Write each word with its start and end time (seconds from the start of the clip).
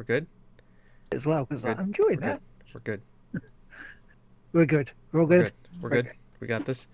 We're 0.00 0.04
good. 0.04 0.26
as 1.12 1.26
well 1.26 1.44
because 1.44 1.66
I'm 1.66 1.78
enjoying 1.78 2.20
We're 2.22 2.38
that. 2.38 2.40
good. 2.84 3.02
We're 3.34 3.34
good. 3.34 3.42
We're 4.54 4.64
good. 4.64 4.92
We're 5.12 5.20
all 5.20 5.26
We're 5.26 5.36
good. 5.36 5.44
good. 5.44 5.82
We're 5.82 5.90
We're 5.90 6.02
good. 6.02 6.12
We 6.40 6.46
got 6.46 6.64
this. 6.64 6.88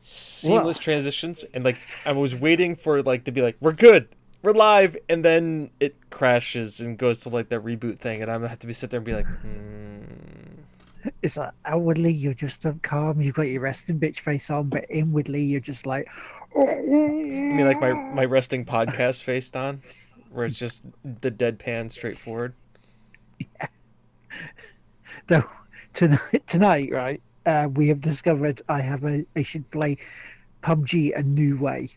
Seamless 0.00 0.78
transitions, 0.78 1.44
and 1.52 1.62
like 1.62 1.76
I 2.06 2.14
was 2.14 2.40
waiting 2.40 2.74
for 2.74 3.02
like 3.02 3.24
to 3.24 3.32
be 3.32 3.42
like, 3.42 3.56
"We're 3.60 3.72
good, 3.72 4.08
we're 4.42 4.52
live," 4.52 4.96
and 5.10 5.22
then 5.22 5.70
it 5.78 5.94
crashes 6.08 6.80
and 6.80 6.96
goes 6.96 7.20
to 7.20 7.28
like 7.28 7.50
that 7.50 7.62
reboot 7.62 7.98
thing, 7.98 8.22
and 8.22 8.30
I'm 8.30 8.40
gonna 8.40 8.48
have 8.48 8.58
to 8.60 8.66
be 8.66 8.72
sit 8.72 8.88
there 8.88 8.98
and 8.98 9.04
be 9.04 9.12
like, 9.12 9.26
hmm. 9.26 11.10
It's 11.20 11.36
like 11.36 11.50
outwardly 11.66 12.12
you're 12.12 12.32
just 12.32 12.64
um, 12.64 12.78
calm, 12.82 13.20
you've 13.20 13.34
got 13.34 13.42
your 13.42 13.60
resting 13.60 14.00
bitch 14.00 14.20
face 14.20 14.48
on, 14.50 14.68
but 14.70 14.86
inwardly 14.88 15.42
you're 15.42 15.60
just 15.60 15.84
like. 15.84 16.08
I 16.56 16.80
mean, 16.80 17.66
like 17.66 17.80
my 17.80 17.92
my 17.92 18.24
resting 18.24 18.64
podcast 18.64 19.22
face 19.22 19.54
on, 19.54 19.82
where 20.32 20.46
it's 20.46 20.58
just 20.58 20.84
the 21.04 21.30
deadpan, 21.30 21.90
straightforward. 21.90 22.54
Yeah. 23.38 23.66
Though 25.26 25.44
tonight, 25.92 26.46
tonight, 26.46 26.90
right? 26.90 27.20
Uh, 27.44 27.68
we 27.74 27.88
have 27.88 28.00
discovered 28.00 28.62
I 28.68 28.80
have 28.80 29.04
a 29.04 29.24
I 29.36 29.42
should 29.42 29.68
play 29.70 29.98
PUBG 30.62 31.16
a 31.18 31.22
new 31.22 31.56
way. 31.58 31.88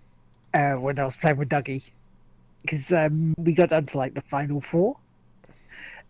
Uh, 0.54 0.74
when 0.74 0.98
I 0.98 1.04
was 1.04 1.18
playing 1.18 1.38
with 1.38 1.50
Dougie, 1.50 1.84
because 2.62 2.94
um, 2.94 3.34
we 3.38 3.52
got 3.52 3.70
down 3.70 3.86
to 3.88 3.98
like 3.98 4.14
the 4.14 4.22
final 4.22 4.62
four, 4.62 4.98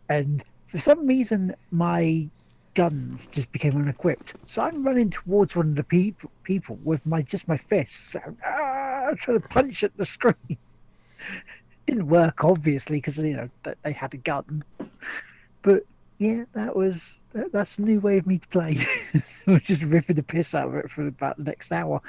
and 0.08 0.44
for 0.68 0.78
some 0.78 1.08
reason 1.08 1.56
my 1.72 2.30
guns 2.76 3.28
just 3.32 3.52
became 3.52 3.76
unequipped. 3.76 4.36
So 4.46 4.62
I'm 4.62 4.84
running 4.84 5.10
towards 5.10 5.56
one 5.56 5.70
of 5.70 5.76
the 5.76 5.84
peop- 5.84 6.30
people 6.44 6.78
with 6.84 7.04
my 7.06 7.24
just 7.24 7.48
my 7.48 7.58
fists, 7.58 8.16
ah, 8.46 9.10
trying 9.16 9.42
to 9.42 9.48
punch 9.48 9.84
at 9.84 9.98
the 9.98 10.06
screen. 10.06 10.36
Didn't 11.86 12.08
work, 12.08 12.44
obviously, 12.44 12.98
because 12.98 13.18
you 13.18 13.36
know 13.36 13.50
they 13.84 13.92
had 13.92 14.14
a 14.14 14.18
gun. 14.18 14.64
But 15.62 15.84
yeah, 16.18 16.46
that 16.54 16.76
was 16.76 17.20
that, 17.34 17.52
that's 17.52 17.78
a 17.78 17.82
new 17.82 18.00
way 18.00 18.18
of 18.18 18.28
me 18.28 18.40
to 18.40 18.48
play. 18.48 18.86
so 19.24 19.60
just 19.60 19.84
ripping 19.84 20.16
the 20.16 20.24
piss 20.24 20.56
out 20.56 20.70
of 20.70 20.76
it 20.76 20.90
for 20.90 21.08
about 21.08 21.38
the 21.38 21.44
next 21.44 21.72
hour. 21.72 22.02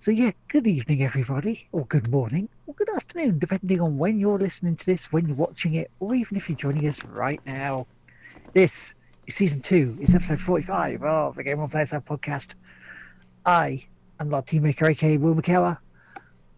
So 0.00 0.10
yeah, 0.10 0.30
good 0.48 0.66
evening 0.66 1.02
everybody, 1.02 1.66
or 1.72 1.84
good 1.86 2.08
morning, 2.10 2.48
or 2.66 2.74
good 2.74 2.88
afternoon, 2.94 3.38
depending 3.38 3.80
on 3.80 3.98
when 3.98 4.20
you're 4.20 4.38
listening 4.38 4.76
to 4.76 4.86
this, 4.86 5.12
when 5.12 5.26
you're 5.26 5.36
watching 5.36 5.74
it, 5.74 5.90
or 5.98 6.14
even 6.14 6.36
if 6.36 6.48
you're 6.48 6.56
joining 6.56 6.86
us 6.86 7.04
right 7.04 7.40
now. 7.44 7.86
This 8.52 8.94
is 9.26 9.34
season 9.34 9.60
two, 9.60 9.96
it's 10.00 10.14
episode 10.14 10.40
45 10.40 11.02
of 11.02 11.34
the 11.34 11.42
Game 11.42 11.58
on 11.60 11.68
Players 11.68 11.90
podcast. 11.90 12.54
I 13.44 13.84
am 14.20 14.30
Lard 14.30 14.46
Teammaker, 14.46 14.88
aka 14.88 15.16
Will 15.16 15.34
McKellar. 15.34 15.78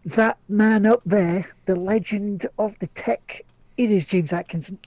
That 0.05 0.37
man 0.49 0.85
up 0.85 1.01
there, 1.05 1.45
the 1.65 1.75
legend 1.75 2.47
of 2.57 2.77
the 2.79 2.87
tech, 2.87 3.41
it 3.77 3.91
is 3.91 4.07
James 4.07 4.33
Atkinson. 4.33 4.79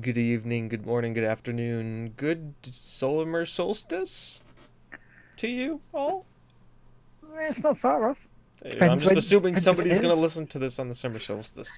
Good 0.00 0.18
evening, 0.18 0.68
good 0.68 0.84
morning, 0.84 1.12
good 1.14 1.22
afternoon, 1.24 2.14
good 2.16 2.52
solar 2.82 3.46
solstice 3.46 4.42
to 5.36 5.46
you 5.46 5.80
all. 5.92 6.26
Eh, 7.36 7.46
it's 7.48 7.62
not 7.62 7.78
far 7.78 8.10
off. 8.10 8.26
I'm 8.80 8.98
just 8.98 9.12
when- 9.12 9.18
assuming 9.18 9.56
somebody's 9.56 10.00
going 10.00 10.14
to 10.14 10.20
listen 10.20 10.46
to 10.48 10.58
this 10.58 10.78
on 10.80 10.88
the 10.88 10.94
summer 10.94 11.20
solstice. 11.20 11.70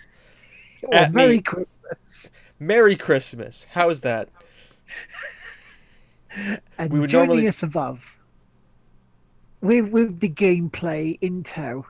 Oh, 0.86 0.92
At 0.92 1.12
Merry 1.12 1.36
me. 1.36 1.42
Christmas. 1.42 2.30
Merry 2.58 2.96
Christmas. 2.96 3.66
How's 3.70 4.00
that? 4.02 4.28
And 6.76 6.92
We 6.92 7.00
would 7.00 7.08
joining 7.08 7.28
normally- 7.28 7.48
us 7.48 7.62
above, 7.62 8.18
with, 9.62 9.88
with 9.88 10.20
the 10.20 10.28
gameplay 10.28 11.16
in 11.22 11.42
tow, 11.42 11.86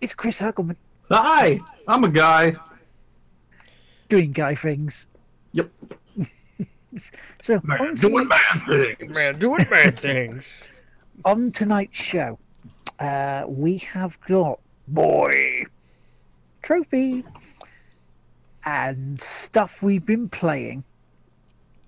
it's 0.00 0.14
Chris 0.14 0.40
Hurgleman 0.40 0.76
Hi, 1.10 1.60
I'm 1.86 2.04
a 2.04 2.08
guy. 2.10 2.54
doing 4.08 4.32
guy 4.32 4.54
things. 4.54 5.08
Yep. 5.52 5.70
So 7.42 7.60
Man, 7.64 7.80
on, 7.80 7.94
doing 7.96 8.28
tonight's, 8.28 8.66
man 8.68 8.96
things. 8.96 9.14
Man, 9.16 9.38
doing 9.38 9.66
bad 9.70 9.98
things. 10.00 10.80
on 11.24 11.52
tonight's 11.52 11.96
show, 11.98 12.38
uh, 12.98 13.44
we 13.46 13.76
have 13.78 14.18
got 14.22 14.58
boy 14.88 15.64
trophy 16.62 17.24
and 18.64 19.20
stuff 19.20 19.82
we've 19.82 20.04
been 20.04 20.28
playing. 20.30 20.82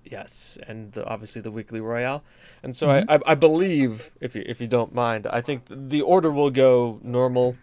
Yes, 0.05 0.57
and 0.67 0.91
the, 0.93 1.05
obviously 1.05 1.41
the 1.41 1.51
weekly 1.51 1.81
royale. 1.81 2.23
And 2.63 2.75
so 2.75 2.89
I, 2.91 3.03
I, 3.09 3.19
I 3.27 3.35
believe, 3.35 4.11
if 4.21 4.35
you 4.35 4.43
if 4.45 4.61
you 4.61 4.67
don't 4.67 4.93
mind, 4.93 5.25
I 5.27 5.41
think 5.41 5.63
the 5.69 6.01
order 6.01 6.31
will 6.31 6.51
go 6.51 6.99
normal, 7.03 7.53
mo- 7.53 7.57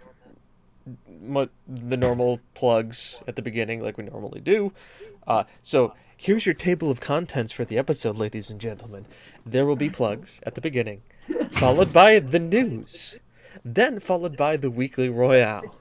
the 1.66 1.96
normal 1.96 2.40
plugs 2.54 3.20
at 3.26 3.36
the 3.36 3.42
beginning, 3.42 3.82
like 3.82 3.98
we 3.98 4.04
normally 4.04 4.40
do. 4.40 4.72
Uh, 5.26 5.44
so 5.62 5.94
here's 6.16 6.46
your 6.46 6.54
table 6.54 6.90
of 6.90 7.00
contents 7.00 7.52
for 7.52 7.64
the 7.64 7.78
episode, 7.78 8.16
ladies 8.16 8.50
and 8.50 8.60
gentlemen. 8.60 9.06
There 9.44 9.66
will 9.66 9.76
be 9.76 9.90
plugs 9.90 10.40
at 10.44 10.54
the 10.54 10.60
beginning, 10.60 11.02
followed 11.50 11.92
by 11.92 12.18
the 12.18 12.38
news, 12.38 13.18
then 13.64 14.00
followed 14.00 14.36
by 14.36 14.56
the 14.56 14.70
weekly 14.70 15.08
royale. 15.08 15.74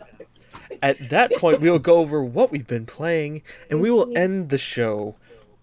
At 0.81 1.09
that 1.09 1.31
point, 1.37 1.61
we 1.61 1.69
will 1.69 1.79
go 1.79 1.97
over 1.97 2.23
what 2.23 2.51
we've 2.51 2.67
been 2.67 2.85
playing, 2.85 3.41
and 3.69 3.81
we 3.81 3.91
will 3.91 4.15
end 4.17 4.49
the 4.49 4.57
show 4.57 5.15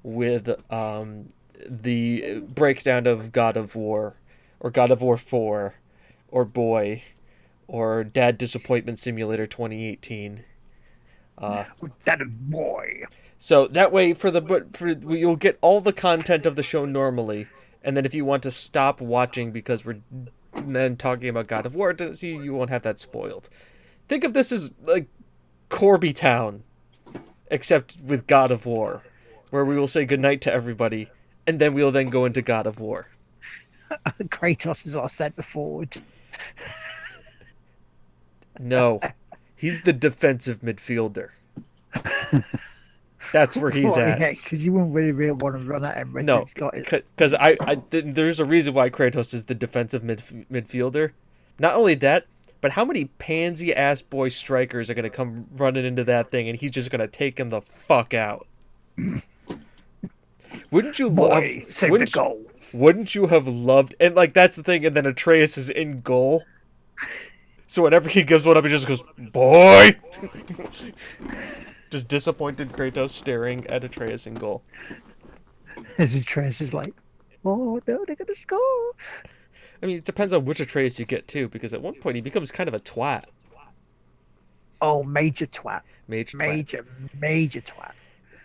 with 0.02 0.50
um, 0.72 1.28
the 1.66 2.40
breakdown 2.40 3.06
of 3.06 3.32
God 3.32 3.56
of 3.56 3.74
War, 3.74 4.16
or 4.60 4.70
God 4.70 4.90
of 4.90 5.02
War 5.02 5.16
4, 5.16 5.74
or 6.28 6.44
Boy, 6.44 7.02
or 7.68 8.04
Dad 8.04 8.38
Disappointment 8.38 8.98
Simulator 8.98 9.46
2018. 9.46 10.44
Uh, 11.38 11.64
That 12.04 12.20
is 12.22 12.32
boy. 12.32 13.04
so 13.38 13.66
that 13.68 13.92
way, 13.92 14.14
for 14.14 14.30
the 14.30 14.40
but 14.40 14.76
for 14.76 14.88
you'll 14.88 15.36
get 15.36 15.58
all 15.62 15.80
the 15.80 15.92
content 15.92 16.46
of 16.46 16.56
the 16.56 16.62
show 16.62 16.84
normally, 16.84 17.48
and 17.82 17.96
then 17.96 18.04
if 18.06 18.14
you 18.14 18.24
want 18.24 18.42
to 18.44 18.50
stop 18.50 19.00
watching 19.00 19.50
because 19.52 19.84
we're 19.84 20.00
then 20.54 20.96
talking 20.96 21.28
about 21.28 21.48
God 21.48 21.66
of 21.66 21.74
War, 21.74 21.92
to 21.94 22.16
see 22.16 22.30
you 22.36 22.54
won't 22.54 22.70
have 22.70 22.82
that 22.82 23.00
spoiled. 23.00 23.48
Think 24.08 24.24
of 24.24 24.34
this 24.34 24.52
as 24.52 24.72
like 24.82 25.08
Corby 25.68 26.12
Town, 26.12 26.62
except 27.50 27.96
with 28.00 28.26
God 28.26 28.50
of 28.52 28.66
War, 28.66 29.02
where 29.50 29.64
we 29.64 29.76
will 29.76 29.88
say 29.88 30.04
goodnight 30.04 30.40
to 30.42 30.52
everybody, 30.52 31.08
and 31.46 31.60
then 31.60 31.74
we'll 31.74 31.92
then 31.92 32.10
go 32.10 32.24
into 32.24 32.42
God 32.42 32.66
of 32.66 32.78
War. 32.78 33.08
Kratos 34.24 34.86
is 34.86 34.96
our 34.96 35.08
centre 35.08 35.42
forward. 35.42 35.96
No, 38.58 39.00
he's 39.56 39.82
the 39.82 39.92
defensive 39.92 40.60
midfielder. 40.60 41.30
That's 43.32 43.56
where 43.56 43.70
he's 43.70 43.96
at. 43.96 44.20
yeah, 44.20 44.30
because 44.32 44.64
you 44.64 44.72
wouldn't 44.72 44.94
really, 44.94 45.12
really 45.12 45.32
want 45.32 45.56
to 45.56 45.62
run 45.64 45.84
at 45.84 45.96
him. 45.96 46.12
No, 46.24 46.40
he's 46.40 46.54
got 46.54 46.76
it. 46.76 46.88
because 47.16 47.32
I, 47.34 47.56
I 47.60 47.76
th- 47.76 48.04
there's 48.08 48.38
a 48.38 48.44
reason 48.44 48.74
why 48.74 48.90
Kratos 48.90 49.32
is 49.32 49.44
the 49.44 49.54
defensive 49.54 50.02
midf- 50.02 50.46
midfielder. 50.50 51.12
Not 51.58 51.74
only 51.74 51.94
that, 51.96 52.26
but 52.60 52.72
how 52.72 52.84
many 52.84 53.06
pansy 53.06 53.74
ass 53.74 54.02
boy 54.02 54.28
strikers 54.28 54.90
are 54.90 54.94
gonna 54.94 55.10
come 55.10 55.46
running 55.56 55.84
into 55.84 56.04
that 56.04 56.30
thing, 56.30 56.48
and 56.48 56.58
he's 56.58 56.70
just 56.72 56.90
gonna 56.90 57.08
take 57.08 57.38
him 57.40 57.50
the 57.50 57.60
fuck 57.62 58.12
out? 58.14 58.46
wouldn't 60.70 60.98
you 60.98 61.08
love? 61.08 61.30
Boy, 61.30 61.64
save 61.68 61.90
Wouldn't, 61.90 62.12
goal. 62.12 62.42
wouldn't 62.72 63.14
you 63.14 63.26
have 63.28 63.46
loved? 63.48 63.94
And 64.00 64.14
like 64.14 64.34
that's 64.34 64.56
the 64.56 64.62
thing. 64.62 64.84
And 64.84 64.94
then 64.96 65.06
Atreus 65.06 65.56
is 65.58 65.68
in 65.70 66.00
goal. 66.00 66.44
So 67.74 67.82
whenever 67.82 68.08
he 68.08 68.22
gives 68.22 68.46
one 68.46 68.56
up, 68.56 68.62
he 68.64 68.70
just 68.70 68.86
goes, 68.86 69.02
"Boy." 69.18 69.96
just 71.90 72.06
disappointed 72.06 72.70
Kratos 72.70 73.10
staring 73.10 73.66
at 73.66 73.82
Atreus 73.82 74.28
in 74.28 74.34
goal. 74.34 74.62
Atreus 75.98 76.60
is 76.60 76.72
like, 76.72 76.94
oh 77.44 77.80
no, 77.88 78.04
they're 78.06 78.14
gonna 78.14 78.32
score. 78.36 78.92
I 79.82 79.86
mean, 79.86 79.96
it 79.96 80.04
depends 80.04 80.32
on 80.32 80.44
which 80.44 80.60
Atreus 80.60 81.00
you 81.00 81.04
get 81.04 81.26
too, 81.26 81.48
because 81.48 81.74
at 81.74 81.82
one 81.82 81.94
point 81.94 82.14
he 82.14 82.22
becomes 82.22 82.52
kind 82.52 82.68
of 82.68 82.74
a 82.74 82.78
twat. 82.78 83.24
Oh, 84.80 85.02
major 85.02 85.46
twat, 85.46 85.80
Major. 86.06 86.38
twat. 86.38 86.46
major, 86.46 86.86
major 87.18 87.60
twat. 87.60 87.90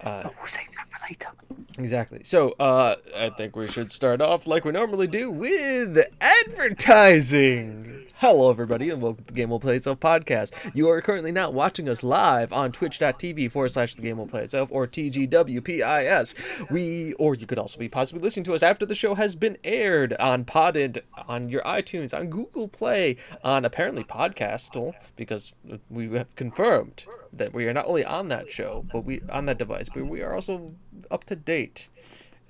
Uh, 0.01 0.24
Oh, 0.25 0.33
we'll 0.39 0.48
save 0.48 0.65
that 0.75 0.88
later. 1.07 1.30
exactly. 1.78 2.22
So, 2.24 2.51
uh, 2.60 2.96
I 3.16 3.30
think 3.30 3.56
we 3.56 3.68
should 3.68 3.92
start 3.92 4.22
off 4.22 4.48
like 4.48 4.66
we 4.66 4.72
normally 4.72 5.07
do 5.07 5.30
with 5.31 6.00
advertising. 6.22 8.00
Hello, 8.22 8.50
everybody, 8.50 8.90
and 8.90 9.01
welcome 9.01 9.24
to 9.24 9.31
the 9.31 9.38
Game 9.38 9.50
Will 9.50 9.62
Play 9.62 9.78
Itself 9.78 10.01
podcast. 10.01 10.51
You 10.75 10.90
are 10.90 11.01
currently 11.01 11.31
not 11.31 11.54
watching 11.54 11.88
us 11.88 12.04
live 12.04 12.51
on 12.51 12.74
twitch.tv 12.74 13.50
forward 13.50 13.69
slash 13.69 13.96
the 13.96 14.01
Game 14.01 14.18
Will 14.18 14.28
Play 14.28 14.44
Itself 14.44 14.68
or 14.74 14.86
TGWPIS. 14.88 16.69
We, 16.69 17.13
or 17.13 17.34
you 17.34 17.48
could 17.48 17.57
also 17.57 17.80
be 17.80 17.88
possibly 17.88 18.22
listening 18.22 18.44
to 18.44 18.54
us 18.54 18.62
after 18.62 18.86
the 18.86 18.94
show 18.94 19.16
has 19.16 19.36
been 19.36 19.57
aired 19.63 20.18
on 20.19 20.44
Podded, 20.44 21.02
on 21.30 21.48
your 21.48 21.62
iTunes, 21.62 22.13
on 22.13 22.28
Google 22.28 22.68
Play, 22.68 23.16
on 23.42 23.63
apparently 23.63 24.04
Podcastle, 24.04 24.95
because 25.16 25.54
we 25.90 26.10
have 26.18 26.36
confirmed 26.36 27.06
that 27.31 27.54
we 27.54 27.68
are 27.68 27.74
not 27.74 27.86
only 27.86 28.04
on 28.04 28.28
that 28.28 28.52
show, 28.52 28.86
but 28.92 29.06
we 29.06 29.22
on 29.31 29.45
that 29.45 29.57
device, 29.57 29.88
but 29.88 30.06
we 30.06 30.22
are 30.22 30.34
also 30.36 30.74
up 31.12 31.24
to 31.25 31.36
date 31.36 31.89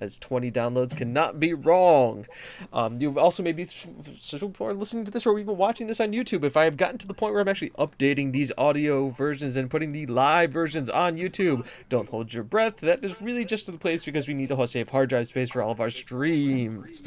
as 0.00 0.18
20 0.18 0.50
downloads 0.50 0.96
cannot 0.96 1.38
be 1.38 1.52
wrong. 1.52 2.26
Um, 2.72 3.00
you 3.00 3.18
also 3.18 3.42
may 3.42 3.52
be 3.52 3.66
so 3.66 4.52
listening 4.58 5.04
to 5.04 5.10
this 5.10 5.26
or 5.26 5.38
even 5.38 5.56
watching 5.56 5.86
this 5.86 6.00
on 6.00 6.12
YouTube. 6.12 6.42
If 6.42 6.56
I 6.56 6.64
have 6.64 6.76
gotten 6.76 6.98
to 6.98 7.06
the 7.06 7.14
point 7.14 7.34
where 7.34 7.42
I'm 7.42 7.48
actually 7.48 7.70
updating 7.70 8.32
these 8.32 8.50
audio 8.56 9.10
versions 9.10 9.56
and 9.56 9.70
putting 9.70 9.90
the 9.90 10.06
live 10.06 10.52
versions 10.52 10.88
on 10.88 11.16
YouTube, 11.16 11.66
don't 11.88 12.08
hold 12.08 12.32
your 12.32 12.44
breath. 12.44 12.78
That 12.78 13.04
is 13.04 13.20
really 13.20 13.44
just 13.44 13.66
the 13.66 13.72
place 13.72 14.04
because 14.04 14.26
we 14.26 14.34
need 14.34 14.48
to 14.48 14.66
save 14.66 14.88
hard 14.88 15.10
drive 15.10 15.26
space 15.26 15.50
for 15.50 15.62
all 15.62 15.72
of 15.72 15.80
our 15.80 15.90
streams 15.90 17.02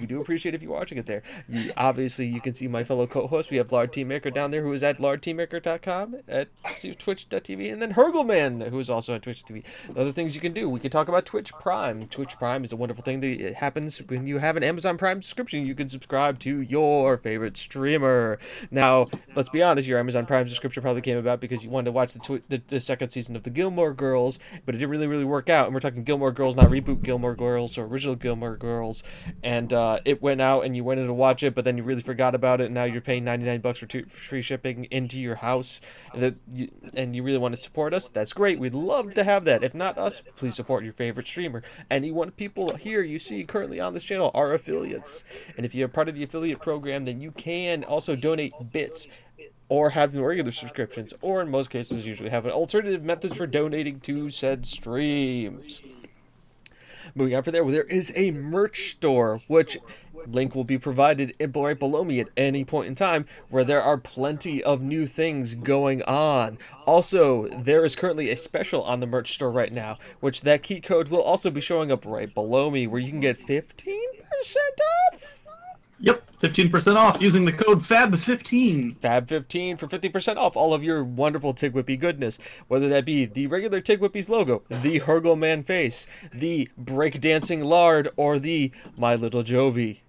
we 0.00 0.06
do 0.06 0.20
appreciate 0.20 0.54
if 0.54 0.62
you're 0.62 0.72
watching 0.72 0.98
it 0.98 1.06
there. 1.06 1.22
You, 1.48 1.72
obviously, 1.76 2.26
you 2.26 2.40
can 2.40 2.52
see 2.52 2.66
my 2.66 2.84
fellow 2.84 3.06
co-host. 3.06 3.50
We 3.50 3.56
have 3.58 3.72
Lard 3.72 3.92
Teammaker 3.92 4.32
down 4.32 4.50
there, 4.50 4.62
who 4.62 4.72
is 4.72 4.82
at 4.82 4.98
lardteammaker.com, 4.98 6.16
at 6.28 6.48
twitch.tv, 6.98 7.72
and 7.72 7.82
then 7.82 7.94
Hurgleman, 7.94 8.68
who 8.70 8.78
is 8.78 8.90
also 8.90 9.14
at 9.14 9.22
twitch.tv. 9.22 9.64
Other 9.96 10.12
things 10.12 10.34
you 10.34 10.40
can 10.40 10.52
do. 10.52 10.68
We 10.68 10.80
can 10.80 10.90
talk 10.90 11.08
about 11.08 11.26
Twitch 11.26 11.52
Prime. 11.54 12.06
Twitch 12.08 12.36
Prime 12.38 12.64
is 12.64 12.72
a 12.72 12.76
wonderful 12.76 13.04
thing 13.04 13.20
that 13.20 13.54
happens 13.54 13.98
when 13.98 14.26
you 14.26 14.38
have 14.38 14.56
an 14.56 14.62
Amazon 14.62 14.96
Prime 14.98 15.22
subscription. 15.22 15.66
You 15.66 15.74
can 15.74 15.88
subscribe 15.88 16.38
to 16.40 16.60
your 16.60 17.18
favorite 17.18 17.56
streamer. 17.56 18.38
Now, 18.70 19.06
let's 19.34 19.48
be 19.48 19.62
honest, 19.62 19.88
your 19.88 19.98
Amazon 19.98 20.26
Prime 20.26 20.46
subscription 20.48 20.82
probably 20.82 21.02
came 21.02 21.18
about 21.18 21.40
because 21.40 21.64
you 21.64 21.70
wanted 21.70 21.86
to 21.86 21.92
watch 21.92 22.12
the, 22.12 22.18
tw- 22.18 22.48
the, 22.48 22.62
the 22.68 22.80
second 22.80 23.10
season 23.10 23.36
of 23.36 23.42
the 23.42 23.50
Gilmore 23.50 23.92
Girls, 23.92 24.38
but 24.64 24.74
it 24.74 24.78
didn't 24.78 24.90
really, 24.90 25.06
really 25.06 25.24
work 25.24 25.48
out. 25.48 25.66
And 25.66 25.74
we're 25.74 25.80
talking 25.80 26.04
Gilmore 26.04 26.32
Girls, 26.32 26.56
not 26.56 26.70
reboot 26.70 27.02
Gilmore 27.02 27.34
Girls 27.34 27.78
or 27.78 27.84
original 27.84 28.14
Gilmore 28.14 28.56
Girls. 28.56 29.02
And 29.42 29.72
uh, 29.72 29.83
uh, 29.84 30.00
it 30.06 30.22
went 30.22 30.40
out 30.40 30.64
and 30.64 30.74
you 30.74 30.82
went 30.82 30.98
in 30.98 31.06
to 31.06 31.12
watch 31.12 31.42
it, 31.42 31.54
but 31.54 31.66
then 31.66 31.76
you 31.76 31.82
really 31.82 32.00
forgot 32.00 32.34
about 32.34 32.62
it, 32.62 32.64
and 32.66 32.74
now 32.74 32.84
you're 32.84 33.02
paying 33.02 33.22
99 33.22 33.60
bucks 33.60 33.80
for 33.80 33.86
two, 33.86 34.06
free 34.06 34.40
shipping 34.40 34.86
into 34.90 35.20
your 35.20 35.34
house, 35.34 35.82
and, 36.14 36.22
that 36.22 36.34
you, 36.50 36.70
and 36.94 37.14
you 37.14 37.22
really 37.22 37.36
want 37.36 37.54
to 37.54 37.60
support 37.60 37.92
us, 37.92 38.08
that's 38.08 38.32
great. 38.32 38.58
We'd 38.58 38.72
love 38.72 39.12
to 39.12 39.24
have 39.24 39.44
that. 39.44 39.62
If 39.62 39.74
not 39.74 39.98
us, 39.98 40.22
please 40.36 40.54
support 40.54 40.84
your 40.84 40.94
favorite 40.94 41.26
streamer. 41.26 41.62
Anyone 41.90 42.30
people 42.30 42.76
here 42.76 43.02
you 43.02 43.18
see 43.18 43.44
currently 43.44 43.78
on 43.78 43.92
this 43.92 44.04
channel 44.04 44.30
are 44.34 44.54
affiliates, 44.54 45.22
and 45.54 45.66
if 45.66 45.74
you're 45.74 45.88
part 45.88 46.08
of 46.08 46.14
the 46.14 46.22
affiliate 46.22 46.62
program, 46.62 47.04
then 47.04 47.20
you 47.20 47.30
can 47.30 47.84
also 47.84 48.16
donate 48.16 48.54
bits 48.72 49.06
or 49.68 49.90
have 49.90 50.16
regular 50.16 50.50
subscriptions, 50.50 51.12
or 51.20 51.42
in 51.42 51.50
most 51.50 51.68
cases, 51.68 52.06
usually 52.06 52.30
have 52.30 52.46
an 52.46 52.52
alternative 52.52 53.02
methods 53.02 53.34
for 53.34 53.46
donating 53.46 54.00
to 54.00 54.30
said 54.30 54.64
streams. 54.64 55.82
Moving 57.14 57.34
on 57.34 57.42
from 57.42 57.52
there, 57.52 57.64
there 57.64 57.84
is 57.84 58.12
a 58.16 58.30
merch 58.30 58.90
store, 58.90 59.40
which 59.48 59.78
link 60.26 60.54
will 60.54 60.64
be 60.64 60.78
provided 60.78 61.34
right 61.38 61.78
below 61.78 62.04
me 62.04 62.20
at 62.20 62.28
any 62.36 62.64
point 62.64 62.88
in 62.88 62.94
time 62.94 63.26
where 63.50 63.64
there 63.64 63.82
are 63.82 63.98
plenty 63.98 64.62
of 64.62 64.80
new 64.80 65.06
things 65.06 65.54
going 65.54 66.02
on. 66.02 66.58
Also 66.86 67.48
there 67.48 67.84
is 67.84 67.96
currently 67.96 68.30
a 68.30 68.36
special 68.36 68.82
on 68.84 69.00
the 69.00 69.06
merch 69.06 69.34
store 69.34 69.52
right 69.52 69.72
now 69.72 69.98
which 70.20 70.42
that 70.42 70.62
key 70.62 70.80
code 70.80 71.08
will 71.08 71.22
also 71.22 71.50
be 71.50 71.60
showing 71.60 71.92
up 71.92 72.06
right 72.06 72.32
below 72.34 72.70
me 72.70 72.86
where 72.86 73.00
you 73.00 73.10
can 73.10 73.20
get 73.20 73.38
15% 73.38 73.68
off 75.12 75.43
Yep, 76.04 76.32
15% 76.38 76.96
off 76.96 77.22
using 77.22 77.46
the 77.46 77.52
code 77.52 77.80
FAB15. 77.80 78.96
FAB15 78.98 79.78
for 79.78 79.86
50% 79.86 80.36
off 80.36 80.54
all 80.54 80.74
of 80.74 80.84
your 80.84 81.02
wonderful 81.02 81.54
Tigwhippy 81.54 81.98
goodness. 81.98 82.38
Whether 82.68 82.90
that 82.90 83.06
be 83.06 83.24
the 83.24 83.46
regular 83.46 83.80
Tigwhippy's 83.80 84.28
logo, 84.28 84.62
the 84.68 85.00
Hurgleman 85.00 85.64
face, 85.64 86.06
the 86.30 86.68
breakdancing 86.78 87.64
lard, 87.64 88.10
or 88.16 88.38
the 88.38 88.70
My 88.98 89.14
Little 89.14 89.42
Jovi. 89.42 90.00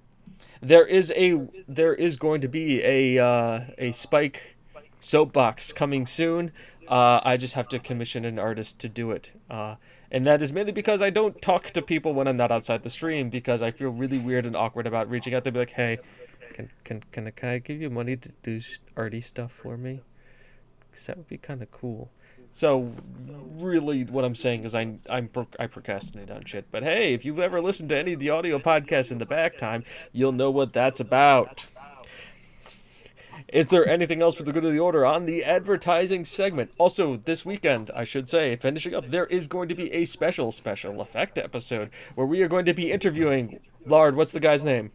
There 0.61 0.85
is 0.85 1.13
a 1.15 1.47
there 1.65 1.93
is 1.93 2.17
going 2.17 2.41
to 2.41 2.49
be 2.49 2.83
a 2.83 3.17
uh, 3.23 3.61
a 3.77 3.93
Spike 3.93 4.57
soapbox 4.99 5.71
coming 5.71 6.05
soon. 6.05 6.51
Uh, 6.89 7.21
I 7.23 7.37
just 7.37 7.53
have 7.53 7.69
to 7.69 7.79
commission 7.79 8.25
an 8.25 8.37
artist 8.37 8.79
to 8.79 8.89
do 8.89 9.11
it. 9.11 9.31
Uh, 9.49 9.75
and 10.11 10.25
that 10.25 10.41
is 10.41 10.51
mainly 10.51 10.71
because 10.71 11.01
I 11.01 11.09
don't 11.09 11.41
talk 11.41 11.71
to 11.71 11.81
people 11.81 12.13
when 12.13 12.27
I'm 12.27 12.35
not 12.35 12.51
outside 12.51 12.83
the 12.83 12.89
stream 12.89 13.29
because 13.29 13.61
I 13.61 13.71
feel 13.71 13.89
really 13.89 14.19
weird 14.19 14.45
and 14.45 14.55
awkward 14.55 14.87
about 14.87 15.09
reaching 15.09 15.33
out 15.33 15.43
to 15.45 15.51
be 15.51 15.59
like, 15.59 15.71
hey, 15.71 15.99
can 16.53 16.69
can 16.83 17.01
can 17.11 17.31
can 17.31 17.49
I 17.49 17.59
give 17.59 17.81
you 17.81 17.89
money 17.89 18.15
to 18.15 18.31
do 18.43 18.61
arty 18.95 19.21
stuff 19.21 19.51
for 19.51 19.77
me? 19.77 20.01
Cause 20.91 21.07
that 21.07 21.17
would 21.17 21.27
be 21.27 21.37
kind 21.37 21.61
of 21.61 21.71
cool. 21.71 22.09
So, 22.51 22.93
really, 23.57 24.05
what 24.05 24.23
I'm 24.23 24.33
saying 24.33 24.63
is 24.63 24.73
I 24.73 24.95
I'm 25.09 25.29
I 25.59 25.67
procrastinate 25.67 26.31
on 26.31 26.45
shit. 26.45 26.67
But 26.71 26.83
hey, 26.83 27.13
if 27.13 27.25
you've 27.25 27.39
ever 27.39 27.59
listened 27.59 27.89
to 27.89 27.97
any 27.97 28.13
of 28.13 28.19
the 28.19 28.29
audio 28.29 28.59
podcasts 28.59 29.11
in 29.11 29.17
the 29.17 29.25
back 29.25 29.57
time, 29.57 29.83
you'll 30.13 30.31
know 30.31 30.51
what 30.51 30.71
that's 30.71 31.01
about. 31.01 31.67
Is 33.47 33.67
there 33.67 33.87
anything 33.87 34.21
else 34.21 34.35
for 34.35 34.43
the 34.43 34.51
good 34.51 34.65
of 34.65 34.71
the 34.71 34.79
order 34.79 35.05
on 35.05 35.25
the 35.25 35.43
advertising 35.43 36.25
segment? 36.25 36.71
Also, 36.77 37.17
this 37.17 37.45
weekend, 37.45 37.91
I 37.95 38.03
should 38.03 38.29
say, 38.29 38.55
finishing 38.55 38.93
up, 38.93 39.09
there 39.11 39.25
is 39.27 39.47
going 39.47 39.69
to 39.69 39.75
be 39.75 39.91
a 39.91 40.05
special 40.05 40.51
special 40.51 41.01
effect 41.01 41.37
episode 41.37 41.89
where 42.15 42.27
we 42.27 42.41
are 42.41 42.47
going 42.47 42.65
to 42.65 42.73
be 42.73 42.91
interviewing 42.91 43.59
Lard. 43.85 44.15
What's 44.15 44.31
the 44.31 44.39
guy's 44.39 44.63
name? 44.63 44.91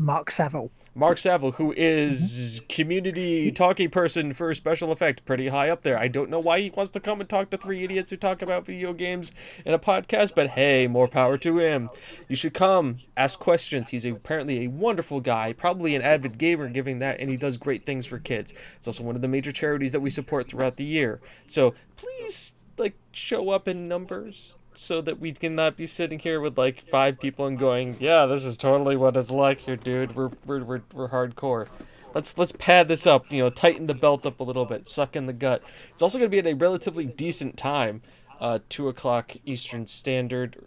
Mark 0.00 0.30
Saville. 0.30 0.70
Mark 0.94 1.18
Saville, 1.18 1.52
who 1.52 1.74
is 1.76 2.62
community 2.70 3.48
mm-hmm. 3.48 3.54
talking 3.54 3.90
person 3.90 4.32
for 4.32 4.52
special 4.54 4.92
effect, 4.92 5.26
pretty 5.26 5.48
high 5.48 5.68
up 5.68 5.82
there. 5.82 5.98
I 5.98 6.08
don't 6.08 6.30
know 6.30 6.40
why 6.40 6.62
he 6.62 6.70
wants 6.70 6.90
to 6.92 7.00
come 7.00 7.20
and 7.20 7.28
talk 7.28 7.50
to 7.50 7.58
three 7.58 7.84
idiots 7.84 8.10
who 8.10 8.16
talk 8.16 8.40
about 8.40 8.64
video 8.64 8.94
games 8.94 9.30
in 9.66 9.74
a 9.74 9.78
podcast, 9.78 10.34
but 10.34 10.48
hey, 10.48 10.86
more 10.86 11.06
power 11.06 11.36
to 11.36 11.58
him. 11.58 11.90
You 12.28 12.34
should 12.34 12.54
come, 12.54 12.96
ask 13.14 13.38
questions. 13.38 13.90
He's 13.90 14.06
apparently 14.06 14.64
a 14.64 14.68
wonderful 14.68 15.20
guy, 15.20 15.52
probably 15.52 15.94
an 15.94 16.00
avid 16.00 16.38
gamer, 16.38 16.70
giving 16.70 17.00
that, 17.00 17.20
and 17.20 17.28
he 17.28 17.36
does 17.36 17.58
great 17.58 17.84
things 17.84 18.06
for 18.06 18.18
kids. 18.18 18.54
It's 18.78 18.86
also 18.86 19.02
one 19.02 19.16
of 19.16 19.20
the 19.20 19.28
major 19.28 19.52
charities 19.52 19.92
that 19.92 20.00
we 20.00 20.08
support 20.08 20.48
throughout 20.48 20.76
the 20.76 20.84
year. 20.84 21.20
So 21.46 21.74
please, 21.96 22.54
like, 22.78 22.94
show 23.12 23.50
up 23.50 23.68
in 23.68 23.86
numbers 23.86 24.56
so 24.74 25.00
that 25.00 25.18
we 25.18 25.32
can 25.32 25.54
not 25.54 25.76
be 25.76 25.86
sitting 25.86 26.18
here 26.18 26.40
with 26.40 26.56
like 26.56 26.88
five 26.90 27.18
people 27.18 27.46
and 27.46 27.58
going, 27.58 27.96
yeah, 27.98 28.26
this 28.26 28.44
is 28.44 28.56
totally 28.56 28.96
what 28.96 29.16
it's 29.16 29.30
like 29.30 29.60
here, 29.60 29.76
dude. 29.76 30.14
We're 30.14 30.30
we're 30.46 30.64
we're, 30.64 30.82
we're 30.92 31.08
hardcore. 31.08 31.68
Let's 32.14 32.36
let's 32.36 32.52
pad 32.52 32.88
this 32.88 33.06
up, 33.06 33.30
you 33.32 33.42
know, 33.42 33.50
tighten 33.50 33.86
the 33.86 33.94
belt 33.94 34.26
up 34.26 34.40
a 34.40 34.42
little 34.42 34.64
bit, 34.64 34.88
suck 34.88 35.16
in 35.16 35.26
the 35.26 35.32
gut. 35.32 35.62
It's 35.92 36.02
also 36.02 36.18
going 36.18 36.30
to 36.30 36.34
be 36.34 36.38
at 36.38 36.46
a 36.46 36.54
relatively 36.54 37.04
decent 37.04 37.56
time, 37.56 38.02
uh, 38.40 38.60
two 38.68 38.88
o'clock 38.88 39.36
Eastern 39.44 39.86
Standard, 39.86 40.64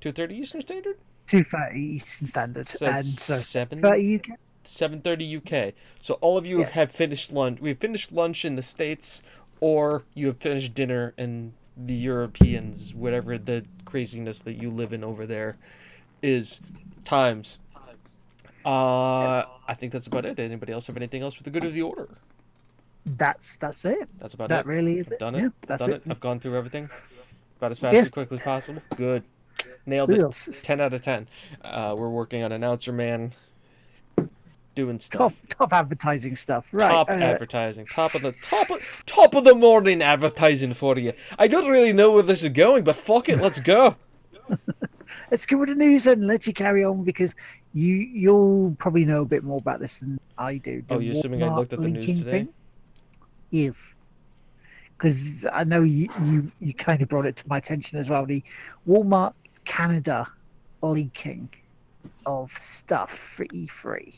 two 0.00 0.12
thirty 0.12 0.36
Eastern 0.36 0.60
Standard, 0.60 0.98
two 1.26 1.42
thirty 1.42 1.80
Eastern 1.96 2.26
Standard, 2.26 2.68
so 2.68 2.86
and 2.86 3.04
so 3.04 3.36
seven 3.36 3.80
thirty 3.80 4.16
UK. 4.16 4.38
7:30 4.62 5.36
UK. 5.38 5.74
So 6.00 6.14
all 6.20 6.38
of 6.38 6.46
you 6.46 6.62
have 6.62 6.92
finished 6.92 7.32
lunch. 7.32 7.60
We've 7.60 7.78
finished 7.78 8.12
lunch 8.12 8.44
in 8.44 8.56
the 8.56 8.62
states, 8.62 9.20
or 9.58 10.04
you 10.14 10.28
have 10.28 10.38
finished 10.38 10.74
dinner 10.74 11.12
in 11.18 11.54
the 11.86 11.94
Europeans, 11.94 12.94
whatever 12.94 13.38
the 13.38 13.64
craziness 13.84 14.40
that 14.40 14.54
you 14.54 14.70
live 14.70 14.92
in 14.92 15.04
over 15.04 15.26
there 15.26 15.56
is 16.22 16.60
times. 17.04 17.58
Uh, 18.64 19.44
I 19.66 19.74
think 19.74 19.92
that's 19.92 20.06
about 20.06 20.26
it. 20.26 20.38
Anybody 20.38 20.72
else 20.72 20.86
have 20.88 20.96
anything 20.96 21.22
else 21.22 21.34
for 21.34 21.42
the 21.42 21.50
good 21.50 21.64
of 21.64 21.72
the 21.72 21.82
order? 21.82 22.08
That's 23.06 23.56
that's 23.56 23.84
it. 23.86 24.08
That's 24.18 24.34
about 24.34 24.50
That 24.50 24.60
it. 24.60 24.66
That 24.66 24.70
really 24.70 24.98
is 24.98 25.06
I've 25.08 25.12
it. 25.14 25.18
done 25.18 25.34
Yeah, 25.34 25.46
it. 25.46 25.52
that's 25.62 25.80
done 25.82 25.94
it. 25.94 26.02
it. 26.06 26.10
I've 26.10 26.20
gone 26.20 26.38
through 26.40 26.56
everything 26.56 26.90
about 27.58 27.70
as 27.70 27.78
fast 27.78 27.94
Yeah. 27.94 28.02
as 28.02 28.10
quickly 28.10 28.36
as 28.36 28.42
possible. 28.42 28.82
Good. 28.96 29.22
Nailed 29.86 30.10
it. 30.10 30.50
10 30.62 30.80
out 30.80 30.92
of 30.92 31.00
10. 31.02 31.26
Uh, 31.62 31.94
we're 31.96 32.10
working 32.10 32.42
on 32.42 32.52
Announcer 32.52 32.92
Man 32.92 33.32
doing 34.74 34.98
stuff. 34.98 35.18
Top 35.18 35.48
top 35.48 35.72
advertising 35.72 36.36
stuff. 36.36 36.68
Right. 36.72 36.90
top 36.90 37.08
uh, 37.08 37.12
advertising, 37.12 37.86
top 37.86 38.14
of 38.14 38.22
the 38.22 38.32
top 38.42 38.70
of 38.70 39.02
top 39.06 39.34
of 39.34 39.44
the 39.44 39.54
morning 39.54 40.02
advertising 40.02 40.74
for 40.74 40.98
you. 40.98 41.12
I 41.38 41.48
don't 41.48 41.68
really 41.68 41.92
know 41.92 42.12
where 42.12 42.22
this 42.22 42.42
is 42.42 42.50
going, 42.50 42.84
but 42.84 42.96
fuck 42.96 43.28
it, 43.28 43.38
let's 43.40 43.60
go. 43.60 43.96
let's 45.30 45.46
go 45.46 45.58
with 45.58 45.68
the 45.68 45.74
news 45.74 46.06
and 46.06 46.26
let 46.26 46.46
you 46.46 46.52
carry 46.52 46.84
on 46.84 47.04
because 47.04 47.34
you 47.74 47.94
you'll 47.94 48.74
probably 48.78 49.04
know 49.04 49.22
a 49.22 49.26
bit 49.26 49.44
more 49.44 49.58
about 49.58 49.80
this 49.80 49.98
than 49.98 50.18
I 50.38 50.56
do. 50.56 50.82
Oh, 50.90 50.98
you're 50.98 51.12
assuming 51.12 51.42
I 51.42 51.54
looked 51.54 51.72
at 51.72 51.80
the 51.80 51.88
news 51.88 52.18
today? 52.18 52.30
thing. 52.30 52.48
Yes. 53.50 53.96
Because 54.96 55.46
I 55.52 55.64
know 55.64 55.82
you, 55.82 56.10
you 56.24 56.52
you 56.60 56.74
kind 56.74 57.00
of 57.00 57.08
brought 57.08 57.26
it 57.26 57.36
to 57.36 57.48
my 57.48 57.58
attention 57.58 57.98
as 57.98 58.08
well. 58.08 58.26
The 58.26 58.42
Walmart 58.86 59.32
Canada 59.64 60.26
leaking 60.82 61.48
of 62.26 62.52
stuff 62.52 63.10
for 63.10 63.44
E 63.44 63.66
E3. 63.66 64.14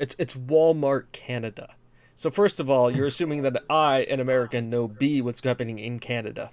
It's 0.00 0.16
it's 0.18 0.34
Walmart 0.34 1.12
Canada. 1.12 1.74
So 2.14 2.30
first 2.30 2.58
of 2.58 2.68
all, 2.68 2.90
you're 2.90 3.06
assuming 3.06 3.42
that 3.42 3.62
I, 3.70 4.00
an 4.10 4.18
American, 4.18 4.68
know 4.68 4.88
B 4.88 5.22
what's 5.22 5.42
happening 5.42 5.78
in 5.78 6.00
Canada. 6.00 6.50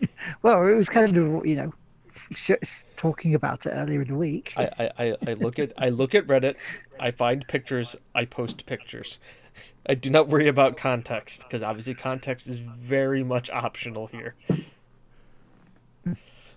Well, 0.42 0.64
it 0.64 0.74
was 0.74 0.88
kind 0.88 1.16
of 1.16 1.44
you 1.44 1.56
know 1.56 1.72
talking 2.94 3.34
about 3.34 3.66
it 3.66 3.70
earlier 3.70 4.02
in 4.02 4.06
the 4.06 4.14
week. 4.14 4.52
I, 4.56 4.70
I, 4.78 4.90
I, 4.98 5.16
I 5.26 5.32
look 5.32 5.58
at 5.58 5.72
I 5.76 5.88
look 5.88 6.14
at 6.14 6.26
Reddit, 6.28 6.54
I 7.00 7.10
find 7.10 7.44
pictures, 7.48 7.96
I 8.14 8.24
post 8.24 8.64
pictures. 8.64 9.18
I 9.86 9.94
do 9.94 10.08
not 10.08 10.28
worry 10.28 10.46
about 10.46 10.76
context 10.76 11.42
because 11.42 11.64
obviously 11.64 11.94
context 11.94 12.46
is 12.46 12.58
very 12.58 13.24
much 13.24 13.50
optional 13.50 14.06
here. 14.06 14.36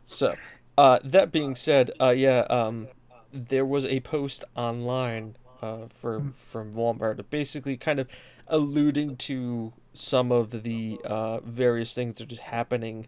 So, 0.04 0.36
uh, 0.78 1.00
that 1.04 1.32
being 1.32 1.56
said, 1.56 1.90
uh, 2.00 2.10
yeah, 2.10 2.42
um, 2.42 2.90
there 3.34 3.66
was 3.66 3.86
a 3.86 4.02
post 4.02 4.44
online 4.56 5.36
uh, 5.62 5.88
for 5.90 6.22
from 6.36 6.74
Walmart, 6.74 7.24
basically 7.30 7.78
kind 7.78 8.00
of 8.00 8.08
alluding 8.48 9.16
to 9.18 9.74
some 9.94 10.32
of 10.32 10.64
the 10.64 11.00
uh, 11.06 11.40
various 11.42 11.94
things 11.94 12.18
that 12.18 12.24
are 12.26 12.28
just 12.28 12.42
happening 12.42 13.08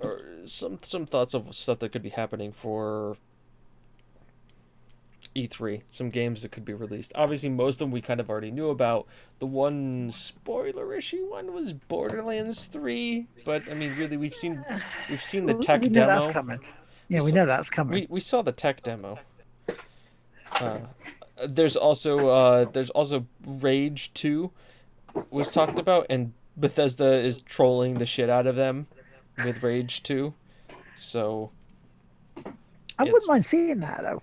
or 0.00 0.20
some 0.44 0.78
some 0.82 1.06
thoughts 1.06 1.34
of 1.34 1.54
stuff 1.54 1.78
that 1.80 1.90
could 1.92 2.02
be 2.02 2.08
happening 2.10 2.52
for 2.52 3.16
E3. 5.34 5.82
Some 5.90 6.10
games 6.10 6.42
that 6.42 6.52
could 6.52 6.64
be 6.64 6.72
released. 6.72 7.12
Obviously, 7.14 7.48
most 7.48 7.76
of 7.76 7.78
them 7.86 7.90
we 7.90 8.00
kind 8.00 8.20
of 8.20 8.30
already 8.30 8.50
knew 8.50 8.70
about. 8.70 9.06
The 9.40 9.46
one 9.46 10.10
spoiler-ishy 10.10 11.28
one 11.28 11.52
was 11.52 11.72
Borderlands 11.72 12.66
3, 12.66 13.26
but 13.44 13.70
I 13.70 13.74
mean, 13.74 13.94
really, 13.96 14.16
we've 14.16 14.34
seen 14.34 14.64
we've 15.10 15.22
seen 15.22 15.46
the 15.46 15.54
tech 15.54 15.80
we 15.82 15.88
know 15.88 16.06
demo. 16.06 16.06
that's 16.20 16.32
coming. 16.32 16.60
Yeah, 17.08 17.22
we 17.22 17.30
So- 17.30 17.36
know 17.36 17.46
that's 17.46 17.70
coming. 17.70 17.92
We 17.94 18.06
we 18.08 18.20
saw 18.20 18.42
the 18.42 18.52
tech 18.52 18.82
demo. 18.82 19.18
Uh, 20.60 20.78
there's 21.46 21.76
also 21.76 22.28
uh, 22.28 22.64
there's 22.64 22.90
also 22.90 23.26
Rage 23.46 24.12
2 24.14 24.50
was 25.30 25.50
talked 25.50 25.78
about, 25.78 26.06
and 26.10 26.32
Bethesda 26.56 27.12
is 27.12 27.40
trolling 27.42 27.94
the 27.94 28.06
shit 28.06 28.28
out 28.28 28.46
of 28.46 28.56
them 28.56 28.86
with 29.44 29.62
Rage 29.62 30.02
2. 30.02 30.32
So 30.96 31.50
I 32.98 33.04
wouldn't 33.04 33.28
mind 33.28 33.46
seeing 33.46 33.80
that 33.80 34.02
though, 34.02 34.22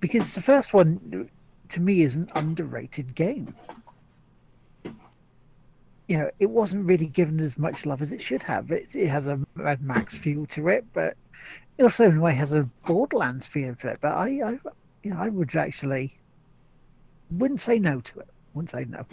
because 0.00 0.34
the 0.34 0.42
first 0.42 0.72
one, 0.72 1.28
to 1.68 1.80
me, 1.80 2.02
is 2.02 2.14
an 2.14 2.28
underrated 2.34 3.14
game. 3.14 3.54
You 6.08 6.18
know, 6.18 6.30
it 6.38 6.50
wasn't 6.50 6.86
really 6.86 7.06
given 7.06 7.40
as 7.40 7.58
much 7.58 7.86
love 7.86 8.02
as 8.02 8.12
it 8.12 8.20
should 8.20 8.42
have. 8.42 8.70
It, 8.70 8.94
it 8.94 9.08
has 9.08 9.28
a 9.28 9.40
Mad 9.54 9.82
Max 9.82 10.18
feel 10.18 10.44
to 10.46 10.68
it, 10.68 10.84
but 10.92 11.16
it 11.78 11.82
also, 11.82 12.04
in 12.04 12.18
a 12.18 12.20
way, 12.20 12.34
has 12.34 12.52
a 12.52 12.64
Borderlands 12.86 13.46
feel 13.46 13.74
to 13.76 13.88
it. 13.88 13.98
But 14.02 14.12
I, 14.12 14.28
I, 14.44 14.58
you 15.04 15.10
know, 15.10 15.18
I 15.18 15.28
would 15.28 15.54
actually 15.54 16.12
wouldn't 17.30 17.60
say 17.60 17.78
no 17.78 18.00
to 18.00 18.20
it. 18.20 18.28
Wouldn't 18.54 18.70
say 18.70 18.86
no. 18.88 19.04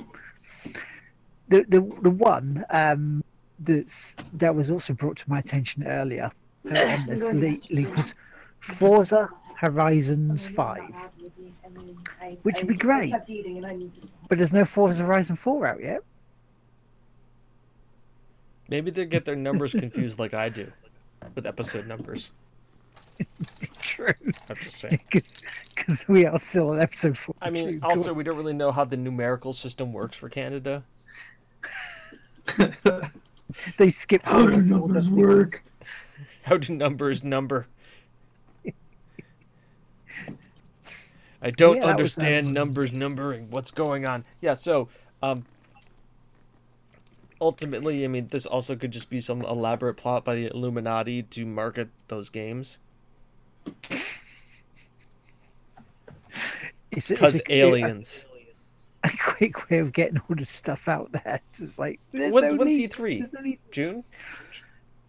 The 1.50 1.64
the 1.68 1.82
the 2.02 2.10
one 2.10 2.64
um, 2.70 3.24
that's 3.60 4.16
that 4.34 4.56
was 4.56 4.72
also 4.72 4.94
brought 4.94 5.18
to 5.18 5.30
my 5.30 5.40
attention 5.40 5.86
earlier 5.86 6.32
uh, 6.72 6.78
on 6.78 7.06
this 7.08 7.32
leak, 7.34 7.70
leak 7.70 7.96
was 7.96 8.16
Forza 8.60 9.30
Horizons 9.56 10.48
5. 10.48 11.10
Which 12.44 12.58
would 12.58 12.68
be 12.68 12.76
great. 12.76 13.14
But 14.30 14.38
there's 14.38 14.54
no 14.54 14.66
Forza 14.66 15.04
Horizon 15.04 15.36
4 15.36 15.68
out 15.68 15.84
yet. 15.84 16.02
maybe 18.70 18.90
they 18.90 19.06
get 19.06 19.26
their 19.26 19.36
numbers 19.36 19.74
confused 19.74 20.18
like 20.18 20.34
I 20.34 20.50
do 20.50 20.72
with 21.36 21.46
episode 21.46 21.88
numbers. 21.88 22.32
True. 23.82 24.14
I'm 24.50 24.58
just 24.58 24.78
saying. 24.78 25.00
Because 25.76 26.08
we 26.08 26.26
are 26.26 26.38
still 26.40 26.70
on 26.70 26.80
episode 26.82 27.18
4. 27.18 27.36
I 27.42 27.50
mean, 27.50 27.80
also 27.84 28.14
we 28.14 28.24
don't 28.24 28.38
really 28.38 28.54
know 28.54 28.72
how 28.72 28.86
the 28.86 28.98
numerical 28.98 29.54
system 29.54 29.94
works 29.94 30.16
for 30.18 30.30
Canada. 30.30 30.84
They 33.78 33.92
skipped 33.92 34.26
How 34.26 34.46
do 34.48 34.62
numbers 34.62 35.10
work? 35.10 35.64
How 36.44 36.58
do 36.58 36.74
numbers 36.74 37.24
number? 37.24 37.68
I 41.42 41.52
don't 41.52 41.84
Yeah, 41.84 41.86
understand 41.86 42.48
um, 42.48 42.54
numbers 42.54 42.92
numbering. 42.94 43.50
What's 43.50 43.72
going 43.72 44.06
on? 44.06 44.26
Yeah, 44.42 44.54
so 44.56 44.90
um 45.22 45.46
ultimately, 47.42 48.04
I 48.06 48.08
mean, 48.08 48.28
this 48.30 48.46
also 48.46 48.76
could 48.76 48.92
just 48.92 49.10
be 49.10 49.20
some 49.20 49.42
elaborate 49.42 49.96
plot 49.96 50.24
by 50.24 50.36
the 50.36 50.48
Illuminati 50.48 51.24
to 51.24 51.46
market 51.46 51.90
those 52.08 52.30
games 52.30 52.80
A- 56.94 57.16
cuz 57.16 57.42
aliens. 57.50 58.26
A, 59.04 59.10
quick 59.18 59.68
way 59.70 59.80
of 59.80 59.94
getting 59.94 60.20
all 60.20 60.36
the 60.36 60.46
stuff 60.46 60.88
out 60.88 61.12
there. 61.12 61.42
It's 61.50 61.58
just 61.58 61.80
like, 61.80 62.00
When- 62.12 62.30
no 62.32 62.56
when's 62.56 62.78
E3? 62.78 63.34
no. 63.34 63.54
June? 63.72 64.04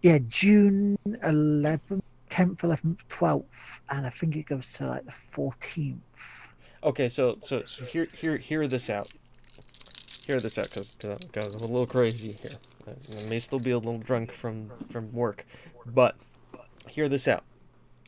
Yeah, 0.00 0.18
June 0.26 0.96
11th, 1.06 2.00
10th, 2.30 2.56
11th, 2.56 3.04
12th, 3.10 3.80
and 3.90 4.06
I 4.06 4.10
think 4.10 4.34
it 4.36 4.46
goes 4.46 4.72
to 4.74 4.86
like 4.86 5.04
the 5.04 5.10
14th. 5.12 5.98
Okay, 6.84 7.08
so 7.10 7.36
so 7.40 7.62
so 7.64 7.84
hear 7.84 8.06
hear 8.06 8.36
hear 8.38 8.66
this 8.66 8.88
out. 8.90 9.12
Hear 10.26 10.40
this 10.40 10.56
out, 10.58 10.70
cause, 10.70 10.96
cause, 10.98 11.18
I'm- 11.36 11.54
a 11.54 11.58
little 11.58 11.86
crazy 11.86 12.32
here. 12.40 12.52
I, 12.86 12.90
I 12.92 13.28
may 13.28 13.38
still 13.40 13.60
be 13.60 13.70
a 13.72 13.78
little 13.78 13.98
drunk 13.98 14.32
from 14.32 14.70
from 14.90 15.12
work, 15.12 15.44
but 15.86 16.16
hear 16.88 17.08
this 17.10 17.28
out. 17.28 17.44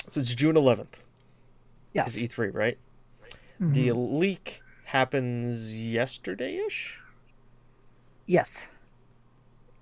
So 0.09 0.21
it's 0.21 0.35
June 0.35 0.57
11th. 0.57 1.03
Yes. 1.93 2.15
Is 2.17 2.23
E3 2.23 2.51
right? 2.53 2.79
Mhm. 3.61 3.73
The 3.75 3.93
leak 3.93 4.61
happens 4.85 5.73
yesterday-ish, 5.73 7.01
Yes. 8.27 8.69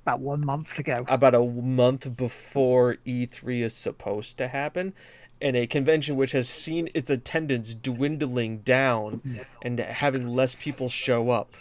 About 0.04 0.20
one 0.20 0.44
month 0.44 0.74
to 0.74 0.82
go. 0.82 1.04
about 1.08 1.34
a 1.34 1.40
month 1.44 2.16
before 2.16 2.96
E3 3.06 3.62
is 3.62 3.74
supposed 3.74 4.36
to 4.38 4.48
happen, 4.48 4.94
and 5.40 5.56
a 5.56 5.66
convention 5.66 6.16
which 6.16 6.32
has 6.32 6.48
seen 6.48 6.88
its 6.94 7.08
attendance 7.10 7.74
dwindling 7.74 8.58
down 8.58 9.44
and 9.62 9.78
having 9.78 10.26
less 10.28 10.54
people 10.54 10.88
show 10.88 11.30
up. 11.30 11.54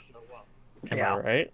Am 0.91 0.97
Yeah. 0.97 1.15
I 1.15 1.19
right? 1.19 1.53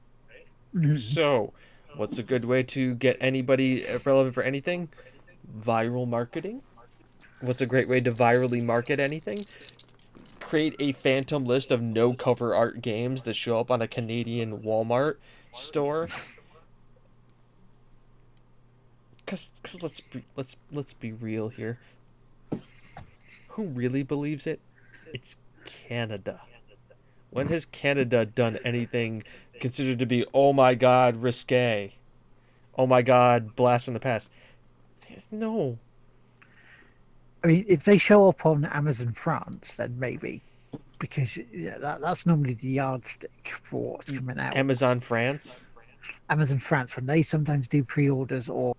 Mhm. 0.74 0.98
So, 0.98 1.54
what's 1.96 2.18
a 2.18 2.24
good 2.24 2.46
way 2.46 2.64
to 2.64 2.96
get 2.96 3.18
anybody 3.20 3.84
relevant 4.06 4.34
for 4.34 4.44
anything? 4.44 4.90
Viral 5.60 6.08
marketing. 6.08 6.62
What's 7.40 7.62
a 7.62 7.68
great 7.68 7.88
way 7.88 8.02
to 8.02 8.12
virally 8.12 8.64
market 8.64 9.00
anything? 9.00 9.46
Create 10.40 10.76
a 10.80 10.92
phantom 10.94 11.46
list 11.46 11.72
of 11.72 11.82
no 11.82 12.14
cover 12.14 12.56
art 12.56 12.82
games 12.82 13.24
that 13.24 13.36
show 13.36 13.60
up 13.60 13.70
on 13.70 13.82
a 13.82 13.88
Canadian 13.88 14.60
Walmart 14.60 15.18
store. 15.54 16.08
Cause, 19.28 19.52
cause 19.62 19.84
let's 19.84 20.00
be, 20.00 20.24
let's 20.36 20.56
let's 20.72 20.94
be 20.94 21.12
real 21.12 21.50
here. 21.50 21.80
Who 23.50 23.66
really 23.66 24.02
believes 24.02 24.48
it? 24.48 24.62
It's 25.14 25.36
Canada. 25.66 26.42
When 27.30 27.50
has 27.50 27.66
Canada 27.66 28.26
done 28.26 28.58
anything 28.64 29.24
considered 29.60 30.00
to 30.00 30.06
be 30.06 30.26
oh 30.34 30.54
my 30.54 30.76
god 30.76 31.18
risque? 31.18 31.94
Oh 32.78 32.88
my 32.88 33.02
god, 33.02 33.56
blast 33.56 33.86
from 33.86 33.96
the 33.96 34.00
past. 34.00 34.32
No. 35.30 35.78
I 37.44 37.48
mean, 37.48 37.66
if 37.68 37.84
they 37.84 37.98
show 37.98 38.30
up 38.30 38.46
on 38.46 38.66
Amazon 38.66 39.14
France, 39.14 39.76
then 39.76 39.98
maybe. 40.00 40.42
Because 41.00 41.38
yeah, 41.54 41.78
that, 41.78 42.02
that's 42.02 42.26
normally 42.26 42.56
the 42.56 42.70
yardstick 42.70 43.54
for 43.62 43.94
what's 43.94 44.12
coming 44.12 44.40
out. 44.40 44.56
Amazon 44.58 45.00
France. 45.00 45.64
Amazon 46.30 46.58
France, 46.60 46.96
when 46.96 47.06
they 47.06 47.22
sometimes 47.22 47.68
do 47.68 47.84
pre 47.84 48.10
orders 48.10 48.50
or 48.50 48.76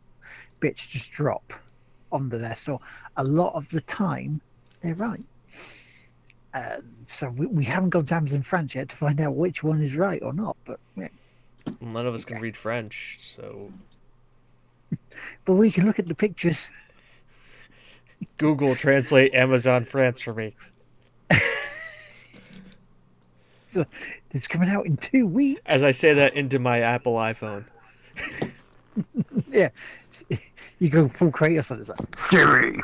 bits 0.60 0.86
just 0.86 1.12
drop 1.12 1.52
onto 2.10 2.38
their 2.38 2.56
store, 2.56 2.80
a 3.16 3.24
lot 3.24 3.54
of 3.54 3.68
the 3.70 3.80
time 3.82 4.40
they're 4.82 4.94
right. 4.94 5.24
Um, 6.54 6.82
so 7.06 7.30
we, 7.30 7.46
we 7.46 7.64
haven't 7.64 7.90
gone 7.90 8.06
to 8.06 8.14
Amazon 8.14 8.42
France 8.42 8.74
yet 8.74 8.88
to 8.88 8.96
find 8.96 9.20
out 9.20 9.34
which 9.34 9.62
one 9.62 9.82
is 9.82 9.94
right 9.94 10.22
or 10.22 10.32
not. 10.32 10.56
But 10.64 10.80
yeah. 10.96 11.08
None 11.80 12.06
of 12.06 12.14
us 12.14 12.24
can 12.24 12.40
read 12.40 12.56
French, 12.56 13.18
so 13.20 13.70
but 15.44 15.54
we 15.54 15.70
can 15.70 15.86
look 15.86 15.98
at 15.98 16.08
the 16.08 16.14
pictures. 16.14 16.70
Google 18.36 18.74
translate 18.74 19.34
Amazon 19.34 19.84
France 19.84 20.20
for 20.20 20.34
me. 20.34 20.54
So 23.68 23.84
it's 24.30 24.48
coming 24.48 24.70
out 24.70 24.86
in 24.86 24.96
two 24.96 25.26
weeks. 25.26 25.60
As 25.66 25.84
I 25.84 25.90
say 25.90 26.14
that 26.14 26.34
into 26.34 26.58
my 26.58 26.80
Apple 26.80 27.16
iPhone. 27.16 27.66
yeah, 29.48 29.68
you 30.78 30.88
go 30.88 31.06
full 31.06 31.30
Kratos 31.30 31.70
on 31.70 31.76
it. 31.76 31.80
It's 31.80 31.90
like 31.90 32.16
Siri, 32.16 32.80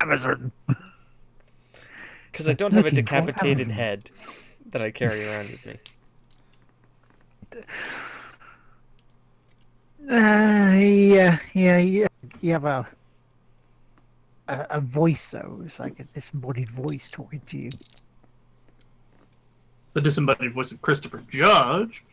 Amazon. 0.00 0.52
Because 2.30 2.46
I 2.46 2.52
don't 2.52 2.72
have 2.72 2.86
a 2.86 2.92
decapitated 2.92 3.66
head 3.66 4.08
that 4.70 4.80
I 4.80 4.92
carry 4.92 5.26
around 5.26 5.50
with 5.50 5.66
me. 5.66 5.78
Uh, 10.08 10.78
yeah, 10.78 11.38
yeah, 11.52 11.78
yeah. 11.78 12.06
You 12.40 12.52
have 12.52 12.64
a 12.64 12.86
a, 14.50 14.66
a 14.70 14.80
voice 14.80 15.30
though. 15.30 15.62
It's 15.64 15.78
like 15.78 15.98
a 16.00 16.04
disembodied 16.04 16.68
voice 16.68 17.10
talking 17.10 17.40
to 17.46 17.58
you. 17.58 17.70
The 19.94 20.00
disembodied 20.00 20.52
voice 20.52 20.72
of 20.72 20.82
Christopher 20.82 21.22
Judge. 21.28 22.04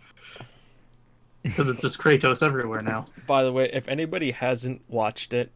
Because 1.44 1.70
it's 1.70 1.82
just 1.82 2.00
Kratos 2.00 2.46
everywhere 2.46 2.82
now. 2.82 3.06
By 3.26 3.44
the 3.44 3.52
way, 3.52 3.70
if 3.72 3.88
anybody 3.88 4.32
hasn't 4.32 4.82
watched 4.88 5.34
it, 5.34 5.52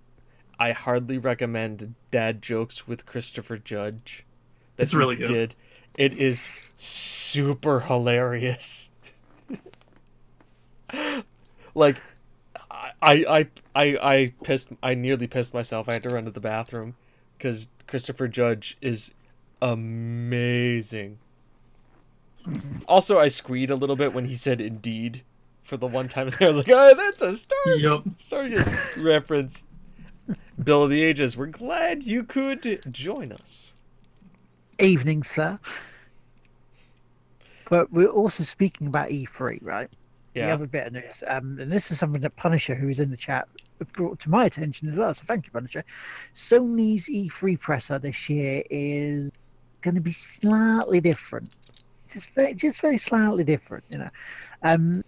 I 0.60 0.72
hardly 0.72 1.18
recommend 1.18 1.96
Dad 2.12 2.42
Jokes 2.42 2.88
with 2.88 3.06
Christopher 3.06 3.58
Judge. 3.58 4.26
that 4.76 4.84
It's 4.84 4.94
really 4.94 5.16
good. 5.16 5.28
Did 5.28 5.56
it 5.98 6.14
is 6.18 6.48
super 6.78 7.82
hilarious. 7.82 8.92
like, 11.76 12.02
I 13.02 13.26
I 13.30 13.48
I 13.76 13.98
I 14.02 14.34
pissed. 14.44 14.70
I 14.84 14.94
nearly 14.96 15.28
pissed 15.28 15.54
myself. 15.54 15.90
I 15.90 15.94
had 15.94 16.04
to 16.04 16.10
run 16.12 16.26
to 16.26 16.32
the 16.32 16.40
bathroom 16.40 16.96
because 17.38 17.68
Christopher 17.88 18.28
Judge 18.28 18.78
is 18.82 19.14
amazing. 19.62 21.20
Also, 22.88 23.20
I 23.20 23.28
squeed 23.30 23.70
a 23.70 23.76
little 23.76 23.96
bit 23.96 24.14
when 24.14 24.26
he 24.26 24.36
said 24.36 24.62
"indeed." 24.62 25.24
for 25.64 25.78
the 25.78 25.88
one 25.88 26.10
time 26.10 26.30
I 26.42 26.48
was 26.48 26.58
like, 26.58 26.70
oh, 26.70 26.96
that's 26.96 27.22
a 27.22 27.38
Star 27.38 27.58
Yep. 27.78 28.02
Stargate 28.20 29.04
reference. 29.04 29.64
Bill 30.62 30.84
of 30.84 30.90
the 30.90 31.02
Ages, 31.02 31.38
we're 31.38 31.48
glad 31.48 32.04
you 32.04 32.24
could 32.24 32.82
join 32.92 33.32
us. 33.32 33.76
Evening, 34.80 35.24
sir. 35.24 35.60
But 37.70 37.92
we're 37.92 38.08
also 38.08 38.44
speaking 38.44 38.88
about 38.88 39.10
E3, 39.10 39.60
right? 39.64 39.90
Yeah. 40.34 40.48
have 40.48 40.62
a 40.62 40.68
bit 40.68 40.88
of 40.88 40.94
news. 40.94 41.24
Um, 41.28 41.60
and 41.60 41.72
this 41.72 41.92
is 41.92 42.00
something 42.00 42.22
that 42.22 42.36
Punisher, 42.36 42.74
who 42.74 42.88
was 42.88 43.00
in 43.00 43.12
the 43.12 43.18
chat, 43.18 43.48
brought 43.94 44.20
to 44.22 44.30
my 44.30 44.46
attention 44.46 44.88
as 44.88 44.96
well. 44.96 45.14
So 45.14 45.24
thank 45.26 45.46
you, 45.46 45.52
Punisher. 45.52 45.84
Sony's 46.34 47.08
E3 47.08 47.60
presser 47.60 48.00
this 48.00 48.30
year 48.30 48.64
is 48.70 49.32
going 49.82 49.96
to 49.96 50.02
be 50.02 50.14
slightly 50.14 51.02
different. 51.02 51.52
Just 52.10 52.32
very, 52.32 52.54
just 52.54 52.82
very 52.82 52.98
slightly 52.98 53.44
different, 53.44 53.84
you 53.90 53.98
know. 53.98 54.10
Um, 54.64 55.04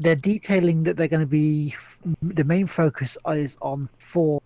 they're 0.00 0.16
detailing 0.16 0.82
that 0.84 0.96
they're 0.96 1.08
going 1.08 1.20
to 1.20 1.26
be 1.26 1.74
the 2.22 2.44
main 2.44 2.66
focus 2.66 3.18
is 3.28 3.58
on 3.60 3.88
four 3.98 4.40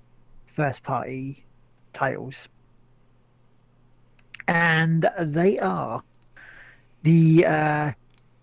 first-party 0.47 1.45
titles, 1.93 2.49
and 4.49 5.09
they 5.21 5.59
are 5.59 6.03
the 7.03 7.47
uh, 7.47 7.93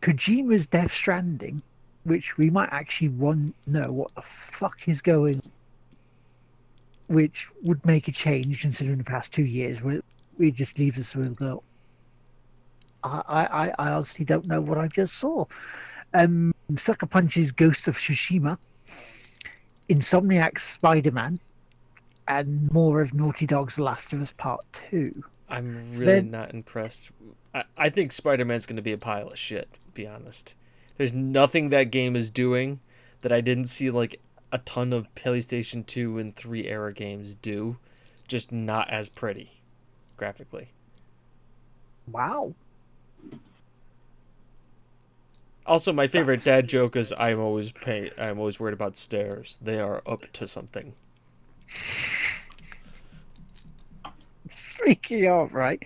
Kojima's 0.05 0.67
Death 0.67 0.93
Stranding, 0.93 1.63
which 2.03 2.37
we 2.37 2.51
might 2.51 2.69
actually 2.71 3.09
want 3.09 3.55
know 3.65 3.91
what 3.91 4.13
the 4.13 4.21
fuck 4.21 4.87
is 4.87 5.01
going, 5.01 5.41
which 7.07 7.49
would 7.63 7.83
make 7.87 8.07
a 8.07 8.11
change 8.11 8.61
considering 8.61 8.99
the 8.99 9.03
past 9.03 9.33
two 9.33 9.45
years 9.45 9.81
where 9.81 10.01
it 10.37 10.53
just 10.53 10.77
leaves 10.77 10.99
us 10.99 11.15
with 11.15 11.35
go. 11.35 11.63
I, 13.03 13.23
I, 13.27 13.71
I 13.79 13.91
honestly 13.93 14.25
don't 14.25 14.45
know 14.45 14.61
what 14.61 14.77
I 14.77 14.87
just 14.87 15.15
saw. 15.15 15.45
Um, 16.13 16.53
Sucker 16.75 17.07
Punch's 17.07 17.51
Ghost 17.51 17.87
of 17.87 17.97
Tsushima, 17.97 18.59
Insomniac's 19.89 20.61
Spider 20.63 21.11
Man, 21.13 21.39
and 22.27 22.71
more 22.71 23.01
of 23.01 23.15
Naughty 23.15 23.47
Dog's 23.47 23.79
Last 23.79 24.13
of 24.13 24.21
Us 24.21 24.33
Part 24.33 24.61
2. 24.89 25.23
I'm 25.49 25.89
So 25.89 26.01
really 26.01 26.11
then- 26.13 26.29
not 26.31 26.53
impressed. 26.53 27.09
I, 27.55 27.63
I 27.77 27.89
think 27.89 28.11
Spider 28.11 28.45
Man's 28.45 28.65
going 28.65 28.75
to 28.75 28.81
be 28.81 28.91
a 28.91 28.97
pile 28.97 29.29
of 29.29 29.39
shit, 29.39 29.73
to 29.73 29.91
be 29.93 30.05
honest. 30.05 30.55
There's 30.97 31.13
nothing 31.13 31.69
that 31.69 31.85
game 31.85 32.15
is 32.15 32.29
doing 32.29 32.81
that 33.21 33.31
I 33.31 33.41
didn't 33.41 33.67
see 33.67 33.89
like 33.89 34.21
a 34.51 34.59
ton 34.59 34.93
of 34.93 35.13
PlayStation 35.15 35.85
2 35.85 36.19
and 36.19 36.35
3 36.35 36.67
era 36.67 36.93
games 36.93 37.33
do. 37.33 37.77
Just 38.27 38.51
not 38.51 38.89
as 38.89 39.07
pretty 39.07 39.61
graphically. 40.17 40.69
Wow. 42.11 42.53
Also, 45.65 45.91
my 45.93 46.07
favorite 46.07 46.43
dad 46.43 46.67
joke 46.67 46.95
is 46.95 47.13
I'm 47.17 47.39
always 47.39 47.71
pay 47.71 48.11
I'm 48.17 48.37
always 48.37 48.59
worried 48.59 48.73
about 48.73 48.97
stairs. 48.97 49.57
They 49.61 49.79
are 49.79 50.03
up 50.05 50.31
to 50.33 50.47
something. 50.47 50.93
Speaking 54.77 55.27
of, 55.27 55.53
right, 55.53 55.81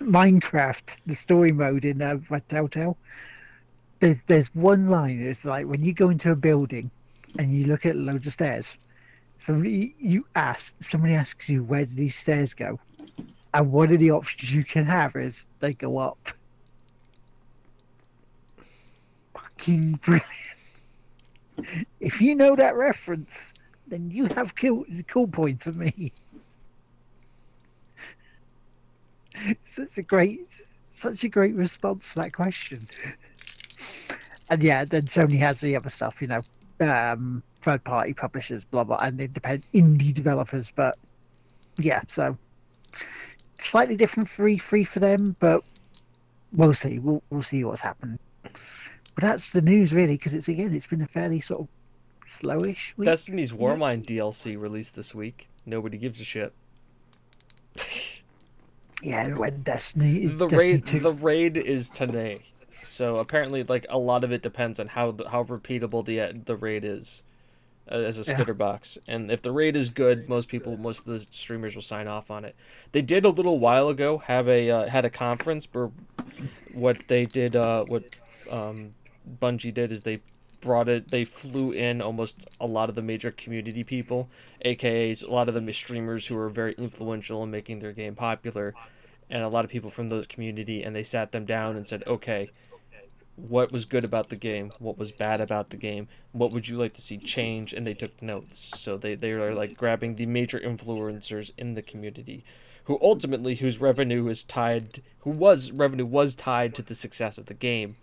Minecraft, 0.00 0.96
the 1.06 1.14
story 1.14 1.52
mode 1.52 1.84
in 1.84 2.02
uh, 2.02 2.16
by 2.16 2.40
Telltale, 2.40 2.96
there's, 4.00 4.18
there's 4.26 4.54
one 4.54 4.88
line. 4.88 5.20
It's 5.20 5.44
like 5.44 5.66
when 5.66 5.84
you 5.84 5.92
go 5.92 6.10
into 6.10 6.32
a 6.32 6.36
building 6.36 6.90
and 7.38 7.52
you 7.52 7.66
look 7.66 7.86
at 7.86 7.96
loads 7.96 8.26
of 8.26 8.32
stairs. 8.32 8.76
Somebody 9.38 9.94
you 10.00 10.26
ask, 10.34 10.74
somebody 10.82 11.14
asks 11.14 11.48
you 11.48 11.62
where 11.62 11.84
do 11.84 11.94
these 11.94 12.16
stairs 12.16 12.54
go, 12.54 12.80
and 13.54 13.70
one 13.70 13.92
of 13.92 14.00
the 14.00 14.10
options 14.10 14.52
you 14.52 14.64
can 14.64 14.84
have 14.84 15.14
is 15.14 15.46
they 15.60 15.74
go 15.74 15.98
up. 15.98 16.18
Fucking 19.32 19.92
brilliant! 20.02 20.24
If 22.00 22.20
you 22.20 22.34
know 22.34 22.56
that 22.56 22.74
reference, 22.74 23.54
then 23.86 24.10
you 24.10 24.26
have 24.26 24.56
cool, 24.56 24.84
cool 25.06 25.28
points 25.28 25.68
of 25.68 25.76
me. 25.76 26.12
such 29.62 29.98
a 29.98 30.02
great 30.02 30.48
such 30.88 31.24
a 31.24 31.28
great 31.28 31.54
response 31.54 32.12
to 32.12 32.20
that 32.20 32.32
question 32.32 32.86
and 34.50 34.62
yeah 34.62 34.84
then 34.84 35.02
sony 35.02 35.38
has 35.38 35.60
the 35.60 35.76
other 35.76 35.88
stuff 35.88 36.20
you 36.20 36.28
know 36.28 36.40
um 36.80 37.42
third 37.60 37.82
party 37.84 38.12
publishers 38.12 38.64
blah 38.64 38.84
blah 38.84 38.98
and 39.02 39.20
independent 39.20 39.66
indie 39.72 40.12
developers 40.12 40.72
but 40.74 40.98
yeah 41.76 42.00
so 42.08 42.36
slightly 43.58 43.96
different 43.96 44.28
free 44.28 44.58
free 44.58 44.84
for 44.84 45.00
them 45.00 45.36
but 45.40 45.62
we'll 46.52 46.74
see 46.74 46.98
we'll, 46.98 47.22
we'll 47.30 47.42
see 47.42 47.62
what's 47.64 47.80
happened 47.80 48.18
but 48.42 48.52
that's 49.20 49.50
the 49.50 49.60
news 49.60 49.92
really 49.92 50.14
because 50.14 50.34
it's 50.34 50.48
again 50.48 50.74
it's 50.74 50.86
been 50.86 51.02
a 51.02 51.06
fairly 51.06 51.40
sort 51.40 51.60
of 51.60 51.68
slowish 52.28 52.96
week. 52.96 53.06
Destiny's 53.06 53.52
Warmind 53.52 54.04
DLC 54.04 54.60
released 54.60 54.94
this 54.94 55.14
week. 55.14 55.48
Nobody 55.66 55.98
gives 55.98 56.20
a 56.20 56.24
shit. 56.24 56.52
yeah 59.02 59.28
when 59.28 59.62
destiny 59.62 60.26
the 60.26 60.48
destiny 60.48 60.56
raid 60.58 60.86
2 60.86 61.00
the 61.00 61.12
raid 61.12 61.56
is 61.56 61.90
today. 61.90 62.44
So 62.82 63.18
apparently 63.18 63.62
like 63.62 63.86
a 63.88 63.98
lot 63.98 64.24
of 64.24 64.32
it 64.32 64.42
depends 64.42 64.80
on 64.80 64.88
how 64.88 65.14
how 65.30 65.44
repeatable 65.44 66.04
the 66.04 66.38
the 66.44 66.56
raid 66.56 66.84
is 66.84 67.22
uh, 67.90 67.94
as 67.96 68.18
a 68.18 68.24
Yeah. 68.26 68.34
Skinner 68.34 68.54
box. 68.54 68.98
And 69.06 69.30
if 69.30 69.42
the 69.42 69.52
raid 69.52 69.76
is 69.76 69.90
good 69.90 70.28
most 70.28 70.48
people 70.48 70.76
most 70.76 71.06
of 71.06 71.12
the 71.14 71.20
streamers 71.20 71.74
will 71.74 71.82
sign 71.82 72.08
off 72.08 72.30
on 72.30 72.44
it. 72.44 72.56
They 72.92 73.02
did 73.02 73.24
a 73.24 73.30
little 73.30 73.58
while 73.58 73.88
ago 73.88 74.18
have 74.18 74.48
a 74.48 74.70
uh, 74.70 74.88
had 74.88 75.04
a 75.04 75.10
conference 75.10 75.68
where 75.72 75.90
what 76.72 76.98
they 77.08 77.26
did 77.26 77.56
uh 77.56 77.84
what 77.84 78.04
um 78.50 78.94
bungie 79.40 79.74
did 79.74 79.92
is 79.92 80.02
they 80.02 80.20
brought 80.60 80.88
it 80.88 81.08
they 81.08 81.22
flew 81.22 81.70
in 81.72 82.00
almost 82.00 82.46
a 82.60 82.66
lot 82.66 82.88
of 82.88 82.94
the 82.94 83.02
major 83.02 83.30
community 83.30 83.84
people 83.84 84.28
aka 84.62 85.14
a 85.22 85.30
lot 85.30 85.48
of 85.48 85.54
the 85.54 85.72
streamers 85.72 86.26
who 86.26 86.36
are 86.36 86.48
very 86.48 86.74
influential 86.78 87.42
in 87.42 87.50
making 87.50 87.78
their 87.78 87.92
game 87.92 88.14
popular 88.14 88.74
and 89.30 89.42
a 89.42 89.48
lot 89.48 89.64
of 89.64 89.70
people 89.70 89.90
from 89.90 90.08
the 90.08 90.24
community 90.28 90.82
and 90.82 90.94
they 90.94 91.02
sat 91.02 91.32
them 91.32 91.44
down 91.44 91.76
and 91.76 91.86
said 91.86 92.02
okay 92.06 92.50
what 93.36 93.70
was 93.70 93.84
good 93.84 94.02
about 94.02 94.30
the 94.30 94.36
game? 94.36 94.70
What 94.80 94.98
was 94.98 95.12
bad 95.12 95.40
about 95.40 95.70
the 95.70 95.76
game? 95.76 96.08
What 96.32 96.52
would 96.52 96.66
you 96.66 96.76
like 96.76 96.94
to 96.94 97.02
see 97.02 97.18
change? 97.18 97.72
And 97.72 97.86
they 97.86 97.94
took 97.94 98.20
notes. 98.20 98.72
So 98.76 98.96
they, 98.96 99.14
they 99.14 99.30
are 99.30 99.54
like 99.54 99.76
grabbing 99.76 100.16
the 100.16 100.26
major 100.26 100.58
influencers 100.58 101.52
in 101.56 101.74
the 101.74 101.82
community 101.82 102.44
who 102.88 102.98
ultimately 103.02 103.56
whose 103.56 103.82
revenue 103.82 104.26
is 104.28 104.42
tied 104.42 105.02
who 105.20 105.30
was 105.30 105.70
revenue 105.70 106.06
was 106.06 106.34
tied 106.34 106.74
to 106.74 106.80
the 106.80 106.94
success 106.94 107.36
of 107.36 107.44
the 107.44 107.54
game 107.54 107.96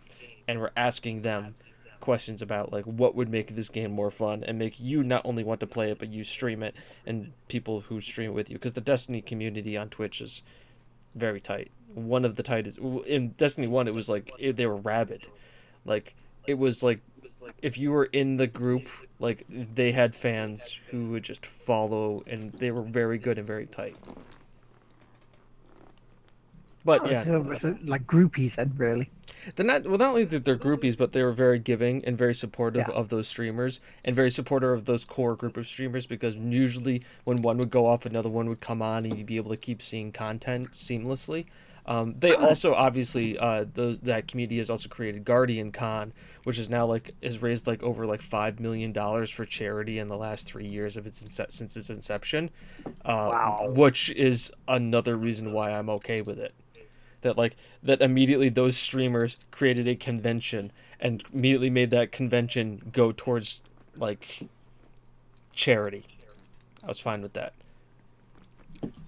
and 0.47 0.61
we're 0.61 0.69
asking 0.77 1.23
them 1.23 1.55
questions 1.99 2.41
about 2.41 2.71
like 2.71 2.85
what 2.85 3.15
would 3.15 3.29
make 3.29 3.55
this 3.55 3.69
game 3.69 3.91
more 3.91 4.11
fun 4.11 4.43
and 4.43 4.57
make 4.59 4.79
you 4.79 5.03
not 5.03 5.21
only 5.25 5.43
want 5.43 5.59
to 5.59 5.67
play 5.67 5.91
it 5.91 5.99
but 5.99 6.09
you 6.09 6.23
stream 6.23 6.63
it 6.63 6.75
and 7.05 7.31
people 7.47 7.81
who 7.81 8.01
stream 8.01 8.31
it 8.31 8.33
with 8.33 8.49
you. 8.49 8.57
Because 8.57 8.73
the 8.73 8.81
destiny 8.81 9.21
community 9.21 9.77
on 9.77 9.89
twitch 9.89 10.21
is 10.21 10.41
very 11.15 11.39
tight. 11.39 11.71
One 11.93 12.25
of 12.25 12.35
the 12.35 12.43
tightest 12.43 12.79
in 12.79 13.29
destiny 13.29 13.67
1 13.67 13.87
it 13.87 13.95
was 13.95 14.09
like 14.09 14.31
it, 14.37 14.57
they 14.57 14.65
were 14.65 14.77
rabid. 14.77 15.27
Like 15.85 16.15
it 16.45 16.55
was 16.55 16.83
like 16.83 16.99
if 17.61 17.77
you 17.77 17.91
were 17.91 18.05
in 18.05 18.37
the 18.37 18.47
group 18.47 18.87
like 19.19 19.45
they 19.49 19.91
had 19.91 20.13
fans 20.13 20.79
who 20.89 21.09
would 21.09 21.23
just 21.23 21.45
follow 21.45 22.21
and 22.27 22.49
they 22.51 22.71
were 22.71 22.81
very 22.81 23.17
good 23.17 23.37
and 23.37 23.47
very 23.47 23.65
tight 23.65 23.95
but 26.85 27.09
yeah 27.09 27.23
like 27.85 28.05
groupies 28.07 28.55
then 28.55 28.71
really 28.77 29.09
they're 29.55 29.65
not 29.65 29.83
well. 29.85 29.97
Not 29.97 30.09
only 30.09 30.23
that 30.25 30.43
they're 30.45 30.57
groupies, 30.57 30.97
but 30.97 31.11
they 31.11 31.21
were 31.21 31.31
very 31.33 31.59
giving 31.59 32.03
and 32.05 32.17
very 32.17 32.33
supportive 32.33 32.87
Yeah. 32.87 32.95
of 32.95 33.09
those 33.09 33.27
streamers 33.27 33.79
and 34.03 34.15
very 34.15 34.31
supportive 34.31 34.71
of 34.71 34.85
those 34.85 35.03
core 35.05 35.35
group 35.35 35.55
of 35.57 35.67
streamers. 35.67 36.07
Because 36.07 36.35
usually, 36.35 37.03
when 37.25 37.41
one 37.43 37.57
would 37.59 37.69
go 37.69 37.85
off, 37.85 38.05
another 38.07 38.29
one 38.29 38.49
would 38.49 38.59
come 38.61 38.81
on, 38.81 39.05
and 39.05 39.15
you'd 39.17 39.27
be 39.27 39.37
able 39.37 39.51
to 39.51 39.57
keep 39.57 39.81
seeing 39.83 40.11
content 40.11 40.71
seamlessly. 40.71 41.45
Um, 41.85 42.15
they 42.17 42.33
also 42.33 42.73
obviously 42.73 43.37
uh, 43.37 43.65
those 43.75 43.99
that 43.99 44.27
community 44.27 44.57
has 44.57 44.71
also 44.71 44.89
created 44.89 45.23
Guardian 45.25 45.71
Con, 45.71 46.11
which 46.45 46.57
is 46.57 46.67
now 46.67 46.87
like 46.87 47.11
has 47.21 47.39
raised 47.43 47.67
like 47.67 47.83
over 47.83 48.07
like 48.07 48.23
five 48.23 48.59
million 48.59 48.91
dollars 48.91 49.29
for 49.29 49.45
charity 49.45 49.99
in 49.99 50.07
the 50.07 50.17
last 50.17 50.47
three 50.47 50.65
years 50.67 50.97
of 50.97 51.05
its 51.05 51.23
ince- 51.23 51.51
since 51.53 51.77
its 51.77 51.91
inception. 51.91 52.49
Uh, 53.03 53.29
Wow. 53.31 53.67
Which 53.75 54.09
is 54.11 54.51
another 54.67 55.15
reason 55.15 55.51
why 55.53 55.71
I'm 55.71 55.89
okay 55.91 56.21
with 56.21 56.39
it 56.39 56.53
that 57.21 57.37
like 57.37 57.55
that 57.83 58.01
immediately 58.01 58.49
those 58.49 58.77
streamers 58.77 59.37
created 59.51 59.87
a 59.87 59.95
convention 59.95 60.71
and 60.99 61.23
immediately 61.33 61.69
made 61.69 61.89
that 61.91 62.11
convention 62.11 62.89
go 62.91 63.11
towards 63.11 63.61
like 63.97 64.47
charity. 65.53 66.05
I 66.83 66.87
was 66.87 66.99
fine 66.99 67.21
with 67.21 67.33
that. 67.33 67.53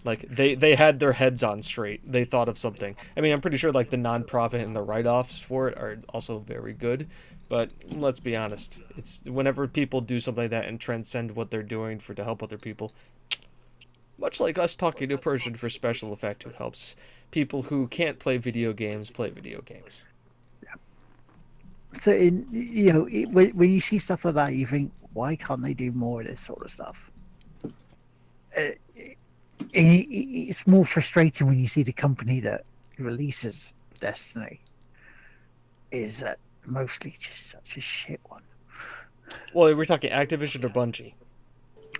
Like 0.03 0.21
they 0.21 0.55
they 0.55 0.75
had 0.75 0.99
their 0.99 1.13
heads 1.13 1.43
on 1.43 1.61
straight. 1.61 2.09
They 2.09 2.25
thought 2.25 2.49
of 2.49 2.57
something. 2.57 2.95
I 3.15 3.21
mean, 3.21 3.33
I'm 3.33 3.41
pretty 3.41 3.57
sure 3.57 3.71
like 3.71 3.89
the 3.89 3.97
nonprofit 3.97 4.63
and 4.63 4.75
the 4.75 4.81
write-offs 4.81 5.39
for 5.39 5.67
it 5.67 5.77
are 5.77 5.99
also 6.09 6.39
very 6.39 6.73
good. 6.73 7.07
But 7.49 7.71
let's 7.89 8.19
be 8.19 8.35
honest, 8.35 8.81
it's 8.97 9.21
whenever 9.25 9.67
people 9.67 10.01
do 10.01 10.19
something 10.19 10.45
like 10.45 10.51
that 10.51 10.65
and 10.65 10.79
transcend 10.79 11.35
what 11.35 11.49
they're 11.49 11.63
doing 11.63 11.99
for 11.99 12.13
to 12.13 12.23
help 12.23 12.43
other 12.43 12.57
people, 12.57 12.91
much 14.17 14.39
like 14.39 14.57
us 14.57 14.75
talking 14.75 15.07
to 15.09 15.17
Persian 15.17 15.55
for 15.55 15.69
special 15.69 16.11
effect 16.11 16.43
who 16.43 16.49
helps 16.49 16.95
people 17.31 17.61
who 17.63 17.87
can't 17.87 18.19
play 18.19 18.37
video 18.37 18.73
games 18.73 19.09
play 19.09 19.29
video 19.29 19.61
games. 19.61 20.03
So 21.93 22.11
in 22.11 22.47
you 22.51 22.93
know 22.93 23.07
it, 23.09 23.29
when, 23.29 23.49
when 23.51 23.71
you 23.71 23.81
see 23.81 23.97
stuff 23.97 24.25
like 24.25 24.35
that, 24.35 24.53
you 24.53 24.65
think, 24.67 24.91
why 25.13 25.35
can't 25.35 25.61
they 25.63 25.73
do 25.73 25.91
more 25.91 26.21
of 26.21 26.27
this 26.27 26.41
sort 26.41 26.63
of 26.63 26.71
stuff? 26.71 27.09
Uh, 28.55 28.71
it, 28.95 29.17
it- 29.73 30.07
it's 30.49 30.67
more 30.67 30.85
frustrating 30.85 31.47
when 31.47 31.59
you 31.59 31.67
see 31.67 31.83
the 31.83 31.93
company 31.93 32.39
that 32.41 32.65
releases 32.97 33.73
Destiny 33.99 34.61
is 35.91 36.23
uh, 36.23 36.35
mostly 36.67 37.15
just 37.19 37.49
such 37.49 37.77
a 37.77 37.81
shit 37.81 38.19
one. 38.29 38.43
Well, 39.53 39.75
we're 39.75 39.85
talking 39.85 40.11
Activision 40.11 40.63
or 40.65 40.69
Bungie. 40.69 41.13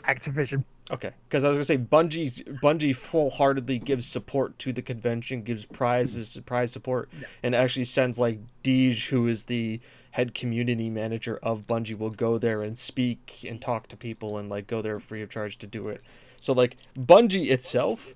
Activision. 0.08 0.64
Okay, 0.90 1.12
because 1.28 1.44
I 1.44 1.50
was 1.50 1.58
gonna 1.58 1.66
say 1.66 1.78
Bungie's 1.78 2.42
Bungie 2.64 2.96
full-heartedly 2.96 3.80
gives 3.80 4.08
support 4.08 4.58
to 4.60 4.72
the 4.72 4.82
convention, 4.82 5.44
gives 5.44 5.66
prizes, 5.66 6.40
prize 6.46 6.72
support, 6.72 7.10
and 7.44 7.54
actually 7.54 7.86
sends 7.86 8.18
like 8.18 8.40
Deej, 8.64 9.10
who 9.10 9.28
is 9.28 9.46
the 9.46 9.82
head 10.12 10.34
community 10.34 10.90
manager 10.90 11.40
of 11.44 11.68
Bungie, 11.68 11.98
will 11.98 12.10
go 12.10 12.38
there 12.38 12.62
and 12.62 12.80
speak 12.80 13.46
and 13.48 13.62
talk 13.62 13.88
to 13.90 13.98
people 13.98 14.38
and 14.38 14.50
like 14.50 14.66
go 14.66 14.82
there 14.82 15.00
free 15.00 15.22
of 15.22 15.30
charge 15.30 15.58
to 15.58 15.68
do 15.68 15.90
it. 15.90 16.02
So 16.40 16.54
like 16.54 16.78
Bungie 16.98 17.52
itself 17.52 18.16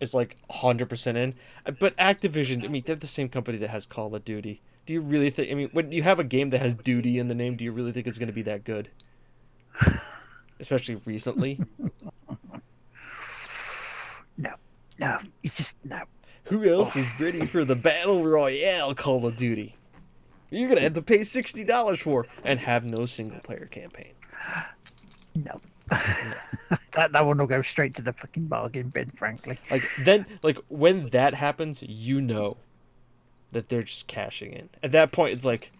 is 0.00 0.14
like 0.14 0.36
100% 0.50 1.16
in, 1.16 1.34
but 1.80 1.96
Activision, 1.96 2.64
I 2.64 2.68
mean, 2.68 2.84
they're 2.86 2.94
the 2.94 3.06
same 3.08 3.28
company 3.28 3.58
that 3.58 3.70
has 3.70 3.86
Call 3.86 4.14
of 4.14 4.24
Duty. 4.24 4.60
Do 4.86 4.92
you 4.92 5.00
really 5.00 5.30
think? 5.30 5.50
I 5.50 5.54
mean, 5.54 5.68
when 5.72 5.92
you 5.92 6.02
have 6.02 6.18
a 6.18 6.24
game 6.24 6.50
that 6.50 6.60
has 6.60 6.74
duty 6.74 7.18
in 7.18 7.28
the 7.28 7.34
name, 7.34 7.56
do 7.56 7.64
you 7.64 7.72
really 7.72 7.92
think 7.92 8.06
it's 8.06 8.18
going 8.18 8.28
to 8.28 8.32
be 8.32 8.42
that 8.42 8.64
good? 8.64 8.90
Especially 10.62 10.94
recently. 11.04 11.60
No, 14.38 14.54
no, 14.98 15.18
it's 15.42 15.58
just 15.58 15.76
no. 15.84 16.00
Who 16.44 16.64
else 16.64 16.96
oh. 16.96 17.00
is 17.00 17.20
ready 17.20 17.44
for 17.44 17.66
the 17.66 17.76
battle 17.76 18.24
royale 18.24 18.94
Call 18.94 19.26
of 19.26 19.36
Duty? 19.36 19.74
You're 20.50 20.70
gonna 20.70 20.80
have 20.80 20.94
to 20.94 21.02
pay 21.02 21.22
sixty 21.22 21.64
dollars 21.64 22.00
for 22.00 22.26
and 22.42 22.58
have 22.60 22.84
no 22.84 23.04
single 23.04 23.40
player 23.40 23.68
campaign. 23.70 24.12
No. 25.34 25.60
that 25.88 27.12
that 27.12 27.26
one 27.26 27.36
will 27.38 27.46
go 27.46 27.60
straight 27.60 27.94
to 27.96 28.02
the 28.02 28.12
fucking 28.12 28.46
bargain 28.46 28.88
bin, 28.88 29.10
frankly. 29.10 29.58
Like 29.70 29.82
then, 30.00 30.26
like 30.42 30.58
when 30.68 31.10
that 31.10 31.34
happens, 31.34 31.82
you 31.82 32.20
know 32.20 32.56
that 33.52 33.68
they're 33.68 33.82
just 33.82 34.06
cashing 34.06 34.52
in. 34.52 34.70
At 34.82 34.92
that 34.92 35.12
point, 35.12 35.34
it's 35.34 35.44
like 35.44 35.72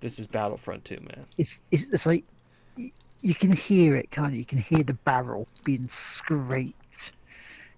this 0.00 0.18
is 0.18 0.26
Battlefront 0.26 0.84
2, 0.86 0.96
man. 1.00 1.26
It's 1.36 1.60
it's, 1.70 1.84
it's 1.88 2.06
like 2.06 2.24
you 3.22 3.34
can 3.34 3.52
hear 3.52 3.96
it, 3.96 4.10
can't 4.10 4.32
you? 4.32 4.38
You 4.40 4.44
can 4.44 4.58
hear 4.58 4.82
the 4.82 4.94
barrel 4.94 5.46
being 5.64 5.88
scraped 5.88 7.12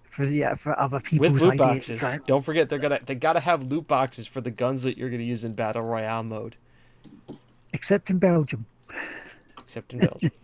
for 0.03 0.25
the 0.25 0.45
uh, 0.45 0.55
for 0.55 0.79
other 0.79 0.99
people's 0.99 1.31
With 1.31 1.41
loot 1.41 1.51
ideas. 1.53 1.59
boxes. 1.89 2.01
right? 2.01 2.25
Don't 2.25 2.43
forget 2.43 2.69
they're 2.69 2.79
gonna 2.79 2.99
they 3.05 3.15
gotta 3.15 3.39
have 3.39 3.63
loot 3.63 3.87
boxes 3.87 4.27
for 4.27 4.41
the 4.41 4.51
guns 4.51 4.83
that 4.83 4.97
you're 4.97 5.09
gonna 5.09 5.23
use 5.23 5.43
in 5.43 5.53
battle 5.53 5.83
royale 5.83 6.23
mode, 6.23 6.55
Except 7.73 8.09
in 8.09 8.19
Belgium. 8.19 8.65
except 9.59 9.93
in 9.93 9.99
Belgium. 9.99 10.31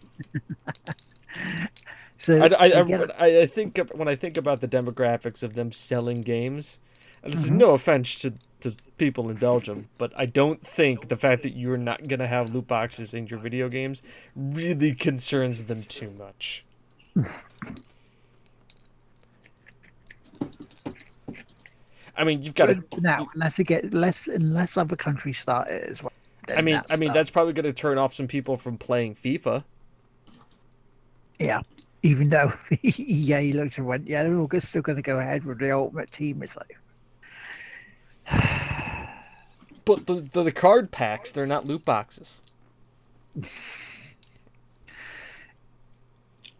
So 2.21 2.37
I, 2.41 2.47
I. 2.67 3.05
I, 3.17 3.41
I 3.43 3.45
think 3.47 3.79
when 3.93 4.09
I 4.09 4.15
think 4.17 4.35
about 4.35 4.59
the 4.59 4.67
demographics 4.67 5.41
of 5.41 5.53
them 5.53 5.71
selling 5.71 6.19
games, 6.21 6.79
this 7.23 7.39
is 7.39 7.45
Mm-hmm. 7.45 7.57
no 7.59 7.69
offense 7.69 8.15
to, 8.17 8.33
to 8.59 8.75
people 8.99 9.29
in 9.29 9.37
Belgium, 9.37 9.89
but 9.97 10.11
I 10.15 10.25
don't 10.25 10.65
think 10.65 11.07
the 11.07 11.17
fact 11.17 11.43
that 11.43 11.55
you're 11.55 11.77
not 11.77 12.07
gonna 12.07 12.27
have 12.27 12.53
loot 12.53 12.67
boxes 12.67 13.13
in 13.13 13.27
your 13.27 13.39
video 13.39 13.69
games 13.69 14.03
really 14.35 14.93
concerns 14.93 15.63
them 15.63 15.83
too 15.83 16.11
much. 16.11 16.63
I 22.19 22.25
mean, 22.25 22.43
you've 22.43 22.53
got 22.53 22.65
to. 22.65 22.83
Now 22.99 23.29
unless 23.33 23.57
it 23.59 23.67
get 23.67 23.93
less 23.93 24.27
unless 24.27 24.75
other 24.75 24.97
countries 24.97 25.39
start 25.39 25.69
it 25.69 25.83
as 25.83 26.03
well. 26.03 26.11
I 26.55 26.61
mean, 26.61 26.75
that's 26.75 26.91
I 26.91 26.97
mean 26.97 27.13
that's 27.13 27.29
probably 27.29 27.53
going 27.53 27.65
to 27.65 27.73
turn 27.73 27.97
off 27.97 28.13
some 28.13 28.27
people 28.27 28.57
from 28.57 28.77
playing 28.77 29.15
FIFA. 29.15 29.63
yeah. 31.39 31.61
Even 32.01 32.29
though 32.29 32.53
yeah, 32.81 33.39
EA 33.39 33.53
looked 33.53 33.77
and 33.77 33.87
went, 33.87 34.07
yeah, 34.07 34.23
they're 34.23 34.37
all 34.37 34.49
still 34.59 34.81
going 34.81 34.95
to 34.95 35.01
go 35.01 35.19
ahead 35.19 35.43
with 35.43 35.59
the 35.59 35.71
Ultimate 35.71 36.11
Team. 36.11 36.41
It's 36.41 36.55
like, 36.57 36.77
But 39.85 40.05
the, 40.05 40.15
the 40.15 40.43
the 40.43 40.51
card 40.51 40.91
packs, 40.91 41.31
they're 41.31 41.47
not 41.47 41.65
loot 41.65 41.85
boxes. 41.85 42.41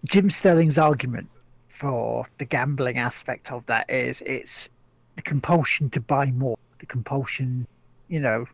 Jim 0.08 0.30
Sterling's 0.30 0.78
argument 0.78 1.28
for 1.68 2.28
the 2.38 2.46
gambling 2.46 2.98
aspect 2.98 3.52
of 3.52 3.66
that 3.68 3.90
is 3.90 4.22
it's 4.26 4.70
the 5.16 5.22
compulsion 5.22 5.90
to 5.92 6.02
buy 6.02 6.32
more, 6.32 6.58
the 6.80 6.86
compulsion, 6.86 7.68
you 8.08 8.20
know, 8.20 8.46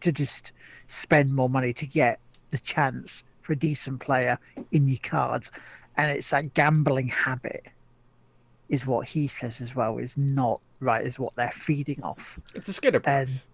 to 0.00 0.10
just 0.12 0.52
spend 0.86 1.34
more 1.34 1.48
money 1.48 1.72
to 1.72 1.86
get 1.86 2.18
the 2.50 2.58
chance 2.58 3.24
for 3.42 3.52
a 3.52 3.56
decent 3.56 4.00
player 4.00 4.38
in 4.72 4.88
your 4.88 4.98
cards. 5.02 5.52
And 5.96 6.10
it's 6.10 6.30
that 6.30 6.54
gambling 6.54 7.08
habit, 7.08 7.66
is 8.68 8.84
what 8.86 9.06
he 9.06 9.28
says 9.28 9.60
as 9.60 9.74
well, 9.76 9.98
is 9.98 10.16
not 10.16 10.60
right, 10.80 11.04
is 11.04 11.18
what 11.18 11.34
they're 11.34 11.50
feeding 11.50 12.02
off. 12.02 12.38
It's 12.54 12.68
a 12.68 12.72
Skinner 12.72 13.00
box. 13.00 13.46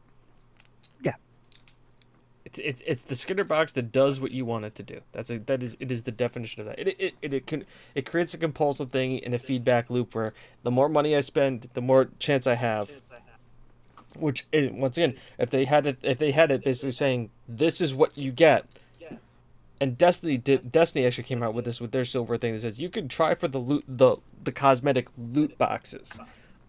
And-. 2.59 2.67
It's, 2.67 2.83
it's 2.87 3.03
the 3.03 3.15
Skinner 3.15 3.45
box 3.45 3.73
that 3.73 3.93
does 3.93 4.21
what 4.21 4.31
you 4.31 4.45
want 4.45 4.65
it 4.65 4.75
to 4.77 4.83
do. 4.83 5.01
That's 5.13 5.31
a 5.31 5.39
that 5.39 5.63
is 5.63 5.77
it 5.81 5.91
is 5.91 6.03
the 6.03 6.13
definition 6.13 6.61
of 6.61 6.67
that. 6.67 6.79
It 6.79 6.97
it 6.99 7.15
it, 7.23 7.35
it 7.35 7.47
can 7.47 7.65
it 7.95 8.07
creates 8.07 8.35
a 8.35 8.39
compulsive 8.39 8.91
thing 8.91 9.17
in 9.17 9.35
a 9.35 9.39
feedback 9.39 9.91
loop 9.91 10.15
where 10.15 10.35
the 10.63 10.71
more 10.71 10.89
money 10.89 11.17
I 11.17 11.21
spend, 11.21 11.69
the 11.75 11.81
more 11.81 12.09
chance 12.19 12.47
I 12.47 12.55
have. 12.55 12.91
Which 14.15 14.47
eh, 14.53 14.69
once 14.71 14.99
again, 14.99 15.17
if 15.39 15.51
they 15.51 15.65
had 15.65 15.87
it 15.87 15.99
if 16.03 16.19
they 16.19 16.33
had 16.33 16.51
it 16.51 16.65
basically 16.65 16.93
saying 16.93 17.31
this 17.49 17.81
is 17.81 17.95
what 17.95 18.17
you 18.19 18.31
get. 18.31 18.67
And 19.81 19.99
Destiny 19.99 20.37
did 20.37 20.71
Destiny 20.71 21.05
actually 21.05 21.25
came 21.25 21.43
out 21.43 21.55
with 21.55 21.65
this 21.65 21.81
with 21.81 21.91
their 21.91 22.05
silver 22.05 22.39
thing 22.39 22.53
that 22.55 22.63
says 22.63 22.79
you 22.79 22.89
can 22.89 23.09
try 23.09 23.35
for 23.35 23.49
the 23.49 23.59
loot 23.59 23.85
the 23.89 24.19
the 24.45 24.53
cosmetic 24.53 25.09
loot 25.19 25.59
boxes. 25.59 26.13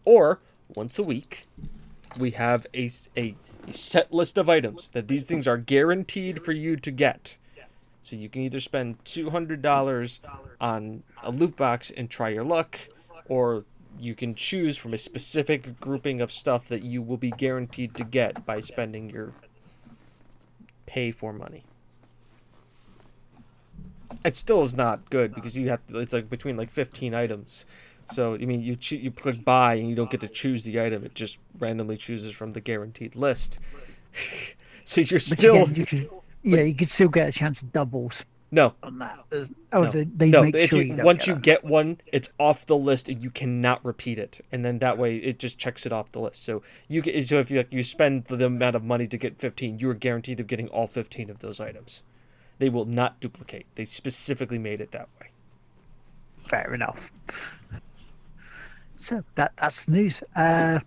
Or 0.04 0.40
once 0.76 0.98
a 0.98 1.04
week 1.04 1.46
we 2.20 2.32
have 2.32 2.66
a, 2.74 2.90
a, 3.18 3.36
a 3.68 3.74
set 3.74 4.14
list 4.14 4.38
of 4.38 4.50
items 4.50 4.90
that 4.90 5.08
these 5.08 5.26
things 5.26 5.48
are 5.48 5.58
guaranteed 5.58 6.44
for 6.44 6.52
you 6.52 6.76
to 6.78 6.92
get. 6.92 7.38
So 8.04 8.18
you 8.18 8.28
can 8.28 8.42
either 8.42 8.60
spend 8.60 9.04
$200 9.06 10.20
on 10.60 11.04
a 11.22 11.32
loot 11.32 11.56
box 11.56 11.90
and 11.90 12.10
try 12.10 12.30
your 12.30 12.44
luck, 12.44 12.78
or 13.28 13.64
you 13.98 14.14
can 14.14 14.36
choose 14.36 14.78
from 14.78 14.94
a 14.94 14.98
specific 14.98 15.80
grouping 15.80 16.20
of 16.20 16.32
stuff 16.32 16.68
that 16.68 16.84
you 16.84 17.02
will 17.02 17.18
be 17.18 17.32
guaranteed 17.32 17.94
to 17.96 18.04
get 18.04 18.46
by 18.46 18.60
spending 18.60 19.10
your 19.10 19.34
pay 20.86 21.12
for 21.12 21.32
money. 21.32 21.64
It 24.26 24.36
still 24.36 24.62
is 24.62 24.76
not 24.76 25.10
good 25.10 25.34
because 25.34 25.58
you 25.58 25.70
have 25.70 25.86
to, 25.88 25.98
it's 25.98 26.14
like 26.14 26.30
between 26.30 26.58
like 26.58 26.70
15 26.70 27.14
items. 27.14 27.66
So 28.06 28.36
I 28.36 28.40
mean, 28.40 28.62
you 28.62 28.76
choo- 28.76 28.98
you 28.98 29.12
click 29.12 29.44
buy 29.44 29.76
and 29.76 29.90
you 29.90 29.96
don't 29.96 30.10
get 30.10 30.22
to 30.22 30.28
choose 30.28 30.64
the 30.64 30.82
item; 30.82 31.04
it 31.04 31.16
just 31.16 31.38
randomly 31.60 31.98
chooses 31.98 32.34
from 32.34 32.54
the 32.54 32.62
guaranteed 32.62 33.16
list. 33.16 33.60
so 34.84 35.02
you're 35.02 35.20
still 35.20 35.64
again, 35.64 35.76
you 35.76 35.86
can, 35.86 36.10
yeah, 36.44 36.62
you 36.62 36.76
could 36.76 36.90
still 36.90 37.10
get 37.10 37.30
a 37.30 37.32
chance 37.32 37.62
of 37.64 37.72
doubles 37.72 38.26
no, 38.54 38.76
on 38.84 39.00
that. 39.00 39.18
There's- 39.32 39.50
Oh, 39.72 39.86
no, 39.86 39.90
they, 39.90 40.04
they 40.04 40.30
no. 40.30 40.44
make 40.44 40.54
If 40.54 40.70
sure 40.70 40.84
you, 40.84 40.94
you, 40.94 41.04
once 41.04 41.26
get 41.26 41.28
you 41.28 41.36
get 41.42 41.64
one, 41.64 42.00
it's 42.06 42.30
off 42.38 42.68
the 42.68 42.78
list 42.78 43.10
and 43.10 43.20
you 43.20 43.32
cannot 43.32 43.84
repeat 43.84 44.20
it, 44.20 44.42
and 44.52 44.64
then 44.64 44.78
that 44.78 45.00
way 45.00 45.18
it 45.18 45.40
just 45.40 45.58
checks 45.58 45.88
it 45.88 45.92
off 45.92 46.12
the 46.12 46.20
list. 46.20 46.44
So 46.44 46.62
you 46.88 47.02
get 47.02 47.26
so 47.26 47.40
if 47.40 47.50
you 47.50 47.58
like, 47.58 47.74
you 47.74 47.82
spend 47.82 48.26
the 48.26 48.46
amount 48.46 48.76
of 48.76 48.84
money 48.84 49.08
to 49.08 49.18
get 49.18 49.40
15, 49.40 49.80
you 49.80 49.90
are 49.90 49.96
guaranteed 49.96 50.40
of 50.40 50.46
getting 50.46 50.68
all 50.68 50.86
15 50.86 51.32
of 51.32 51.40
those 51.40 51.60
items. 51.60 52.04
They 52.60 52.70
will 52.70 52.86
not 52.86 53.20
duplicate. 53.20 53.66
They 53.74 53.86
specifically 53.86 54.60
made 54.60 54.82
it 54.82 54.92
that 54.92 55.10
way. 55.20 55.30
Fair 56.48 56.76
enough. 56.76 57.12
So 59.04 59.22
that 59.36 59.52
that's 59.58 59.84
the 59.84 59.92
news. 59.92 60.24
Uh, 60.34 60.80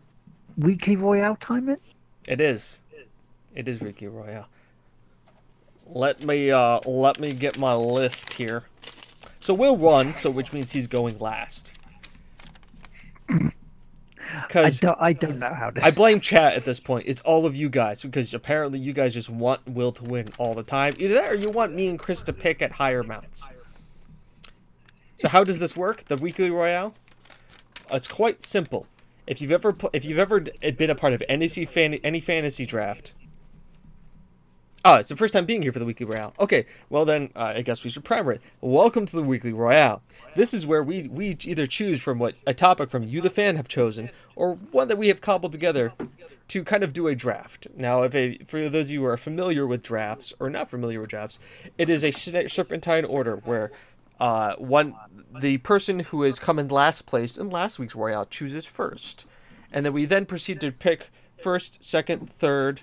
weekly 0.56 0.96
Royale 0.96 1.36
time 1.36 1.68
it. 1.68 1.82
It 2.26 2.40
is. 2.40 2.80
It 3.54 3.68
is 3.68 3.82
Ricky 3.82 4.06
Royale. 4.06 4.48
Let 5.86 6.24
me 6.24 6.50
uh 6.50 6.80
let 6.86 7.20
me 7.20 7.32
get 7.32 7.58
my 7.58 7.74
list 7.74 8.32
here. 8.32 8.64
So 9.38 9.52
Will 9.52 9.76
won, 9.76 10.12
so 10.12 10.30
which 10.30 10.54
means 10.54 10.72
he's 10.72 10.86
going 10.86 11.18
last. 11.18 11.74
I 13.28 13.52
Because 14.46 14.80
don't 14.80 14.98
I 14.98 15.12
don't 15.12 15.38
know 15.38 15.52
how 15.52 15.68
to. 15.68 15.84
I 15.84 15.90
blame 15.90 16.18
chat 16.32 16.54
at 16.54 16.62
this 16.62 16.80
point. 16.80 17.04
It's 17.06 17.20
all 17.20 17.44
of 17.44 17.54
you 17.54 17.68
guys 17.68 18.00
because 18.00 18.32
apparently 18.32 18.78
you 18.78 18.94
guys 18.94 19.12
just 19.12 19.28
want 19.28 19.60
Will 19.68 19.92
to 19.92 20.04
win 20.04 20.30
all 20.38 20.54
the 20.54 20.62
time. 20.62 20.94
Either 20.98 21.14
that 21.16 21.30
or 21.30 21.34
you 21.34 21.50
want 21.50 21.74
me 21.74 21.88
and 21.88 21.98
Chris 21.98 22.22
to 22.22 22.32
pick 22.32 22.62
at 22.62 22.72
higher 22.72 23.00
amounts. 23.00 23.46
So 25.16 25.28
how 25.28 25.44
does 25.44 25.58
this 25.58 25.76
work? 25.76 26.04
The 26.04 26.16
weekly 26.16 26.48
royale? 26.48 26.94
It's 27.90 28.08
quite 28.08 28.42
simple. 28.42 28.86
If 29.26 29.40
you've 29.40 29.52
ever 29.52 29.72
pl- 29.72 29.90
if 29.92 30.04
you've 30.04 30.18
ever 30.18 30.40
been 30.40 30.90
a 30.90 30.94
part 30.94 31.12
of 31.12 31.22
any 31.28 31.48
fan- 31.48 31.94
any 32.04 32.20
fantasy 32.20 32.66
draft, 32.66 33.14
Oh, 34.88 34.94
it's 34.94 35.08
the 35.08 35.16
first 35.16 35.34
time 35.34 35.46
being 35.46 35.62
here 35.62 35.72
for 35.72 35.80
the 35.80 35.84
Weekly 35.84 36.06
Royale. 36.06 36.32
Okay, 36.38 36.64
well 36.90 37.04
then, 37.04 37.30
uh, 37.34 37.54
I 37.56 37.62
guess 37.62 37.82
we 37.82 37.90
should 37.90 38.04
primer 38.04 38.30
it. 38.30 38.40
Welcome 38.60 39.04
to 39.06 39.16
the 39.16 39.22
Weekly 39.24 39.52
Royale. 39.52 40.00
This 40.36 40.54
is 40.54 40.64
where 40.64 40.80
we, 40.80 41.08
we 41.08 41.36
either 41.42 41.66
choose 41.66 42.00
from 42.00 42.20
what 42.20 42.36
a 42.46 42.54
topic 42.54 42.88
from 42.88 43.02
you, 43.02 43.20
the 43.20 43.28
fan, 43.28 43.56
have 43.56 43.66
chosen, 43.66 44.10
or 44.36 44.54
one 44.54 44.86
that 44.86 44.96
we 44.96 45.08
have 45.08 45.20
cobbled 45.20 45.50
together 45.50 45.92
to 46.46 46.62
kind 46.62 46.84
of 46.84 46.92
do 46.92 47.08
a 47.08 47.16
draft. 47.16 47.66
Now, 47.74 48.02
if 48.02 48.14
a, 48.14 48.38
for 48.46 48.68
those 48.68 48.84
of 48.84 48.90
you 48.92 49.00
who 49.00 49.06
are 49.06 49.16
familiar 49.16 49.66
with 49.66 49.82
drafts 49.82 50.32
or 50.38 50.48
not 50.48 50.70
familiar 50.70 51.00
with 51.00 51.10
drafts, 51.10 51.40
it 51.76 51.90
is 51.90 52.04
a 52.04 52.12
serpentine 52.12 53.04
order 53.04 53.38
where 53.44 53.72
uh, 54.20 54.54
one 54.56 54.94
the 55.40 55.58
person 55.58 56.00
who 56.00 56.22
has 56.22 56.38
come 56.38 56.58
in 56.58 56.68
last 56.68 57.06
place 57.06 57.36
in 57.36 57.50
last 57.50 57.78
week's 57.78 57.94
Royale 57.94 58.24
chooses 58.24 58.66
first, 58.66 59.26
and 59.72 59.84
then 59.84 59.92
we 59.92 60.04
then 60.04 60.26
proceed 60.26 60.60
to 60.60 60.72
pick 60.72 61.10
first, 61.42 61.84
second, 61.84 62.28
third, 62.28 62.80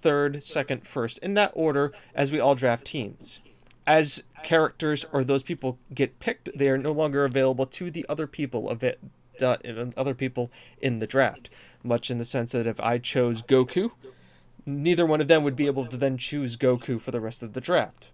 third, 0.00 0.42
second, 0.42 0.86
first, 0.86 1.18
in 1.18 1.34
that 1.34 1.52
order 1.54 1.92
as 2.14 2.30
we 2.30 2.38
all 2.38 2.54
draft 2.54 2.84
teams. 2.84 3.40
As 3.86 4.22
characters 4.44 5.06
or 5.12 5.24
those 5.24 5.42
people 5.42 5.78
get 5.94 6.20
picked, 6.20 6.50
they 6.56 6.68
are 6.68 6.78
no 6.78 6.92
longer 6.92 7.24
available 7.24 7.66
to 7.66 7.90
the 7.90 8.06
other 8.08 8.26
people 8.26 8.68
of 8.68 8.84
it, 8.84 9.00
uh, 9.40 9.56
other 9.96 10.14
people 10.14 10.50
in 10.80 10.98
the 10.98 11.06
draft. 11.06 11.50
Much 11.82 12.10
in 12.10 12.18
the 12.18 12.24
sense 12.24 12.52
that 12.52 12.66
if 12.66 12.80
I 12.80 12.98
chose 12.98 13.42
Goku, 13.42 13.92
neither 14.66 15.06
one 15.06 15.20
of 15.20 15.28
them 15.28 15.42
would 15.42 15.56
be 15.56 15.66
able 15.66 15.86
to 15.86 15.96
then 15.96 16.18
choose 16.18 16.56
Goku 16.56 17.00
for 17.00 17.10
the 17.10 17.20
rest 17.20 17.42
of 17.42 17.54
the 17.54 17.60
draft. 17.60 18.10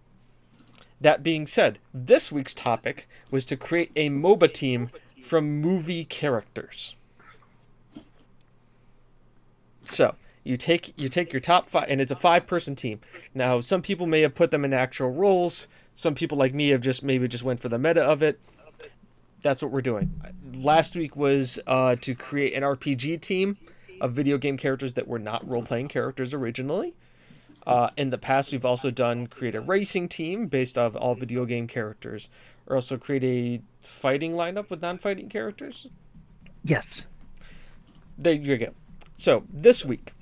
That 1.00 1.22
being 1.22 1.46
said, 1.46 1.78
this 1.92 2.33
week's 2.33 2.54
topic 2.54 3.09
was 3.30 3.44
to 3.46 3.57
create 3.57 3.90
a 3.96 4.09
MOBA 4.09 4.52
team 4.52 4.90
from 5.22 5.61
movie 5.61 6.04
characters. 6.04 6.96
So, 9.85 10.14
you 10.44 10.57
take 10.57 10.92
you 10.96 11.09
take 11.09 11.33
your 11.33 11.40
top 11.40 11.68
five, 11.68 11.87
and 11.88 12.00
it's 12.00 12.11
a 12.11 12.16
five 12.16 12.46
person 12.46 12.76
team. 12.76 13.00
Now, 13.35 13.61
some 13.61 13.83
people 13.83 14.07
may 14.07 14.20
have 14.20 14.35
put 14.35 14.50
them 14.50 14.64
in 14.64 14.72
actual 14.72 15.11
roles. 15.11 15.68
Some 15.94 16.14
people 16.14 16.38
like 16.38 16.54
me 16.54 16.68
have 16.70 16.80
just 16.80 17.02
maybe 17.02 17.28
just 17.28 17.44
went 17.44 17.61
for 17.61 17.68
the 17.68 17.78
meta 17.78 18.02
of 18.02 18.22
it. 18.22 18.40
That's 19.42 19.62
what 19.62 19.70
we're 19.70 19.83
doing. 19.83 20.20
Last 20.54 20.96
week 20.96 21.16
was 21.16 21.59
uh, 21.66 21.96
to 22.00 22.14
create 22.14 22.54
an 22.54 22.62
RPG 22.62 23.20
team 23.20 23.59
of 24.00 24.12
video 24.12 24.38
game 24.38 24.57
characters 24.57 24.94
that 24.94 25.07
were 25.07 25.18
not 25.18 25.48
role 25.48 25.62
playing 25.62 25.88
characters 25.88 26.35
originally. 26.35 26.94
Uh, 27.66 27.88
in 27.96 28.11
the 28.11 28.18
past, 28.18 28.53
we've 28.53 28.64
also 28.64 28.90
done 28.90 29.27
create 29.27 29.55
a 29.55 29.61
racing 29.61 30.09
team 30.09 30.46
based 30.46 30.77
off 30.77 30.94
all 30.94 31.14
video 31.14 31.44
game 31.44 31.66
characters, 31.66 32.29
or 32.66 32.77
also 32.77 32.98
create 32.98 33.24
a 33.24 33.61
fighting 33.81 34.33
lineup 34.33 34.68
with 34.70 34.83
non 34.83 34.98
fighting 34.98 35.29
characters. 35.29 35.87
Yes. 36.62 37.07
There 38.18 38.35
you 38.35 38.57
go. 38.59 38.74
So 39.14 39.44
this 39.53 39.85
week 39.85 40.12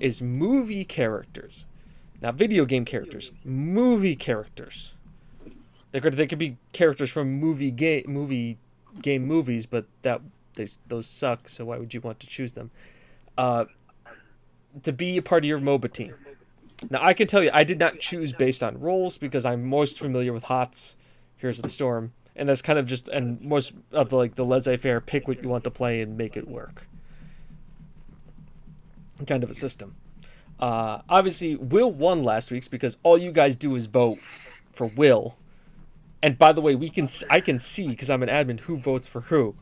is 0.00 0.20
movie 0.20 0.84
characters, 0.84 1.64
not 2.20 2.34
video 2.34 2.64
game 2.64 2.84
characters. 2.84 3.32
Movie 3.44 4.16
characters. 4.16 4.94
They 5.92 6.00
could 6.00 6.16
they 6.16 6.26
could 6.26 6.38
be 6.38 6.56
characters 6.72 7.10
from 7.10 7.32
movie 7.32 7.70
game 7.70 8.04
movie 8.06 8.58
game 9.02 9.26
movies, 9.26 9.66
but 9.66 9.86
that 10.02 10.20
they, 10.54 10.68
those 10.88 11.06
suck. 11.06 11.48
So 11.48 11.66
why 11.66 11.78
would 11.78 11.92
you 11.94 12.00
want 12.00 12.20
to 12.20 12.26
choose 12.26 12.52
them? 12.52 12.70
Uh, 13.36 13.66
to 14.82 14.92
be 14.92 15.16
a 15.16 15.22
part 15.22 15.44
of 15.44 15.48
your 15.48 15.58
MOBA 15.58 15.92
team. 15.92 16.14
Now 16.88 17.04
I 17.04 17.12
can 17.12 17.26
tell 17.26 17.42
you, 17.42 17.50
I 17.52 17.64
did 17.64 17.78
not 17.78 17.98
choose 18.00 18.32
based 18.32 18.62
on 18.62 18.80
roles 18.80 19.18
because 19.18 19.44
I'm 19.44 19.68
most 19.68 19.98
familiar 19.98 20.32
with 20.32 20.44
HOTS. 20.44 20.96
Heroes 21.40 21.58
of 21.58 21.62
the 21.62 21.70
Storm, 21.70 22.12
and 22.36 22.48
that's 22.48 22.60
kind 22.60 22.78
of 22.78 22.84
just 22.84 23.08
and 23.08 23.40
most 23.40 23.72
of 23.92 24.10
the, 24.10 24.16
like 24.16 24.34
the 24.34 24.44
laissez-faire. 24.44 25.00
Pick 25.00 25.26
what 25.26 25.42
you 25.42 25.48
want 25.48 25.64
to 25.64 25.70
play 25.70 26.02
and 26.02 26.16
make 26.18 26.36
it 26.36 26.46
work 26.46 26.86
kind 29.26 29.42
of 29.42 29.50
a 29.50 29.54
system. 29.54 29.96
Uh, 30.58 31.00
obviously, 31.08 31.56
Will 31.56 31.90
won 31.90 32.22
last 32.22 32.50
week's 32.50 32.68
because 32.68 32.98
all 33.02 33.16
you 33.16 33.32
guys 33.32 33.56
do 33.56 33.74
is 33.76 33.86
vote 33.86 34.18
for 34.18 34.86
Will. 34.88 35.36
And 36.22 36.38
by 36.38 36.52
the 36.52 36.60
way, 36.60 36.74
we 36.74 36.90
can 36.90 37.08
I 37.30 37.40
can 37.40 37.58
see 37.58 37.88
because 37.88 38.10
I'm 38.10 38.22
an 38.22 38.28
admin 38.28 38.60
who 38.60 38.76
votes 38.76 39.08
for 39.08 39.22
who, 39.22 39.56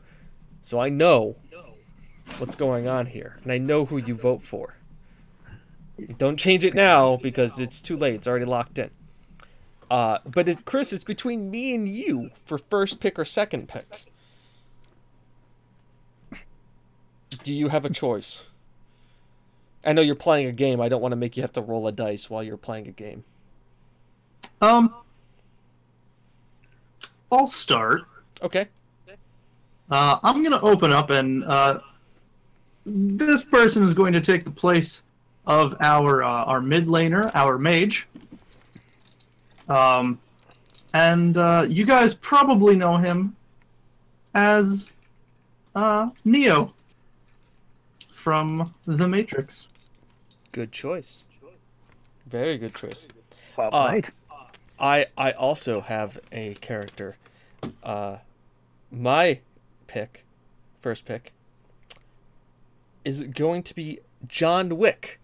so 0.61 0.79
I 0.79 0.89
know 0.89 1.37
what's 2.39 2.55
going 2.55 2.87
on 2.87 3.05
here, 3.05 3.37
and 3.43 3.51
I 3.53 3.57
know 3.57 3.85
who 3.85 3.97
you 3.97 4.15
vote 4.15 4.43
for. 4.43 4.75
Don't 6.17 6.37
change 6.37 6.65
it 6.65 6.73
now 6.73 7.17
because 7.17 7.59
it's 7.59 7.81
too 7.81 7.97
late. 7.97 8.15
It's 8.15 8.27
already 8.27 8.45
locked 8.45 8.77
in. 8.79 8.89
Uh, 9.89 10.19
but 10.25 10.47
it, 10.47 10.65
Chris, 10.65 10.93
it's 10.93 11.03
between 11.03 11.49
me 11.49 11.73
and 11.73 11.87
you 11.87 12.29
for 12.45 12.57
first 12.57 12.99
pick 12.99 13.17
or 13.17 13.25
second 13.25 13.67
pick. 13.67 14.05
Do 17.43 17.53
you 17.53 17.69
have 17.69 17.85
a 17.85 17.89
choice? 17.89 18.45
I 19.85 19.93
know 19.93 20.01
you're 20.01 20.15
playing 20.15 20.47
a 20.47 20.51
game. 20.51 20.81
I 20.81 20.89
don't 20.89 21.01
want 21.01 21.13
to 21.13 21.15
make 21.15 21.37
you 21.37 21.43
have 21.43 21.53
to 21.53 21.61
roll 21.61 21.87
a 21.87 21.91
dice 21.91 22.29
while 22.29 22.43
you're 22.43 22.57
playing 22.57 22.87
a 22.87 22.91
game. 22.91 23.23
Um, 24.61 24.93
I'll 27.31 27.47
start. 27.47 28.03
Okay. 28.41 28.67
Uh, 29.89 30.19
I'm 30.21 30.43
gonna 30.43 30.59
open 30.61 30.91
up, 30.91 31.09
and 31.09 31.43
uh, 31.45 31.79
this 32.85 33.43
person 33.45 33.83
is 33.83 33.93
going 33.93 34.13
to 34.13 34.21
take 34.21 34.43
the 34.43 34.51
place 34.51 35.03
of 35.49 35.75
our 35.81 36.23
uh, 36.23 36.45
our 36.45 36.61
mid 36.61 36.85
laner, 36.85 37.29
our 37.33 37.57
mage. 37.57 38.07
Um, 39.67 40.19
and 40.93 41.35
uh, 41.37 41.65
you 41.67 41.85
guys 41.85 42.13
probably 42.13 42.75
know 42.75 42.97
him 42.97 43.35
as 44.33 44.89
uh, 45.75 46.09
Neo 46.23 46.73
from 48.07 48.73
The 48.85 49.07
Matrix. 49.07 49.67
Good 50.51 50.71
choice. 50.71 51.25
Very 52.27 52.57
good 52.57 52.75
choice. 52.75 53.07
Well 53.57 53.71
played. 53.71 54.09
Uh, 54.29 54.35
I 54.79 55.07
I 55.17 55.31
also 55.31 55.81
have 55.81 56.19
a 56.31 56.53
character. 56.55 57.17
Uh, 57.83 58.17
my 58.91 59.39
pick, 59.87 60.23
first 60.79 61.05
pick, 61.05 61.33
is 63.03 63.23
going 63.23 63.63
to 63.63 63.73
be 63.73 63.99
John 64.27 64.77
Wick 64.77 65.18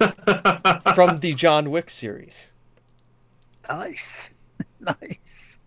from 0.94 1.20
the 1.20 1.34
John 1.34 1.70
Wick 1.70 1.90
series. 1.90 2.50
Nice, 3.68 4.30
nice. 4.80 5.58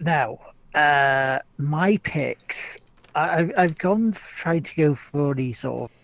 Now, 0.00 0.38
uh, 0.74 1.40
my 1.58 1.96
picks 1.98 2.78
I've 3.18 3.52
I've 3.56 3.78
gone 3.78 4.12
tried 4.12 4.64
to 4.66 4.76
go 4.76 4.94
for 4.94 5.34
the 5.34 5.52
sort 5.52 5.90
of 5.90 5.96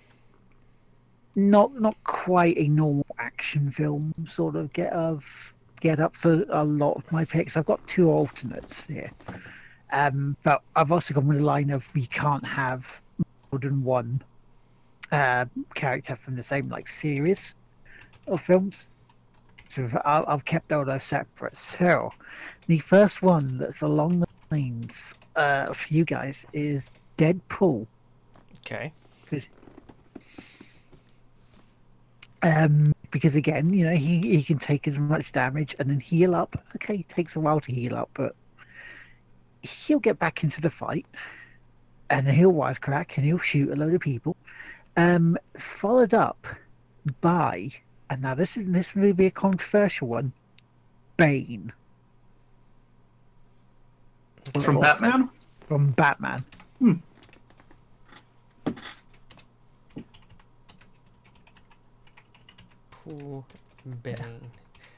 not 1.36 1.74
not 1.80 1.96
quite 2.04 2.56
a 2.58 2.68
normal 2.68 3.06
action 3.18 3.70
film 3.70 4.12
sort 4.26 4.56
of 4.56 4.72
get 4.72 4.92
of 4.92 5.54
get 5.80 6.00
up 6.00 6.16
for 6.16 6.44
a 6.48 6.64
lot 6.64 6.94
of 6.94 7.10
my 7.12 7.24
picks. 7.24 7.56
I've 7.56 7.66
got 7.66 7.86
two 7.86 8.10
alternates 8.10 8.86
here, 8.86 9.10
um, 9.92 10.36
but 10.42 10.62
I've 10.74 10.90
also 10.90 11.14
gone 11.14 11.26
with 11.26 11.38
a 11.38 11.44
line 11.44 11.70
of 11.70 11.88
we 11.94 12.06
can't 12.06 12.46
have 12.46 13.00
more 13.52 13.60
than 13.60 13.84
one 13.84 14.22
uh, 15.14 15.44
character 15.74 16.16
from 16.16 16.34
the 16.34 16.42
same 16.42 16.68
like 16.68 16.88
series 16.88 17.54
of 18.26 18.40
films. 18.40 18.88
So 19.68 19.88
I've 20.04 20.44
kept 20.44 20.72
all 20.72 20.84
those 20.84 21.04
separate. 21.04 21.54
So 21.56 22.10
the 22.66 22.78
first 22.80 23.22
one 23.22 23.58
that's 23.58 23.82
along 23.82 24.20
the 24.20 24.26
lines 24.50 25.14
uh, 25.36 25.72
for 25.72 25.94
you 25.94 26.04
guys 26.04 26.46
is 26.52 26.90
Deadpool. 27.16 27.86
Okay. 28.58 28.92
Because, 29.22 29.48
um, 32.42 32.92
because 33.10 33.36
again, 33.36 33.72
you 33.72 33.84
know, 33.84 33.94
he, 33.94 34.18
he 34.18 34.42
can 34.42 34.58
take 34.58 34.88
as 34.88 34.98
much 34.98 35.30
damage 35.30 35.76
and 35.78 35.88
then 35.90 36.00
heal 36.00 36.34
up. 36.34 36.56
Okay, 36.76 36.96
it 36.96 37.08
takes 37.08 37.36
a 37.36 37.40
while 37.40 37.60
to 37.60 37.72
heal 37.72 37.94
up, 37.94 38.10
but 38.14 38.34
he'll 39.62 40.00
get 40.00 40.18
back 40.18 40.42
into 40.42 40.60
the 40.60 40.70
fight 40.70 41.06
and 42.10 42.26
then 42.26 42.34
he'll 42.34 42.52
wisecrack 42.52 43.16
and 43.16 43.24
he'll 43.24 43.38
shoot 43.38 43.70
a 43.70 43.76
load 43.76 43.94
of 43.94 44.00
people. 44.00 44.36
Um, 44.96 45.36
followed 45.58 46.14
up 46.14 46.46
by, 47.20 47.70
and 48.10 48.22
now 48.22 48.34
this 48.34 48.56
is 48.56 48.64
this 48.66 48.94
may 48.94 49.12
be 49.12 49.26
a 49.26 49.30
controversial 49.30 50.08
one, 50.08 50.32
Bane. 51.16 51.72
From 54.60 54.80
Batman? 54.80 55.30
From 55.68 55.90
Batman. 55.92 56.44
Hmm. 56.78 56.92
Cool. 62.90 63.44
Bane. 64.02 64.50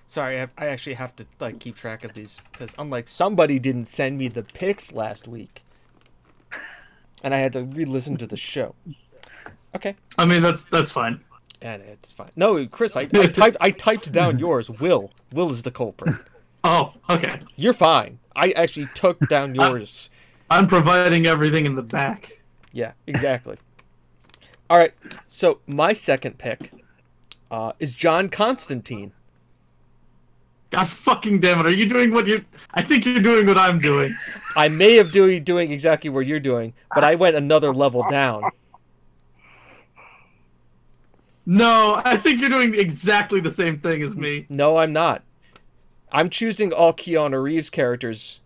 Sorry, 0.06 0.40
I, 0.40 0.48
I 0.58 0.66
actually 0.66 0.94
have 0.94 1.16
to 1.16 1.26
like 1.40 1.58
keep 1.58 1.76
track 1.76 2.04
of 2.04 2.14
these 2.14 2.42
because 2.52 2.74
unlike 2.78 3.08
somebody 3.08 3.58
didn't 3.58 3.86
send 3.86 4.18
me 4.18 4.28
the 4.28 4.42
pics 4.42 4.92
last 4.92 5.26
week, 5.26 5.62
and 7.22 7.34
I 7.34 7.38
had 7.38 7.52
to 7.54 7.64
re-listen 7.64 8.16
to 8.18 8.26
the 8.26 8.36
show. 8.36 8.74
Okay. 9.74 9.94
I 10.18 10.24
mean 10.24 10.42
that's 10.42 10.64
that's 10.64 10.90
fine. 10.90 11.20
And 11.62 11.82
it's 11.82 12.10
fine. 12.10 12.30
No, 12.36 12.64
Chris, 12.66 12.96
I, 12.96 13.02
I 13.02 13.26
typed 13.26 13.56
I 13.60 13.70
typed 13.70 14.12
down 14.12 14.38
yours. 14.46 14.68
Will. 14.68 15.10
Will 15.32 15.50
is 15.50 15.62
the 15.62 15.70
culprit. 15.70 16.16
Oh, 16.64 16.92
okay. 17.08 17.40
You're 17.56 17.72
fine. 17.72 18.18
I 18.34 18.50
actually 18.52 18.88
took 18.94 19.18
down 19.28 19.54
yours. 19.54 20.10
I'm 20.50 20.66
providing 20.66 21.26
everything 21.26 21.66
in 21.66 21.74
the 21.74 21.82
back. 21.82 22.40
Yeah, 22.72 22.92
exactly. 23.06 23.56
All 24.68 24.78
right. 24.78 24.92
So 25.28 25.60
my 25.66 25.92
second 25.92 26.38
pick 26.38 26.72
uh, 27.50 27.72
is 27.78 27.92
John 27.92 28.28
Constantine. 28.28 29.12
God 30.70 30.88
fucking 30.88 31.40
damn 31.40 31.60
it! 31.60 31.66
Are 31.66 31.70
you 31.70 31.88
doing 31.88 32.12
what 32.12 32.26
you? 32.26 32.44
I 32.74 32.82
think 32.82 33.06
you're 33.06 33.20
doing 33.20 33.46
what 33.46 33.56
I'm 33.56 33.78
doing. 33.78 34.14
I 34.56 34.68
may 34.68 34.96
have 34.96 35.12
doing 35.12 35.44
doing 35.44 35.70
exactly 35.70 36.10
what 36.10 36.26
you're 36.26 36.40
doing, 36.40 36.74
but 36.92 37.04
I 37.04 37.14
went 37.14 37.36
another 37.36 37.72
level 37.72 38.04
down. 38.10 38.42
No, 41.46 42.02
I 42.04 42.16
think 42.16 42.40
you're 42.40 42.50
doing 42.50 42.74
exactly 42.74 43.38
the 43.40 43.50
same 43.50 43.78
thing 43.78 44.02
as 44.02 44.16
me. 44.16 44.46
No, 44.48 44.78
I'm 44.78 44.92
not. 44.92 45.22
I'm 46.10 46.28
choosing 46.28 46.72
all 46.72 46.92
Keanu 46.92 47.40
Reeves 47.42 47.70
characters, 47.70 48.40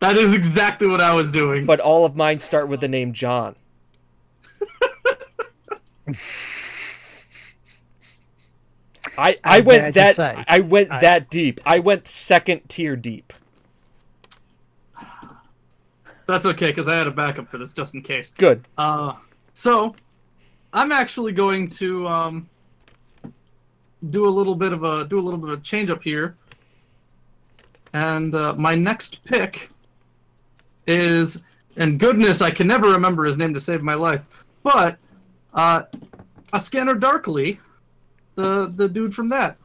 That 0.00 0.16
is 0.16 0.34
exactly 0.34 0.86
what 0.86 1.00
I 1.00 1.12
was 1.14 1.30
doing. 1.30 1.66
but 1.66 1.80
all 1.80 2.04
of 2.06 2.16
mine 2.16 2.38
start 2.38 2.68
with 2.68 2.80
the 2.80 2.88
name 2.88 3.12
John. 3.12 3.56
I 9.18 9.30
I 9.30 9.36
I 9.44 9.60
went 9.60 9.94
that 9.94 10.16
say, 10.16 10.44
I 10.46 10.60
went 10.60 10.90
I- 10.90 11.00
that 11.00 11.30
deep. 11.30 11.60
I 11.64 11.78
went 11.78 12.06
second 12.06 12.62
tier 12.68 12.96
deep. 12.96 13.32
That's 16.26 16.44
okay 16.44 16.66
because 16.66 16.88
I 16.88 16.96
had 16.96 17.06
a 17.06 17.10
backup 17.12 17.48
for 17.48 17.56
this 17.56 17.72
just 17.72 17.94
in 17.94 18.02
case. 18.02 18.32
Good. 18.36 18.66
Uh, 18.76 19.14
so 19.54 19.94
I'm 20.76 20.92
actually 20.92 21.32
going 21.32 21.68
to 21.70 22.06
um, 22.06 22.48
do 24.10 24.28
a 24.28 24.28
little 24.28 24.54
bit 24.54 24.74
of 24.74 24.84
a 24.84 25.06
do 25.06 25.18
a 25.18 25.22
little 25.22 25.40
bit 25.40 25.48
of 25.48 25.58
a 25.58 25.62
change 25.62 25.90
up 25.90 26.02
here, 26.02 26.36
and 27.94 28.34
uh, 28.34 28.54
my 28.56 28.74
next 28.74 29.24
pick 29.24 29.70
is, 30.86 31.42
and 31.78 31.98
goodness, 31.98 32.42
I 32.42 32.50
can 32.50 32.66
never 32.66 32.90
remember 32.90 33.24
his 33.24 33.38
name 33.38 33.54
to 33.54 33.60
save 33.60 33.82
my 33.82 33.94
life, 33.94 34.20
but 34.62 34.98
uh, 35.54 35.84
a 36.52 36.60
Scanner 36.60 36.94
Darkly, 36.94 37.58
the 38.34 38.66
the 38.66 38.86
dude 38.86 39.14
from 39.14 39.30
that. 39.30 39.56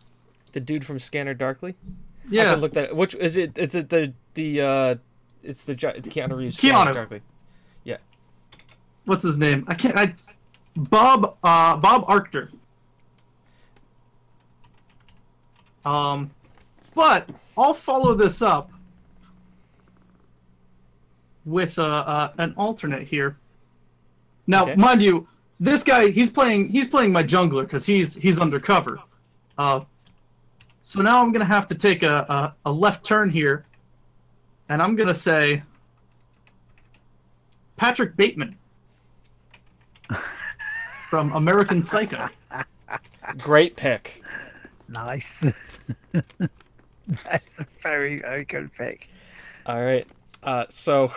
The 0.54 0.62
dude 0.62 0.86
from 0.86 0.98
Scanner 0.98 1.34
Darkly. 1.34 1.76
I 1.86 2.28
Yeah, 2.30 2.54
can 2.54 2.62
look 2.62 2.72
that. 2.72 2.96
Which 2.96 3.16
is 3.16 3.36
it? 3.36 3.58
Is 3.58 3.76
it 3.76 3.90
the 3.90 4.14
the 4.36 4.62
uh? 4.62 4.96
It's 5.44 5.64
the 5.64 5.76
Keanu 5.76 6.38
Reeves. 6.38 6.58
Keanu. 6.58 6.70
Scanner 6.70 6.94
Darkly. 6.94 7.22
Yeah. 7.84 7.98
What's 9.04 9.24
his 9.24 9.38
name? 9.38 9.66
I 9.68 9.74
can't. 9.74 9.98
I 9.98 10.14
Bob 10.76 11.38
uh, 11.44 11.78
Bob 11.78 12.06
Arctor. 12.08 12.50
Um, 15.86 16.30
but 16.94 17.30
I'll 17.58 17.74
follow 17.74 18.14
this 18.14 18.42
up 18.42 18.72
with 21.46 21.78
uh, 21.80 21.84
uh, 21.84 22.34
an 22.38 22.54
alternate 22.58 23.08
here. 23.08 23.38
Now, 24.48 24.64
Okay. 24.64 24.76
mind 24.76 25.02
you, 25.02 25.28
this 25.60 25.84
guy 25.84 26.10
he's 26.10 26.30
playing 26.30 26.70
he's 26.70 26.88
playing 26.88 27.12
my 27.12 27.24
jungler 27.24 27.64
because 27.64 27.86
he's 27.86 28.16
he's 28.16 28.40
undercover. 28.40 29.00
Uh, 29.58 29.82
so 30.84 31.02
now 31.02 31.22
I'm 31.22 31.32
gonna 31.32 31.46
have 31.46 31.68
to 31.68 31.76
take 31.76 32.04
a, 32.04 32.26
a, 32.30 32.56
a 32.66 32.72
left 32.72 33.06
turn 33.06 33.30
here, 33.30 33.66
and 34.70 34.82
I'm 34.82 34.96
gonna 34.96 35.14
say 35.16 35.62
Patrick 37.78 38.16
Bateman 38.16 38.56
from 41.12 41.34
American 41.34 41.84
Psycho. 41.84 42.30
Great 43.38 43.76
pick. 43.76 44.24
Nice. 44.88 45.46
That's 46.14 47.60
a 47.60 47.66
very, 47.82 48.22
very 48.22 48.46
good 48.46 48.72
pick. 48.72 49.10
All 49.66 49.84
right. 49.84 50.08
Uh, 50.42 50.68
so 50.70 51.12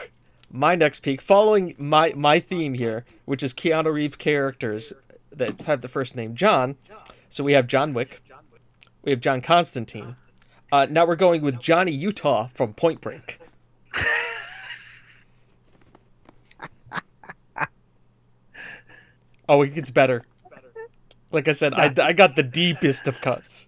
my 0.51 0.75
next 0.75 0.99
pick, 0.99 1.23
following 1.23 1.77
my 1.79 2.13
my 2.17 2.41
theme 2.41 2.75
here, 2.75 3.05
which 3.25 3.45
is 3.45 3.55
Keanu 3.55 3.93
Reeves 3.93 4.17
characters 4.17 4.93
that 5.31 5.63
have 5.63 5.81
the 5.81 5.87
first 5.87 6.17
name 6.17 6.35
John. 6.35 6.75
So 7.29 7.45
we 7.45 7.53
have 7.53 7.69
John 7.69 7.95
Wick, 7.95 8.21
we 9.05 9.13
have 9.13 9.21
John 9.21 9.41
Constantine. 9.41 10.17
Uh, 10.73 10.89
now 10.91 11.07
we're 11.07 11.15
going 11.15 11.41
with 11.41 11.61
Johnny 11.61 11.93
Utah 11.93 12.49
from 12.53 12.75
Point 12.75 13.01
Break. 13.01 13.39
oh, 19.49 19.63
it 19.63 19.75
gets 19.75 19.91
better. 19.91 20.25
Like 21.31 21.49
I 21.49 21.53
said, 21.53 21.75
I, 21.75 21.93
I 22.01 22.13
got 22.13 22.37
the 22.37 22.43
deepest 22.43 23.09
of 23.09 23.21
cuts. 23.21 23.67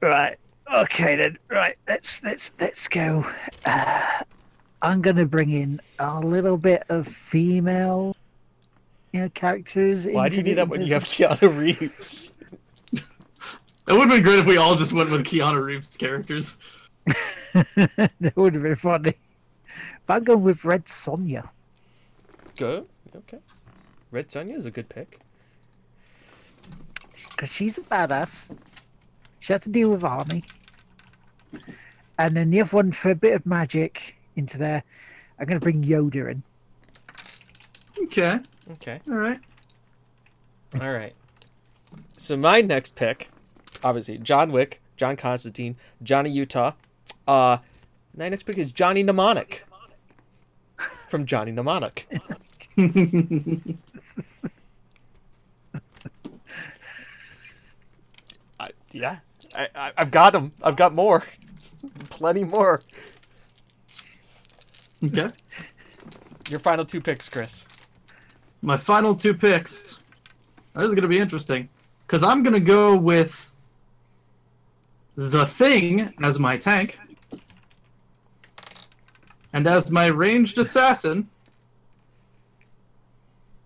Right. 0.00 0.36
Okay 0.72 1.16
then. 1.16 1.38
Right. 1.48 1.76
Let's 1.86 2.22
let's 2.24 2.50
let's 2.58 2.88
go. 2.88 3.24
Uh, 3.64 4.22
I'm 4.82 5.00
gonna 5.00 5.26
bring 5.26 5.52
in 5.52 5.78
a 6.00 6.18
little 6.18 6.56
bit 6.56 6.82
of 6.88 7.06
female, 7.06 8.16
you 9.12 9.20
know, 9.20 9.28
characters. 9.28 10.06
Why 10.06 10.28
do 10.28 10.38
you 10.38 10.42
need 10.42 10.54
that 10.54 10.68
when 10.68 10.82
you 10.82 10.92
have 10.94 11.04
Keanu 11.04 11.56
Reeves? 11.56 12.32
It 13.88 13.94
would 13.94 14.02
have 14.02 14.10
been 14.10 14.22
great 14.22 14.38
if 14.38 14.46
we 14.46 14.58
all 14.58 14.76
just 14.76 14.92
went 14.92 15.10
with 15.10 15.24
Keanu 15.24 15.60
Reeves 15.60 15.88
characters. 15.88 16.56
that 17.52 18.32
would 18.36 18.54
have 18.54 18.62
been 18.62 18.76
funny. 18.76 19.14
But 20.06 20.14
I'm 20.14 20.24
going 20.24 20.42
with 20.44 20.64
Red 20.64 20.84
Sonja. 20.84 21.48
Good. 22.56 22.86
Okay. 23.14 23.38
Red 24.12 24.28
Sonja 24.28 24.54
is 24.54 24.66
a 24.66 24.70
good 24.70 24.88
pick. 24.88 25.18
because 27.30 27.50
she's 27.50 27.78
a 27.78 27.80
badass. 27.82 28.54
She 29.40 29.52
has 29.52 29.62
to 29.62 29.70
deal 29.70 29.90
with 29.90 30.04
army. 30.04 30.44
And 32.18 32.36
then 32.36 32.50
the 32.50 32.60
other 32.60 32.76
one 32.76 32.92
for 32.92 33.10
a 33.10 33.14
bit 33.16 33.34
of 33.34 33.46
magic 33.46 34.14
into 34.36 34.58
there. 34.58 34.84
I'm 35.38 35.46
going 35.46 35.58
to 35.58 35.64
bring 35.64 35.82
Yoda 35.82 36.30
in. 36.30 36.42
Okay, 38.04 38.38
Okay. 38.72 39.00
all 39.08 39.14
right. 39.16 39.40
All 40.80 40.92
right. 40.92 41.14
So 42.16 42.36
my 42.36 42.60
next 42.60 42.94
pick, 42.94 43.30
obviously 43.82 44.18
John 44.18 44.52
Wick, 44.52 44.80
John 44.96 45.16
Constantine, 45.16 45.76
Johnny 46.02 46.30
Utah. 46.30 46.72
Uh, 47.26 47.56
my 48.16 48.28
next 48.28 48.44
pick 48.44 48.58
is 48.58 48.70
Johnny 48.72 49.02
Mnemonic 49.02 49.64
from 51.08 51.26
Johnny 51.26 51.50
Mnemonic. 51.52 52.06
I, 58.60 58.70
yeah, 58.92 59.18
I, 59.54 59.68
I, 59.74 59.92
I've 59.96 60.10
got 60.10 60.32
them. 60.32 60.52
I've 60.62 60.76
got 60.76 60.94
more, 60.94 61.24
plenty 62.10 62.44
more. 62.44 62.80
Okay. 65.04 65.28
Your 66.50 66.60
final 66.60 66.84
two 66.84 67.00
picks, 67.00 67.28
Chris. 67.28 67.66
My 68.62 68.76
final 68.76 69.14
two 69.14 69.34
picks. 69.34 70.00
This 70.74 70.84
is 70.84 70.92
going 70.92 71.02
to 71.02 71.08
be 71.08 71.18
interesting 71.18 71.68
because 72.06 72.22
I'm 72.22 72.42
going 72.42 72.54
to 72.54 72.60
go 72.60 72.96
with 72.96 73.50
the 75.16 75.44
Thing 75.44 76.12
as 76.22 76.38
my 76.38 76.56
tank, 76.56 76.98
and 79.52 79.66
as 79.66 79.90
my 79.90 80.06
ranged 80.06 80.58
assassin, 80.58 81.28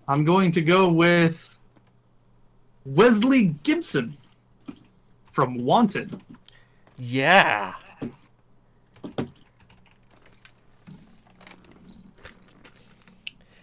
I'm 0.09 0.25
going 0.25 0.51
to 0.53 0.61
go 0.61 0.89
with 0.89 1.59
Wesley 2.85 3.55
Gibson 3.63 4.17
from 5.33 5.65
Wanted. 5.65 6.21
Yeah. 6.99 7.75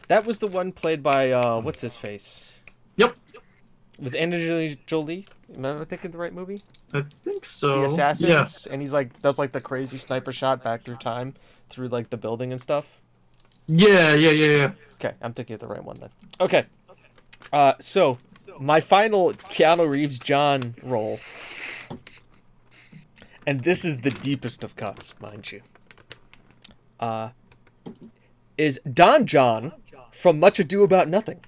That 0.07 0.25
was 0.25 0.39
the 0.39 0.47
one 0.47 0.71
played 0.71 1.01
by 1.01 1.31
uh, 1.31 1.61
what's 1.61 1.81
his 1.81 1.95
face? 1.95 2.59
Yep, 2.97 3.15
With 3.99 4.15
Angelina 4.15 4.75
Jolie. 4.85 5.25
Am 5.55 5.65
I 5.65 5.83
thinking 5.85 6.11
the 6.11 6.17
right 6.17 6.33
movie? 6.33 6.61
I 6.93 7.01
think 7.01 7.45
so. 7.45 7.79
The 7.79 7.85
assassins, 7.85 8.65
Yeah. 8.67 8.73
and 8.73 8.81
he's 8.81 8.93
like 8.93 9.17
does 9.19 9.39
like 9.39 9.51
the 9.51 9.61
crazy 9.61 9.97
sniper 9.97 10.31
shot 10.31 10.63
back 10.63 10.83
through 10.83 10.97
time 10.97 11.33
through 11.69 11.87
like 11.87 12.09
the 12.09 12.17
building 12.17 12.51
and 12.51 12.61
stuff. 12.61 12.99
Yeah, 13.67 14.13
yeah, 14.13 14.31
yeah, 14.31 14.55
yeah. 14.57 14.71
Okay, 15.03 15.15
I'm 15.21 15.33
thinking 15.33 15.55
of 15.55 15.59
the 15.59 15.67
right 15.67 15.83
one 15.83 15.97
then. 15.99 16.09
Okay. 16.39 16.63
Uh, 17.51 17.73
so 17.79 18.19
my 18.59 18.79
final 18.79 19.33
Keanu 19.33 19.85
Reeves 19.87 20.17
John 20.17 20.75
role, 20.81 21.19
and 23.45 23.61
this 23.61 23.83
is 23.83 23.97
the 23.97 24.11
deepest 24.11 24.63
of 24.63 24.77
cuts, 24.77 25.19
mind 25.19 25.51
you. 25.51 25.61
Uh, 26.99 27.31
is 28.57 28.79
Don 28.91 29.25
John 29.25 29.73
from 30.11 30.39
Much 30.39 30.59
Ado 30.59 30.83
About 30.83 31.09
Nothing. 31.09 31.41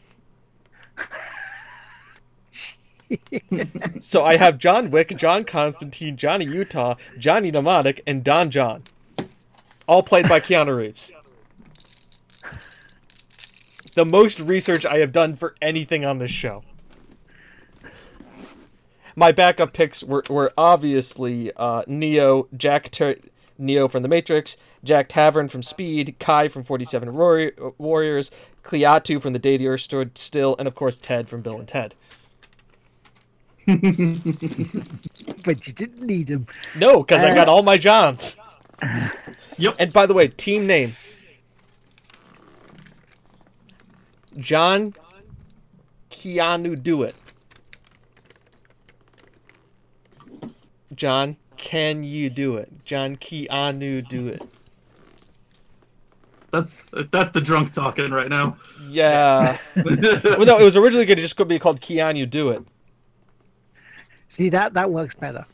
so 4.01 4.25
I 4.25 4.35
have 4.35 4.57
John 4.57 4.91
Wick, 4.91 5.15
John 5.15 5.45
Constantine, 5.45 6.17
Johnny 6.17 6.43
Utah, 6.45 6.95
Johnny 7.17 7.51
Mnemonic, 7.51 8.01
and 8.05 8.21
Don 8.21 8.51
John, 8.51 8.83
all 9.87 10.03
played 10.03 10.27
by 10.27 10.41
Keanu 10.41 10.75
Reeves 10.75 11.13
the 13.95 14.05
most 14.05 14.39
research 14.39 14.85
I 14.85 14.99
have 14.99 15.11
done 15.11 15.33
for 15.35 15.55
anything 15.61 16.05
on 16.05 16.19
this 16.19 16.31
show. 16.31 16.63
My 19.15 19.31
backup 19.31 19.73
picks 19.73 20.03
were, 20.03 20.23
were 20.29 20.51
obviously 20.57 21.51
uh, 21.55 21.83
Neo, 21.87 22.47
Jack 22.55 22.91
Tur- 22.91 23.15
Neo 23.57 23.87
from 23.87 24.03
The 24.03 24.09
Matrix, 24.09 24.57
Jack 24.83 25.07
Traven 25.09 25.49
from 25.49 25.63
Speed, 25.63 26.17
Kai 26.19 26.49
from 26.49 26.63
47 26.65 27.13
Warri- 27.13 27.53
Warriors, 27.77 28.29
Klaatu 28.63 29.21
from 29.21 29.31
The 29.33 29.39
Day 29.39 29.55
the 29.57 29.67
Earth 29.67 29.81
Stood 29.81 30.17
Still, 30.17 30.55
and 30.59 30.67
of 30.67 30.75
course 30.75 30.97
Ted 30.97 31.29
from 31.29 31.41
Bill 31.41 31.57
and 31.57 31.67
Ted. 31.67 31.95
but 33.67 35.65
you 35.65 35.73
didn't 35.73 36.01
need 36.05 36.29
him. 36.29 36.45
No, 36.77 37.01
because 37.01 37.23
I 37.23 37.33
got 37.33 37.47
Uh, 37.47 37.53
all 37.53 37.63
my 37.63 37.77
Johns. 37.77 38.37
Yep. 39.57 39.75
And 39.79 39.91
by 39.93 40.05
the 40.05 40.13
way, 40.13 40.27
team 40.27 40.67
name 40.67 40.95
John 44.37 44.93
Keanu 46.09 46.81
Do 46.81 47.03
It. 47.03 47.15
John, 50.93 51.37
can 51.57 52.03
you 52.03 52.29
do 52.29 52.55
it? 52.55 52.85
John 52.85 53.15
Keanu 53.15 54.07
Do 54.07 54.27
It. 54.27 54.41
That's 56.51 56.81
that's 57.11 57.31
the 57.31 57.41
drunk 57.41 57.73
talking 57.73 58.11
right 58.11 58.29
now. 58.29 58.57
Yeah. 58.87 59.57
well, 59.75 60.45
no, 60.45 60.57
it 60.59 60.63
was 60.63 60.77
originally 60.77 61.05
going 61.05 61.17
to 61.17 61.21
just 61.23 61.35
be 61.47 61.59
called 61.59 61.81
Keanu 61.81 62.29
Do 62.29 62.49
It. 62.49 62.63
See 64.29 64.49
that 64.49 64.73
that 64.73 64.91
works 64.91 65.15
better. 65.15 65.45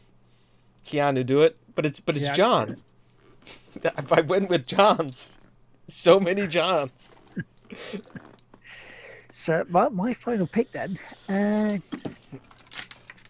Keanu 0.86 1.26
Do 1.26 1.42
It, 1.42 1.58
but 1.74 1.86
it's 1.86 2.00
but 2.00 2.16
it's 2.16 2.26
Yeah. 2.26 2.34
John. 2.34 2.78
If 3.84 4.12
I 4.12 4.20
went 4.20 4.50
with 4.50 4.68
Johns, 4.68 5.32
so 5.88 6.20
many 6.20 6.46
Johns. 6.46 7.14
So 9.42 9.66
my, 9.70 9.90
my 9.90 10.14
final 10.14 10.46
pick 10.46 10.72
then, 10.72 11.00
uh, 11.28 11.80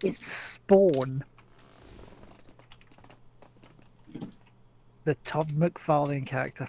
it's 0.03 0.26
Spawn. 0.28 1.24
The 5.05 5.16
Todd 5.24 5.51
McFarlane 5.51 6.26
character. 6.26 6.68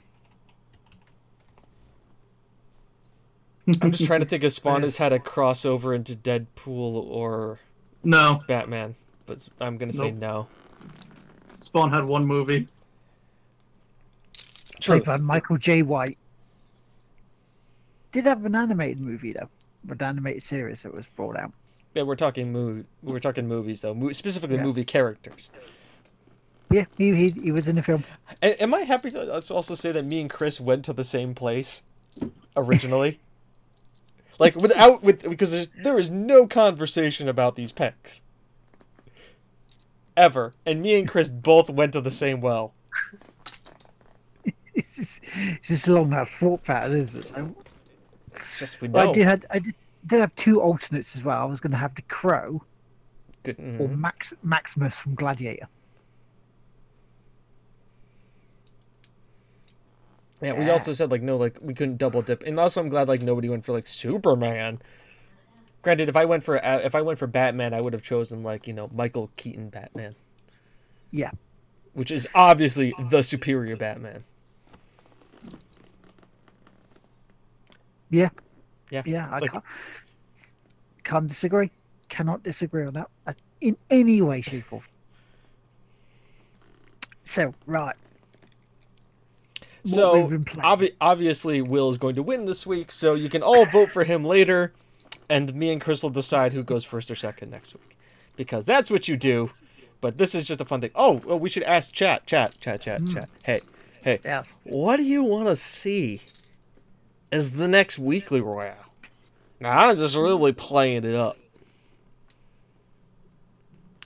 I'm 3.80 3.90
just 3.90 4.06
trying 4.06 4.20
to 4.20 4.26
think 4.26 4.44
if 4.44 4.52
Spawn 4.62 4.82
has 4.82 4.98
had 4.98 5.12
a 5.12 5.18
crossover 5.18 5.92
into 5.96 6.14
Deadpool 6.14 6.68
or 6.94 7.58
No, 8.04 8.42
Batman, 8.46 8.94
but 9.26 9.48
I'm 9.60 9.76
gonna 9.76 9.92
say 9.92 10.12
Nope. 10.12 10.20
no. 10.20 10.46
Spawn 11.58 11.90
had 11.90 12.04
one 12.04 12.24
movie. 12.26 12.68
Played 14.80 15.02
by 15.02 15.16
Michael 15.16 15.56
Jai 15.56 15.80
White. 15.80 16.16
Did 18.12 18.24
have 18.26 18.44
an 18.44 18.54
animated 18.54 19.00
movie 19.00 19.32
though, 19.32 19.48
an 19.88 20.02
animated 20.02 20.42
series 20.42 20.82
that 20.82 20.94
was 20.94 21.06
brought 21.08 21.36
out. 21.38 21.52
Yeah, 21.94 22.02
we're 22.02 22.16
talking 22.16 22.52
movie. 22.52 22.86
We're 23.02 23.20
talking 23.20 23.48
movies 23.48 23.80
though, 23.80 23.94
Mo- 23.94 24.12
specifically 24.12 24.56
Yeah. 24.56 24.64
movie 24.64 24.84
characters. 24.84 25.50
Yeah, 26.70 26.86
he, 26.96 27.14
he, 27.14 27.28
he 27.28 27.52
was 27.52 27.68
in 27.68 27.76
the 27.76 27.82
film. 27.82 28.04
Am 28.42 28.72
I 28.72 28.80
happy 28.80 29.10
to 29.10 29.24
let's 29.24 29.50
also 29.50 29.74
say 29.74 29.92
that 29.92 30.04
me 30.06 30.20
and 30.20 30.30
Chris 30.30 30.60
went 30.60 30.84
to 30.86 30.92
the 30.92 31.04
same 31.04 31.34
place 31.34 31.82
originally? 32.56 33.20
like 34.38 34.56
without 34.56 35.02
with 35.02 35.22
because 35.22 35.68
there's, 35.82 36.10
no 36.10 36.46
conversation 36.46 37.28
about 37.28 37.56
these 37.56 37.72
picks 37.72 38.22
ever, 40.16 40.52
and 40.64 40.80
me 40.82 40.98
and 40.98 41.08
Chris 41.08 41.28
both 41.28 41.68
went 41.68 41.92
to 41.92 42.00
the 42.00 42.10
same 42.10 42.40
well. 42.40 42.72
It's 44.74 44.96
just, 44.96 45.20
it's 45.34 45.68
just 45.68 45.88
along 45.88 46.10
that 46.10 46.28
thought 46.28 46.64
pattern, 46.64 46.96
isn't 46.96 47.20
it? 47.20 47.24
So, 47.26 47.54
It's 48.34 48.58
just 48.58 48.80
we 48.80 48.88
Well. 48.88 49.10
I 49.10 49.12
did 49.12 49.24
had 49.24 49.46
I 49.50 49.58
did, 49.58 49.74
did 50.06 50.20
have 50.20 50.34
two 50.36 50.60
alternates 50.60 51.16
as 51.16 51.24
well. 51.24 51.40
I 51.40 51.44
was 51.44 51.60
going 51.60 51.70
to 51.72 51.76
have 51.76 51.94
the 51.94 52.02
Crow 52.02 52.62
Good- 53.42 53.58
or 53.58 53.88
mhm. 53.88 53.98
Max 53.98 54.34
Maximus 54.42 54.98
from 54.98 55.14
Gladiator. 55.14 55.68
Yeah, 60.40 60.58
we 60.58 60.68
also 60.70 60.92
said 60.92 61.10
like 61.10 61.22
no, 61.22 61.36
like 61.36 61.58
we 61.62 61.72
couldn't 61.72 61.98
double 61.98 62.20
dip, 62.20 62.42
and 62.42 62.58
also 62.58 62.80
I'm 62.80 62.88
glad 62.88 63.06
like 63.06 63.22
nobody 63.22 63.48
went 63.48 63.64
for 63.64 63.72
like 63.72 63.86
Superman. 63.86 64.82
Granted, 65.82 66.08
if 66.08 66.16
I 66.16 66.24
went 66.24 66.42
for 66.42 66.64
uh, 66.64 66.78
if 66.78 66.96
I 66.96 67.02
went 67.02 67.20
for 67.20 67.28
Batman, 67.28 67.72
I 67.72 67.80
would 67.80 67.92
have 67.92 68.02
chosen 68.02 68.42
like 68.42 68.66
you 68.66 68.72
know 68.72 68.90
Michael 68.92 69.30
Keaton 69.36 69.68
Batman, 69.68 70.14
Yeah, 71.12 71.30
which 71.92 72.10
is 72.10 72.28
obviously 72.34 72.92
the 73.08 73.22
superior 73.22 73.76
Batman. 73.76 74.24
Yeah, 78.12 78.28
Yeah, 78.90 79.02
yeah. 79.04 79.28
I 79.30 79.38
like- 79.40 79.50
can't 79.50 79.64
can't 81.02 81.26
disagree. 81.26 81.70
Cannot 82.08 82.42
disagree 82.44 82.86
on 82.86 82.92
that 82.94 83.08
in 83.60 83.76
any 83.90 84.20
way, 84.22 84.40
shape, 84.42 84.64
or. 84.72 84.80
form. 84.80 84.82
So 87.24 87.54
right, 87.66 87.96
What 89.84 89.94
So 89.94 90.20
we've 90.20 90.30
been 90.30 90.44
playing. 90.44 90.64
obvi- 90.66 90.94
obviously, 91.00 91.62
Will 91.62 91.88
is 91.90 91.98
going 91.98 92.14
to 92.16 92.22
win 92.22 92.44
this 92.44 92.66
week, 92.66 92.92
so 92.92 93.14
you 93.14 93.28
can 93.28 93.42
all 93.42 93.64
vote 93.66 93.88
for 93.90 94.04
him 94.04 94.24
later, 94.24 94.72
and 95.28 95.54
me 95.54 95.70
and 95.72 95.80
Chris 95.80 96.02
will 96.02 96.10
decide 96.10 96.52
who 96.52 96.62
goes 96.62 96.84
first 96.84 97.10
or 97.10 97.14
second 97.14 97.50
next 97.50 97.74
week, 97.74 97.96
because 98.36 98.66
that's 98.66 98.90
what 98.90 99.08
you 99.08 99.16
do. 99.16 99.50
But 100.00 100.18
this 100.18 100.34
is 100.34 100.44
just 100.44 100.60
a 100.60 100.64
fun 100.64 100.80
thing. 100.80 100.90
Oh, 100.94 101.22
well, 101.24 101.38
we 101.38 101.48
should 101.48 101.62
ask 101.62 101.92
chat, 101.92 102.26
chat, 102.26 102.58
chat, 102.60 102.80
chat, 102.82 103.00
Hmm. 103.00 103.14
chat. 103.14 103.30
Hey, 103.44 103.60
hey, 104.02 104.18
yes, 104.24 104.58
what 104.64 104.96
do 104.98 105.04
you 105.04 105.22
want 105.22 105.46
to 105.48 105.56
see 105.56 106.20
as 107.32 107.52
the 107.52 107.66
next 107.66 107.98
weekly 107.98 108.40
royale? 108.40 108.94
Now, 109.60 109.76
I'm 109.78 109.96
just 109.96 110.16
really 110.16 110.52
playing 110.52 111.04
it 111.04 111.14
up. 111.14 111.38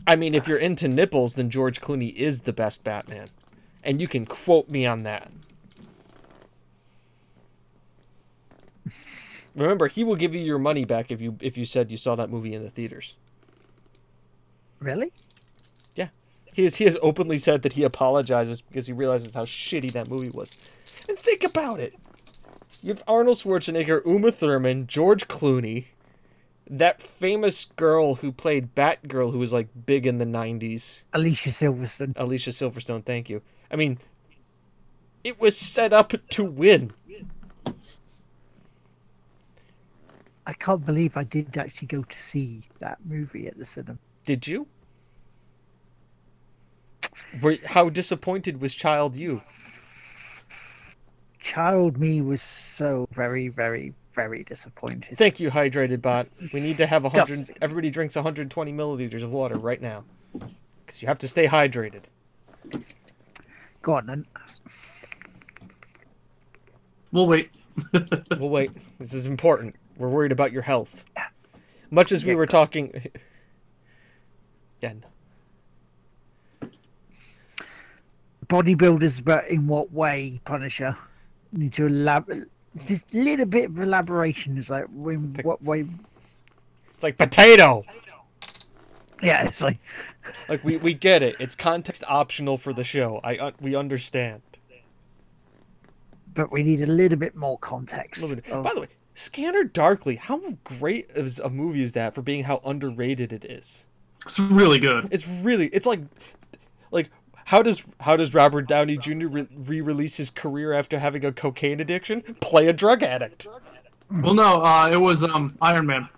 I 0.07 0.17
mean, 0.17 0.35
if 0.35 0.47
you're 0.47 0.59
into 0.59 0.89
nipples, 0.89 1.35
then 1.35 1.51
George 1.51 1.81
Clooney 1.81 2.15
is 2.15 2.41
the 2.41 2.53
best 2.53 2.85
Batman, 2.85 3.27
and 3.83 4.01
you 4.01 4.07
can 4.07 4.25
quote 4.25 4.71
me 4.71 4.87
on 4.87 5.03
that. 5.03 5.31
Remember, 9.57 9.89
he 9.89 10.05
will 10.05 10.17
give 10.17 10.35
you 10.35 10.41
your 10.41 10.59
money 10.59 10.85
back 10.85 11.11
if 11.11 11.21
you 11.21 11.37
if 11.41 11.57
you 11.59 11.65
said 11.65 11.91
you 11.91 11.97
saw 11.97 12.15
that 12.15 12.31
movie 12.31 12.55
in 12.55 12.63
the 12.63 12.71
theaters. 12.71 13.17
really? 14.79 15.13
Yeah, 15.97 16.09
he 16.53 16.65
has 16.65 16.77
he 16.77 16.85
has 16.85 16.97
openly 17.03 17.39
said 17.39 17.63
that 17.63 17.73
he 17.73 17.83
apologizes 17.83 18.61
because 18.61 18.87
he 18.87 18.93
realizes 18.93 19.35
how 19.35 19.43
shitty 19.43 19.91
that 19.93 20.09
movie 20.09 20.31
was. 20.31 20.71
And 21.09 21.19
think 21.19 21.43
about 21.43 21.81
it: 21.81 21.95
you 22.83 22.93
have 22.93 23.03
Arnold 23.07 23.37
Schwarzenegger, 23.37 24.05
Uma 24.07 24.31
Thurman, 24.31 24.87
George 24.87 25.29
Clooney, 25.29 25.87
that 26.69 27.03
famous 27.03 27.65
girl 27.65 28.17
who 28.17 28.33
played 28.33 28.75
Batgirl, 28.75 29.33
who 29.33 29.39
was 29.39 29.53
like 29.53 29.69
big 29.87 30.07
in 30.07 30.19
the 30.19 30.25
'90s, 30.25 31.05
Alicia 31.13 31.51
Silverstone. 31.51 32.13
Alicia 32.17 32.51
Silverstone. 32.51 33.05
Thank 33.05 33.31
you. 33.31 33.43
I 33.71 33.77
mean, 33.77 33.99
it 35.25 35.41
was 35.41 35.57
set 35.57 35.93
up 35.93 36.13
to 36.31 36.45
win. 36.45 36.93
I 40.47 40.53
can't 40.53 40.87
believe 40.87 41.17
I 41.17 41.25
did 41.25 41.57
actually 41.57 41.89
go 41.89 42.03
to 42.05 42.19
see 42.19 42.63
that 42.79 42.99
movie 43.05 43.49
at 43.49 43.59
the 43.59 43.65
cinema. 43.65 43.99
Did 44.25 44.47
you? 44.47 44.69
How 47.67 47.89
disappointed 47.89 48.61
was 48.61 48.75
Child 48.75 49.17
You? 49.17 49.43
Child 51.47 51.97
me 51.97 52.21
was 52.23 52.43
so 52.43 53.07
very, 53.13 53.47
very, 53.47 53.95
very 54.15 54.43
disappointed. 54.43 55.17
Thank 55.17 55.39
you, 55.39 55.49
hydrated 55.49 56.03
bot. 56.03 56.27
We 56.53 56.61
need 56.61 56.77
to 56.79 56.87
have 56.87 57.05
a 57.05 57.09
hundred. 57.09 57.57
Everybody 57.63 57.89
drinks 57.89 58.17
120 58.17 58.73
milliliters 58.73 59.23
of 59.23 59.31
water 59.31 59.57
right 59.57 59.81
now, 59.81 60.03
because 60.33 61.01
you 61.01 61.07
have 61.07 61.19
to 61.19 61.29
stay 61.29 61.47
hydrated. 61.47 62.03
Go 63.81 63.95
on 63.95 64.07
then. 64.07 64.27
We'll 67.13 67.29
wait. 67.29 67.53
we'll 67.93 68.51
wait. 68.51 68.73
This 68.99 69.15
is 69.15 69.27
important. 69.27 69.77
We're 69.99 70.09
worried 70.09 70.33
about 70.33 70.51
your 70.51 70.63
health. 70.63 71.05
Much 71.93 72.11
as 72.11 72.25
we 72.25 72.33
Yeah, 72.33 72.39
were 72.39 72.47
talking. 72.47 73.11
Yeah. 74.83 74.93
Bodybuilders, 78.47 79.25
but 79.25 79.49
in 79.49 79.69
what 79.69 79.91
way, 79.93 80.41
Punisher? 80.45 80.97
Need 81.57 81.73
to 81.75 81.87
elaborate. 81.87 82.49
Just 82.85 83.15
a 83.15 83.19
little 83.19 83.47
bit 83.47 83.71
of 83.71 83.79
elaboration 83.81 84.59
is 84.59 84.69
like, 84.69 84.85
in 84.85 85.33
what 85.43 85.63
way? 85.63 85.87
It's 86.95 87.03
like 87.03 87.17
potato. 87.17 87.83
Yeah, 89.23 89.47
it's 89.47 89.63
like, 89.63 89.79
Like 90.49 90.63
we, 90.65 90.77
we 90.77 90.93
get 90.93 91.23
it. 91.23 91.37
It's 91.39 91.55
context 91.57 92.03
optional 92.07 92.59
for 92.59 92.73
the 92.73 92.85
show. 92.85 93.21
I 93.25 93.37
uh, 93.37 93.51
we 93.61 93.75
understand. 93.77 94.43
but 96.35 96.53
we 96.53 96.63
need 96.63 96.83
a 96.83 96.87
little 96.87 97.19
bit 97.19 97.35
more 97.35 97.59
context. 97.59 98.27
Bit. 98.29 98.47
of- 98.51 98.65
By 98.65 98.75
the 98.75 98.83
way, 98.83 98.89
Scanner 99.15 99.65
Darkly. 99.65 100.17
How 100.17 100.41
great 100.65 101.11
is 101.15 101.39
a 101.39 101.49
movie 101.49 101.83
is 101.83 101.93
that 101.93 102.15
for 102.15 102.23
being 102.23 102.45
how 102.45 102.61
underrated 102.65 103.33
it 103.33 103.45
is? 103.45 103.87
It's 104.25 104.39
really 104.39 104.79
good. 104.79 105.09
It's 105.11 105.27
really. 105.29 105.69
It's 105.69 105.87
like, 105.87 106.01
like 106.91 107.09
how 107.47 107.63
does 107.63 107.85
how 108.01 108.17
does 108.17 108.35
Robert 108.35 108.67
Downey 108.69 108.97
Jr. 108.97 109.27
Re- 109.29 109.49
re-release 109.57 110.17
his 110.17 110.31
career 110.31 110.73
after 110.73 110.99
having 110.99 111.25
a 111.25 111.33
cocaine 111.33 111.81
addiction? 111.81 112.23
Play 112.41 112.69
a 112.69 112.73
drug 112.73 113.03
addict. 113.03 113.47
Well, 114.11 114.35
no, 114.35 114.63
uh, 114.63 114.89
it 114.93 114.97
was 114.99 115.25
um 115.25 115.57
Iron 115.61 115.87
Man. 115.87 116.09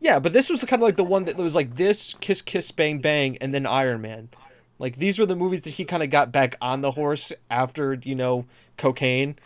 Yeah, 0.00 0.18
but 0.18 0.32
this 0.32 0.50
was 0.50 0.62
kind 0.64 0.82
of 0.82 0.86
like 0.86 0.96
the 0.96 1.04
one 1.04 1.24
that 1.24 1.36
was 1.36 1.54
like 1.54 1.76
this, 1.76 2.14
Kiss 2.20 2.42
Kiss 2.42 2.70
Bang 2.70 2.98
Bang, 3.00 3.36
and 3.38 3.54
then 3.54 3.66
Iron 3.66 4.00
Man. 4.00 4.28
Like 4.78 4.96
these 4.96 5.18
were 5.18 5.26
the 5.26 5.36
movies 5.36 5.62
that 5.62 5.70
he 5.70 5.84
kind 5.84 6.02
of 6.02 6.10
got 6.10 6.30
back 6.32 6.56
on 6.60 6.80
the 6.82 6.90
horse 6.90 7.32
after 7.50 7.94
you 8.02 8.14
know 8.14 8.44
cocaine. 8.76 9.36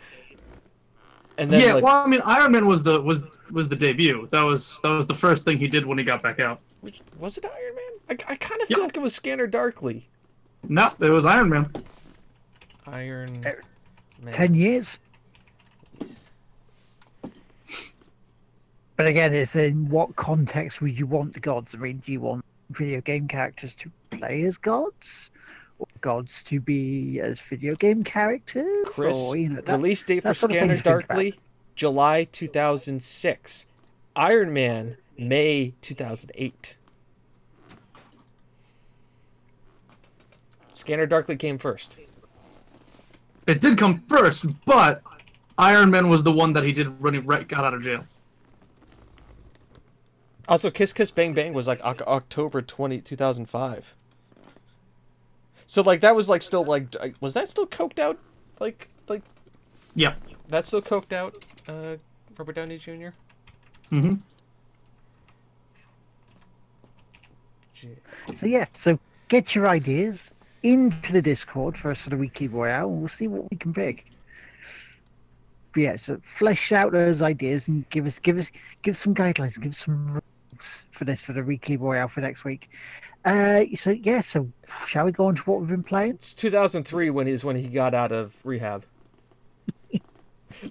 And 1.37 1.49
then 1.49 1.61
yeah, 1.61 1.73
like, 1.75 1.83
well, 1.83 2.03
I 2.03 2.07
mean, 2.07 2.21
Iron 2.25 2.51
Man 2.51 2.65
was 2.67 2.83
the 2.83 2.99
was 3.01 3.23
was 3.51 3.69
the 3.69 3.75
debut. 3.75 4.27
That 4.31 4.43
was 4.43 4.79
that 4.83 4.89
was 4.89 5.07
the 5.07 5.13
first 5.15 5.45
thing 5.45 5.57
he 5.57 5.67
did 5.67 5.85
when 5.85 5.97
he 5.97 6.03
got 6.03 6.21
back 6.21 6.39
out. 6.39 6.59
which, 6.81 7.01
was 7.17 7.37
it 7.37 7.45
Iron 7.45 7.75
Man? 7.75 8.17
I, 8.27 8.33
I 8.33 8.35
kind 8.35 8.61
of 8.61 8.67
feel 8.67 8.79
Yeah. 8.79 8.83
like 8.85 8.97
it 8.97 9.01
was 9.01 9.15
Scanner 9.15 9.47
Darkly. 9.47 10.09
No, 10.67 10.91
it 10.99 11.09
was 11.09 11.25
Iron 11.25 11.49
Man. 11.49 11.71
Iron 12.87 13.29
Uh, 13.45 13.51
Man. 14.21 14.33
Ten 14.33 14.53
years. 14.53 14.99
But 18.95 19.07
again, 19.07 19.33
it's 19.33 19.55
in 19.55 19.87
what 19.89 20.15
context 20.17 20.81
would 20.81 20.97
you 20.99 21.07
want 21.07 21.33
the 21.33 21.39
gods? 21.39 21.73
I 21.73 21.77
mean, 21.77 21.97
do 21.99 22.11
you 22.11 22.19
want 22.19 22.43
video 22.71 22.99
game 22.99 23.27
characters 23.29 23.73
to 23.75 23.91
play 24.09 24.43
as 24.43 24.57
gods, 24.57 25.31
or 25.79 25.87
gods 26.01 26.43
to 26.43 26.59
be 26.59 27.19
as 27.21 27.39
video 27.39 27.75
game 27.75 28.03
characters? 28.03 28.67
Chris, 28.87 29.15
or, 29.17 29.37
you 29.37 29.49
know, 29.49 29.61
that, 29.61 29.77
Release 29.77 30.03
date 30.03 30.23
for 30.23 30.29
that 30.29 30.35
sort 30.35 30.51
of 30.51 30.57
thing 30.57 30.65
Scanner 30.65 30.77
to 30.77 30.83
think 30.83 31.05
about. 31.05 31.07
Darkly, 31.07 31.39
July 31.75 32.25
2006. 32.25 33.65
Iron 34.17 34.51
Man, 34.51 34.97
May 35.17 35.73
2008. 35.81 36.75
Scanner 40.79 41.05
Darkly 41.05 41.35
came 41.35 41.57
first. 41.57 41.99
It 43.45 43.59
did 43.59 43.77
come 43.77 44.01
first, 44.07 44.45
but 44.65 45.01
Iron 45.57 45.91
Man 45.91 46.07
was 46.07 46.23
the 46.23 46.31
one 46.31 46.53
that 46.53 46.63
he 46.63 46.71
did 46.71 47.01
when 47.01 47.13
he 47.13 47.19
right 47.19 47.45
got 47.47 47.65
out 47.65 47.73
of 47.73 47.83
jail. 47.83 48.05
Also, 50.47 50.71
Kiss 50.71 50.93
Kiss 50.93 51.11
Bang 51.11 51.33
Bang 51.33 51.53
was 51.53 51.67
like 51.67 51.81
Oc- 51.83 52.07
October 52.07 52.61
20, 52.61 53.01
2005. 53.01 53.95
So 55.67 55.81
like 55.81 55.99
that 56.01 56.15
was 56.15 56.29
like 56.29 56.41
still 56.41 56.63
like 56.63 56.95
was 57.19 57.33
that 57.33 57.49
still 57.49 57.67
coked 57.67 57.99
out? 57.99 58.17
Like 58.59 58.87
like 59.07 59.21
Yeah. 59.95 60.15
that's 60.47 60.67
still 60.67 60.81
coked 60.81 61.11
out 61.13 61.43
uh 61.67 61.97
Robert 62.37 62.55
Downey 62.55 62.77
Jr. 62.77 63.09
hmm 63.89 64.13
Gee. 67.73 67.89
So 68.33 68.47
yeah, 68.47 68.65
so 68.73 68.97
get 69.27 69.53
your 69.53 69.67
ideas 69.67 70.33
into 70.63 71.13
the 71.13 71.21
Discord 71.21 71.77
for 71.77 71.91
us 71.91 72.01
for 72.01 72.09
the 72.09 72.17
weekly 72.17 72.47
royale, 72.47 72.89
and 72.89 72.99
we'll 72.99 73.07
see 73.07 73.27
what 73.27 73.49
we 73.49 73.57
can 73.57 73.73
pick. 73.73 74.05
But 75.73 75.83
yeah, 75.83 75.95
so 75.95 76.19
flesh 76.23 76.71
out 76.71 76.91
those 76.91 77.21
ideas 77.21 77.67
and 77.67 77.87
give 77.89 78.05
us 78.05 78.19
give 78.19 78.37
us 78.37 78.49
give 78.81 78.97
some 78.97 79.13
guidelines, 79.13 79.59
give 79.61 79.75
some 79.75 80.07
rules 80.07 80.85
for 80.91 81.05
this 81.05 81.21
for 81.21 81.33
the 81.33 81.43
weekly 81.43 81.77
royale 81.77 82.07
for 82.07 82.21
next 82.21 82.43
week. 82.43 82.69
Uh, 83.25 83.65
so 83.75 83.91
yeah, 83.91 84.21
so 84.21 84.49
shall 84.87 85.05
we 85.05 85.11
go 85.11 85.25
on 85.25 85.35
to 85.35 85.41
what 85.43 85.59
we've 85.59 85.69
been 85.69 85.83
playing? 85.83 86.11
It's 86.11 86.33
2003 86.33 87.09
when 87.09 87.27
he's 87.27 87.43
when 87.43 87.55
he 87.55 87.67
got 87.67 87.93
out 87.93 88.11
of 88.11 88.33
rehab. 88.43 88.85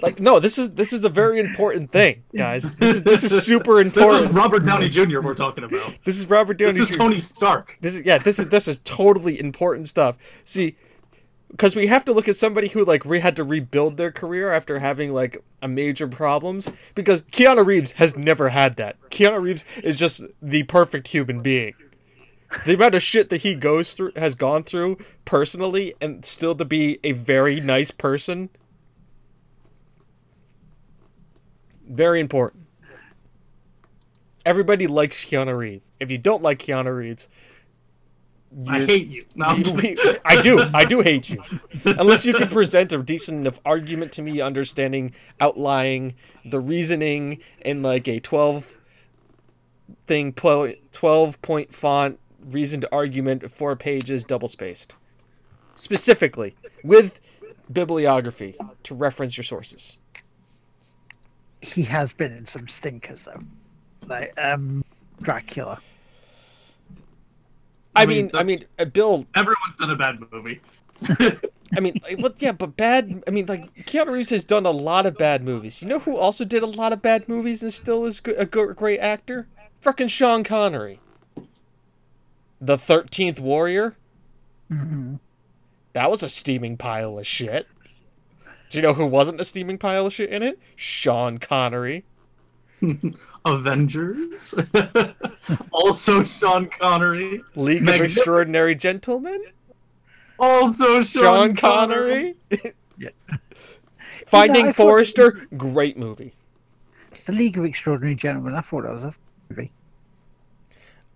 Like 0.02 0.20
no, 0.20 0.40
this 0.40 0.58
is 0.58 0.72
this 0.74 0.92
is 0.92 1.04
a 1.04 1.08
very 1.08 1.40
important 1.40 1.90
thing, 1.92 2.22
guys. 2.36 2.70
This 2.76 2.96
is 2.96 3.02
this 3.02 3.24
is 3.24 3.44
super 3.44 3.82
This 3.82 3.96
is. 3.96 4.30
Robert 4.30 4.64
Downey 4.64 4.88
Jr. 4.88 5.20
we're 5.20 5.34
talking 5.34 5.64
about. 5.64 5.94
This 6.04 6.18
is 6.18 6.26
Robert 6.26 6.58
Downey 6.58 6.72
Jr. 6.72 6.78
This 6.78 6.90
is 6.90 6.96
Jr. 6.96 7.02
Tony 7.02 7.18
Stark. 7.18 7.78
This 7.80 7.94
is 7.96 8.02
yeah. 8.04 8.18
This 8.18 8.38
is 8.38 8.48
this 8.50 8.68
is 8.68 8.80
totally 8.84 9.38
important 9.40 9.88
stuff. 9.88 10.16
See, 10.44 10.76
because 11.50 11.74
we 11.74 11.86
have 11.86 12.04
to 12.04 12.12
look 12.12 12.28
at 12.28 12.36
somebody 12.36 12.68
who 12.68 12.84
like 12.84 13.04
re- 13.04 13.20
had 13.20 13.36
to 13.36 13.44
rebuild 13.44 13.96
their 13.96 14.12
career 14.12 14.52
after 14.52 14.78
having 14.78 15.12
like 15.12 15.42
a 15.62 15.68
major 15.68 16.06
problems. 16.06 16.70
Because 16.94 17.22
Keanu 17.22 17.64
Reeves 17.64 17.92
has 17.92 18.16
never 18.16 18.50
had 18.50 18.76
that. 18.76 18.96
Keanu 19.10 19.42
Reeves 19.42 19.64
is 19.82 19.96
just 19.96 20.22
the 20.42 20.64
perfect 20.64 21.08
human 21.08 21.40
being. 21.40 21.74
The 22.64 22.74
amount 22.74 22.94
of 22.94 23.02
shit 23.02 23.28
that 23.30 23.42
he 23.42 23.54
goes 23.54 23.92
through 23.92 24.12
has 24.16 24.34
gone 24.34 24.64
through 24.64 24.98
personally, 25.24 25.94
and 26.00 26.24
still 26.24 26.54
to 26.54 26.64
be 26.64 26.98
a 27.04 27.12
very 27.12 27.60
nice 27.60 27.90
person. 27.90 28.48
Very 31.88 32.20
important. 32.20 32.66
Everybody 34.44 34.86
likes 34.86 35.24
Keanu 35.24 35.56
Reeves. 35.56 35.84
If 36.00 36.10
you 36.10 36.18
don't 36.18 36.42
like 36.42 36.58
Keanu 36.58 36.96
Reeves, 36.96 37.28
I 38.66 38.84
hate 38.86 39.08
you. 39.08 39.24
No, 39.34 39.54
you- 39.56 40.14
I 40.24 40.40
do. 40.40 40.58
I 40.72 40.84
do 40.84 41.00
hate 41.02 41.28
you. 41.28 41.42
Unless 41.84 42.24
you 42.24 42.32
can 42.32 42.48
present 42.48 42.92
a 42.92 43.02
decent 43.02 43.38
enough 43.40 43.60
argument 43.64 44.12
to 44.12 44.22
me, 44.22 44.40
understanding, 44.40 45.12
outlining 45.40 46.14
the 46.44 46.60
reasoning 46.60 47.40
in 47.60 47.82
like 47.82 48.08
a 48.08 48.20
twelve 48.20 48.78
thing, 50.06 50.32
twelve 50.32 51.42
point 51.42 51.74
font, 51.74 52.18
reasoned 52.42 52.86
argument, 52.90 53.50
four 53.52 53.76
pages, 53.76 54.24
double 54.24 54.48
spaced, 54.48 54.96
specifically 55.74 56.54
with 56.82 57.20
bibliography 57.70 58.56
to 58.84 58.94
reference 58.94 59.36
your 59.36 59.44
sources. 59.44 59.97
He 61.60 61.82
has 61.84 62.12
been 62.12 62.32
in 62.32 62.46
some 62.46 62.68
stinkers 62.68 63.24
though, 63.24 63.40
like 64.06 64.32
um 64.40 64.84
Dracula. 65.22 65.80
I, 67.96 68.02
I 68.02 68.06
mean, 68.06 68.26
mean, 68.26 68.30
I 68.34 68.42
mean, 68.44 68.64
uh, 68.78 68.84
Bill. 68.84 69.26
Everyone's 69.34 69.76
done 69.76 69.90
a 69.90 69.96
bad 69.96 70.20
movie. 70.30 70.60
I 71.76 71.80
mean, 71.80 72.00
like, 72.02 72.18
what? 72.20 72.40
Yeah, 72.40 72.52
but 72.52 72.76
bad. 72.76 73.22
I 73.26 73.30
mean, 73.30 73.46
like 73.46 73.74
Keanu 73.86 74.12
Reeves 74.12 74.30
has 74.30 74.44
done 74.44 74.66
a 74.66 74.70
lot 74.70 75.04
of 75.04 75.16
bad 75.18 75.42
movies. 75.42 75.82
You 75.82 75.88
know 75.88 75.98
who 75.98 76.16
also 76.16 76.44
did 76.44 76.62
a 76.62 76.66
lot 76.66 76.92
of 76.92 77.02
bad 77.02 77.28
movies 77.28 77.62
and 77.62 77.72
still 77.72 78.04
is 78.04 78.22
a 78.24 78.46
great 78.46 79.00
actor? 79.00 79.46
Fucking 79.80 80.08
Sean 80.08 80.44
Connery. 80.44 81.00
The 82.60 82.78
Thirteenth 82.78 83.40
Warrior. 83.40 83.96
hmm 84.68 85.16
That 85.92 86.10
was 86.10 86.22
a 86.22 86.28
steaming 86.28 86.76
pile 86.76 87.18
of 87.18 87.26
shit. 87.26 87.66
Do 88.70 88.78
you 88.78 88.82
know 88.82 88.94
who 88.94 89.06
wasn't 89.06 89.40
a 89.40 89.44
steaming 89.44 89.78
pile 89.78 90.06
of 90.06 90.12
shit 90.14 90.30
in 90.30 90.42
it? 90.42 90.58
Sean 90.76 91.38
Connery. 91.38 92.04
Avengers. 93.44 94.54
also 95.72 96.22
Sean 96.22 96.68
Connery. 96.68 97.42
League 97.54 97.88
of 97.88 97.94
Extraordinary 98.00 98.74
Gentlemen. 98.74 99.42
Also 100.38 101.00
Sean, 101.00 101.22
Sean 101.22 101.56
Connery. 101.56 102.34
Connery. 102.50 102.72
Yeah. 103.00 103.10
Finding 104.26 104.64
I 104.66 104.72
thought- 104.72 104.76
Forrester. 104.76 105.46
Great 105.56 105.96
movie. 105.96 106.34
The 107.26 107.32
League 107.32 107.56
of 107.56 107.64
Extraordinary 107.64 108.16
Gentlemen. 108.16 108.54
I 108.56 108.60
thought 108.60 108.82
that 108.82 108.92
was 108.92 109.04
a 109.04 109.14
movie. 109.48 109.70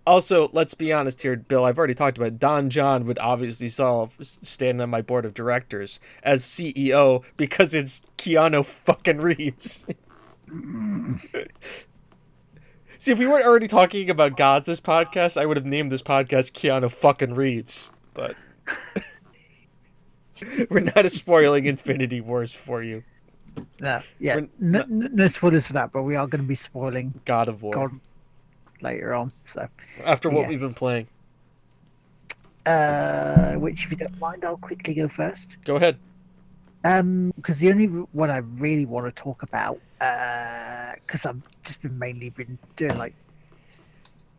Also, 0.05 0.49
let's 0.51 0.73
be 0.73 0.91
honest 0.91 1.21
here, 1.21 1.37
Bill. 1.37 1.63
I've 1.63 1.77
already 1.77 1.93
talked 1.93 2.17
about 2.17 2.27
it. 2.27 2.39
Don 2.39 2.69
John 2.69 3.05
would 3.05 3.17
obviously 3.19 3.69
solve 3.69 4.13
standing 4.21 4.81
on 4.81 4.89
my 4.89 5.01
board 5.01 5.23
of 5.23 5.33
directors 5.33 6.01
as 6.23 6.43
CEO 6.43 7.23
because 7.37 7.73
it's 7.73 8.01
Keanu 8.17 8.65
fucking 8.65 9.19
Reeves. 9.19 9.85
See, 12.97 13.11
if 13.11 13.19
we 13.19 13.27
weren't 13.27 13.45
already 13.45 13.67
talking 13.67 14.09
about 14.09 14.37
gods 14.37 14.65
this 14.65 14.79
podcast, 14.79 15.39
I 15.39 15.45
would 15.45 15.57
have 15.57 15.65
named 15.65 15.91
this 15.91 16.01
podcast 16.01 16.53
Keanu 16.53 16.89
fucking 16.91 17.33
Reeves. 17.35 17.91
But 18.13 18.35
we're 20.69 20.79
not 20.81 21.09
spoiling 21.11 21.65
Infinity 21.65 22.21
Wars 22.21 22.53
for 22.53 22.81
you. 22.83 23.03
No, 23.79 24.01
yeah, 24.19 24.35
We're 24.35 24.41
no, 24.59 24.79
not- 24.79 24.89
no, 24.89 25.07
no 25.11 25.27
spoilers 25.27 25.67
for 25.67 25.73
that, 25.73 25.91
but 25.91 26.03
we 26.03 26.15
are 26.15 26.27
going 26.27 26.41
to 26.41 26.47
be 26.47 26.55
spoiling 26.55 27.13
God 27.25 27.47
of 27.47 27.61
War. 27.61 27.73
God 27.73 27.91
later 28.83 29.13
on. 29.13 29.31
So, 29.45 29.67
After 30.05 30.29
what 30.29 30.41
Yeah. 30.41 30.49
we've 30.49 30.59
been 30.59 30.73
playing, 30.73 31.07
uh, 32.65 33.53
which, 33.55 33.85
if 33.85 33.91
you 33.91 33.97
don't 33.97 34.19
mind, 34.19 34.45
I'll 34.45 34.57
quickly 34.57 34.93
go 34.93 35.07
first. 35.07 35.57
go 35.65 35.75
ahead. 35.75 35.97
Um, 36.85 37.31
because 37.37 37.59
the 37.59 37.69
only 37.71 37.87
one 37.87 38.29
I 38.29 38.37
really 38.37 38.85
want 38.85 39.05
to 39.05 39.11
talk 39.11 39.41
about, 39.41 39.79
uh, 40.01 40.93
because 40.95 41.25
I've 41.25 41.41
just 41.65 41.81
been 41.81 41.97
mainly 41.97 42.29
been 42.29 42.57
doing 42.75 42.97
like 42.97 43.13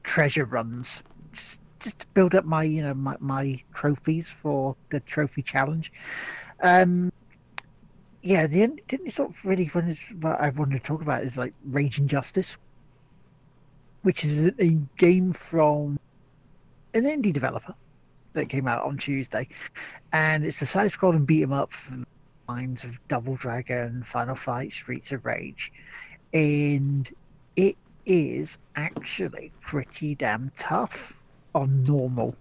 treasure 0.02 0.44
runs, 0.44 1.02
just 1.32 1.60
just 1.80 1.98
to 2.00 2.06
build 2.14 2.34
up 2.34 2.44
my 2.44 2.62
you 2.62 2.82
know 2.82 2.94
my, 2.94 3.16
my 3.20 3.62
trophies 3.74 4.28
for 4.28 4.76
the 4.90 5.00
trophy 5.00 5.42
challenge. 5.42 5.90
Um, 6.62 7.10
yeah, 8.22 8.46
the 8.46 8.62
only, 8.62 8.82
the 8.88 8.98
only 8.98 9.10
sort 9.10 9.30
of 9.30 9.44
really 9.44 9.66
one 9.66 9.88
is 9.88 10.00
what 10.20 10.40
I 10.40 10.50
wanted 10.50 10.82
to 10.82 10.86
talk 10.86 11.02
about 11.02 11.22
is 11.22 11.36
like 11.38 11.52
Raging 11.66 12.06
Justice, 12.06 12.56
which 14.04 14.24
is 14.24 14.38
a, 14.38 14.54
a 14.62 14.70
game 14.96 15.32
from 15.32 15.98
an 16.94 17.04
indie 17.04 17.32
developer 17.32 17.74
that 18.34 18.48
came 18.48 18.66
out 18.68 18.82
on 18.84 18.96
Tuesday, 18.96 19.48
and 20.12 20.44
it's 20.44 20.62
a 20.62 20.66
side-scrolling 20.66 21.26
beat 21.26 21.42
'em 21.42 21.52
up 21.52 21.72
from 21.72 22.00
the 22.00 22.52
lines 22.52 22.84
of 22.84 23.06
Double 23.08 23.34
Dragon, 23.36 24.02
Final 24.04 24.36
Fight, 24.36 24.72
Streets 24.72 25.10
of 25.12 25.24
Rage, 25.24 25.72
and 26.32 27.10
it 27.56 27.76
is 28.06 28.58
actually 28.76 29.52
pretty 29.60 30.14
damn 30.14 30.50
tough 30.56 31.18
on 31.54 31.82
normal, 31.84 32.34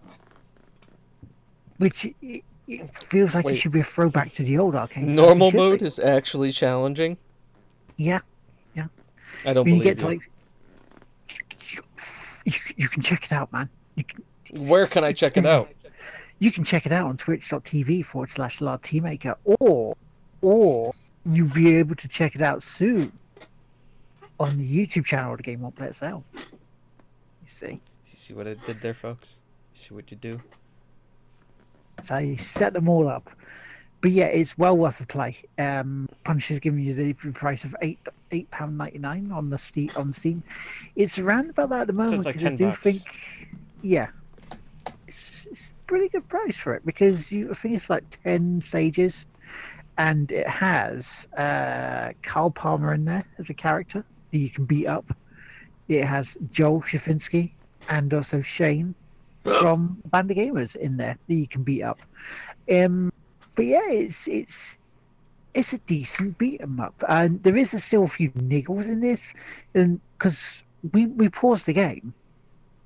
which 1.78 2.06
it, 2.22 2.44
it 2.68 2.96
feels 2.96 3.36
like 3.36 3.46
Wait. 3.46 3.54
it 3.54 3.58
should 3.58 3.72
be 3.72 3.80
a 3.80 3.84
throwback 3.84 4.32
to 4.34 4.44
the 4.44 4.58
old 4.58 4.76
arcade. 4.76 5.06
Normal 5.06 5.52
mode 5.52 5.80
be. 5.80 5.86
is 5.86 6.00
actually 6.00 6.52
challenging. 6.52 7.18
yeah. 7.98 8.20
Yeah. 8.76 8.88
I 9.46 9.54
don't 9.54 9.66
When 9.66 9.76
you 9.76 9.82
believe 9.82 9.98
get 9.98 9.98
to 10.00 10.06
like, 10.08 10.22
you, 10.26 10.32
you, 12.46 12.54
you 12.76 12.90
can 12.90 13.02
check 13.02 13.26
it 13.26 13.32
out, 13.32 13.52
man. 13.52 13.70
You 13.96 14.04
can, 14.04 14.24
Where 14.68 14.88
can 14.88 15.04
I 15.04 15.12
check 15.14 15.38
it 15.38 15.46
out? 15.46 15.70
you 16.40 16.52
can 16.52 16.64
check 16.64 16.86
it 16.86 16.92
out 16.92 17.08
on 17.08 17.18
twitch.tv 17.18 18.06
forward 18.06 18.30
slash 18.30 18.62
Maker, 18.62 19.38
or 19.46 19.96
or 20.42 20.94
you'll 21.26 21.48
be 21.48 21.78
able 21.78 21.96
to 21.96 22.08
check 22.08 22.36
it 22.36 22.42
out 22.42 22.62
soon 22.62 23.12
on 24.40 24.58
the 24.58 24.88
YouTube 24.88 25.06
channel 25.06 25.32
of 25.32 25.38
the 25.38 25.44
Game 25.44 25.62
Won't 25.62 25.76
Play 25.76 25.88
Itself. 25.88 26.24
You 26.34 27.48
see? 27.48 27.72
You 27.72 27.80
see 28.14 28.34
what 28.34 28.48
I 28.48 28.56
did 28.56 28.82
there, 28.82 28.94
folks? 28.94 29.36
You 29.74 29.82
see 29.82 29.94
what 29.96 30.12
you 30.12 30.18
do? 30.18 30.40
So 32.04 32.18
you 32.18 32.38
set 32.38 32.74
them 32.74 32.90
all 32.90 33.08
up. 33.08 33.30
But 34.04 34.12
yeah, 34.12 34.26
it's 34.26 34.58
well 34.58 34.76
worth 34.76 35.00
a 35.00 35.06
play. 35.06 35.38
Um, 35.58 36.10
Punch 36.26 36.52
is 36.52 36.60
giving 36.60 36.82
you 36.82 36.94
the 36.94 37.14
price 37.32 37.64
of 37.64 37.74
eight 37.82 38.00
eight 38.32 38.52
pound 38.52 38.78
ninety 38.78 39.00
nine 39.00 39.32
on 39.32 39.50
the 39.50 39.58
Steam 39.58 39.92
on 39.96 40.12
Steam. 40.12 40.44
It's 40.98 41.18
around 41.18 41.50
about 41.52 41.70
that 41.70 41.82
at 41.82 41.88
the 41.88 41.94
moment. 41.94 42.16
it's 42.18 42.26
like 42.26 42.36
'cause 42.36 42.46
I 42.46 42.56
do 42.56 42.66
bucks. 42.66 42.80
think, 42.80 43.02
yeah, 43.82 44.10
it's, 45.08 45.46
it's 45.50 45.72
a 45.72 45.88
pretty 45.88 46.10
good 46.10 46.28
price 46.28 46.58
for 46.58 46.76
it 46.76 46.86
because 46.86 47.32
you 47.32 47.50
I 47.50 47.54
think 47.54 47.76
it's 47.76 47.90
like 47.90 48.04
ten 48.26 48.60
stages, 48.60 49.26
and 49.98 50.30
it 50.34 50.50
has 50.50 51.30
uh, 51.38 52.12
Carl 52.24 52.52
Palmer 52.52 52.94
in 52.94 53.06
there 53.06 53.24
as 53.38 53.50
a 53.50 53.54
character 53.54 54.04
that 54.32 54.38
you 54.38 54.50
can 54.50 54.66
beat 54.66 54.88
up. 54.88 55.06
It 55.88 56.04
has 56.04 56.38
Joel 56.52 56.82
Shafinsky 56.82 57.52
and 57.88 58.14
also 58.14 58.42
Shane 58.42 58.96
from 59.46 60.02
Band 60.08 60.30
of 60.30 60.36
Gamers 60.36 60.76
in 60.76 60.98
there 60.98 61.18
that 61.26 61.34
you 61.34 61.48
can 61.48 61.64
beat 61.64 61.84
up. 61.84 62.02
Um, 62.70 63.14
but 63.56 63.66
yeah, 63.66 63.90
it's 63.90 64.28
it's 64.28 64.78
it's 65.54 65.74
a 65.74 65.78
decent 65.80 66.38
beat 66.38 66.62
'em 66.62 66.80
up, 66.80 66.96
and 67.08 67.42
there 67.42 67.56
is 67.56 67.72
still 67.84 68.04
a 68.04 68.08
few 68.08 68.32
niggles 68.32 68.88
in 68.88 69.00
this, 69.00 69.34
and 69.76 70.00
because 70.18 70.64
we 70.92 71.06
we 71.08 71.30
paused 71.30 71.66
the 71.66 71.74
game, 71.74 72.14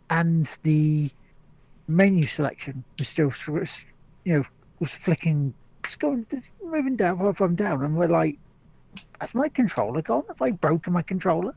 and 0.10 0.58
the 0.64 1.10
menu 1.88 2.26
selection 2.26 2.84
was 3.00 3.08
still 3.08 3.32
you 4.26 4.34
know 4.34 4.44
was 4.80 4.94
flicking, 4.94 5.54
it's 5.84 5.96
going 5.96 6.26
it's 6.32 6.52
moving 6.64 6.96
down 6.96 7.22
up 7.26 7.40
and 7.42 7.58
down, 7.58 7.84
and 7.84 7.96
we're 7.96 8.08
like, 8.08 8.38
has 9.22 9.34
my 9.34 9.48
controller 9.50 10.02
gone? 10.02 10.24
Have 10.28 10.42
I 10.42 10.52
broken 10.52 10.94
my 10.94 11.02
controller? 11.02 11.56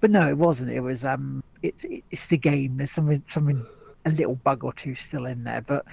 But 0.00 0.10
no, 0.10 0.28
it 0.28 0.36
wasn't. 0.36 0.70
It 0.70 0.80
was 0.80 1.04
um, 1.04 1.42
it's 1.62 1.84
it's 2.10 2.26
the 2.28 2.36
game. 2.38 2.76
There's 2.76 2.92
something 2.92 3.22
something 3.26 3.66
a 4.04 4.10
little 4.10 4.36
bug 4.36 4.62
or 4.62 4.72
two 4.72 4.94
still 4.94 5.26
in 5.26 5.42
there, 5.42 5.62
but 5.62 5.84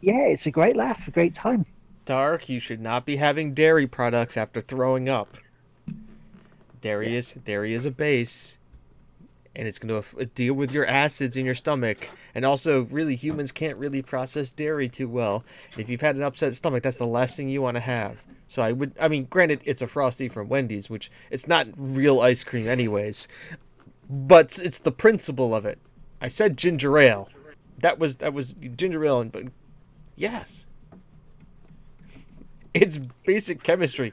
yeah, 0.00 0.24
it's 0.26 0.46
a 0.46 0.50
great 0.50 0.76
laugh, 0.76 1.06
a 1.06 1.10
great 1.12 1.34
time. 1.34 1.64
Dark, 2.06 2.48
you 2.48 2.60
should 2.60 2.80
not 2.80 3.04
be 3.04 3.16
having 3.16 3.52
dairy 3.52 3.86
products 3.86 4.36
after 4.36 4.60
throwing 4.60 5.08
up. 5.08 5.36
Dairy 6.80 7.16
is 7.16 7.32
dairy 7.32 7.74
is 7.74 7.84
a 7.84 7.90
base, 7.90 8.58
and 9.56 9.66
it's 9.66 9.78
going 9.78 10.00
to 10.02 10.26
deal 10.26 10.54
with 10.54 10.72
your 10.72 10.86
acids 10.86 11.36
in 11.36 11.44
your 11.44 11.54
stomach. 11.56 12.10
And 12.32 12.44
also, 12.44 12.82
really, 12.84 13.16
humans 13.16 13.50
can't 13.50 13.76
really 13.76 14.02
process 14.02 14.52
dairy 14.52 14.88
too 14.88 15.08
well. 15.08 15.44
If 15.76 15.88
you've 15.90 16.00
had 16.00 16.14
an 16.14 16.22
upset 16.22 16.54
stomach, 16.54 16.84
that's 16.84 16.98
the 16.98 17.06
last 17.06 17.36
thing 17.36 17.48
you 17.48 17.60
want 17.60 17.74
to 17.74 17.80
have. 17.80 18.24
So 18.46 18.62
I 18.62 18.70
would, 18.70 18.92
I 19.00 19.08
mean, 19.08 19.24
granted, 19.24 19.60
it's 19.64 19.82
a 19.82 19.88
frosty 19.88 20.28
from 20.28 20.48
Wendy's, 20.48 20.88
which 20.88 21.10
it's 21.30 21.48
not 21.48 21.66
real 21.76 22.20
ice 22.20 22.44
cream, 22.44 22.68
anyways. 22.68 23.26
But 24.08 24.60
it's 24.62 24.78
the 24.78 24.92
principle 24.92 25.56
of 25.56 25.66
it. 25.66 25.80
I 26.20 26.28
said 26.28 26.56
ginger 26.56 26.98
ale. 26.98 27.28
That 27.80 27.98
was 27.98 28.16
that 28.18 28.32
was 28.32 28.54
ginger 28.54 29.04
ale, 29.04 29.20
and 29.20 29.32
but 29.32 29.44
yes, 30.14 30.65
it's 32.82 32.98
basic 32.98 33.62
chemistry. 33.62 34.12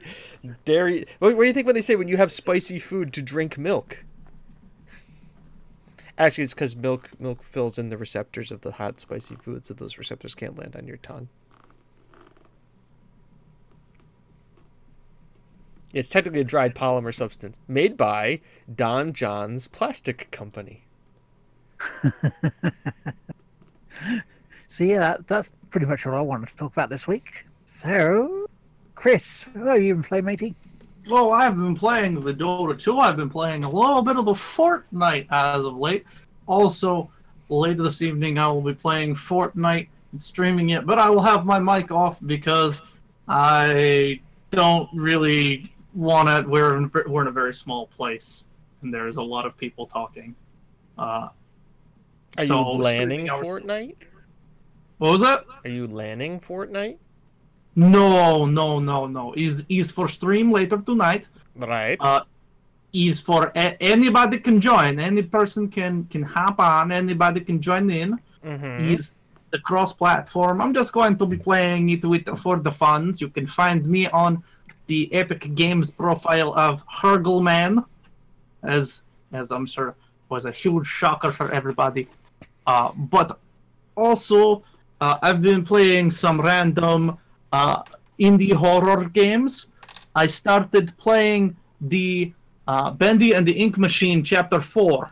Dairy. 0.64 1.06
What, 1.18 1.36
what 1.36 1.42
do 1.42 1.46
you 1.46 1.52
think 1.52 1.66
when 1.66 1.74
they 1.74 1.82
say 1.82 1.96
when 1.96 2.08
you 2.08 2.16
have 2.16 2.32
spicy 2.32 2.78
food 2.78 3.12
to 3.14 3.22
drink 3.22 3.58
milk? 3.58 4.04
Actually, 6.16 6.44
it's 6.44 6.54
because 6.54 6.76
milk 6.76 7.10
milk 7.18 7.42
fills 7.42 7.78
in 7.78 7.88
the 7.88 7.96
receptors 7.96 8.52
of 8.52 8.60
the 8.60 8.72
hot 8.72 9.00
spicy 9.00 9.34
food, 9.36 9.66
so 9.66 9.74
those 9.74 9.98
receptors 9.98 10.34
can't 10.34 10.56
land 10.58 10.76
on 10.76 10.86
your 10.86 10.96
tongue. 10.98 11.28
It's 15.92 16.08
technically 16.08 16.40
a 16.40 16.44
dried 16.44 16.74
polymer 16.74 17.14
substance 17.14 17.60
made 17.68 17.96
by 17.96 18.40
Don 18.72 19.12
John's 19.12 19.68
Plastic 19.68 20.30
Company. 20.30 20.84
So 24.74 24.82
yeah, 24.82 24.98
that, 24.98 25.26
that's 25.28 25.52
pretty 25.70 25.86
much 25.86 26.04
all 26.04 26.16
I 26.16 26.20
wanted 26.20 26.48
to 26.48 26.56
talk 26.56 26.72
about 26.72 26.90
this 26.90 27.06
week. 27.06 27.46
So, 27.64 28.43
Chris, 29.04 29.44
how 29.52 29.68
are 29.68 29.78
you 29.78 29.92
been 29.92 30.02
playing, 30.02 30.24
matey? 30.24 30.54
Well, 31.10 31.30
I've 31.30 31.56
been 31.56 31.74
playing 31.74 32.18
the 32.18 32.32
Dota 32.32 32.78
2. 32.78 33.00
I've 33.00 33.18
been 33.18 33.28
playing 33.28 33.62
a 33.62 33.68
little 33.68 34.00
bit 34.00 34.16
of 34.16 34.24
the 34.24 34.32
Fortnite 34.32 35.26
as 35.30 35.66
of 35.66 35.76
late. 35.76 36.06
Also, 36.46 37.10
later 37.50 37.82
this 37.82 38.00
evening, 38.00 38.38
I 38.38 38.46
will 38.46 38.62
be 38.62 38.72
playing 38.72 39.14
Fortnite 39.14 39.88
and 40.12 40.22
streaming 40.22 40.70
it, 40.70 40.86
but 40.86 40.98
I 40.98 41.10
will 41.10 41.20
have 41.20 41.44
my 41.44 41.58
mic 41.58 41.90
off 41.90 42.18
because 42.24 42.80
I 43.28 44.22
don't 44.52 44.88
really 44.94 45.70
want 45.92 46.30
to. 46.30 46.50
We're 46.50 46.78
in, 46.78 46.90
we're 47.06 47.20
in 47.20 47.28
a 47.28 47.30
very 47.30 47.52
small 47.52 47.88
place, 47.88 48.44
and 48.80 48.94
there's 48.94 49.18
a 49.18 49.22
lot 49.22 49.44
of 49.44 49.54
people 49.54 49.84
talking. 49.84 50.34
Uh, 50.96 51.28
Are 52.38 52.44
so 52.46 52.72
you 52.72 52.78
landing 52.78 53.26
Fortnite? 53.26 53.96
What 54.96 55.10
was 55.12 55.20
that? 55.20 55.44
Are 55.62 55.70
you 55.70 55.88
landing 55.88 56.40
Fortnite? 56.40 56.96
No, 57.76 58.46
no, 58.46 58.78
no, 58.78 59.06
no. 59.06 59.32
Is 59.36 59.66
is 59.68 59.90
for 59.90 60.08
stream 60.08 60.50
later 60.52 60.78
tonight. 60.78 61.28
Right. 61.56 61.96
uh, 62.00 62.22
is 62.92 63.20
for 63.20 63.50
a- 63.56 63.76
anybody 63.82 64.38
can 64.38 64.60
join. 64.60 65.00
Any 65.00 65.22
person 65.22 65.68
can 65.68 66.04
can 66.04 66.22
hop 66.22 66.60
on. 66.60 66.92
Anybody 66.92 67.40
can 67.40 67.60
join 67.60 67.90
in. 67.90 68.18
mm-hmm. 68.44 68.84
Is 68.92 69.12
the 69.50 69.58
cross-platform. 69.60 70.60
I'm 70.60 70.74
just 70.74 70.92
going 70.92 71.16
to 71.16 71.26
be 71.26 71.36
playing 71.36 71.88
it 71.90 72.04
with 72.04 72.26
for 72.38 72.58
the 72.58 72.72
funds. 72.72 73.20
You 73.20 73.28
can 73.28 73.46
find 73.46 73.86
me 73.86 74.08
on 74.08 74.42
the 74.86 75.08
Epic 75.14 75.54
Games 75.54 75.90
profile 75.92 76.52
of 76.58 76.84
Hurgleman, 76.88 77.84
as 78.64 79.02
as 79.32 79.50
I'm 79.52 79.66
sure 79.66 79.94
was 80.28 80.46
a 80.46 80.50
huge 80.52 80.86
shocker 80.86 81.30
for 81.30 81.50
everybody. 81.52 82.08
Uh, 82.66 82.90
but 82.96 83.38
also, 83.96 84.62
uh, 85.00 85.18
I've 85.22 85.42
been 85.42 85.64
playing 85.64 86.10
some 86.10 86.40
random 86.40 87.16
uh, 87.54 87.82
indie 88.28 88.52
horror 88.64 89.02
games. 89.20 89.52
I 90.22 90.26
started 90.40 90.86
playing 91.06 91.44
the 91.94 92.32
uh, 92.72 92.90
Bendy 93.02 93.30
and 93.36 93.44
the 93.46 93.56
Ink 93.64 93.74
Machine 93.86 94.20
Chapter 94.32 94.60
4. 94.60 95.10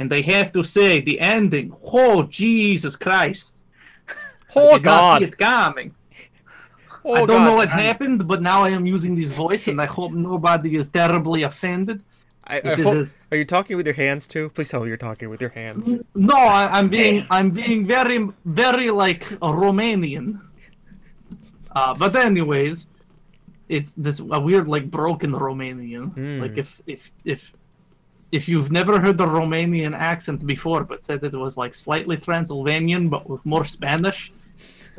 And 0.00 0.08
I 0.12 0.20
have 0.34 0.52
to 0.52 0.62
say, 0.76 1.00
the 1.00 1.16
ending, 1.36 1.68
oh, 2.04 2.22
Jesus 2.42 2.94
Christ. 2.96 3.54
I 4.08 4.14
Oh 4.56 4.74
did 4.74 4.84
not 4.84 5.02
see 5.20 5.20
God! 5.20 5.22
it 5.28 5.38
coming. 5.38 5.88
Oh 7.04 7.14
I 7.14 7.18
don't 7.28 7.28
God! 7.28 7.44
know 7.48 7.56
what 7.60 7.68
happened, 7.68 8.26
but 8.32 8.40
now 8.42 8.58
I 8.64 8.70
am 8.70 8.84
using 8.86 9.14
this 9.14 9.32
voice, 9.32 9.68
and 9.68 9.80
I 9.80 9.86
hope 9.86 10.12
nobody 10.12 10.76
is 10.76 10.88
terribly 10.88 11.42
offended. 11.50 11.98
I, 12.46 12.56
I 12.64 12.74
hope, 12.76 12.96
is- 12.96 13.16
are 13.30 13.36
you 13.36 13.44
talking 13.44 13.76
with 13.76 13.86
your 13.86 13.94
hands 13.94 14.26
too? 14.26 14.48
Please 14.50 14.68
tell 14.70 14.80
me 14.82 14.88
you're 14.88 14.96
talking 14.96 15.28
with 15.28 15.40
your 15.40 15.50
hands. 15.50 15.84
No, 16.14 16.36
I, 16.36 16.62
I'm 16.78 16.88
being 16.88 17.16
Damn. 17.20 17.26
I'm 17.30 17.50
being 17.50 17.86
very 17.86 18.18
very 18.44 18.90
like 18.90 19.30
a 19.32 19.50
Romanian. 19.62 20.40
Uh, 21.74 21.94
but 21.94 22.14
anyways, 22.16 22.88
it's 23.68 23.92
this 23.94 24.20
a 24.20 24.40
weird 24.40 24.68
like 24.68 24.90
broken 24.90 25.32
Romanian. 25.32 26.12
Hmm. 26.14 26.40
Like 26.40 26.56
if 26.58 26.80
if 26.86 27.10
if 27.24 27.52
if 28.32 28.48
you've 28.48 28.70
never 28.70 28.98
heard 29.00 29.16
the 29.18 29.26
Romanian 29.26 29.94
accent 29.96 30.46
before, 30.46 30.84
but 30.84 31.04
said 31.04 31.22
it 31.24 31.32
was 31.34 31.56
like 31.56 31.74
slightly 31.74 32.16
Transylvanian 32.16 33.08
but 33.08 33.28
with 33.28 33.44
more 33.46 33.64
Spanish, 33.64 34.32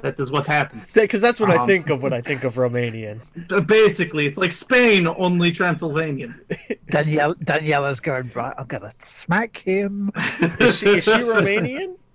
that 0.01 0.20
is 0.20 0.32
what 0.32 0.47
happened. 0.47 0.82
Because 0.93 1.22
that's 1.22 1.39
what 1.39 1.49
I 1.51 1.57
Um, 1.57 1.67
think 1.67 1.89
of 1.89 2.01
when 2.01 2.13
I 2.13 2.22
think 2.22 2.43
of 2.43 2.55
Romanian. 2.55 3.20
Basically, 3.67 4.26
it's 4.26 4.38
like 4.38 4.51
Spain 4.51 5.07
only 5.07 5.51
Transylvanian. 5.51 6.39
Danielle, 6.89 7.36
Daniela's 7.36 7.99
going 7.99 8.32
right. 8.34 8.53
I'm 8.57 8.65
gonna 8.67 8.93
smack 9.03 9.57
him. 9.57 10.11
Is 10.59 10.78
she, 10.80 10.97
is 10.97 11.03
she 11.05 11.11
Romanian? 11.11 11.95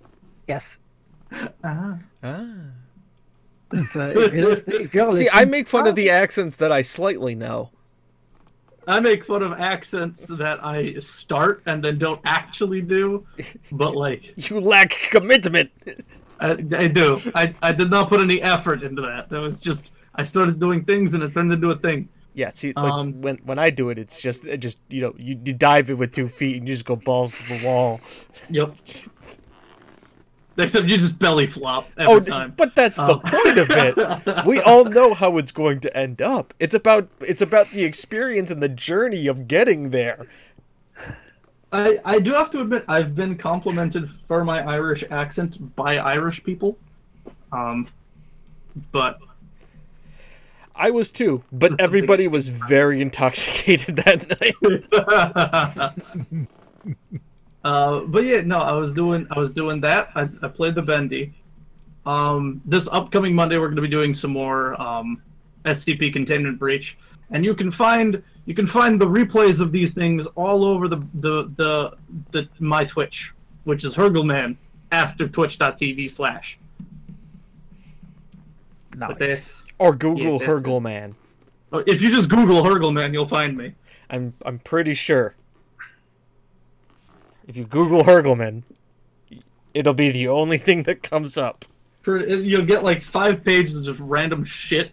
Yes. 0.47 0.79
Ah. 1.65 1.97
Ah. 2.23 2.45
So 3.89 4.11
if 4.11 4.33
you're 4.33 4.49
listening, 4.49 4.81
if 4.83 4.95
you're 4.95 5.13
See, 5.13 5.29
I 5.33 5.45
make 5.45 5.69
fun 5.69 5.87
of 5.87 5.95
the 5.95 6.11
accents 6.11 6.57
that 6.57 6.73
I 6.73 6.83
slightly 6.83 7.35
know. 7.35 7.71
I 8.87 9.01
make 9.01 9.25
fun 9.25 9.43
of 9.43 9.53
accents 9.53 10.27
that 10.27 10.63
I 10.65 10.95
start 10.99 11.63
and 11.67 11.83
then 11.83 11.99
don't 11.99 12.21
actually 12.25 12.83
do, 12.83 13.27
but 13.73 13.97
like 14.05 14.35
You 14.51 14.61
lack 14.61 14.91
commitment. 15.11 15.71
I, 16.41 16.51
I 16.51 16.89
do. 16.89 17.21
I, 17.35 17.55
I 17.63 17.73
did 17.73 17.91
not 17.91 18.09
put 18.09 18.21
any 18.21 18.43
effort 18.43 18.83
into 18.83 19.01
that. 19.03 19.31
That 19.31 19.41
was 19.41 19.61
just 19.61 19.95
I 20.15 20.23
started 20.23 20.61
doing 20.61 20.85
things 20.85 21.15
and 21.15 21.23
it 21.23 21.33
turned 21.33 21.53
into 21.53 21.71
a 21.71 21.77
thing. 21.77 22.09
Yeah, 22.35 22.51
see, 22.51 22.73
like 22.75 22.93
Um, 22.93 23.21
when 23.23 23.37
when 23.45 23.59
I 23.59 23.71
do 23.71 23.91
it, 23.91 23.99
it's 23.99 24.21
just 24.21 24.45
it 24.45 24.59
just 24.59 24.81
you 24.89 25.01
know 25.01 25.15
you, 25.17 25.41
you 25.45 25.53
dive 25.53 25.89
in 25.89 25.97
with 25.97 26.13
two 26.13 26.29
feet 26.29 26.59
and 26.59 26.69
you 26.69 26.75
just 26.75 26.85
go 26.85 26.97
balls 26.97 27.33
to 27.39 27.45
the 27.49 27.67
wall. 27.67 28.01
Yep. 28.51 28.75
Except 30.57 30.87
you 30.89 30.97
just 30.97 31.19
belly 31.19 31.47
flop 31.47 31.89
every 31.99 32.15
Oh, 32.15 32.21
time. 32.21 32.55
but 32.57 32.75
that's 32.77 32.97
the 32.97 33.15
Um, 33.15 33.21
point 33.21 33.59
of 33.59 33.69
it. 33.71 34.45
We 34.47 34.61
all 34.61 34.85
know 34.85 35.13
how 35.15 35.37
it's 35.39 35.51
going 35.51 35.81
to 35.81 35.97
end 35.97 36.23
up. 36.23 36.55
It's 36.61 36.75
about 36.75 37.09
it's 37.21 37.43
about 37.43 37.69
the 37.71 37.85
experience 37.85 38.51
and 38.53 38.63
the 38.63 38.69
journey 38.69 39.27
of 39.27 39.49
getting 39.49 39.91
there. 39.91 40.27
I, 41.73 41.99
I 42.05 42.19
do 42.21 42.31
have 42.33 42.51
to 42.51 42.61
admit 42.61 42.85
I've 42.87 43.17
been 43.17 43.37
complimented 43.37 44.09
for 44.09 44.45
my 44.45 44.63
Irish 44.63 45.03
accent 45.11 45.75
by 45.75 45.99
Irish 45.99 46.45
people. 46.45 46.79
Um 47.51 47.89
but 48.93 49.19
I 50.77 50.91
was 50.91 51.11
too, 51.13 51.43
but 51.53 51.81
everybody 51.81 52.27
was 52.29 52.49
very 52.49 53.01
intoxicated 53.01 53.97
that 54.05 54.29
night. 56.35 56.47
Uh, 57.65 58.01
but 58.01 58.25
yeah, 58.25 58.43
no, 58.43 58.59
I 58.59 58.73
was 58.75 58.93
doing 58.93 59.27
I 59.31 59.39
was 59.39 59.51
doing 59.51 59.81
that. 59.81 60.11
I, 60.15 60.29
I 60.43 60.49
played 60.49 60.75
the 60.75 60.83
bendy. 60.83 61.33
Um, 62.07 62.61
this 62.67 62.89
upcoming 62.93 63.35
Monday, 63.35 63.57
we're 63.57 63.69
going 63.69 63.77
to 63.77 63.83
be 63.83 63.89
doing 63.89 64.13
some 64.13 64.31
more 64.33 64.79
um, 64.81 65.23
SCP 65.65 66.13
Containment 66.13 66.59
Breach, 66.59 66.99
and 67.31 67.43
you 67.45 67.55
can 67.55 67.71
find 67.71 68.23
you 68.45 68.55
can 68.55 68.67
find 68.67 69.01
the 69.01 69.07
replays 69.07 69.61
of 69.63 69.73
these 69.73 69.95
things 69.95 70.27
all 70.37 70.65
over 70.67 70.89
the 70.89 70.99
the 71.15 71.51
the, 71.57 71.97
the 72.33 72.49
my 72.61 72.85
Twitch, 72.85 73.33
which 73.65 73.85
is 73.85 73.95
Hurgleman 73.97 74.57
after 74.93 75.27
twitch.tv 75.27 76.11
slash. 76.11 76.59
Nice. 78.97 79.17
This, 79.19 79.63
Or 79.79 79.93
Google 79.95 80.33
Yeah, 80.33 80.39
this- 80.39 80.49
Hurgleman. 80.49 81.15
oh, 81.73 81.83
if 81.87 82.01
you 82.03 82.11
just 82.11 82.29
Google 82.29 82.63
Hurgleman, 82.63 83.13
you'll 83.13 83.27
find 83.27 83.57
me. 83.57 83.73
I'm 84.11 84.35
I'm 84.45 84.59
pretty 84.61 84.95
sure. 84.95 85.35
If 87.47 87.57
you 87.57 87.65
Google 87.65 88.05
Hurgleman, 88.05 88.63
it'll 89.75 89.95
be 89.95 90.11
the 90.11 90.29
only 90.29 90.59
thing 90.59 90.85
that 90.85 91.03
comes 91.03 91.37
up. 91.37 91.65
For 92.03 92.27
you'll 92.27 92.65
get 92.65 92.83
like 92.83 93.03
five 93.03 93.45
pages 93.45 93.87
of 93.89 93.97
just 93.97 94.11
random 94.11 94.45
shit, 94.45 94.93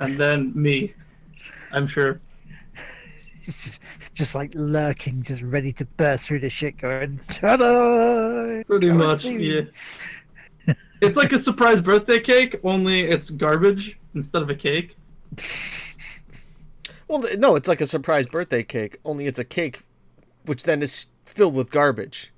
and 0.00 0.16
then 0.16 0.52
me. 0.54 0.94
I'm 1.72 1.86
sure. 1.86 2.20
It's 3.42 3.80
just 4.14 4.34
like 4.34 4.52
lurking, 4.54 5.22
just 5.22 5.42
ready 5.42 5.72
to 5.74 5.84
burst 5.84 6.26
through 6.26 6.40
the 6.40 6.50
shit, 6.50 6.76
going, 6.76 7.18
ta-da! 7.28 8.62
Pretty 8.64 8.88
Come 8.88 8.98
much, 8.98 9.24
yeah. 9.24 9.62
it's 11.00 11.16
like 11.16 11.32
a 11.32 11.38
surprise 11.38 11.80
birthday 11.80 12.20
cake, 12.20 12.60
only 12.62 13.00
it's 13.00 13.30
garbage 13.30 13.98
instead 14.14 14.42
of 14.42 14.50
a 14.50 14.54
cake. 14.54 14.96
Well, 17.08 17.24
no, 17.38 17.56
it's 17.56 17.66
like 17.68 17.80
a 17.80 17.86
surprise 17.86 18.26
birthday 18.26 18.62
cake. 18.62 18.98
Only 19.04 19.26
it's 19.26 19.38
a 19.38 19.44
cake, 19.44 19.80
which 20.44 20.64
then 20.64 20.82
is 20.82 21.06
filled 21.24 21.54
with 21.54 21.70
garbage. 21.70 22.34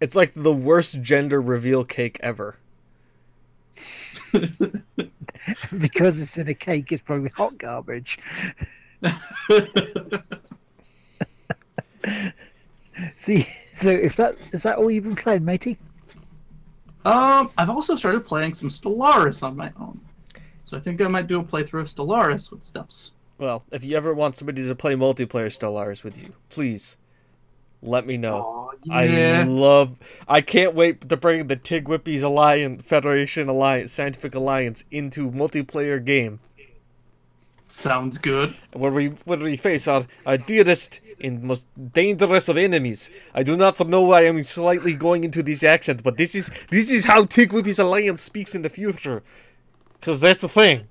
It's 0.00 0.14
like 0.14 0.34
the 0.34 0.52
worst 0.52 1.00
gender 1.00 1.40
reveal 1.40 1.84
cake 1.84 2.18
ever. 2.20 2.58
because 5.78 6.18
it's 6.18 6.36
in 6.36 6.48
a 6.48 6.54
cake, 6.54 6.92
it's 6.92 7.00
probably 7.02 7.30
hot 7.34 7.56
garbage. 7.56 8.18
See, 13.16 13.48
so 13.74 13.90
if 13.90 14.16
that 14.16 14.36
is 14.52 14.62
that 14.62 14.76
all 14.76 14.90
you've 14.90 15.04
been 15.04 15.16
playing, 15.16 15.44
matey? 15.44 15.78
Um, 17.06 17.50
I've 17.58 17.70
also 17.70 17.94
started 17.94 18.26
playing 18.26 18.54
some 18.54 18.68
Stellaris 18.68 19.42
on 19.42 19.56
my 19.56 19.72
own. 19.80 19.98
So 20.64 20.76
I 20.76 20.80
think 20.80 21.00
I 21.00 21.08
might 21.08 21.26
do 21.26 21.40
a 21.40 21.44
playthrough 21.44 21.80
of 21.80 21.86
Stellaris 21.86 22.50
with 22.50 22.62
stuffs. 22.62 23.13
Well, 23.38 23.64
if 23.72 23.84
you 23.84 23.96
ever 23.96 24.14
want 24.14 24.36
somebody 24.36 24.66
to 24.66 24.74
play 24.74 24.94
multiplayer 24.94 25.46
Stellaris 25.46 26.04
with 26.04 26.20
you, 26.22 26.34
please 26.50 26.96
let 27.82 28.06
me 28.06 28.16
know. 28.16 28.72
I 28.90 29.04
yeah. 29.04 29.44
love. 29.46 29.96
I 30.28 30.40
can't 30.40 30.74
wait 30.74 31.08
to 31.08 31.16
bring 31.16 31.46
the 31.46 31.56
Tig 31.56 31.86
Whippies 31.86 32.22
Alliance, 32.22 32.82
Federation 32.82 33.48
Alliance, 33.48 33.92
Scientific 33.92 34.34
Alliance 34.34 34.84
into 34.90 35.30
multiplayer 35.30 36.04
game 36.04 36.40
Sounds 37.66 38.18
good. 38.18 38.54
where 38.72 38.92
we 38.92 39.08
where 39.24 39.38
we 39.38 39.56
face 39.56 39.88
our, 39.88 40.04
our 40.26 40.36
dearest 40.36 41.00
and 41.20 41.42
most 41.42 41.66
dangerous 41.92 42.48
of 42.48 42.56
enemies. 42.56 43.10
I 43.34 43.42
do 43.42 43.56
not 43.56 43.80
know 43.88 44.02
why 44.02 44.26
I'm 44.26 44.42
slightly 44.42 44.94
going 44.94 45.24
into 45.24 45.42
this 45.42 45.62
accent, 45.62 46.02
but 46.02 46.16
this 46.16 46.34
is 46.34 46.50
this 46.70 46.90
is 46.90 47.04
how 47.04 47.24
Tig 47.24 47.50
Whippies 47.50 47.78
Alliance 47.78 48.22
speaks 48.22 48.54
in 48.54 48.62
the 48.62 48.68
future, 48.68 49.22
because 49.98 50.20
that's 50.20 50.42
the 50.42 50.48
thing. 50.48 50.86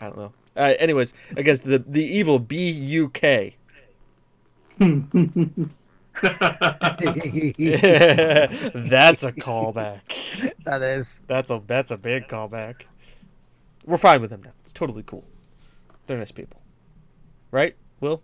I 0.00 0.06
don't 0.06 0.18
know. 0.18 0.32
Uh, 0.56 0.74
anyways, 0.78 1.14
against 1.36 1.64
the 1.64 1.78
the 1.78 2.04
evil 2.04 2.38
B 2.38 2.70
U 2.70 3.08
K. 3.08 3.56
That's 4.78 4.92
a 9.24 9.32
callback. 9.32 10.54
that 10.64 10.82
is. 10.82 11.20
That's 11.26 11.50
a 11.50 11.62
that's 11.66 11.90
a 11.90 11.96
big 11.96 12.28
callback. 12.28 12.82
We're 13.84 13.98
fine 13.98 14.20
with 14.20 14.30
them 14.30 14.42
now. 14.44 14.52
It's 14.62 14.72
totally 14.72 15.02
cool. 15.04 15.24
They're 16.06 16.18
nice 16.18 16.32
people, 16.32 16.60
right? 17.50 17.74
Will 18.00 18.22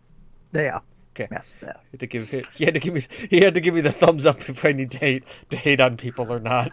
They 0.53 0.69
are. 0.69 0.83
Okay. 1.21 1.29
Yes, 1.31 1.57
they 1.61 1.67
are. 1.69 1.81
he 1.91 1.91
had 1.93 2.01
to 2.01 2.07
give 2.07 2.29
he 2.55 2.65
had 2.65 2.75
to 2.75 2.81
give 2.81 2.95
me 2.95 3.07
he 3.29 3.41
had 3.41 3.55
to 3.55 3.61
give 3.61 3.75
me 3.75 3.81
the 3.81 3.93
thumbs 3.93 4.27
up 4.27 4.49
if 4.49 4.65
I 4.65 4.73
need 4.73 4.91
to 4.93 4.99
hate 4.99 5.25
to 5.51 5.57
hate 5.57 5.81
on 5.81 5.97
people 5.97 6.33
or 6.33 6.41
not. 6.41 6.73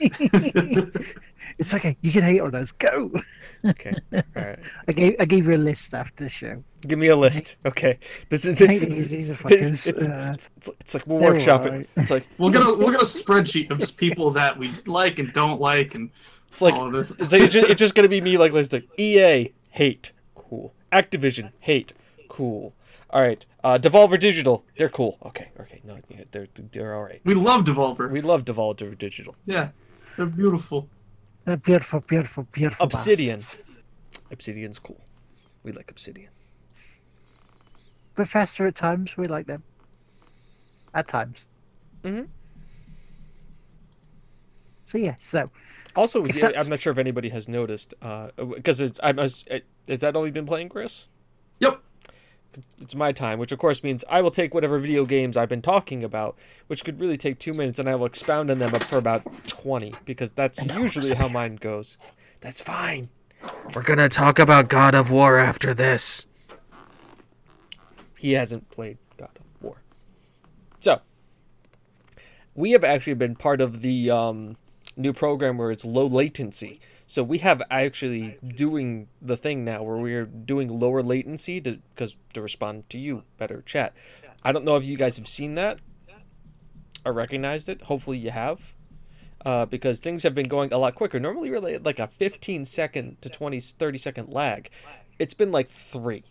It's 1.58 1.74
okay. 1.74 1.96
You 2.02 2.12
can 2.12 2.22
hate 2.22 2.40
on 2.40 2.54
us. 2.54 2.72
Go. 2.72 3.10
Okay, 3.64 3.94
all 4.12 4.22
right. 4.36 4.58
I 4.86 4.92
gave 4.92 5.16
I 5.18 5.24
gave 5.24 5.46
you 5.48 5.54
a 5.54 5.56
list 5.56 5.92
after 5.92 6.24
the 6.24 6.30
show. 6.30 6.62
Give 6.86 6.98
me 6.98 7.08
a 7.08 7.16
list. 7.16 7.56
Okay, 7.66 7.98
this 8.28 8.44
is 8.44 8.58
Hate 8.58 8.88
these. 8.88 9.10
These 9.10 9.30
are 9.30 9.34
it's, 9.34 9.42
fuckers. 9.42 9.86
it's, 9.88 10.08
Uh, 10.08 10.30
it's, 10.34 10.50
it's, 10.56 10.70
it's 10.80 10.94
like 10.94 11.06
we'll 11.06 11.18
they're 11.18 11.32
workshop 11.32 11.66
it. 11.66 11.88
It's 11.96 12.10
like 12.10 12.26
We'll 12.38 12.50
get 12.50 12.62
a 12.62 12.72
we'll 12.72 12.90
get 12.90 13.02
a 13.02 13.04
spreadsheet 13.04 13.70
of 13.70 13.80
just 13.80 13.96
people 13.96 14.30
that 14.32 14.56
we 14.56 14.70
like 14.86 15.18
and 15.18 15.32
don't 15.32 15.60
like 15.60 15.96
and 15.96 16.10
it's 16.52 16.62
like 16.62 16.74
all 16.74 16.86
of 16.86 16.92
this. 16.92 17.10
It's 17.18 17.32
like 17.32 17.42
it's 17.42 17.52
just, 17.52 17.68
it's 17.68 17.78
just 17.78 17.94
gonna 17.96 18.08
be 18.08 18.20
me 18.20 18.38
like 18.38 18.52
this. 18.52 18.72
Like 18.72 18.88
EA 18.96 19.52
hate 19.70 20.12
cool. 20.36 20.74
Activision 20.92 21.50
hate 21.58 21.94
cool. 22.28 22.74
All 23.10 23.22
right. 23.22 23.44
Uh, 23.68 23.76
Devolver 23.76 24.18
Digital 24.18 24.64
they're 24.78 24.88
cool. 24.88 25.18
Okay. 25.26 25.50
Okay. 25.60 25.82
No, 25.84 25.98
yeah, 26.08 26.24
they're 26.30 26.48
they're 26.72 26.94
all 26.94 27.02
right. 27.02 27.20
We 27.24 27.34
love 27.34 27.66
Devolver. 27.66 28.10
We 28.10 28.22
love 28.22 28.46
Devolver 28.46 28.96
Digital. 28.96 29.36
Yeah, 29.44 29.68
they're 30.16 30.24
beautiful. 30.24 30.88
they're 31.44 31.58
beautiful, 31.58 32.00
beautiful, 32.00 32.44
beautiful. 32.50 32.86
Obsidian. 32.86 33.40
bastards. 33.40 33.64
Obsidian's 34.30 34.78
cool. 34.78 35.02
We 35.64 35.72
like 35.72 35.90
Obsidian. 35.90 36.30
But 38.14 38.26
faster 38.26 38.66
at 38.66 38.74
times. 38.74 39.18
We 39.18 39.26
like 39.26 39.46
them. 39.46 39.62
At 40.94 41.06
times. 41.06 41.44
Mm-hmm. 42.04 42.24
So 44.84 44.96
yeah. 44.96 45.16
So 45.18 45.50
Also, 45.94 46.24
yeah, 46.24 46.52
I'm 46.56 46.70
not 46.70 46.80
sure 46.80 46.90
if 46.90 46.98
anybody 46.98 47.28
has 47.28 47.48
noticed, 47.48 47.92
because 48.00 48.80
it's 48.80 48.98
I 49.02 49.12
must. 49.12 49.46
Is 49.86 49.98
that 49.98 50.16
all 50.16 50.24
you've 50.24 50.32
been 50.32 50.46
playing, 50.46 50.70
Chris? 50.70 51.08
Yep. 51.60 51.82
It's 52.80 52.94
my 52.94 53.12
time, 53.12 53.38
which 53.38 53.52
of 53.52 53.58
course 53.58 53.84
means 53.84 54.04
I 54.08 54.20
will 54.22 54.30
take 54.30 54.54
whatever 54.54 54.78
video 54.78 55.04
games 55.04 55.36
I've 55.36 55.48
been 55.48 55.62
talking 55.62 56.02
about, 56.02 56.36
which 56.66 56.84
could 56.84 57.00
really 57.00 57.16
take 57.16 57.38
two 57.38 57.52
minutes, 57.52 57.78
and 57.78 57.88
I 57.88 57.94
will 57.94 58.06
expound 58.06 58.50
on 58.50 58.58
them 58.58 58.70
for 58.70 58.96
about 58.96 59.22
twenty, 59.46 59.94
because 60.04 60.32
that's 60.32 60.62
usually 60.64 61.14
how 61.14 61.28
mine 61.28 61.56
goes. 61.56 61.98
That's 62.40 62.62
fine. 62.62 63.10
We're 63.74 63.82
gonna 63.82 64.08
talk 64.08 64.38
about 64.38 64.68
God 64.68 64.94
of 64.94 65.10
War 65.10 65.38
after 65.38 65.74
this. 65.74 66.26
He 68.18 68.32
hasn't 68.32 68.70
played 68.70 68.98
God 69.16 69.30
of 69.38 69.62
War, 69.62 69.82
so 70.80 71.00
we 72.54 72.72
have 72.72 72.82
actually 72.82 73.14
been 73.14 73.36
part 73.36 73.60
of 73.60 73.82
the 73.82 74.10
um, 74.10 74.56
new 74.96 75.12
program 75.12 75.58
where 75.58 75.70
it's 75.70 75.84
low 75.84 76.06
latency. 76.06 76.80
So 77.08 77.22
we 77.22 77.38
have 77.38 77.62
actually 77.70 78.36
doing 78.46 79.08
the 79.22 79.38
thing 79.38 79.64
now 79.64 79.82
where 79.82 79.96
we're 79.96 80.26
doing 80.26 80.68
lower 80.68 81.02
latency 81.02 81.58
to 81.62 81.78
because 81.94 82.14
to 82.34 82.42
respond 82.42 82.90
to 82.90 82.98
you 82.98 83.22
better 83.38 83.62
chat. 83.62 83.94
I 84.44 84.52
don't 84.52 84.66
know 84.66 84.76
if 84.76 84.84
you 84.84 84.98
guys 84.98 85.16
have 85.16 85.26
seen 85.26 85.54
that 85.54 85.78
or 87.06 87.14
recognized 87.14 87.70
it. 87.70 87.80
Hopefully 87.84 88.18
you 88.18 88.30
have. 88.30 88.74
Uh, 89.42 89.64
because 89.64 90.00
things 90.00 90.22
have 90.22 90.34
been 90.34 90.48
going 90.48 90.70
a 90.70 90.76
lot 90.76 90.94
quicker. 90.94 91.18
Normally 91.18 91.50
we're 91.50 91.78
like- 91.78 91.98
a 91.98 92.06
15 92.06 92.66
second 92.66 93.22
to 93.22 93.30
20 93.30 93.58
30 93.58 93.96
second 93.98 94.28
lag. 94.28 94.68
It's 95.18 95.32
been 95.32 95.50
like 95.50 95.70
3. 95.70 96.24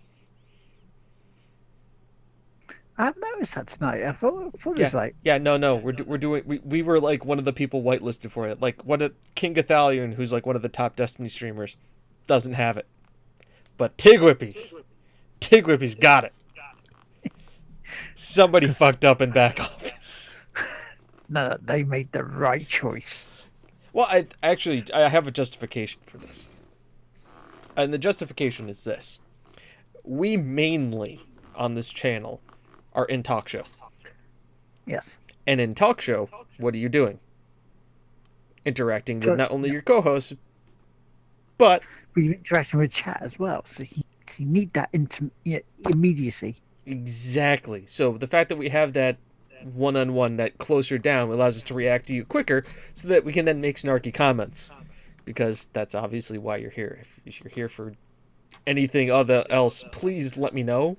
I've 2.98 3.16
noticed 3.18 3.56
that 3.56 3.68
tonight. 3.68 4.04
I 4.04 4.12
thought, 4.12 4.52
I 4.54 4.58
thought 4.58 4.80
it 4.80 4.84
was 4.84 4.94
like 4.94 5.16
Yeah, 5.22 5.38
no, 5.38 5.56
no, 5.58 5.76
we're, 5.76 5.96
we're 6.06 6.18
doing. 6.18 6.44
We, 6.46 6.60
we 6.60 6.82
were 6.82 7.00
like 7.00 7.24
one 7.24 7.38
of 7.38 7.46
the 7.46 7.54
people 7.54 7.84
whitelisted 7.84 8.32
for 8.32 8.48
it. 8.48 8.60
Like 8.62 8.84
one 8.86 9.02
of 9.02 9.14
King 9.36 9.54
Gothalion, 9.54 10.16
who's 10.16 10.34
like 10.34 10.46
one 10.46 10.56
of 10.56 10.64
the 10.64 10.70
top 10.70 10.96
Destiny 10.96 11.30
streamers, 11.30 11.78
doesn't 12.26 12.54
have 12.54 12.76
it. 12.78 12.88
But 13.78 13.98
Tig 13.98 14.20
Whippies, 14.20 14.74
Tig 15.40 16.00
got 16.00 16.24
it. 16.24 16.34
Somebody 18.16 18.68
fucked 18.74 19.06
up 19.06 19.22
in 19.22 19.32
back 19.32 19.60
office. 19.60 20.36
no, 21.30 21.58
they 21.62 21.84
made 21.84 22.12
the 22.12 22.24
right 22.24 22.68
choice. 22.68 23.28
Well, 23.94 24.08
I 24.10 24.28
actually 24.42 24.86
I 24.92 25.10
have 25.10 25.28
a 25.28 25.32
justification 25.32 26.02
for 26.06 26.18
this, 26.18 26.50
and 27.76 27.94
the 27.94 28.00
justification 28.00 28.70
is 28.70 28.84
this: 28.84 29.20
we 30.04 30.36
mainly 30.36 31.22
on 31.56 31.76
this 31.76 31.90
channel 31.90 32.42
are 32.98 33.06
in 33.06 33.24
talk 33.24 33.48
show. 33.48 33.64
Yes. 34.86 35.18
And 35.46 35.62
in 35.62 35.76
talk 35.76 36.02
show, 36.02 36.30
what 36.58 36.74
are 36.74 36.78
you 36.78 36.90
doing? 36.90 37.20
Interacting 38.66 39.22
with 39.22 39.38
not 39.38 39.52
only 39.52 39.70
your 39.72 39.82
co-hosts, 39.82 40.34
but 41.58 41.84
But 42.14 42.24
you're 42.24 42.34
interacting 42.34 42.80
with 42.82 42.92
chat 42.92 43.20
as 43.22 43.40
well, 43.40 43.64
so 43.66 43.84
you, 43.84 44.04
you 44.38 44.46
need 44.46 44.74
that 44.74 44.92
intim- 44.92 45.32
immediacy. 45.90 46.58
exactly. 46.86 47.86
So 47.86 48.18
the 48.18 48.28
fact 48.28 48.50
that 48.50 48.58
we 48.58 48.70
have 48.70 48.94
that 48.94 49.18
one-on-one, 49.74 50.38
that 50.38 50.58
closer 50.58 50.98
down, 50.98 51.30
allows 51.30 51.58
us 51.58 51.64
to 51.64 51.74
react 51.74 52.08
to 52.08 52.14
you 52.14 52.26
quicker, 52.26 52.64
so 52.94 53.08
that 53.08 53.24
we 53.24 53.32
can 53.32 53.46
then 53.46 53.62
make 53.62 53.78
snarky 53.78 54.14
comments, 54.14 54.72
because 55.26 55.70
that's 55.74 55.96
obviously 55.96 56.38
why 56.38 56.58
you're 56.58 56.72
here. 56.72 57.02
If 57.26 57.40
you're 57.42 57.50
here 57.50 57.70
for 57.70 57.94
anything 58.66 59.10
other 59.12 59.46
else, 59.50 59.84
please 59.92 60.38
let 60.38 60.54
me 60.54 60.64
know. 60.64 60.98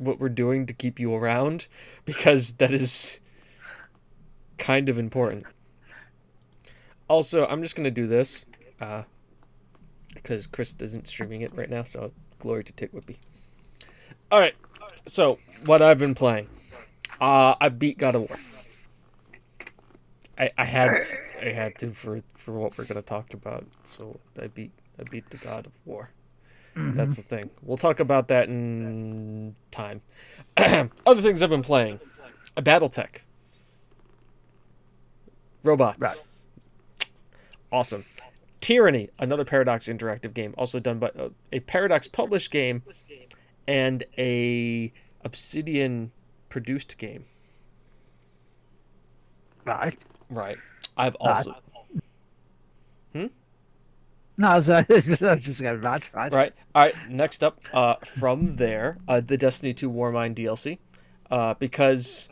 What 0.00 0.18
we're 0.18 0.28
doing 0.28 0.66
to 0.66 0.72
keep 0.72 0.98
you 0.98 1.14
around 1.14 1.68
because 2.04 2.54
that 2.54 2.72
is 2.72 3.20
kind 4.58 4.88
of 4.88 4.98
important. 4.98 5.46
Also, 7.08 7.46
I'm 7.46 7.62
just 7.62 7.76
gonna 7.76 7.90
do 7.90 8.06
this 8.06 8.46
uh, 8.80 9.02
because 10.14 10.46
Chris 10.46 10.74
isn't 10.80 11.06
streaming 11.06 11.42
it 11.42 11.54
right 11.54 11.68
now, 11.68 11.84
so 11.84 12.12
glory 12.38 12.64
to 12.64 12.72
Tick 12.72 12.92
Whippy. 12.92 13.16
All 14.32 14.40
right, 14.40 14.54
so 15.06 15.38
what 15.64 15.82
I've 15.82 15.98
been 15.98 16.14
playing, 16.14 16.48
uh, 17.20 17.54
I 17.60 17.68
beat 17.68 17.98
God 17.98 18.14
of 18.14 18.28
War. 18.28 18.38
I, 20.38 20.50
I 20.56 20.64
had 20.64 21.02
I 21.42 21.50
had 21.50 21.78
to 21.80 21.92
for 21.92 22.22
for 22.36 22.52
what 22.52 22.78
we're 22.78 22.86
gonna 22.86 23.02
talk 23.02 23.34
about, 23.34 23.66
so 23.84 24.18
I 24.40 24.46
beat 24.46 24.72
I 24.98 25.02
beat 25.10 25.28
the 25.30 25.36
God 25.36 25.66
of 25.66 25.72
War. 25.84 26.10
That's 26.74 27.16
the 27.16 27.22
thing. 27.22 27.50
We'll 27.62 27.76
talk 27.76 28.00
about 28.00 28.28
that 28.28 28.48
in 28.48 29.54
time. 29.70 30.00
Other 30.56 31.20
things 31.22 31.42
I've 31.42 31.50
been 31.50 31.62
playing: 31.62 32.00
a 32.56 32.62
BattleTech, 32.62 33.18
robots, 35.62 35.98
Right. 36.00 36.24
awesome. 37.72 38.04
Tyranny, 38.60 39.08
another 39.18 39.44
Paradox 39.44 39.88
interactive 39.88 40.34
game, 40.34 40.54
also 40.58 40.78
done 40.80 40.98
by 40.98 41.08
uh, 41.18 41.30
a 41.52 41.60
Paradox 41.60 42.06
published 42.06 42.50
game 42.50 42.82
and 43.66 44.04
a 44.18 44.92
Obsidian 45.24 46.12
produced 46.50 46.98
game. 46.98 47.24
Right. 49.64 49.96
Right. 50.28 50.58
I've 50.96 51.16
Right. 51.20 51.46
also 51.46 51.54
No, 54.40 54.48
I 54.52 54.56
was, 54.56 54.70
I 54.70 54.86
was 54.88 55.42
just 55.42 55.60
going 55.60 55.82
right, 55.82 56.10
right. 56.14 56.32
right. 56.32 56.54
All 56.74 56.82
right. 56.84 56.94
Next 57.10 57.44
up, 57.44 57.60
uh, 57.74 57.96
from 57.96 58.54
there, 58.54 58.96
uh, 59.06 59.20
the 59.20 59.36
Destiny 59.36 59.74
2 59.74 59.90
Warmind 59.90 60.34
DLC, 60.34 60.78
uh, 61.30 61.52
because 61.58 62.30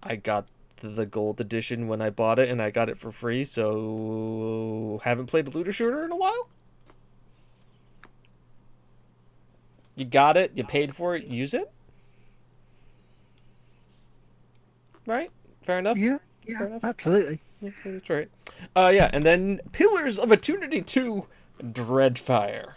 I 0.00 0.14
got 0.14 0.46
the 0.80 1.06
gold 1.06 1.40
edition 1.40 1.88
when 1.88 2.00
I 2.00 2.08
bought 2.10 2.38
it, 2.38 2.48
and 2.48 2.62
I 2.62 2.70
got 2.70 2.88
it 2.88 2.98
for 2.98 3.10
free. 3.10 3.44
So 3.44 5.00
haven't 5.02 5.26
played 5.26 5.48
a 5.48 5.50
looter 5.50 5.72
shooter 5.72 6.04
in 6.04 6.12
a 6.12 6.16
while. 6.16 6.48
You 9.96 10.04
got 10.04 10.36
it. 10.36 10.52
You 10.54 10.62
paid 10.62 10.94
for 10.94 11.16
it. 11.16 11.24
Use 11.26 11.52
it. 11.52 11.68
Right. 15.04 15.30
Fair 15.62 15.80
enough. 15.80 15.98
Yeah, 15.98 16.18
Fair 16.56 16.66
yeah, 16.66 16.66
enough. 16.68 16.84
absolutely. 16.84 17.40
That's 17.60 18.10
right. 18.10 18.28
Uh, 18.74 18.90
yeah, 18.94 19.10
and 19.12 19.24
then 19.24 19.60
Pillars 19.72 20.18
of 20.18 20.32
Eternity 20.32 20.82
2 20.82 21.26
Deadfire, 21.62 22.74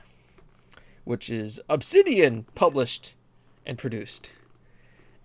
which 1.05 1.29
is 1.29 1.61
Obsidian 1.69 2.45
published 2.55 3.15
and 3.65 3.77
produced. 3.77 4.31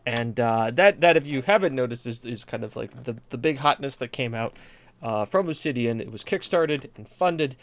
And 0.07 0.39
uh, 0.41 0.71
that, 0.73 1.01
that, 1.01 1.17
if 1.17 1.27
you 1.27 1.43
haven't 1.43 1.75
noticed, 1.75 2.07
is, 2.07 2.25
is 2.25 2.45
kind 2.45 2.65
of 2.65 2.77
like 2.77 3.05
the, 3.05 3.17
the 3.31 3.39
big 3.39 3.59
hotness 3.59 3.97
that 3.97 4.13
came 4.13 4.35
out 4.35 4.55
uh, 5.03 5.25
from 5.25 5.49
Obsidian. 5.49 6.01
It 6.01 6.11
was 6.11 6.25
kickstarted 6.25 6.89
and 6.97 7.09
funded. 7.09 7.57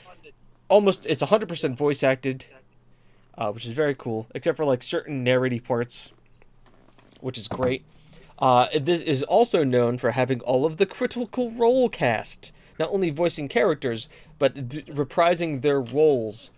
Almost, 0.68 1.06
it's 1.06 1.24
100% 1.24 1.76
voice 1.76 2.04
acted, 2.04 2.46
uh, 3.38 3.52
which 3.52 3.66
is 3.66 3.72
very 3.72 3.96
cool, 3.96 4.28
except 4.36 4.58
for 4.58 4.66
like 4.66 4.84
certain 4.84 5.24
narrative 5.24 5.64
parts, 5.64 6.12
which 7.20 7.38
is 7.38 7.48
great. 7.48 7.84
Uh, 8.38 8.68
this 8.80 9.02
is 9.02 9.24
also 9.24 9.64
known 9.64 9.98
for 9.98 10.12
having 10.12 10.42
all 10.42 10.66
of 10.66 10.78
the 10.78 10.86
critical 10.86 11.52
role 11.52 11.88
cast, 11.88 12.52
not 12.78 12.90
only 12.92 13.10
voicing 13.10 13.48
characters, 13.48 14.10
but 14.38 14.68
d- 14.68 14.84
reprising 14.84 15.62
their 15.62 15.80
roles 15.80 16.52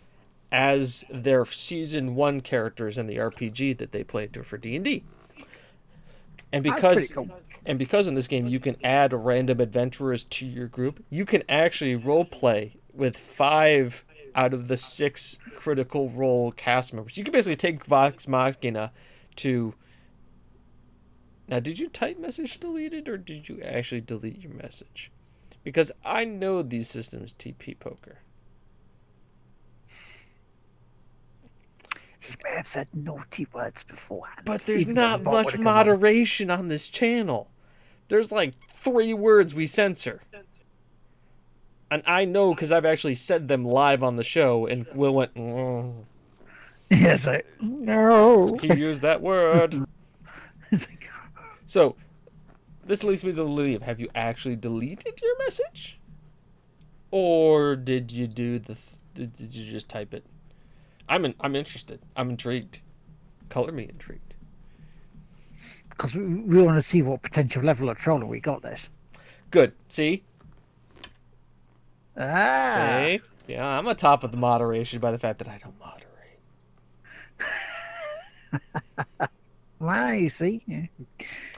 as 0.51 1.03
their 1.09 1.45
season 1.45 2.15
one 2.15 2.41
characters 2.41 2.97
in 2.97 3.07
the 3.07 3.17
RPG 3.17 3.77
that 3.77 3.91
they 3.91 4.03
played 4.03 4.45
for 4.45 4.57
D 4.57 4.75
and 4.75 4.85
D. 4.85 5.03
And 6.51 6.63
because 6.63 7.11
cool. 7.11 7.29
and 7.65 7.77
because 7.77 8.07
in 8.07 8.15
this 8.15 8.27
game 8.27 8.47
you 8.47 8.59
can 8.59 8.77
add 8.83 9.13
random 9.13 9.59
adventurers 9.59 10.23
to 10.25 10.45
your 10.45 10.67
group, 10.67 11.03
you 11.09 11.25
can 11.25 11.43
actually 11.49 11.95
role 11.95 12.25
play 12.25 12.77
with 12.93 13.17
five 13.17 14.05
out 14.33 14.53
of 14.53 14.67
the 14.67 14.77
six 14.77 15.37
critical 15.55 16.09
role 16.09 16.51
cast 16.53 16.93
members. 16.93 17.17
You 17.17 17.23
can 17.23 17.33
basically 17.33 17.57
take 17.57 17.85
Vox 17.85 18.27
Machina 18.27 18.91
to. 19.37 19.73
Now, 21.47 21.59
did 21.59 21.79
you 21.79 21.87
type 21.89 22.19
message 22.19 22.59
deleted 22.59 23.07
or 23.07 23.17
did 23.17 23.47
you 23.47 23.61
actually 23.61 24.01
delete 24.01 24.41
your 24.41 24.53
message? 24.53 25.11
Because 25.63 25.91
I 26.03 26.25
know 26.25 26.61
these 26.61 26.89
systems 26.89 27.33
TP 27.33 27.77
poker. 27.79 28.19
He 32.19 32.35
may 32.43 32.55
have 32.57 32.67
said 32.67 32.87
naughty 32.93 33.47
words 33.53 33.83
beforehand. 33.83 34.41
But 34.45 34.61
there's 34.65 34.81
even 34.81 34.95
not 34.95 35.23
much 35.23 35.45
would've 35.45 35.51
come 35.59 35.67
on. 35.67 35.73
moderation 35.75 36.51
on 36.51 36.67
this 36.67 36.89
channel. 36.89 37.49
There's 38.09 38.31
like 38.31 38.53
three 38.73 39.13
words 39.13 39.55
we 39.55 39.65
censor. 39.65 40.21
And 41.89 42.03
I 42.05 42.25
know 42.25 42.53
because 42.53 42.71
I've 42.71 42.85
actually 42.85 43.15
said 43.15 43.47
them 43.47 43.63
live 43.63 44.03
on 44.03 44.17
the 44.17 44.23
show, 44.23 44.65
and 44.65 44.85
Will 44.93 45.13
went, 45.13 45.33
"Mm, 45.35 46.03
Yes, 46.89 47.27
I. 47.29 47.43
no. 47.61 48.57
he 48.61 48.73
used 48.73 49.01
that 49.01 49.21
word. 49.21 49.85
Like, 50.69 50.96
So, 51.67 51.95
this 52.85 53.03
leads 53.03 53.23
me 53.23 53.33
to 53.33 53.41
Liam. 53.41 53.83
Have 53.83 53.99
you 53.99 54.09
actually 54.15 54.55
deleted 54.55 55.19
your 55.21 55.37
message? 55.39 55.99
Or 57.11 57.75
did 57.75 58.11
you 58.11 58.25
do 58.27 58.59
the. 58.59 58.77
Th- 59.15 59.29
did 59.31 59.53
you 59.55 59.71
just 59.71 59.89
type 59.89 60.13
it? 60.13 60.25
I'm, 61.09 61.25
in, 61.25 61.35
I'm 61.41 61.55
interested. 61.55 61.99
I'm 62.15 62.29
intrigued. 62.31 62.81
Color 63.49 63.71
me 63.71 63.83
intrigued. 63.89 64.35
because 65.89 66.15
we, 66.15 66.23
we 66.23 66.61
want 66.61 66.77
to 66.77 66.81
see 66.81 67.01
what 67.01 67.21
potential 67.23 67.63
level 67.63 67.89
of 67.89 67.97
troller 67.97 68.25
we 68.25 68.39
got 68.39 68.61
this. 68.61 68.91
Good. 69.51 69.73
See? 69.89 70.23
Ah, 72.17 72.73
See? 72.75 73.21
Yeah, 73.47 73.65
I'm 73.65 73.87
on 73.87 73.95
top 73.95 74.23
of 74.23 74.31
the 74.31 74.37
moderation 74.37 74.99
by 74.99 75.11
the 75.11 75.19
fact 75.19 75.39
that 75.39 75.47
I 75.47 75.57
don't 75.59 75.75
moderate. 75.79 76.05
Why, 79.79 80.15
you 80.15 80.29
see. 80.29 80.63
Yeah. 80.67 80.85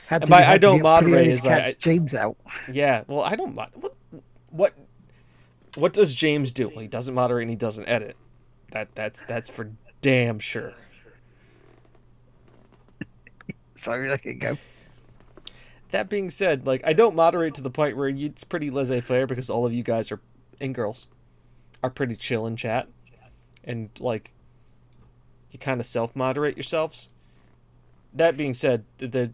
Had 0.09 0.23
And 0.23 0.29
by 0.31 0.43
I 0.43 0.57
don't 0.57 0.81
moderate 0.81 1.27
is 1.27 1.45
like 1.45 1.57
catch 1.57 1.67
I- 1.67 1.73
James 1.79 2.15
out. 2.15 2.35
Yeah, 2.67 3.03
well, 3.07 3.21
I 3.21 3.35
don't 3.35 3.53
mod. 3.53 3.69
What, 3.75 3.95
what, 4.49 4.73
what 5.75 5.93
does 5.93 6.15
James 6.15 6.51
do? 6.51 6.67
Well, 6.69 6.79
he 6.79 6.87
doesn't 6.87 7.13
moderate 7.13 7.43
and 7.43 7.51
he 7.51 7.55
doesn't 7.55 7.87
edit. 7.87 8.17
That 8.71 8.89
that's 8.95 9.21
that's 9.21 9.49
for 9.49 9.71
damn 10.01 10.39
sure. 10.39 10.73
So 13.75 13.91
let 13.91 14.25
it 14.25 14.35
go. 14.39 14.57
That 15.91 16.09
being 16.09 16.31
said, 16.31 16.65
like 16.65 16.81
I 16.83 16.93
don't 16.93 17.15
moderate 17.15 17.53
to 17.55 17.61
the 17.61 17.69
point 17.69 17.95
where 17.95 18.09
you, 18.09 18.25
it's 18.27 18.43
pretty 18.43 18.71
laissez-faire 18.71 19.27
because 19.27 19.47
all 19.47 19.67
of 19.67 19.73
you 19.73 19.83
guys 19.83 20.11
are 20.11 20.21
and 20.59 20.73
girls 20.73 21.05
are 21.83 21.91
pretty 21.91 22.15
chill 22.15 22.47
in 22.47 22.55
chat, 22.55 22.87
and 23.63 23.89
like 23.99 24.31
you 25.51 25.59
kind 25.59 25.79
of 25.79 25.85
self-moderate 25.85 26.57
yourselves. 26.57 27.09
That 28.11 28.35
being 28.35 28.55
said, 28.55 28.85
the, 28.97 29.31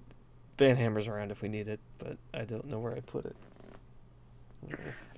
band 0.58 0.78
hammers 0.78 1.08
around 1.08 1.32
if 1.32 1.42
we 1.42 1.50
need 1.50 1.68
it, 1.68 1.80
but 1.98 2.18
I 2.34 2.44
don't 2.44 2.66
know 2.66 2.80
where 2.80 2.94
I 2.94 3.00
put 3.02 3.26
it. 3.26 3.36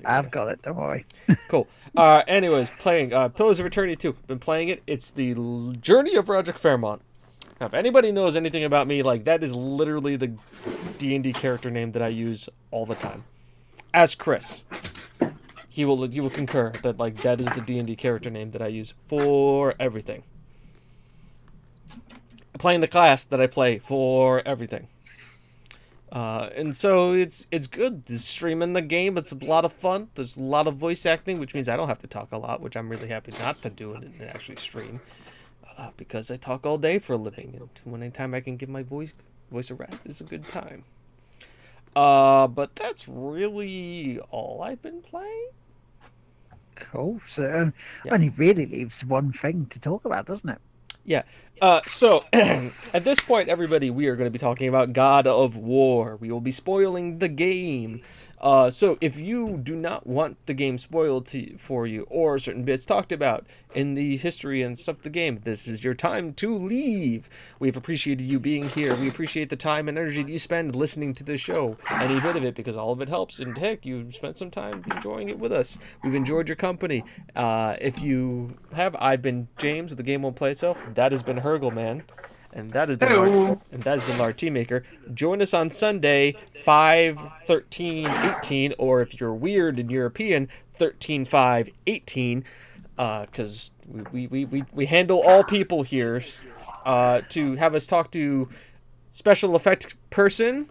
I've 0.06 0.32
got 0.32 0.50
it. 0.50 0.62
Don't 0.62 0.76
worry. 0.76 1.06
Cool. 1.50 1.66
Uh, 1.96 2.24
anyways, 2.28 2.70
playing 2.72 3.14
uh, 3.14 3.30
Pillars 3.30 3.58
of 3.62 3.66
Eternity 3.66 3.96
2. 3.96 4.12
Been 4.28 4.38
playing 4.38 4.68
it. 4.68 4.84
It's 4.86 5.12
the 5.12 5.34
journey 5.80 6.16
of 6.16 6.28
Roderick 6.28 6.58
Fairmont. 6.58 7.02
Now, 7.62 7.68
if 7.68 7.74
anybody 7.74 8.12
knows 8.12 8.36
anything 8.36 8.66
about 8.66 8.86
me, 8.86 9.02
like 9.02 9.24
that 9.24 9.42
is 9.44 9.56
literally 9.56 10.18
the 10.18 10.34
D 10.98 11.16
and 11.16 11.24
D 11.24 11.32
character 11.32 11.72
name 11.72 11.94
that 11.94 12.02
I 12.02 12.10
use 12.10 12.50
all 12.70 12.86
the 12.86 12.96
time. 12.96 13.24
As 13.94 14.14
Chris, 14.14 14.66
he 15.70 15.86
will 15.86 16.06
he 16.08 16.20
will 16.20 16.30
concur 16.30 16.72
that 16.84 17.00
like 17.00 17.22
that 17.22 17.40
is 17.40 17.48
the 17.48 17.62
D 17.62 17.78
and 17.78 17.88
D 17.88 17.96
character 17.96 18.30
name 18.30 18.52
that 18.52 18.62
I 18.62 18.68
use 18.68 18.94
for 19.08 19.74
everything. 19.80 20.24
Playing 22.60 22.82
the 22.82 22.88
class 22.90 23.24
that 23.24 23.40
I 23.40 23.48
play 23.48 23.80
for 23.80 24.46
everything. 24.46 24.88
Uh, 26.12 26.50
and 26.56 26.76
so 26.76 27.12
it's 27.12 27.48
it's 27.52 27.68
good. 27.68 28.04
It's 28.08 28.24
streaming 28.24 28.74
the 28.74 28.82
game. 28.82 29.18
It's 29.18 29.32
a 29.34 29.46
lot 29.46 29.66
of 29.66 29.74
fun. 29.74 30.10
There's 30.16 30.38
a 30.38 30.42
lot 30.42 30.68
of 30.68 30.76
voice 30.76 31.06
acting, 31.06 31.40
which 31.40 31.54
means 31.54 31.68
I 31.68 31.76
don't 31.76 31.90
have 31.90 32.00
to 32.00 32.08
talk 32.08 32.32
a 32.32 32.38
lot, 32.38 32.62
which 32.62 32.78
I'm 32.78 32.88
really 32.90 33.10
happy 33.10 33.34
not 33.40 33.62
to 33.64 33.70
do 33.70 33.94
it 33.94 34.04
and 34.04 34.22
actually 34.30 34.56
stream, 34.56 35.02
uh, 35.78 35.90
because 35.98 36.32
I 36.32 36.38
talk 36.38 36.66
all 36.66 36.78
day 36.78 36.98
for 36.98 37.14
a 37.14 37.18
living, 37.18 37.56
and 37.60 37.70
when 37.92 38.02
anytime 38.02 38.34
I 38.34 38.40
can 38.40 38.56
give 38.56 38.70
my 38.70 38.84
voice 38.84 39.14
voice 39.52 39.70
a 39.70 39.76
rest 39.76 40.06
is 40.06 40.22
a 40.22 40.24
good 40.24 40.48
time. 40.48 40.84
Uh, 41.96 42.48
but 42.48 42.76
that's 42.76 43.08
really 43.08 44.20
all 44.30 44.62
I've 44.62 44.82
been 44.82 45.02
playing. 45.02 45.50
Cool. 46.76 47.20
So 47.26 47.72
Yeah. 48.06 48.14
only 48.14 48.30
really 48.30 48.66
leaves 48.66 49.04
one 49.04 49.34
thing 49.34 49.66
to 49.68 49.80
talk 49.80 50.06
about, 50.06 50.26
doesn't 50.28 50.50
it? 50.50 50.62
Uh, 51.62 51.82
so 51.82 52.24
at 52.34 53.04
this 53.04 53.20
point, 53.20 53.50
everybody, 53.50 53.90
we 53.90 54.08
are 54.08 54.16
going 54.16 54.28
to 54.28 54.32
be 54.32 54.40
talking 54.40 54.68
about 54.68 54.94
God 54.94 55.28
of 55.28 55.56
War. 55.56 56.16
We 56.18 56.32
will 56.32 56.42
be 56.42 56.52
spoiling 56.52 57.20
the 57.20 57.28
game. 57.28 58.02
Uh, 58.40 58.70
so 58.70 58.98
if 59.02 59.18
you 59.18 59.58
do 59.58 59.76
not 59.76 60.06
want 60.06 60.38
the 60.46 60.54
game 60.54 60.78
spoiled 60.78 61.26
to, 61.28 61.58
for 61.58 61.88
you 61.88 62.06
or 62.10 62.38
certain 62.38 62.64
bits 62.64 62.86
talked 62.86 63.12
about 63.12 63.48
in 63.74 63.96
the 63.96 64.18
history 64.18 64.62
and 64.62 64.78
stuff 64.78 64.98
of 64.98 65.04
the 65.04 65.10
game, 65.10 65.40
this 65.44 65.68
is 65.68 65.84
your 65.84 65.94
time 65.94 66.34
to 66.34 66.56
leave. 66.56 67.30
We've 67.60 67.78
appreciated 67.78 68.24
you 68.24 68.40
being 68.40 68.70
here. 68.70 68.96
We 68.96 69.08
appreciate 69.08 69.50
the 69.50 69.56
time 69.56 69.88
and 69.88 69.98
energy 69.98 70.22
that 70.24 70.32
you 70.32 70.40
spend 70.40 70.76
listening 70.76 71.14
to 71.16 71.24
this 71.24 71.42
show, 71.42 71.78
any 71.92 72.20
bit 72.20 72.36
of 72.36 72.44
it, 72.44 72.56
because 72.56 72.78
all 72.78 72.92
of 72.92 73.02
it 73.02 73.10
helps. 73.10 73.40
And 73.40 73.58
heck, 73.58 73.86
you 73.86 74.12
spent 74.12 74.38
some 74.38 74.52
time 74.52 74.84
enjoying 74.94 75.30
it 75.30 75.40
with 75.40 75.52
us. 75.52 75.78
We've 76.04 76.16
enjoyed 76.16 76.48
your 76.48 76.56
company. 76.56 77.04
Uh, 77.36 77.76
if 77.82 78.02
you 78.02 78.58
have, 78.74 78.96
I've 79.00 79.22
been 79.22 79.48
James 79.58 79.90
with 79.90 79.98
the 79.98 80.04
Game 80.04 80.22
Won't 80.22 80.36
Play 80.36 80.52
Itself. 80.52 80.78
That 80.94 81.12
has 81.12 81.24
been 81.24 81.38
Hurgleman. 81.38 82.04
And 82.58 82.72
that 82.72 82.90
is 82.90 82.98
the 82.98 83.06
been 83.06 83.62
and 83.72 83.84
that 83.84 84.00
has 84.00 84.10
been 84.10 84.20
our 84.20 84.34
maker. 84.50 84.84
Join 85.14 85.44
us 85.44 85.54
on 85.54 85.70
Sunday, 85.70 86.36
5, 86.66 87.20
13, 87.46 88.08
18, 88.08 88.74
or 88.80 89.02
if 89.02 89.20
you're 89.22 89.34
weird 89.34 89.80
and 89.80 89.92
European, 89.92 90.50
13, 90.74 91.24
5, 91.24 91.70
18, 91.86 92.44
because 92.96 93.72
we, 94.12 94.26
we, 94.26 94.46
we, 94.46 94.64
we 94.74 94.86
handle 94.88 95.22
all 95.26 95.44
people 95.44 95.84
here. 95.84 96.24
Uh, 96.84 97.22
to 97.28 97.56
have 97.56 97.76
us 97.76 97.86
talk 97.86 98.12
to 98.12 98.48
special 99.12 99.56
effect 99.56 99.98
person, 100.10 100.70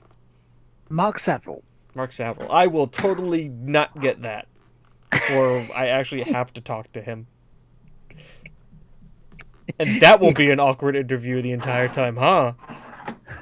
Mark 0.88 1.18
Saville. 1.18 1.62
Mark 1.94 2.10
Saville. 2.10 2.46
I 2.50 2.66
will 2.66 2.86
totally 2.86 3.48
not 3.48 4.00
get 4.00 4.22
that. 4.22 4.48
Or 5.32 5.68
I 5.74 5.88
actually 5.88 6.22
have 6.22 6.52
to 6.54 6.60
talk 6.60 6.90
to 6.92 7.02
him. 7.02 7.26
And 9.78 10.00
that 10.00 10.20
will 10.20 10.32
be 10.32 10.50
an 10.52 10.60
awkward 10.60 10.96
interview 10.96 11.42
the 11.42 11.52
entire 11.52 11.88
time, 11.88 12.16
huh? 12.16 12.52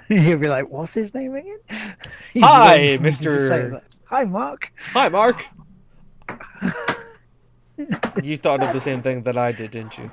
You'll 0.08 0.38
be 0.38 0.48
like, 0.48 0.68
"What's 0.68 0.94
his 0.94 1.14
name 1.14 1.34
again?" 1.34 1.58
He's 2.32 2.42
Hi, 2.42 2.76
waiting 2.76 2.96
for 2.98 3.02
me 3.02 3.10
to 3.10 3.16
Mr. 3.16 3.82
Hi, 4.06 4.24
Mark. 4.24 4.72
Hi, 4.92 5.08
Mark. 5.08 5.46
you 8.22 8.36
thought 8.36 8.62
of 8.62 8.72
the 8.72 8.80
same 8.80 9.02
thing 9.02 9.22
that 9.22 9.36
I 9.36 9.52
did, 9.52 9.72
didn't 9.72 9.98
you? 9.98 10.10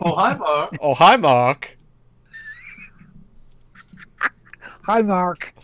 Oh, 0.00 0.14
hi, 0.14 0.34
Mark. 0.34 0.70
Oh, 0.80 0.94
hi, 0.94 1.16
Mark. 1.16 1.78
Hi, 4.84 5.02
Mark. 5.02 5.54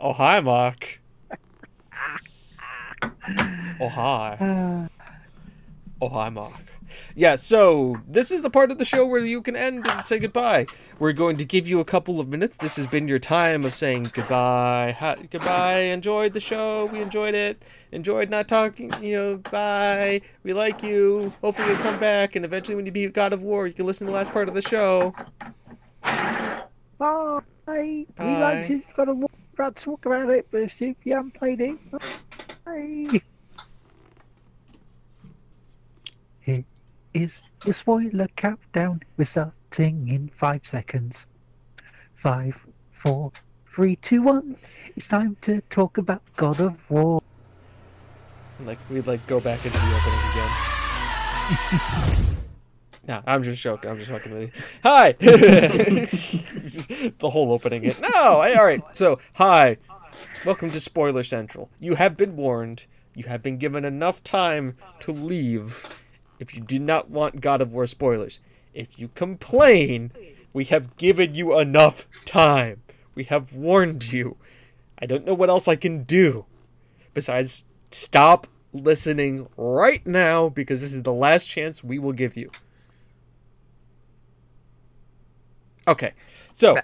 Oh, 0.00 0.12
hi, 0.12 0.40
Mark. 0.40 1.00
Oh, 3.80 3.88
hi. 3.88 4.36
Uh, 4.40 4.88
Oh, 6.00 6.08
hi, 6.08 6.28
Mark. 6.28 6.52
Yeah, 7.18 7.34
so 7.34 7.96
this 8.06 8.30
is 8.30 8.42
the 8.42 8.48
part 8.48 8.70
of 8.70 8.78
the 8.78 8.84
show 8.84 9.04
where 9.04 9.18
you 9.24 9.42
can 9.42 9.56
end 9.56 9.84
and 9.88 10.04
say 10.04 10.20
goodbye. 10.20 10.68
We're 11.00 11.12
going 11.12 11.36
to 11.38 11.44
give 11.44 11.66
you 11.66 11.80
a 11.80 11.84
couple 11.84 12.20
of 12.20 12.28
minutes. 12.28 12.56
This 12.58 12.76
has 12.76 12.86
been 12.86 13.08
your 13.08 13.18
time 13.18 13.64
of 13.64 13.74
saying 13.74 14.10
goodbye. 14.12 14.94
Hi, 15.00 15.16
goodbye. 15.28 15.80
Enjoyed 15.80 16.32
the 16.32 16.38
show. 16.38 16.84
We 16.92 17.02
enjoyed 17.02 17.34
it. 17.34 17.60
Enjoyed 17.90 18.30
not 18.30 18.46
talking. 18.46 18.92
You 19.02 19.16
know, 19.16 19.36
bye. 19.50 20.20
We 20.44 20.52
like 20.52 20.84
you. 20.84 21.32
Hopefully 21.40 21.66
you'll 21.66 21.78
come 21.78 21.98
back. 21.98 22.36
And 22.36 22.44
eventually, 22.44 22.76
when 22.76 22.86
you 22.86 22.92
beat 22.92 23.12
God 23.14 23.32
of 23.32 23.42
War, 23.42 23.66
you 23.66 23.74
can 23.74 23.84
listen 23.84 24.06
to 24.06 24.12
the 24.12 24.16
last 24.16 24.30
part 24.30 24.48
of 24.48 24.54
the 24.54 24.62
show. 24.62 25.12
bye. 26.04 27.42
We 27.66 28.06
Bye. 28.16 28.40
like. 28.40 28.94
Got 28.94 29.06
to 29.06 29.14
walk, 29.14 29.32
about 29.54 29.74
to 29.74 29.84
talk 29.84 30.06
about 30.06 30.30
it, 30.30 30.46
but 30.52 30.60
if 30.60 30.80
you 30.80 30.94
haven't 31.16 31.34
played 31.34 31.62
it, 31.62 31.78
bye. 32.64 33.20
Here 36.40 36.64
is 37.18 37.42
your 37.64 37.74
spoiler 37.74 38.28
countdown. 38.36 39.00
We're 39.16 39.24
starting 39.24 40.08
in 40.08 40.28
five 40.28 40.64
seconds. 40.64 41.26
Five, 42.14 42.64
four, 42.90 43.32
three, 43.66 43.96
two, 43.96 44.22
one. 44.22 44.56
It's 44.94 45.08
time 45.08 45.36
to 45.42 45.60
talk 45.62 45.98
about 45.98 46.22
God 46.36 46.60
of 46.60 46.88
War. 46.90 47.20
Like 48.64 48.78
we'd 48.90 49.06
like 49.06 49.26
go 49.26 49.40
back 49.40 49.64
into 49.64 49.78
the 49.78 49.84
opening 49.84 50.20
again. 50.30 50.50
nah, 53.08 53.22
I'm 53.26 53.42
just 53.42 53.60
joking. 53.62 53.90
I'm 53.90 53.98
just 53.98 54.10
fucking 54.10 54.32
with 54.32 54.42
you. 54.42 54.50
Hi. 54.84 55.12
the 57.18 57.30
whole 57.30 57.52
opening. 57.52 57.86
Again. 57.86 58.00
No. 58.00 58.42
All 58.42 58.64
right. 58.64 58.82
So 58.92 59.18
hi. 59.34 59.76
Welcome 60.44 60.70
to 60.70 60.80
Spoiler 60.80 61.24
Central. 61.24 61.68
You 61.80 61.96
have 61.96 62.16
been 62.16 62.36
warned. 62.36 62.86
You 63.14 63.24
have 63.24 63.42
been 63.42 63.58
given 63.58 63.84
enough 63.84 64.22
time 64.22 64.76
to 65.00 65.10
leave. 65.12 66.04
If 66.38 66.54
you 66.54 66.60
do 66.60 66.78
not 66.78 67.10
want 67.10 67.40
God 67.40 67.60
of 67.60 67.72
War 67.72 67.86
spoilers, 67.86 68.40
if 68.74 68.98
you 68.98 69.08
complain, 69.08 70.12
we 70.52 70.64
have 70.66 70.96
given 70.96 71.34
you 71.34 71.58
enough 71.58 72.06
time. 72.24 72.82
We 73.14 73.24
have 73.24 73.52
warned 73.52 74.12
you. 74.12 74.36
I 75.00 75.06
don't 75.06 75.26
know 75.26 75.34
what 75.34 75.48
else 75.50 75.68
I 75.68 75.76
can 75.76 76.04
do 76.04 76.46
besides 77.14 77.64
stop 77.90 78.46
listening 78.72 79.48
right 79.56 80.06
now 80.06 80.48
because 80.48 80.80
this 80.80 80.92
is 80.92 81.02
the 81.02 81.12
last 81.12 81.46
chance 81.46 81.82
we 81.82 81.98
will 81.98 82.12
give 82.12 82.36
you. 82.36 82.50
Okay, 85.86 86.12
so 86.52 86.76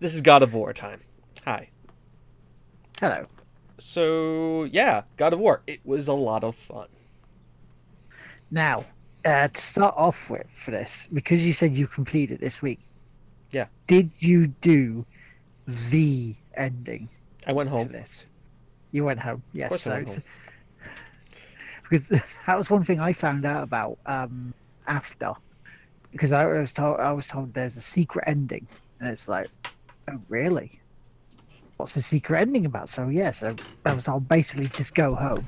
this 0.00 0.14
is 0.14 0.20
God 0.20 0.42
of 0.42 0.52
War 0.54 0.72
time. 0.72 1.00
Hi. 1.44 1.70
Hello. 3.00 3.26
So, 3.78 4.64
yeah, 4.64 5.02
God 5.16 5.32
of 5.32 5.38
War. 5.38 5.62
It 5.66 5.80
was 5.84 6.08
a 6.08 6.14
lot 6.14 6.42
of 6.42 6.56
fun. 6.56 6.88
Now, 8.54 8.84
uh, 9.24 9.48
to 9.48 9.60
start 9.60 9.96
off 9.96 10.30
with 10.30 10.48
for 10.48 10.70
this, 10.70 11.08
because 11.12 11.44
you 11.44 11.52
said 11.52 11.72
you 11.72 11.88
completed 11.88 12.38
this 12.38 12.62
week. 12.62 12.78
Yeah. 13.50 13.66
Did 13.88 14.12
you 14.20 14.46
do 14.46 15.04
the 15.66 16.36
ending 16.54 17.08
I 17.48 17.52
went 17.52 17.68
to 17.70 17.76
home. 17.76 17.88
this? 17.88 18.26
You 18.92 19.04
went 19.04 19.18
home. 19.18 19.42
Yes. 19.54 19.80
so 19.80 19.94
it's- 19.94 20.20
because 21.82 22.08
that 22.46 22.56
was 22.56 22.70
one 22.70 22.84
thing 22.84 23.00
I 23.00 23.12
found 23.12 23.44
out 23.44 23.64
about 23.64 23.98
um, 24.06 24.54
after, 24.86 25.32
because 26.12 26.30
I 26.30 26.46
was 26.46 26.72
told 26.72 27.00
I 27.00 27.10
was 27.10 27.26
told 27.26 27.52
there's 27.54 27.76
a 27.76 27.80
secret 27.82 28.22
ending, 28.28 28.68
and 29.00 29.08
it's 29.08 29.26
like, 29.26 29.48
oh 30.12 30.20
really? 30.28 30.78
What's 31.76 31.94
the 31.94 32.02
secret 32.02 32.40
ending 32.40 32.66
about? 32.66 32.88
So 32.88 33.08
yeah, 33.08 33.32
so 33.32 33.56
I 33.84 33.94
was 33.94 34.04
told 34.04 34.28
basically 34.28 34.66
just 34.66 34.94
go 34.94 35.16
home 35.16 35.44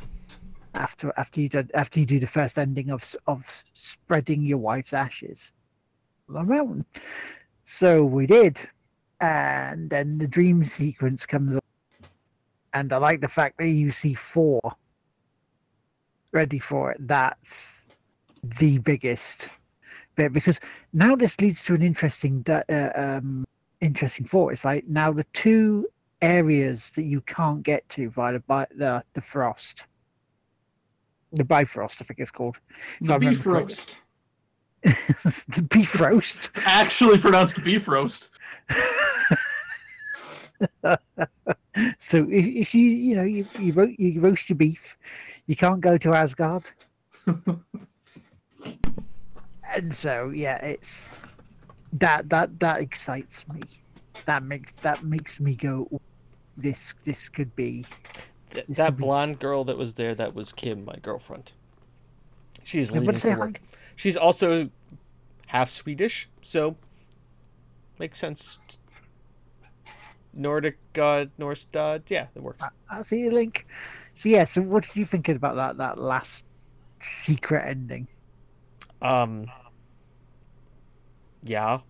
after 0.77 1.13
after 1.17 1.41
you 1.41 1.49
do, 1.49 1.67
after 1.75 2.01
you 2.01 2.07
do 2.07 2.19
the 2.19 2.27
first 2.27 2.59
ending 2.59 2.91
of 2.91 3.15
of 3.27 3.65
spreading 3.73 4.43
your 4.45 4.59
wife's 4.59 4.93
ashes 4.93 5.53
mountain. 6.29 6.85
So 7.63 8.05
we 8.05 8.27
did, 8.27 8.59
and 9.21 9.91
then 9.91 10.19
the 10.19 10.27
dream 10.29 10.65
sequence 10.65 11.27
comes 11.27 11.57
up, 11.57 11.65
and 12.75 12.93
I 12.93 12.99
like 12.99 13.21
the 13.21 13.29
fact 13.29 13.59
that 13.59 13.69
you 13.69 13.91
see 13.91 14.15
Thor 14.15 14.61
ready 16.33 16.59
for 16.59 16.93
it. 16.93 16.99
That's 17.01 17.87
the 18.43 18.79
biggest 18.79 19.49
bit 20.15 20.33
because 20.33 20.61
now 20.93 21.17
this 21.17 21.41
leads 21.41 21.65
to 21.65 21.75
an 21.75 21.83
interesting 21.83 22.45
uh, 22.49 22.91
um 22.95 23.45
interesting 23.81 24.27
thought. 24.27 24.53
It's 24.53 24.65
like 24.65 24.87
now 24.87 25.13
the 25.13 25.25
two 25.33 25.87
areas 26.23 26.91
that 26.93 27.03
you 27.03 27.21
can't 27.23 27.63
get 27.63 27.89
to 27.91 28.11
via 28.11 28.35
the 28.35 28.41
bi- 28.41 28.67
the, 28.75 29.05
the 29.15 29.21
frost, 29.21 29.87
the 31.33 31.45
Bifrost, 31.45 32.01
I 32.01 32.05
think 32.05 32.21
it's 32.21 32.31
called. 32.31 32.59
The 33.01 33.19
beef 33.19 33.45
roast. 33.47 33.97
the 34.83 35.67
beef 35.71 36.01
roast. 36.01 36.51
It's 36.55 36.63
actually 36.67 37.19
pronounced 37.19 37.63
beef 37.65 37.89
roast. 37.89 38.31
so 41.99 42.27
if, 42.31 42.47
if 42.47 42.75
you 42.75 42.87
you 42.87 43.17
know 43.17 43.25
you 43.25 43.47
you, 43.59 43.73
ro- 43.73 43.95
you 43.99 44.21
roast 44.21 44.49
your 44.49 44.57
beef, 44.57 44.97
you 45.47 45.57
can't 45.57 45.81
go 45.81 45.97
to 45.99 46.15
Asgard. 46.15 46.71
and 49.75 49.95
so 49.95 50.31
yeah, 50.31 50.57
it's 50.65 51.11
that 51.95 52.29
that 52.29 52.59
that 52.61 52.81
excites 52.81 53.47
me. 53.49 53.61
That 54.25 54.43
makes 54.43 54.73
that 54.83 55.03
makes 55.05 55.41
me 55.41 55.55
go. 55.55 55.89
This 56.57 56.95
this 57.05 57.29
could 57.29 57.55
be 57.55 57.85
Th- 58.51 58.67
that 58.69 58.97
blonde 58.97 59.39
girl 59.39 59.65
that 59.65 59.77
was 59.77 59.95
there, 59.95 60.15
that 60.15 60.35
was 60.35 60.53
Kim, 60.53 60.85
my 60.85 60.97
girlfriend. 61.03 61.53
She's 62.65 62.91
leaving 62.91 63.17
for 63.17 63.31
hi. 63.31 63.39
work. 63.39 63.61
She's 63.95 64.17
also 64.17 64.71
half 65.47 65.71
Swedish, 65.71 66.29
so 66.43 66.77
makes 67.99 68.19
sense. 68.19 68.59
Nordic 70.33 70.77
god, 70.93 71.31
Norse 71.39 71.67
god, 71.73 72.03
yeah, 72.09 72.27
it 72.35 72.43
works. 72.43 72.65
I 72.91 73.03
see 73.03 73.27
a 73.27 73.31
link. 73.31 73.67
So 74.15 74.29
yeah, 74.29 74.45
so 74.45 74.61
what 74.63 74.85
did 74.85 74.97
you 74.97 75.05
think 75.05 75.29
about 75.29 75.57
that 75.57 75.79
that 75.79 75.99
last 75.99 76.45
secret 77.01 77.67
ending? 77.67 78.07
Um, 79.01 79.47
yeah, 81.43 81.81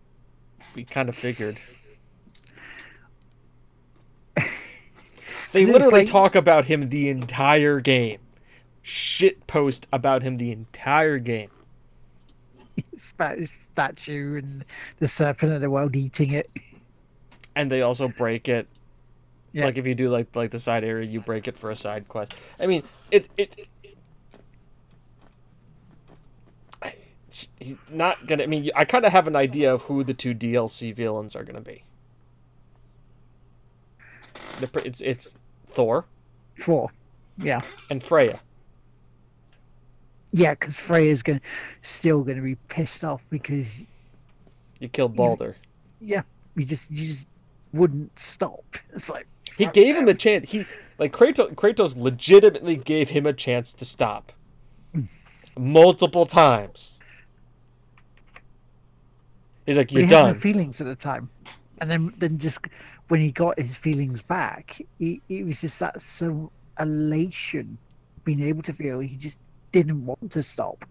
we 0.75 0.85
kind 0.85 1.09
of 1.09 1.15
figured. 1.15 1.59
They 5.57 5.63
It's 5.63 5.71
literally 5.73 6.01
like- 6.01 6.09
talk 6.09 6.35
about 6.35 6.67
him 6.67 6.91
the 6.91 7.09
entire 7.09 7.81
game. 7.81 8.21
Shit 8.83 9.47
post 9.47 9.89
about 9.93 10.23
him 10.23 10.37
the 10.37 10.53
entire 10.53 11.19
game. 11.19 11.51
spa- 12.99 13.35
statue 13.45 14.37
and 14.39 14.65
the 14.99 15.09
serpent 15.09 15.53
of 15.53 15.61
the 15.63 15.71
world 15.71 15.97
eating 15.97 16.33
it. 16.33 16.49
and 17.55 17.71
they 17.73 17.81
also 17.83 18.07
break 18.09 18.49
it. 18.51 18.69
Yeah. 19.53 19.65
Like 19.65 19.79
if 19.79 19.87
you 19.87 19.95
do 19.95 20.11
like 20.11 20.37
like 20.37 20.51
the 20.51 20.61
side 20.61 20.85
area, 20.85 21.07
you 21.07 21.21
break 21.21 21.49
it 21.49 21.57
for 21.57 21.71
a 21.71 21.77
side 21.77 22.07
quest. 22.09 22.35
I 22.61 22.67
mean, 22.67 22.83
it 23.11 23.29
it. 23.39 23.67
He's 27.59 27.77
not 27.91 28.27
gonna. 28.27 28.43
I 28.45 28.47
mean, 28.47 28.71
I 28.77 28.85
kind 28.85 29.05
of 29.05 29.13
have 29.13 29.27
an 29.27 29.37
idea 29.37 29.73
of 29.73 29.83
who 29.83 30.05
the 30.05 30.15
two 30.15 30.35
DLC 30.35 30.95
villains 30.95 31.35
are 31.37 31.45
gonna 31.45 31.61
be. 31.61 31.85
It's 34.85 35.01
it's 35.01 35.35
Thor 35.77 36.07
Four. 36.57 36.91
Yeah. 37.39 37.61
and 37.91 38.03
Freya. 38.03 38.41
Yeah, 40.33 40.53
because 40.53 40.77
Freya's 40.77 41.23
gonna 41.23 41.41
still 41.83 42.23
gonna 42.25 42.41
be 42.43 42.57
pissed 42.69 43.05
off 43.05 43.23
because 43.31 43.85
You 44.81 44.89
killed 44.89 45.15
Balder. 45.15 45.55
yeah, 46.01 46.23
you 46.57 46.65
just 46.65 46.91
you 46.91 47.07
just 47.07 47.29
wouldn't 47.73 48.19
stop. 48.19 48.65
It's 48.93 49.11
like 49.11 49.27
He 49.59 49.67
gave 49.67 49.95
him 49.97 50.09
a 50.09 50.15
chance. 50.15 50.51
He 50.51 50.65
like 50.99 51.13
Kratos. 51.13 51.55
Kratos 51.55 51.95
legitimately 51.97 52.77
gave 52.77 53.11
him 53.11 53.27
a 53.27 53.33
chance 53.35 53.75
to 53.75 53.85
stop. 53.85 54.33
Mm. 54.95 55.07
Multiple 55.59 56.25
times. 56.25 56.99
He's 59.67 59.77
like, 59.77 59.93
"You're 59.93 60.07
he 60.07 60.15
had 60.15 60.27
no 60.27 60.35
feelings 60.35 60.81
at 60.81 60.87
the 60.87 60.95
time, 60.95 61.29
and 61.81 61.91
then 61.91 62.15
then 62.19 62.39
just 62.39 62.61
when 63.09 63.21
he 63.21 63.31
got 63.31 63.59
his 63.59 63.77
feelings 63.77 64.23
back, 64.23 64.81
it 64.99 65.47
was 65.47 65.61
just 65.61 65.79
that 65.81 66.03
so 66.03 66.51
elation, 66.81 67.79
being 68.25 68.43
able 68.43 68.63
to 68.63 68.73
feel 68.73 68.99
he 68.99 69.17
just 69.17 69.41
didn't 69.73 70.05
want 70.05 70.31
to 70.33 70.43
stop. 70.43 70.85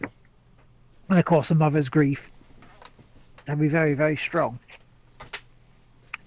And 0.00 1.18
of 1.18 1.24
course, 1.24 1.50
a 1.50 1.54
mother's 1.54 1.88
grief 1.88 2.30
can 3.44 3.58
be 3.58 3.68
very 3.68 3.92
very 3.94 4.16
strong. 4.16 4.58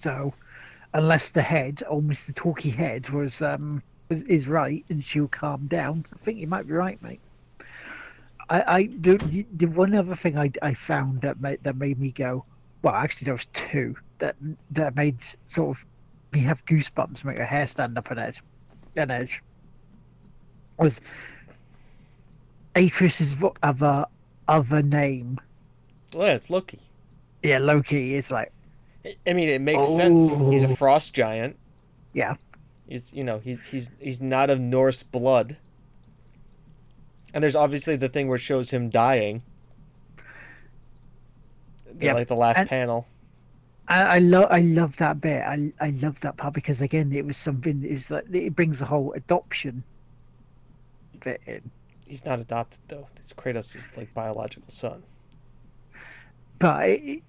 So, 0.00 0.32
unless 0.94 1.30
the 1.30 1.42
head 1.42 1.82
or 1.90 2.00
Mister 2.00 2.32
Talkie 2.32 2.70
Head 2.70 3.10
was 3.10 3.42
um 3.42 3.82
is, 4.10 4.48
right 4.48 4.84
and 4.88 5.04
she'll 5.04 5.28
calm 5.28 5.66
down, 5.66 6.04
I 6.14 6.18
think 6.18 6.38
you 6.38 6.46
might 6.46 6.66
be 6.66 6.72
right, 6.72 7.02
mate. 7.02 7.20
I, 8.48 8.62
I 8.66 8.82
the- 9.00 9.46
the 9.56 9.66
one 9.66 9.94
other 9.94 10.14
thing 10.14 10.38
I, 10.38 10.52
I 10.62 10.74
found 10.74 11.20
that 11.22 11.40
made 11.40 11.62
that 11.64 11.76
made 11.76 11.98
me 11.98 12.12
go, 12.12 12.44
well, 12.82 12.94
actually 12.94 13.26
there 13.26 13.34
was 13.34 13.46
two 13.46 13.96
that 14.18 14.36
that 14.70 14.96
made 14.96 15.16
sort 15.46 15.76
of 15.76 15.86
me 16.32 16.40
have 16.40 16.64
goosebumps, 16.66 17.24
make 17.24 17.36
your 17.38 17.46
hair 17.46 17.66
stand 17.66 17.96
up 17.98 18.10
on 18.10 18.18
edge, 18.18 18.42
an 18.96 19.10
edge. 19.10 19.42
Was 20.78 21.00
Atreus's 22.76 23.32
vo- 23.32 23.54
other 23.62 24.04
other 24.46 24.82
name? 24.82 25.38
Well, 26.14 26.26
yeah, 26.28 26.34
it's 26.34 26.50
Loki. 26.50 26.78
Yeah, 27.42 27.58
Loki 27.58 28.14
is 28.14 28.30
like 28.30 28.52
I- 29.26 29.32
mean, 29.32 29.48
it 29.48 29.60
makes 29.60 29.88
sense. 29.88 30.30
He's 30.50 30.64
a 30.64 30.68
Oh. 30.68 30.74
frost 30.74 31.14
giant. 31.14 31.56
yeah, 32.12 32.34
He's 32.88 33.12
you 33.12 33.24
know 33.24 33.38
he's 33.38 33.58
he's 33.70 33.90
he's 33.98 34.20
not 34.20 34.50
of 34.50 34.60
Norse 34.60 35.02
blood. 35.02 35.56
And 37.34 37.42
there's 37.42 37.56
obviously 37.56 37.96
the 37.96 38.08
thing 38.08 38.26
where 38.28 38.36
it 38.36 38.40
shows 38.40 38.70
him 38.70 38.88
dying. 38.88 39.42
Yep, 42.00 42.14
Like 42.14 42.28
the 42.28 42.36
last 42.36 42.58
and- 42.58 42.68
panel. 42.68 43.06
I, 43.90 44.02
I 44.02 44.18
love 44.18 44.48
I 44.50 44.60
love 44.60 44.96
that 44.98 45.18
bit. 45.20 45.40
I 45.42 45.72
I 45.80 45.90
love 46.02 46.20
that 46.20 46.36
part 46.36 46.52
because 46.52 46.82
again, 46.82 47.10
it 47.12 47.24
was 47.24 47.38
something. 47.38 47.82
It 47.82 47.92
was 47.92 48.10
like 48.10 48.26
it 48.30 48.54
brings 48.54 48.80
the 48.80 48.84
whole 48.84 49.12
adoption 49.14 49.82
bit 51.20 51.40
in. 51.46 51.70
He's 52.06 52.24
not 52.26 52.38
adopted 52.38 52.80
though. 52.88 53.08
It's 53.16 53.32
Kratos' 53.32 53.96
like 53.96 54.12
biological 54.12 54.68
son. 54.68 55.02
but 56.58 56.86
it, 56.86 57.22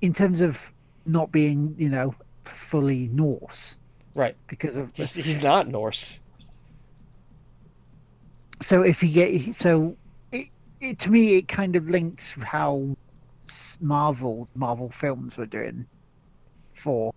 in 0.00 0.14
terms 0.14 0.40
of 0.40 0.72
not 1.04 1.30
being, 1.30 1.74
you 1.76 1.90
know, 1.90 2.14
fully 2.46 3.08
Norse 3.12 3.78
Right. 4.14 4.36
because 4.46 4.76
of 4.76 4.90
He's 4.94 5.12
he's 5.14 5.42
not 5.42 5.68
Norse. 5.68 6.20
so 8.62 8.82
if 8.82 9.02
you 9.02 9.10
get 9.10 9.54
so 9.54 9.96
it, 10.32 10.48
it 10.80 10.98
to 11.00 11.10
me 11.10 11.36
it 11.36 11.48
kind 11.48 11.76
of 11.76 11.88
links 11.90 12.34
how 12.42 12.96
Marvel 13.80 14.48
Marvel 14.54 14.90
films 14.90 15.36
were 15.36 15.46
doing 15.46 15.86
for 16.72 17.12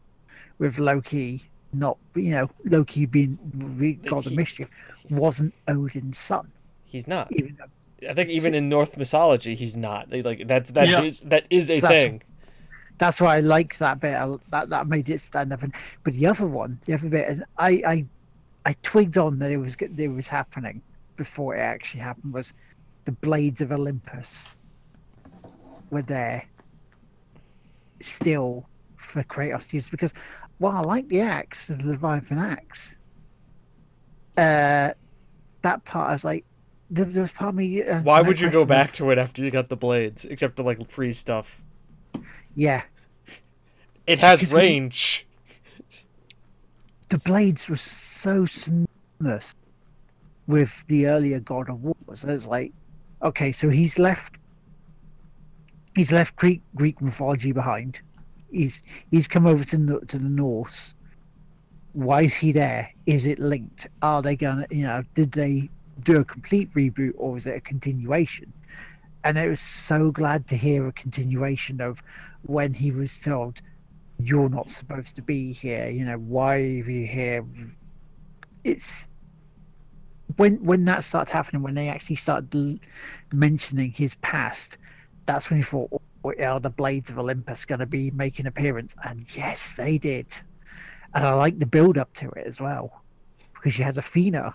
with 0.59 0.77
Loki 0.79 1.43
not 1.73 1.97
you 2.15 2.31
know 2.31 2.49
Loki 2.65 3.05
being 3.05 3.37
re- 3.77 3.93
God 3.93 4.25
of 4.25 4.33
mischief 4.33 4.69
wasn't 5.09 5.53
Odin's 5.67 6.17
son 6.17 6.51
He's 6.85 7.07
not. 7.07 7.27
even 7.31 7.57
though 7.57 8.09
I 8.09 8.13
think 8.13 8.29
even 8.29 8.53
in 8.53 8.69
Norse 8.69 8.95
mythology, 8.95 9.55
he's 9.55 9.75
not. 9.75 10.09
They, 10.11 10.21
Like 10.21 10.47
that's 10.47 10.69
that 10.71 11.03
is 11.03 11.21
Yeah. 11.23 11.29
that 11.29 11.47
is 11.49 11.69
a 11.71 11.79
So 11.79 11.87
that's- 11.87 12.03
thing. 12.03 12.21
that's 12.99 13.19
why 13.19 13.37
I 13.37 13.39
like 13.39 13.77
that 13.79 13.99
bit. 13.99 14.15
I, 14.15 14.35
that 14.51 14.69
that 14.69 14.87
made 14.87 15.09
it 15.09 15.19
stand 15.19 15.51
up. 15.51 15.63
And 15.63 15.73
but 16.03 16.13
the 16.13 16.27
other 16.27 16.45
one, 16.47 16.79
the 16.85 16.93
other 16.93 17.09
bit, 17.09 17.27
and 17.27 17.43
I 17.57 17.69
I, 17.85 18.05
I 18.67 18.75
twigged 18.83 19.17
on 19.17 19.37
that 19.39 19.51
it 19.51 19.57
was 19.57 19.75
go- 19.75 19.89
it 19.97 20.07
was 20.09 20.27
happening 20.27 20.81
before 21.17 21.55
it 21.55 21.59
actually 21.59 22.01
happened. 22.01 22.33
Was 22.33 22.53
the 23.05 23.11
blades 23.13 23.61
of 23.61 23.71
Olympus 23.71 24.53
were 25.89 26.01
there 26.01 26.43
still 27.99 28.67
for 28.97 29.23
Kratos 29.23 29.69
to 29.69 29.77
use 29.77 29.89
because 29.89 30.13
while 30.59 30.77
I 30.77 30.81
like 30.81 31.07
the 31.07 31.21
axe, 31.21 31.67
the 31.67 31.85
Leviathan 31.87 32.39
axe, 32.39 32.97
uh, 34.37 34.91
that 35.61 35.83
part 35.85 36.09
I 36.09 36.13
was 36.13 36.23
like, 36.25 36.45
there, 36.89 37.05
there 37.05 37.21
was 37.23 37.31
part 37.31 37.49
of 37.49 37.55
me. 37.55 37.83
uh, 37.83 38.01
Why 38.01 38.21
would 38.21 38.39
you 38.39 38.49
go 38.49 38.65
back 38.65 38.91
to 38.93 39.09
it 39.11 39.17
after 39.17 39.43
you 39.43 39.51
got 39.51 39.69
the 39.69 39.75
blades, 39.75 40.25
except 40.25 40.55
to 40.57 40.63
like 40.63 40.89
freeze 40.89 41.17
stuff? 41.17 41.61
Yeah, 42.55 42.83
It 44.07 44.19
has 44.19 44.39
Because 44.39 44.53
we- 44.53 44.59
range. 44.59 45.27
the 47.09 47.19
blades 47.19 47.69
were 47.69 47.75
so 47.75 48.45
synonymous 48.45 49.55
with 50.47 50.83
the 50.87 51.07
earlier 51.07 51.39
God 51.39 51.69
of 51.69 51.83
War. 51.83 51.95
So 52.13 52.29
it's 52.29 52.47
like, 52.47 52.71
okay, 53.21 53.51
so 53.51 53.69
he's 53.69 53.99
left. 53.99 54.37
He's 55.97 56.13
left 56.13 56.35
Greek 56.37 56.61
Greek 56.75 57.01
mythology 57.01 57.51
behind. 57.51 58.01
He's 58.51 58.83
he's 59.11 59.27
come 59.27 59.45
over 59.45 59.63
to 59.65 59.99
to 60.07 60.17
the 60.17 60.29
Norse. 60.29 60.95
Why 61.93 62.21
is 62.21 62.35
he 62.35 62.51
there? 62.51 62.89
Is 63.05 63.25
it 63.25 63.39
linked? 63.39 63.87
Are 64.01 64.21
they 64.21 64.35
gonna, 64.35 64.67
you 64.69 64.83
know, 64.83 65.03
did 65.15 65.31
they 65.33 65.69
do 66.03 66.19
a 66.19 66.23
complete 66.23 66.71
reboot 66.73 67.13
or 67.17 67.35
is 67.35 67.45
it 67.47 67.55
a 67.55 67.61
continuation? 67.61 68.53
And 69.23 69.37
I 69.37 69.47
was 69.47 69.59
so 69.59 70.11
glad 70.11 70.47
to 70.49 70.55
hear 70.55 70.87
a 70.87 70.93
continuation 70.93 71.81
of 71.81 72.01
when 72.43 72.73
he 72.73 72.91
was 72.91 73.19
told, 73.19 73.61
you're 74.19 74.49
not 74.49 74.69
supposed 74.69 75.15
to 75.15 75.21
be 75.21 75.53
here 75.53 75.89
you 75.89 76.03
know 76.03 76.17
why 76.17 76.55
are 76.55 76.59
you 76.59 77.05
here 77.05 77.45
it's 78.63 79.07
when 80.37 80.63
when 80.63 80.85
that 80.85 81.03
started 81.03 81.31
happening 81.31 81.61
when 81.61 81.75
they 81.75 81.87
actually 81.87 82.15
started 82.15 82.79
mentioning 83.33 83.91
his 83.91 84.15
past 84.15 84.77
that's 85.27 85.49
when 85.49 85.59
you 85.59 85.63
thought 85.63 85.89
oh, 85.91 86.33
are 86.43 86.59
the 86.59 86.69
blades 86.69 87.09
of 87.09 87.19
olympus 87.19 87.65
going 87.65 87.79
to 87.79 87.85
be 87.85 88.09
making 88.11 88.45
an 88.45 88.47
appearance 88.47 88.95
and 89.05 89.23
yes 89.35 89.75
they 89.75 89.97
did 89.97 90.25
and 91.13 91.25
i 91.25 91.33
like 91.33 91.59
the 91.59 91.65
build 91.65 91.97
up 91.97 92.11
to 92.13 92.27
it 92.31 92.47
as 92.47 92.59
well 92.59 93.03
because 93.53 93.77
you 93.77 93.83
had 93.83 93.97
athena 93.97 94.53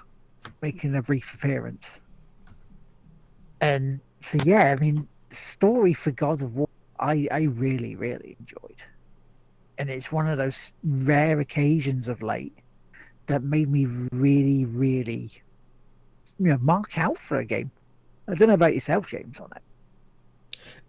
making 0.61 0.95
a 0.97 1.03
brief 1.03 1.33
appearance 1.35 2.01
and 3.61 4.01
so 4.21 4.37
yeah 4.45 4.75
i 4.77 4.81
mean 4.81 5.07
story 5.31 5.95
for 5.95 6.11
god 6.11 6.43
of 6.43 6.57
war 6.57 6.69
i 6.99 7.29
i 7.31 7.43
really 7.43 7.95
really 7.95 8.37
enjoyed 8.41 8.83
and 9.79 9.89
it's 9.89 10.13
one 10.13 10.29
of 10.29 10.39
those 10.39 10.73
rare 10.85 11.41
occasions 11.41 12.09
of 12.09 12.23
late 12.23 12.57
that 13.27 13.43
made 13.43 13.71
me 13.71 13.87
really, 14.13 14.65
really, 14.67 15.31
you 16.39 16.49
know, 16.49 16.59
mark 16.61 16.99
out 16.99 17.17
for 17.17 17.39
a 17.39 17.45
game. 17.45 17.71
I 18.29 18.35
don't 18.35 18.49
know 18.49 18.55
about 18.55 18.75
yourself, 18.75 19.09
James, 19.09 19.41
on 19.41 19.51
it. 19.57 19.63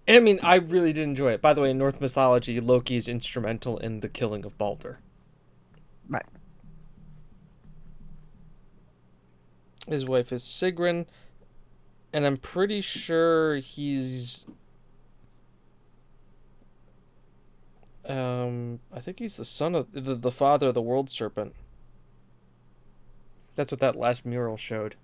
I 0.07 0.19
mean, 0.19 0.39
I 0.43 0.55
really 0.55 0.91
did 0.91 1.03
enjoy 1.03 1.31
it. 1.31 1.41
By 1.41 1.53
the 1.53 1.61
way, 1.61 1.71
in 1.71 1.77
Norse 1.77 1.99
mythology, 2.01 2.59
Loki 2.59 2.97
is 2.97 3.07
instrumental 3.07 3.77
in 3.77 4.01
the 4.01 4.09
killing 4.09 4.43
of 4.43 4.57
Balder. 4.57 4.99
Right. 6.09 6.25
His 9.87 10.05
wife 10.05 10.33
is 10.33 10.43
Sigrun, 10.43 11.05
and 12.11 12.25
I'm 12.25 12.37
pretty 12.37 12.81
sure 12.81 13.55
he's. 13.55 14.45
Um, 18.05 18.79
I 18.91 18.99
think 18.99 19.19
he's 19.19 19.37
the 19.37 19.45
son 19.45 19.75
of 19.75 19.87
the, 19.93 20.15
the 20.15 20.31
father 20.31 20.67
of 20.67 20.73
the 20.73 20.81
world 20.81 21.09
serpent. 21.09 21.55
That's 23.55 23.71
what 23.71 23.79
that 23.79 23.95
last 23.95 24.25
mural 24.25 24.57
showed. 24.57 24.95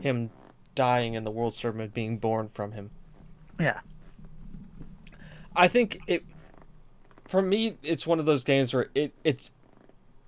Him 0.00 0.30
dying 0.74 1.14
and 1.14 1.24
the 1.24 1.30
world 1.30 1.54
serpent 1.54 1.94
being 1.94 2.18
born 2.18 2.48
from 2.48 2.72
him. 2.72 2.90
Yeah. 3.60 3.80
I 5.58 5.66
think 5.66 6.00
it 6.06 6.24
for 7.26 7.42
me 7.42 7.76
it's 7.82 8.06
one 8.06 8.20
of 8.20 8.26
those 8.26 8.44
games 8.44 8.72
where 8.72 8.88
it 8.94 9.12
it's 9.24 9.50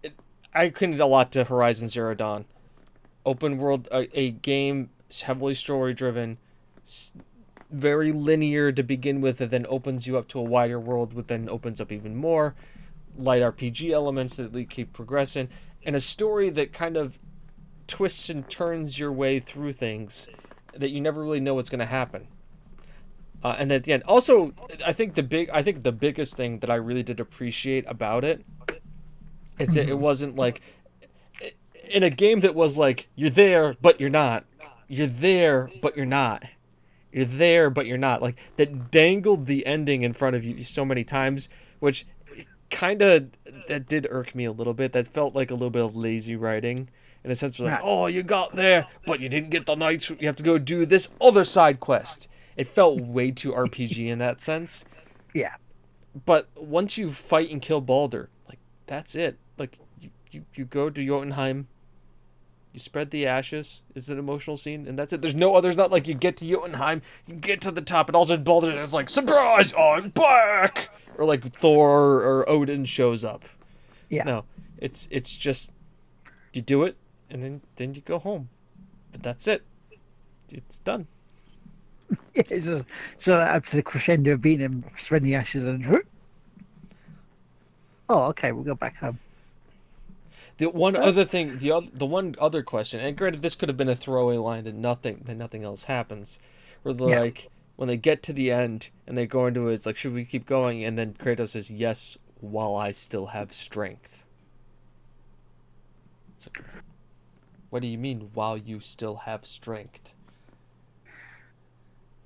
it, 0.03 0.13
I 0.53 0.65
equated 0.65 0.99
a 0.99 1.07
lot 1.07 1.31
to 1.33 1.45
Horizon 1.45 1.89
Zero 1.89 2.15
Dawn. 2.15 2.47
Open 3.25 3.57
world 3.57 3.89
a, 3.93 4.19
a 4.19 4.33
game 4.33 4.91
heavily 5.23 5.55
story 5.55 5.95
driven, 5.95 6.39
very 7.71 8.11
linear 8.11 8.73
to 8.73 8.83
begin 8.83 9.21
with, 9.21 9.41
and 9.41 9.53
then 9.53 9.67
opens 9.69 10.07
you 10.07 10.19
up 10.19 10.27
to 10.29 10.41
a 10.41 10.43
wider 10.43 10.81
world, 10.81 11.13
which 11.13 11.29
then 11.29 11.49
opens 11.49 11.81
up 11.81 11.93
even 11.93 12.17
more 12.17 12.57
light 13.17 13.43
RPG 13.43 13.91
elements 13.91 14.37
that 14.37 14.69
keep 14.69 14.93
progressing, 14.93 15.49
and 15.85 15.95
a 15.95 16.01
story 16.01 16.51
that 16.51 16.73
kind 16.73 16.97
of 16.97 17.21
twists 17.87 18.31
and 18.31 18.49
turns 18.49 18.99
your 18.99 19.13
way 19.13 19.39
through 19.39 19.73
things 19.73 20.27
that 20.75 20.91
you 20.91 21.01
never 21.01 21.23
really 21.23 21.41
know 21.41 21.55
what's 21.55 21.71
going 21.71 21.81
to 21.81 21.87
happen. 21.87 22.27
Uh, 23.43 23.57
and 23.59 23.73
at 23.73 23.85
the 23.85 23.93
end, 23.93 24.03
also, 24.03 24.53
I 24.87 24.93
think 24.93 25.15
the 25.15 25.23
big, 25.23 25.49
I 25.51 25.63
think 25.63 25.83
the 25.83 25.93
biggest 25.93 26.37
thing 26.37 26.59
that 26.59 26.71
I 26.71 26.75
really 26.75 27.03
did 27.03 27.21
appreciate 27.21 27.85
about 27.89 28.25
it 28.25 28.45
is 29.59 29.75
that 29.75 29.83
it 29.83 29.89
mm-hmm. 29.93 30.01
wasn't 30.01 30.37
like 30.37 30.61
in 31.89 32.03
a 32.03 32.11
game 32.11 32.41
that 32.41 32.55
was 32.55 32.77
like 32.79 33.09
you're 33.17 33.31
there 33.31 33.77
but 33.81 33.99
you're 34.01 34.11
not, 34.11 34.45
you're 34.89 35.07
there 35.07 35.71
but 35.81 35.97
you're 35.97 36.07
not, 36.07 36.45
you're 37.13 37.25
there 37.25 37.71
but 37.71 37.87
you're 37.87 37.99
not, 37.99 38.21
like 38.21 38.37
that 38.57 38.91
dangled 38.91 39.47
the 39.47 39.67
ending 39.67 40.03
in 40.03 40.13
front 40.13 40.37
of 40.37 40.45
you 40.45 40.63
so 40.63 40.85
many 40.85 41.05
times, 41.05 41.49
which 41.79 42.07
kind 42.71 43.03
of 43.03 43.31
that 43.69 43.89
did 43.89 44.07
irk 44.11 44.35
me 44.35 44.45
a 44.45 44.53
little 44.53 44.75
bit. 44.75 44.93
That 44.93 45.09
felt 45.09 45.35
like 45.35 45.51
a 45.51 45.55
little 45.55 45.71
bit 45.71 45.83
of 45.83 45.97
lazy 45.97 46.37
writing 46.37 46.89
in 47.25 47.31
a 47.31 47.35
sense 47.35 47.59
like, 47.59 47.81
oh, 47.83 48.07
you 48.07 48.23
got 48.23 48.55
there, 48.55 48.87
but 49.07 49.21
you 49.21 49.29
didn't 49.29 49.51
get 49.51 49.67
the 49.67 49.75
knights. 49.75 50.11
You 50.11 50.27
have 50.27 50.37
to 50.37 50.43
go 50.43 50.59
do 50.59 50.87
this 50.87 51.09
other 51.21 51.45
side 51.45 51.81
quest. 51.81 52.29
It 52.57 52.67
felt 52.67 53.01
way 53.01 53.31
too 53.31 53.53
RPG 53.53 54.07
in 54.07 54.19
that 54.19 54.41
sense. 54.41 54.85
Yeah. 55.33 55.55
But 56.27 56.49
once 56.57 56.99
you 56.99 57.13
fight 57.13 57.53
and 57.53 57.63
kill 57.63 57.81
Balder, 57.81 58.31
like 58.49 58.59
that's 58.89 59.15
it. 59.15 59.39
Like 59.59 59.79
you, 60.01 60.11
you, 60.33 60.45
you 60.57 60.65
go 60.65 60.91
to 60.91 61.07
Jotunheim, 61.07 61.69
you 62.73 62.81
spread 62.81 63.11
the 63.11 63.27
ashes. 63.27 63.83
It's 63.95 64.09
an 64.09 64.19
emotional 64.19 64.57
scene, 64.57 64.89
and 64.89 64.99
that's 64.99 65.13
it. 65.13 65.23
There's 65.23 65.35
no 65.35 65.55
others. 65.55 65.77
Not 65.77 65.93
like 65.93 66.09
you 66.09 66.15
get 66.15 66.37
to 66.39 66.45
Jotunheim, 66.45 67.03
you 67.27 67.35
get 67.35 67.61
to 67.61 67.71
the 67.71 67.81
top, 67.81 68.09
and 68.09 68.17
all 68.17 68.23
of 68.23 68.29
a 68.29 68.31
sudden 68.33 68.45
Baldur 68.45 68.81
is 68.81 68.93
like, 68.93 69.09
"Surprise! 69.09 69.73
I'm 69.79 70.09
back!" 70.11 70.91
Or 71.17 71.25
like 71.25 71.45
Thor 71.53 72.23
or 72.23 72.49
Odin 72.49 72.85
shows 72.85 73.25
up. 73.25 73.45
Yeah. 74.09 74.25
No, 74.25 74.45
it's 74.79 75.07
it's 75.13 75.37
just 75.37 75.71
you 76.53 76.63
do 76.63 76.83
it, 76.83 76.97
and 77.31 77.43
then 77.43 77.61
then 77.77 77.95
you 77.95 78.01
go 78.01 78.19
home. 78.19 78.49
But 79.13 79.23
that's 79.23 79.47
it. 79.47 79.63
It's 80.53 80.81
done. 80.81 81.07
Yeah, 82.35 82.61
so, 82.61 82.85
so 83.17 83.35
up 83.35 83.67
to 83.67 83.77
the 83.77 83.83
crescendo 83.83 84.33
of 84.33 84.41
being 84.41 84.61
him 84.61 84.85
spreading 84.97 85.29
the 85.29 85.35
ashes 85.35 85.65
and 85.65 86.03
oh, 88.09 88.25
okay, 88.27 88.53
we'll 88.53 88.65
go 88.65 88.75
back 88.75 88.97
home. 88.97 89.19
The 90.59 90.69
one 90.69 90.95
other 90.95 91.25
thing, 91.25 91.59
the 91.59 91.73
other, 91.73 91.87
the 91.93 92.07
one 92.07 92.37
other 92.39 92.63
question, 92.63 93.01
and 93.01 93.17
granted, 93.17 93.41
this 93.41 93.55
could 93.55 93.71
have 93.71 93.79
been 93.79 93.89
a 93.89 93.97
throwaway 93.97 94.37
line 94.37 94.65
that 94.65 94.75
nothing, 94.75 95.23
that 95.25 95.37
nothing 95.37 95.65
else 95.65 95.85
happens, 95.85 96.39
where 96.83 96.95
yeah. 96.95 97.21
like 97.21 97.49
when 97.77 97.89
they 97.89 97.97
get 97.97 98.23
to 98.25 98.35
the 98.35 98.51
end 98.51 98.91
and 99.07 99.17
they 99.17 99.27
go 99.27 99.47
into 99.47 99.69
it, 99.69 99.75
it's 99.75 99.87
like, 99.87 99.97
should 99.97 100.13
we 100.13 100.25
keep 100.25 100.45
going? 100.45 100.85
And 100.85 100.99
then 100.99 101.15
Kratos 101.15 101.51
says, 101.51 101.71
"Yes, 101.71 102.19
while 102.41 102.77
I 102.77 102.93
still 102.93 103.29
have 103.29 103.55
strength." 103.55 104.27
Like, 106.45 106.63
what 107.71 107.81
do 107.81 107.89
you 107.89 107.97
mean, 107.97 108.31
while 108.35 108.59
you 108.59 108.81
still 108.81 109.17
have 109.25 109.47
strength? 109.47 110.13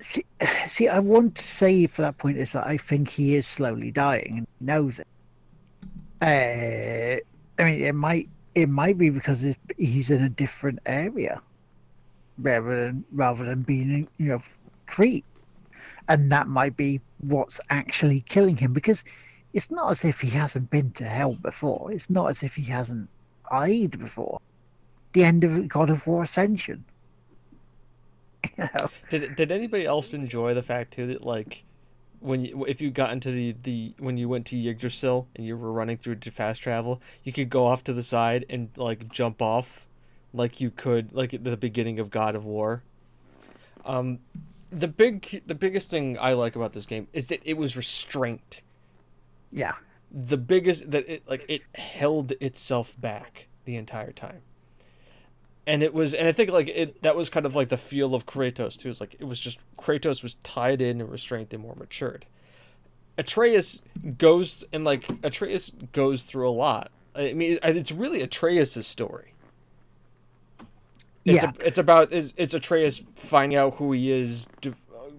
See, 0.05 0.23
see, 0.67 0.87
I 0.87 0.99
want 0.99 1.35
to 1.35 1.43
say 1.43 1.87
for 1.87 2.03
that 2.03 2.19
point 2.19 2.37
is 2.37 2.51
that 2.51 2.67
I 2.67 2.77
think 2.77 3.09
he 3.09 3.35
is 3.35 3.47
slowly 3.47 3.91
dying 3.91 4.37
and 4.37 4.47
he 4.59 4.65
knows 4.65 4.99
it. 4.99 5.07
Uh, 6.21 7.19
I 7.61 7.65
mean, 7.65 7.81
it 7.81 7.95
might 7.95 8.29
it 8.53 8.69
might 8.69 8.97
be 8.97 9.09
because 9.09 9.43
he's 9.77 10.09
in 10.11 10.23
a 10.23 10.29
different 10.29 10.79
area 10.85 11.41
rather 12.37 12.85
than 12.85 13.03
rather 13.11 13.43
than 13.43 13.63
being 13.63 14.07
you 14.17 14.27
know 14.27 14.41
Crete, 14.85 15.25
and 16.07 16.31
that 16.31 16.47
might 16.47 16.77
be 16.77 17.01
what's 17.21 17.59
actually 17.71 18.21
killing 18.29 18.57
him 18.57 18.73
because 18.73 19.03
it's 19.53 19.71
not 19.71 19.89
as 19.89 20.05
if 20.05 20.21
he 20.21 20.29
hasn't 20.29 20.69
been 20.69 20.91
to 20.91 21.05
hell 21.05 21.33
before. 21.33 21.91
It's 21.91 22.11
not 22.11 22.29
as 22.29 22.43
if 22.43 22.55
he 22.55 22.63
hasn't 22.63 23.09
died 23.49 23.97
before. 23.97 24.39
The 25.13 25.23
end 25.23 25.43
of 25.43 25.67
God 25.67 25.89
of 25.89 26.05
War 26.05 26.23
Ascension. 26.23 26.85
You 28.57 28.69
know? 28.73 28.89
Did 29.09 29.35
did 29.35 29.51
anybody 29.51 29.85
else 29.85 30.13
enjoy 30.13 30.53
the 30.53 30.63
fact 30.63 30.93
too 30.93 31.07
that 31.07 31.23
like 31.23 31.63
when 32.25 32.43
you, 32.43 32.65
if 32.65 32.81
you 32.81 32.89
got 32.89 33.11
into 33.11 33.31
the, 33.31 33.55
the 33.63 33.93
when 33.99 34.17
you 34.17 34.27
went 34.27 34.47
to 34.47 34.57
Yggdrasil 34.57 35.27
and 35.35 35.45
you 35.45 35.55
were 35.55 35.71
running 35.71 35.97
through 35.97 36.17
fast 36.31 36.61
travel, 36.61 37.01
you 37.23 37.31
could 37.31 37.49
go 37.49 37.67
off 37.67 37.83
to 37.83 37.93
the 37.93 38.03
side 38.03 38.45
and 38.49 38.69
like 38.75 39.09
jump 39.09 39.41
off, 39.41 39.85
like 40.33 40.59
you 40.59 40.71
could 40.71 41.13
like 41.13 41.33
at 41.33 41.43
the 41.43 41.55
beginning 41.55 41.99
of 41.99 42.09
God 42.09 42.35
of 42.35 42.43
War. 42.43 42.81
Um, 43.85 44.19
the 44.71 44.87
big 44.87 45.43
the 45.45 45.55
biggest 45.55 45.91
thing 45.91 46.17
I 46.19 46.33
like 46.33 46.55
about 46.55 46.73
this 46.73 46.85
game 46.85 47.07
is 47.13 47.27
that 47.27 47.41
it 47.45 47.57
was 47.57 47.77
restraint. 47.77 48.63
Yeah. 49.51 49.75
The 50.11 50.37
biggest 50.37 50.91
that 50.91 51.07
it 51.07 51.23
like 51.27 51.45
it 51.47 51.61
held 51.75 52.31
itself 52.41 52.95
back 52.99 53.47
the 53.65 53.75
entire 53.75 54.11
time 54.11 54.41
and 55.67 55.81
it 55.81 55.93
was 55.93 56.13
and 56.13 56.27
i 56.27 56.31
think 56.31 56.51
like 56.51 56.67
it 56.69 57.01
that 57.01 57.15
was 57.15 57.29
kind 57.29 57.45
of 57.45 57.55
like 57.55 57.69
the 57.69 57.77
feel 57.77 58.13
of 58.13 58.25
kratos 58.25 58.77
too 58.77 58.89
it's 58.89 58.99
like 58.99 59.15
it 59.19 59.25
was 59.25 59.39
just 59.39 59.59
kratos 59.85 60.23
was 60.23 60.35
tied 60.43 60.81
in 60.81 60.99
and 60.99 61.11
restrained 61.11 61.53
and 61.53 61.61
more 61.61 61.75
matured. 61.75 62.25
Atreus 63.17 63.81
goes 64.17 64.65
and 64.73 64.83
like 64.83 65.07
atreus 65.23 65.71
goes 65.91 66.23
through 66.23 66.49
a 66.49 66.51
lot. 66.51 66.91
I 67.15 67.33
mean 67.33 67.59
it's 67.63 67.91
really 67.91 68.21
atreus's 68.21 68.87
story. 68.87 69.33
It's 71.23 71.43
yeah. 71.43 71.51
A, 71.59 71.65
it's 71.65 71.77
about 71.77 72.11
it's, 72.11 72.33
it's 72.35 72.53
atreus 72.53 73.01
finding 73.15 73.57
out 73.57 73.75
who 73.75 73.91
he 73.93 74.11
is 74.11 74.47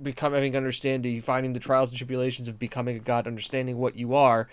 becoming 0.03 0.57
understanding 0.57 1.21
finding 1.23 1.53
the 1.53 1.61
trials 1.61 1.89
and 1.89 1.97
tribulations 1.97 2.49
of 2.49 2.59
becoming 2.59 2.97
a 2.97 3.01
god 3.01 3.27
understanding 3.27 3.79
what 3.79 3.97
you 3.97 4.15
are 4.15 4.47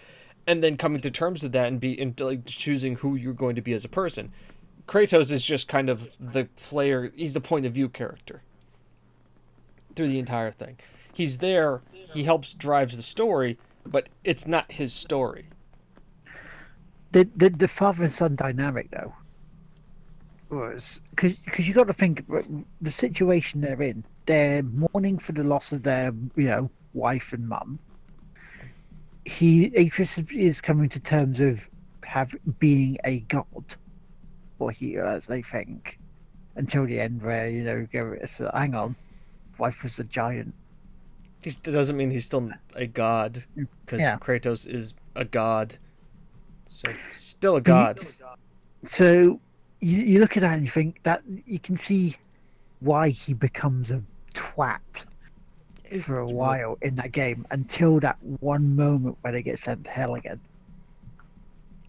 and 0.47 0.63
then 0.63 0.77
coming 0.77 1.01
to 1.01 1.11
terms 1.11 1.43
with 1.43 1.51
that 1.51 1.67
and 1.67 1.81
be 1.81 1.99
and 1.99 2.17
like 2.21 2.45
choosing 2.45 2.95
who 2.95 3.15
you're 3.15 3.33
going 3.33 3.55
to 3.55 3.61
be 3.61 3.73
as 3.73 3.83
a 3.83 3.89
person 3.89 4.31
Kratos 4.87 5.31
is 5.31 5.43
just 5.43 5.67
kind 5.67 5.89
of 5.89 6.09
the 6.19 6.45
player. 6.55 7.11
He's 7.15 7.33
the 7.33 7.41
point 7.41 7.65
of 7.65 7.73
view 7.73 7.89
character 7.89 8.41
through 9.95 10.09
the 10.09 10.19
entire 10.19 10.51
thing. 10.51 10.77
He's 11.13 11.37
there. 11.37 11.81
He 11.91 12.23
helps 12.23 12.53
drives 12.53 12.97
the 12.97 13.03
story, 13.03 13.57
but 13.85 14.09
it's 14.23 14.47
not 14.47 14.71
his 14.71 14.93
story. 14.93 15.45
The 17.11 17.29
the, 17.35 17.49
the 17.49 17.67
father 17.67 18.03
and 18.03 18.11
son 18.11 18.35
dynamic 18.35 18.89
though 18.91 19.13
was 20.49 21.01
because 21.11 21.33
because 21.33 21.67
you 21.67 21.73
got 21.73 21.87
to 21.87 21.93
think 21.93 22.25
the 22.81 22.91
situation 22.91 23.61
they're 23.61 23.81
in. 23.81 24.03
They're 24.25 24.63
mourning 24.63 25.19
for 25.19 25.31
the 25.31 25.43
loss 25.43 25.71
of 25.71 25.83
their 25.83 26.13
you 26.35 26.45
know 26.45 26.69
wife 26.93 27.33
and 27.33 27.47
mum. 27.47 27.79
He 29.25 29.67
Atreus 29.75 30.17
is 30.31 30.59
coming 30.59 30.89
to 30.89 30.99
terms 30.99 31.39
of 31.39 31.69
have 32.03 32.35
being 32.59 32.97
a 33.05 33.19
god 33.19 33.75
he 34.71 34.97
as 34.97 35.27
they 35.27 35.41
think 35.41 35.99
until 36.55 36.85
the 36.85 36.99
end 36.99 37.21
where 37.21 37.49
you 37.49 37.63
know 37.63 37.87
go 37.91 38.17
hang 38.53 38.75
on 38.75 38.95
wife 39.57 39.83
was 39.83 39.99
a 39.99 40.03
giant. 40.05 40.53
It 41.43 41.61
doesn't 41.63 41.97
mean 41.97 42.09
he's 42.09 42.25
still 42.25 42.49
a 42.75 42.87
god 42.87 43.43
mm, 43.57 43.67
because 43.85 43.99
yeah. 43.99 44.17
kratos 44.17 44.65
is 44.67 44.93
a 45.15 45.25
god. 45.25 45.77
So 46.67 46.91
still 47.13 47.57
a 47.57 47.61
god. 47.61 47.99
So 48.83 49.39
you, 49.79 50.01
you 50.01 50.19
look 50.19 50.37
at 50.37 50.41
that 50.41 50.53
and 50.53 50.63
you 50.63 50.69
think 50.69 51.03
that 51.03 51.21
you 51.45 51.59
can 51.59 51.75
see 51.75 52.15
why 52.79 53.09
he 53.09 53.33
becomes 53.33 53.91
a 53.91 54.01
twat 54.33 55.05
for 56.01 56.19
a 56.19 56.27
while 56.27 56.77
in 56.81 56.95
that 56.95 57.11
game 57.11 57.45
until 57.51 57.99
that 57.99 58.17
one 58.39 58.75
moment 58.75 59.17
where 59.21 59.31
they 59.31 59.43
get 59.43 59.59
sent 59.59 59.83
to 59.83 59.91
hell 59.91 60.15
again 60.15 60.39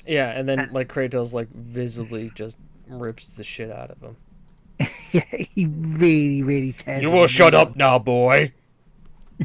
yeah, 0.06 0.30
and 0.30 0.48
then 0.48 0.60
uh, 0.60 0.66
like 0.70 0.88
Kratos 0.88 1.32
like 1.32 1.48
visibly 1.50 2.30
just 2.34 2.58
rips 2.88 3.34
the 3.34 3.44
shit 3.44 3.70
out 3.70 3.90
of 3.90 4.00
him. 4.00 4.16
yeah, 5.12 5.24
he 5.54 5.66
really, 5.66 6.42
really 6.42 6.72
tears. 6.72 7.02
You 7.02 7.10
will 7.10 7.26
shut 7.26 7.54
up 7.54 7.76
now, 7.76 7.98
boy. 7.98 8.52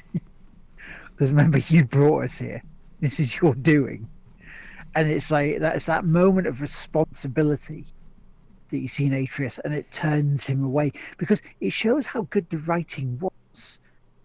Because 1.19 1.31
remember, 1.31 1.57
you 1.57 1.84
brought 1.84 2.23
us 2.23 2.38
here. 2.38 2.64
This 3.02 3.19
is 3.19 3.41
your 3.41 3.53
doing, 3.53 4.07
and 4.95 5.10
it's 5.10 5.30
like 5.30 5.60
that's 5.60 5.86
that 5.88 6.06
moment 6.06 6.48
of 6.48 6.61
responsibility 6.61 7.86
that 8.69 8.77
you 8.77 8.88
see 8.88 9.07
in 9.07 9.14
Atreus, 9.14 9.60
and 9.65 9.73
it 9.73 9.91
turns 9.91 10.45
him 10.45 10.64
away 10.64 10.94
because 11.18 11.41
it 11.60 11.73
shows 11.73 12.06
how 12.06 12.22
good 12.30 12.49
the 12.49 12.60
writing 12.60 13.19
was 13.19 13.81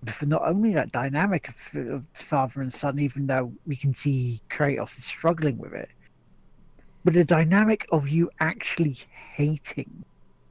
for 0.06 0.26
not 0.26 0.42
only 0.46 0.72
that 0.74 0.92
dynamic 0.92 1.48
of, 1.48 1.88
of 1.88 2.06
father 2.12 2.62
and 2.62 2.72
son, 2.72 2.98
even 3.00 3.26
though 3.26 3.52
we 3.66 3.74
can 3.74 3.92
see 3.92 4.40
Kratos 4.50 4.96
is 4.96 5.04
struggling 5.04 5.58
with 5.58 5.72
it, 5.72 5.88
but 7.04 7.14
the 7.14 7.24
dynamic 7.24 7.86
of 7.92 8.08
you 8.08 8.30
actually 8.40 8.96
hating 9.36 10.04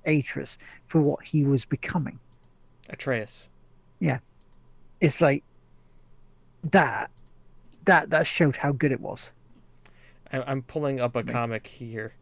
Atreus 0.05 0.57
for 0.85 1.01
what 1.01 1.23
he 1.23 1.43
was 1.43 1.65
becoming. 1.65 2.19
Atreus. 2.89 3.49
Yeah. 3.99 4.19
It's 5.01 5.21
like 5.21 5.43
that 6.71 7.09
that 7.85 8.09
that 8.11 8.27
showed 8.27 8.55
how 8.55 8.71
good 8.71 8.91
it 8.91 9.01
was. 9.01 9.31
I'm 10.31 10.63
pulling 10.63 10.99
up 10.99 11.15
a 11.15 11.23
comic 11.23 11.67
here 11.67 12.13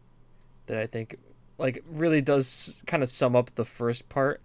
that 0.66 0.76
I 0.76 0.86
think 0.86 1.16
like 1.58 1.82
really 1.90 2.20
does 2.20 2.82
kind 2.86 3.02
of 3.02 3.08
sum 3.08 3.34
up 3.34 3.54
the 3.54 3.64
first 3.64 4.08
part 4.08 4.42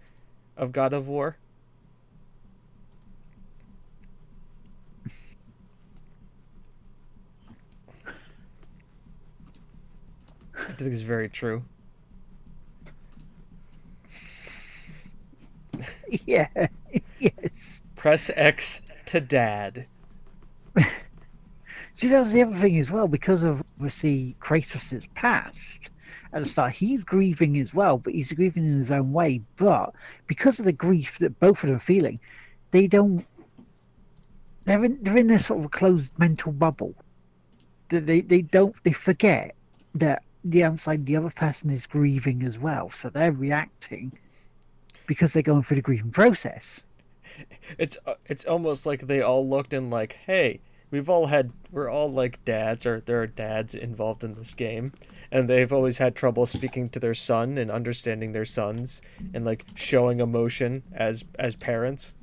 of 0.56 0.72
God 0.72 0.92
of 0.92 1.06
War. 1.06 1.36
I 10.68 10.72
think 10.72 10.92
it's 10.92 11.00
very 11.00 11.28
true. 11.28 11.64
Yeah. 16.24 16.68
yes. 17.18 17.82
Press 17.94 18.30
X 18.34 18.80
to 19.06 19.20
dad. 19.20 19.86
See, 21.92 22.08
that 22.08 22.20
was 22.20 22.32
the 22.32 22.42
other 22.42 22.56
thing 22.56 22.78
as 22.78 22.90
well, 22.90 23.06
because 23.08 23.42
of 23.42 23.62
obviously 23.76 24.34
Kratos' 24.40 25.06
past 25.14 25.90
at 26.32 26.42
the 26.42 26.48
start, 26.48 26.72
he's 26.72 27.04
grieving 27.04 27.58
as 27.58 27.74
well, 27.74 27.98
but 27.98 28.14
he's 28.14 28.32
grieving 28.32 28.64
in 28.66 28.78
his 28.78 28.90
own 28.90 29.12
way. 29.12 29.40
But 29.56 29.94
because 30.26 30.58
of 30.58 30.64
the 30.64 30.72
grief 30.72 31.18
that 31.18 31.38
both 31.40 31.62
of 31.62 31.68
them 31.68 31.76
are 31.76 31.80
feeling, 31.80 32.20
they 32.70 32.86
don't. 32.86 33.24
They're 34.64 34.84
in, 34.84 34.98
they're 35.02 35.16
in 35.16 35.26
this 35.26 35.46
sort 35.46 35.64
of 35.64 35.70
closed 35.70 36.18
mental 36.18 36.52
bubble. 36.52 36.94
That 37.88 38.06
they, 38.06 38.20
they 38.20 38.42
don't 38.42 38.74
they 38.84 38.92
forget 38.92 39.54
that 39.94 40.22
the 40.50 40.64
outside 40.64 41.06
the 41.06 41.16
other 41.16 41.30
person 41.30 41.70
is 41.70 41.86
grieving 41.86 42.42
as 42.42 42.58
well, 42.58 42.90
so 42.90 43.10
they're 43.10 43.32
reacting 43.32 44.12
because 45.06 45.32
they're 45.32 45.42
going 45.42 45.62
through 45.62 45.76
the 45.76 45.82
grieving 45.82 46.10
process. 46.10 46.82
It's 47.78 47.98
uh, 48.06 48.14
it's 48.26 48.44
almost 48.44 48.86
like 48.86 49.06
they 49.06 49.20
all 49.20 49.48
looked 49.48 49.72
and 49.72 49.90
like, 49.90 50.18
hey, 50.26 50.60
we've 50.90 51.08
all 51.08 51.26
had 51.26 51.52
we're 51.70 51.90
all 51.90 52.10
like 52.10 52.44
dads 52.44 52.86
or 52.86 53.00
there 53.00 53.22
are 53.22 53.26
dads 53.26 53.74
involved 53.74 54.24
in 54.24 54.34
this 54.34 54.54
game 54.54 54.92
and 55.30 55.48
they've 55.48 55.72
always 55.72 55.98
had 55.98 56.16
trouble 56.16 56.46
speaking 56.46 56.88
to 56.88 56.98
their 56.98 57.14
son 57.14 57.58
and 57.58 57.70
understanding 57.70 58.32
their 58.32 58.46
sons 58.46 59.02
and 59.34 59.44
like 59.44 59.64
showing 59.74 60.20
emotion 60.20 60.82
as 60.92 61.24
as 61.38 61.54
parents 61.54 62.14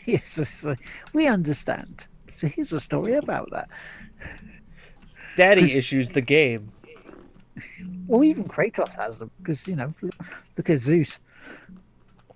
yes, 0.06 0.66
we 1.12 1.26
understand. 1.26 2.06
So 2.32 2.48
here's 2.48 2.72
a 2.72 2.80
story 2.80 3.14
about 3.14 3.50
that. 3.50 3.68
Daddy 5.36 5.62
'Cause- 5.62 5.74
issues 5.74 6.10
the 6.10 6.20
game. 6.20 6.72
Well, 8.06 8.24
even 8.24 8.44
Kratos 8.44 8.94
has 8.96 9.18
them 9.18 9.30
because 9.38 9.66
you 9.66 9.76
know, 9.76 9.92
look 10.56 10.70
at 10.70 10.78
Zeus. 10.78 11.18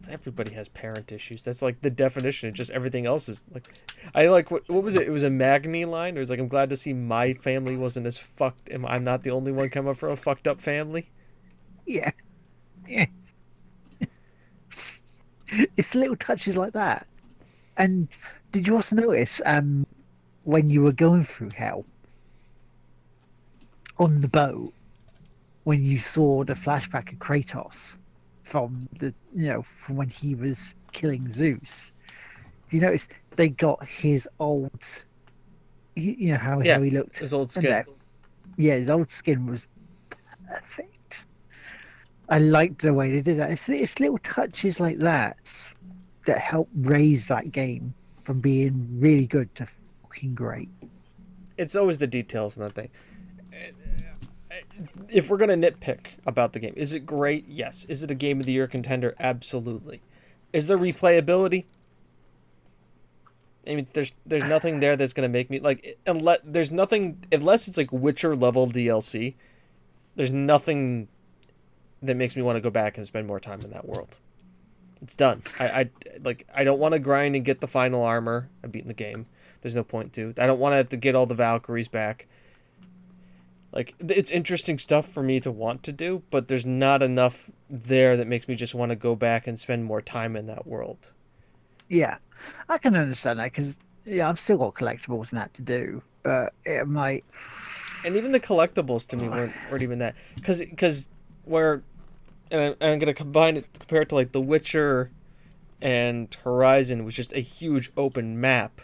everybody 0.09 0.53
has 0.53 0.69
parent 0.69 1.11
issues. 1.13 1.43
That's 1.43 1.63
like 1.63 1.81
the 1.81 1.89
definition 1.91 2.49
of 2.51 2.55
just 2.55 2.71
everything 2.73 3.07
else 3.07 3.27
is 3.29 3.43
like 3.55 3.67
i 4.15 4.27
like 4.27 4.51
what, 4.51 4.69
what 4.69 4.83
was 4.83 4.95
it? 4.97 5.09
It 5.09 5.11
was 5.11 5.23
a 5.23 5.31
magni 5.31 5.87
line? 5.87 6.17
It 6.17 6.21
was 6.21 6.29
like 6.29 6.39
i'm 6.41 6.49
glad 6.49 6.69
to 6.71 6.77
see 6.77 6.93
my 6.93 7.33
family 7.35 7.77
wasn't 7.77 8.07
as 8.07 8.19
fucked. 8.19 8.69
Am 8.71 8.85
i'm 8.85 9.03
not 9.03 9.23
the 9.23 9.31
only 9.31 9.51
one 9.51 9.71
coming 9.71 9.95
from 9.95 10.11
a 10.11 10.17
fucked 10.17 10.47
up 10.47 10.61
family? 10.61 11.09
Yeah, 11.87 12.11
yes. 12.87 13.09
it's 15.77 15.95
little 15.95 16.17
touches 16.17 16.57
like 16.57 16.73
that. 16.75 17.07
And 17.77 18.09
did 18.53 18.67
you 18.67 18.77
also 18.77 18.97
notice 18.97 19.41
um, 19.47 19.87
when 20.45 20.69
you 20.69 20.83
were 20.83 20.93
going 20.93 21.25
through 21.25 21.51
hell 21.57 21.85
on 23.99 24.21
the 24.21 24.29
boat 24.29 24.73
when 25.65 25.85
you 25.85 25.99
saw 25.99 26.45
the 26.45 26.53
flashback 26.55 27.13
of 27.13 27.19
Kratos 27.19 27.97
from 28.43 28.89
the 28.99 29.15
you 29.35 29.47
know 29.47 29.63
from 29.63 29.97
when 29.97 30.09
he 30.09 30.35
was 30.35 30.75
killing 30.93 31.31
Zeus? 31.31 31.93
Do 32.69 32.77
you 32.77 32.83
notice 32.83 33.09
they 33.37 33.49
got 33.49 33.85
his 33.87 34.29
old, 34.41 34.71
you 35.95 36.33
know 36.33 36.39
how, 36.39 36.61
Yeah, 36.63 36.77
how 36.77 36.83
he 36.83 36.91
looked 36.91 37.19
his 37.19 37.35
old 37.35 37.51
skin 37.51 37.65
that- 37.71 37.87
yeah, 38.57 38.75
his 38.75 38.89
old 38.91 39.11
skin 39.11 39.47
was 39.47 39.67
perfect. 40.49 41.27
I 42.29 42.39
liked 42.39 42.83
the 42.83 42.95
way 42.95 43.11
they 43.11 43.21
did 43.21 43.39
that. 43.39 43.51
It's, 43.51 43.69
it's 43.69 44.01
little 44.01 44.19
touches 44.19 44.81
like 44.81 44.99
that 44.99 45.37
that 46.27 46.39
help 46.39 46.69
raise 46.75 47.27
that 47.29 47.53
game 47.53 47.93
from 48.23 48.41
being 48.41 48.87
really 48.99 49.27
good 49.27 49.55
to 49.57 49.67
fucking 50.03 50.35
great. 50.35 50.71
it's 51.59 51.77
always 51.77 51.99
the 51.99 52.07
details 52.07 52.57
in 52.57 52.63
that 52.63 52.73
thing. 52.73 52.89
If 55.09 55.31
we're 55.31 55.37
gonna 55.37 55.55
nitpick 55.55 56.07
about 56.27 56.53
the 56.53 56.59
game, 56.59 56.75
is 56.77 56.93
it 56.93 57.01
great? 57.01 57.47
Yes. 57.49 57.85
Is 57.87 58.03
it 58.03 58.11
a 58.11 58.15
game 58.15 58.41
of 58.41 58.47
the 58.47 58.53
year 58.53 58.67
contender? 58.67 59.15
Absolutely. 59.19 60.03
Is 60.53 60.67
there 60.67 60.79
replayability? 60.79 61.65
I 63.67 63.75
mean, 63.75 63.87
there's 63.93 64.13
there's 64.27 64.45
nothing 64.45 64.81
there 64.81 64.97
that's 64.97 65.13
gonna 65.13 65.29
make 65.29 65.51
me 65.51 65.61
like 65.61 65.99
unless 66.07 66.39
there's 66.45 66.71
nothing 66.71 67.25
unless 67.33 67.69
it's 67.69 67.77
like 67.77 67.93
Witcher 67.93 68.37
level 68.37 68.67
DLC. 68.67 69.35
There's 70.17 70.31
nothing 70.31 71.09
that 72.03 72.17
makes 72.17 72.37
me 72.37 72.43
want 72.43 72.57
to 72.57 72.61
go 72.61 72.71
back 72.71 72.97
and 72.97 73.07
spend 73.07 73.27
more 73.27 73.41
time 73.41 73.61
in 73.63 73.71
that 73.71 73.87
world. 73.87 74.17
It's 75.03 75.17
done. 75.17 75.43
I, 75.59 75.67
I 75.67 75.91
like 76.23 76.47
I 76.55 76.65
don't 76.65 76.79
want 76.79 76.93
to 76.93 76.99
grind 76.99 77.37
and 77.37 77.45
get 77.45 77.61
the 77.61 77.67
final 77.67 78.03
armor. 78.03 78.49
I've 78.63 78.73
beaten 78.73 78.89
the 78.89 78.95
game. 78.95 79.27
There's 79.61 79.75
no 79.75 79.85
point 79.85 80.13
to. 80.15 80.35
I 80.39 80.47
don't 80.47 80.59
want 80.59 80.73
to 80.73 80.77
have 80.77 80.91
to 80.91 80.97
get 80.97 81.15
all 81.15 81.27
the 81.27 81.35
Valkyries 81.35 81.89
back. 81.89 82.27
Like 83.75 83.95
it's 83.99 84.31
interesting 84.31 84.79
stuff 84.79 85.09
for 85.09 85.23
me 85.23 85.41
to 85.41 85.51
want 85.51 85.83
to 85.83 85.93
do, 85.93 86.23
but 86.31 86.47
there's 86.47 86.65
not 86.65 87.03
enough 87.03 87.51
there 87.69 88.17
that 88.17 88.29
makes 88.29 88.47
me 88.47 88.55
just 88.55 88.75
want 88.75 88.91
to 88.91 88.97
go 88.97 89.17
back 89.17 89.49
and 89.49 89.59
spend 89.59 89.85
more 89.85 90.01
time 90.01 90.37
in 90.37 90.47
that 90.47 90.65
world. 90.65 91.11
Yeah, 91.89 92.19
I 92.69 92.79
can 92.79 92.95
understand 92.95 93.41
that 93.41 93.53
because 93.53 93.81
yeah, 94.07 94.29
I've 94.29 94.39
still 94.39 94.59
got 94.59 94.75
collectibles 94.75 95.33
and 95.33 95.41
that 95.41 95.53
to 95.55 95.63
do, 95.63 96.03
but 96.23 96.55
it 96.65 96.87
might. 96.87 97.25
And 98.07 98.15
even 98.15 98.31
the 98.31 98.39
collectibles 98.39 99.09
to 99.09 99.17
me 99.17 99.29
weren't, 99.29 99.53
weren't 99.69 99.83
even 99.83 99.99
that 99.99 100.15
because 100.37 100.61
because 100.61 101.09
where 101.45 101.83
and 102.53 102.61
I'm, 102.61 102.75
I'm 102.81 102.99
gonna 103.01 103.13
combine 103.13 103.57
it 103.57 103.67
compare 103.77 104.03
it 104.03 104.11
to 104.11 104.15
like 104.15 104.31
The 104.31 104.41
Witcher 104.41 105.11
and 105.83 106.33
Horizon 106.45 107.05
was 107.05 107.15
just 107.15 107.33
a 107.33 107.41
huge 107.41 107.91
open 107.97 108.41
map. 108.41 108.81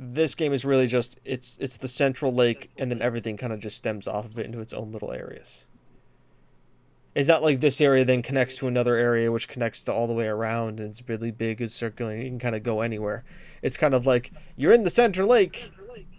This 0.00 0.34
game 0.34 0.52
is 0.52 0.64
really 0.64 0.86
just 0.86 1.18
it's 1.24 1.58
it's 1.60 1.76
the 1.76 1.88
central 1.88 2.32
lake 2.32 2.70
and 2.76 2.90
then 2.90 3.02
everything 3.02 3.36
kind 3.36 3.52
of 3.52 3.58
just 3.58 3.76
stems 3.76 4.06
off 4.06 4.26
of 4.26 4.38
it 4.38 4.46
into 4.46 4.60
its 4.60 4.72
own 4.72 4.92
little 4.92 5.12
areas. 5.12 5.64
It's 7.14 7.26
not 7.26 7.42
like 7.42 7.58
this 7.58 7.80
area 7.80 8.04
then 8.04 8.22
connects 8.22 8.56
to 8.56 8.68
another 8.68 8.94
area 8.94 9.32
which 9.32 9.48
connects 9.48 9.82
to 9.84 9.92
all 9.92 10.06
the 10.06 10.12
way 10.12 10.28
around 10.28 10.78
and 10.78 10.90
it's 10.90 11.02
really 11.08 11.32
big, 11.32 11.60
it's 11.60 11.74
circular, 11.74 12.12
and 12.12 12.22
you 12.22 12.28
can 12.28 12.38
kind 12.38 12.54
of 12.54 12.62
go 12.62 12.80
anywhere. 12.80 13.24
It's 13.60 13.76
kind 13.76 13.92
of 13.92 14.06
like 14.06 14.30
you're 14.56 14.72
in 14.72 14.84
the 14.84 14.90
center 14.90 15.26
lake 15.26 15.72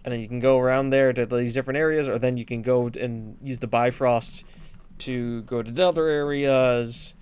and 0.03 0.13
then 0.13 0.19
you 0.19 0.27
can 0.27 0.39
go 0.39 0.59
around 0.59 0.89
there 0.89 1.13
to 1.13 1.25
these 1.25 1.53
different 1.53 1.77
areas, 1.77 2.07
or 2.07 2.17
then 2.17 2.37
you 2.37 2.45
can 2.45 2.61
go 2.61 2.87
and 2.87 3.37
use 3.41 3.59
the 3.59 3.67
Bifrost 3.67 4.43
to 4.99 5.41
go 5.43 5.61
to 5.61 5.71
the 5.71 5.87
other 5.87 6.07
areas. 6.07 7.13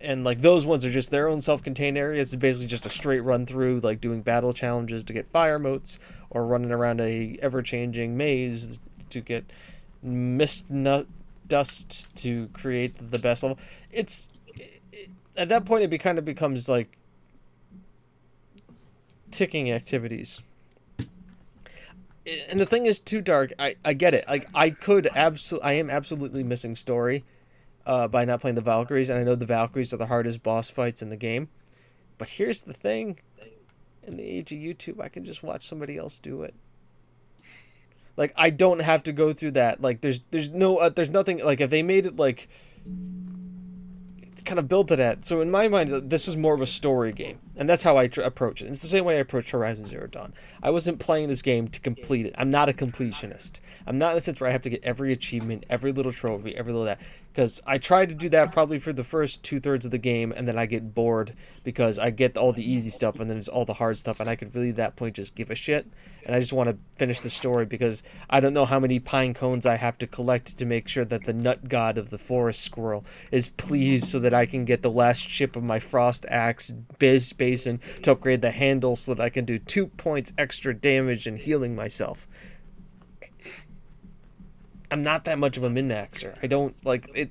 And 0.00 0.24
like 0.24 0.42
those 0.42 0.66
ones 0.66 0.84
are 0.84 0.90
just 0.90 1.10
their 1.10 1.28
own 1.28 1.40
self-contained 1.40 1.96
areas. 1.96 2.32
It's 2.32 2.40
basically 2.40 2.66
just 2.66 2.86
a 2.86 2.90
straight 2.90 3.20
run 3.20 3.46
through, 3.46 3.80
like 3.80 4.00
doing 4.00 4.22
battle 4.22 4.52
challenges 4.52 5.04
to 5.04 5.12
get 5.12 5.26
fire 5.28 5.58
motes, 5.58 5.98
or 6.30 6.46
running 6.46 6.70
around 6.70 7.00
a 7.00 7.38
ever-changing 7.40 8.16
maze 8.16 8.78
to 9.10 9.20
get 9.20 9.44
mist 10.02 10.70
nut 10.70 11.06
dust 11.48 12.14
to 12.16 12.48
create 12.52 13.10
the 13.10 13.18
best 13.18 13.42
level. 13.42 13.58
It's 13.90 14.28
it, 14.92 15.10
at 15.36 15.48
that 15.48 15.64
point 15.64 15.84
it 15.84 15.88
be, 15.88 15.98
kind 15.98 16.18
of 16.18 16.24
becomes 16.24 16.68
like 16.68 16.98
ticking 19.30 19.70
activities 19.70 20.40
and 22.48 22.58
the 22.58 22.66
thing 22.66 22.86
is 22.86 22.98
too 22.98 23.20
dark 23.20 23.52
i 23.58 23.74
i 23.84 23.92
get 23.92 24.14
it 24.14 24.24
like 24.28 24.48
i 24.54 24.70
could 24.70 25.08
absolutely 25.14 25.68
i 25.68 25.72
am 25.72 25.90
absolutely 25.90 26.42
missing 26.42 26.74
story 26.74 27.24
uh 27.86 28.08
by 28.08 28.24
not 28.24 28.40
playing 28.40 28.56
the 28.56 28.60
valkyries 28.60 29.08
and 29.08 29.18
i 29.18 29.22
know 29.22 29.34
the 29.34 29.46
valkyries 29.46 29.92
are 29.92 29.96
the 29.96 30.06
hardest 30.06 30.42
boss 30.42 30.70
fights 30.70 31.02
in 31.02 31.08
the 31.08 31.16
game. 31.16 31.48
But 32.18 32.30
here's 32.30 32.62
the 32.62 32.72
thing. 32.72 33.20
In 34.02 34.16
the 34.16 34.24
age 34.24 34.52
of 34.52 34.58
youtube 34.58 35.00
i 35.00 35.08
can 35.08 35.24
just 35.24 35.42
watch 35.42 35.66
somebody 35.66 35.96
else 35.96 36.18
do 36.18 36.42
it. 36.42 36.54
Like 38.16 38.32
i 38.36 38.50
don't 38.50 38.80
have 38.80 39.02
to 39.04 39.12
go 39.12 39.32
through 39.32 39.52
that. 39.52 39.80
Like 39.80 40.00
there's 40.00 40.20
there's 40.30 40.50
no 40.50 40.78
uh, 40.78 40.88
there's 40.90 41.10
nothing 41.10 41.44
like 41.44 41.60
if 41.60 41.70
they 41.70 41.82
made 41.82 42.06
it 42.06 42.16
like 42.16 42.48
it's 44.22 44.42
kind 44.42 44.58
of 44.58 44.68
built 44.68 44.88
to 44.88 44.96
that. 44.96 45.24
So 45.24 45.40
in 45.40 45.50
my 45.50 45.68
mind 45.68 46.10
this 46.10 46.26
was 46.26 46.36
more 46.36 46.54
of 46.54 46.60
a 46.60 46.66
story 46.66 47.12
game 47.12 47.38
and 47.56 47.68
that's 47.68 47.82
how 47.82 47.96
i 47.96 48.06
tr- 48.06 48.20
approach 48.22 48.62
it 48.62 48.66
it's 48.66 48.80
the 48.80 48.88
same 48.88 49.04
way 49.04 49.16
i 49.16 49.20
approach 49.20 49.50
horizon 49.50 49.84
zero 49.84 50.06
dawn 50.06 50.32
I 50.62 50.70
wasn't 50.70 50.98
playing 50.98 51.28
this 51.28 51.42
game 51.42 51.68
to 51.68 51.80
complete 51.80 52.26
it. 52.26 52.34
I'm 52.36 52.50
not 52.50 52.68
a 52.68 52.72
completionist. 52.72 53.60
I'm 53.86 53.98
not 53.98 54.10
in 54.10 54.14
the 54.16 54.20
sense 54.20 54.40
where 54.40 54.48
I 54.48 54.52
have 54.52 54.62
to 54.62 54.70
get 54.70 54.82
every 54.82 55.12
achievement, 55.12 55.64
every 55.70 55.92
little 55.92 56.12
trophy, 56.12 56.56
every 56.56 56.72
little 56.72 56.86
that. 56.86 57.00
Because 57.32 57.60
I 57.66 57.76
tried 57.76 58.08
to 58.08 58.14
do 58.14 58.30
that 58.30 58.50
probably 58.50 58.78
for 58.78 58.94
the 58.94 59.04
first 59.04 59.42
two 59.42 59.60
thirds 59.60 59.84
of 59.84 59.90
the 59.90 59.98
game, 59.98 60.32
and 60.34 60.48
then 60.48 60.58
I 60.58 60.64
get 60.64 60.94
bored 60.94 61.34
because 61.64 61.98
I 61.98 62.08
get 62.08 62.38
all 62.38 62.52
the 62.52 62.68
easy 62.68 62.88
stuff, 62.88 63.20
and 63.20 63.30
then 63.30 63.36
it's 63.36 63.46
all 63.46 63.66
the 63.66 63.74
hard 63.74 63.98
stuff, 63.98 64.20
and 64.20 64.28
I 64.28 64.36
could 64.36 64.54
really 64.54 64.70
at 64.70 64.76
that 64.76 64.96
point 64.96 65.16
just 65.16 65.34
give 65.34 65.50
a 65.50 65.54
shit, 65.54 65.86
and 66.24 66.34
I 66.34 66.40
just 66.40 66.54
want 66.54 66.70
to 66.70 66.78
finish 66.96 67.20
the 67.20 67.28
story 67.28 67.66
because 67.66 68.02
I 68.30 68.40
don't 68.40 68.54
know 68.54 68.64
how 68.64 68.80
many 68.80 68.98
pine 69.00 69.34
cones 69.34 69.66
I 69.66 69.76
have 69.76 69.98
to 69.98 70.06
collect 70.06 70.56
to 70.56 70.64
make 70.64 70.88
sure 70.88 71.04
that 71.04 71.24
the 71.24 71.34
nut 71.34 71.68
god 71.68 71.98
of 71.98 72.08
the 72.08 72.16
forest 72.16 72.62
squirrel 72.62 73.04
is 73.30 73.50
pleased, 73.50 74.06
so 74.06 74.18
that 74.20 74.32
I 74.32 74.46
can 74.46 74.64
get 74.64 74.80
the 74.80 74.90
last 74.90 75.28
chip 75.28 75.56
of 75.56 75.62
my 75.62 75.78
frost 75.78 76.24
axe 76.30 76.72
base 76.98 77.34
basin 77.46 77.80
to 78.02 78.12
upgrade 78.12 78.42
the 78.42 78.50
handle, 78.50 78.96
so 78.96 79.14
that 79.14 79.22
I 79.22 79.28
can 79.28 79.44
do 79.44 79.58
two 79.58 79.86
points 79.86 80.32
extra 80.36 80.74
damage 80.74 81.26
and 81.26 81.38
healing 81.38 81.76
myself. 81.76 82.26
I'm 84.90 85.02
not 85.02 85.24
that 85.24 85.38
much 85.38 85.56
of 85.56 85.62
a 85.62 85.70
min 85.70 85.88
maxer. 85.88 86.36
I 86.42 86.48
don't 86.48 86.74
like 86.84 87.08
it. 87.14 87.30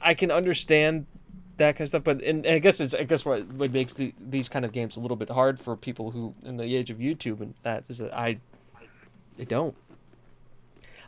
I 0.00 0.14
can 0.14 0.32
understand 0.32 1.06
that 1.58 1.76
kind 1.76 1.82
of 1.82 1.88
stuff, 1.88 2.04
but 2.04 2.22
and, 2.22 2.44
and 2.44 2.56
I 2.56 2.58
guess 2.58 2.80
it's 2.80 2.94
I 2.94 3.04
guess 3.04 3.24
what 3.24 3.46
what 3.52 3.72
makes 3.72 3.94
the, 3.94 4.12
these 4.18 4.48
kind 4.48 4.64
of 4.64 4.72
games 4.72 4.96
a 4.96 5.00
little 5.00 5.16
bit 5.16 5.30
hard 5.30 5.60
for 5.60 5.76
people 5.76 6.10
who 6.10 6.34
in 6.42 6.56
the 6.56 6.76
age 6.76 6.90
of 6.90 6.98
YouTube 6.98 7.40
and 7.40 7.54
that 7.62 7.84
is 7.88 7.98
that 7.98 8.12
I 8.12 8.38
they 9.36 9.44
don't. 9.44 9.76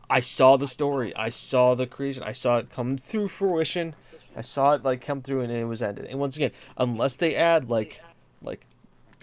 I 0.09 0.21
saw 0.21 0.57
the 0.57 0.67
story. 0.67 1.15
I 1.17 1.31
saw 1.31 1.75
the 1.75 1.87
creation. 1.87 2.23
I 2.23 2.33
saw 2.33 2.59
it 2.59 2.71
come 2.71 2.97
through 2.97 3.29
fruition. 3.29 3.95
I 4.37 4.41
saw 4.41 4.73
it 4.73 4.83
like 4.83 5.01
come 5.01 5.21
through 5.21 5.43
and 5.43 5.53
it 5.53 5.65
was 5.65 5.83
ended. 5.83 6.07
And 6.07 6.19
once 6.19 6.37
again, 6.37 6.51
unless 6.77 7.17
they 7.17 7.37
add 7.37 7.71
like 7.71 8.01
like 8.43 8.67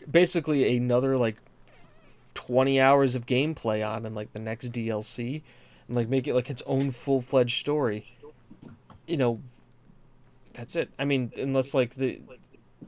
basically 0.10 0.76
another 0.78 1.18
like 1.18 1.38
20 2.34 2.80
hours 2.80 3.16
of 3.16 3.26
gameplay 3.26 3.88
on 3.88 4.06
and 4.06 4.16
like 4.16 4.34
the 4.34 4.40
next 4.40 4.72
DLC 4.72 5.42
and 5.88 5.96
like 5.96 6.08
make 6.08 6.28
it 6.28 6.34
like 6.34 6.50
its 6.50 6.64
own 6.66 6.92
full-fledged 6.92 7.60
story. 7.60 8.16
You 9.06 9.18
know, 9.18 9.42
that's 10.54 10.76
it. 10.76 10.90
I 10.98 11.06
mean, 11.06 11.32
unless 11.36 11.74
like 11.74 11.96
the 11.96 12.22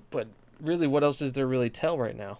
but 0.09 0.27
really 0.61 0.87
what 0.87 1.03
else 1.03 1.21
is 1.21 1.33
there 1.33 1.47
really 1.47 1.69
tell 1.69 1.97
right 1.97 2.15
now? 2.15 2.39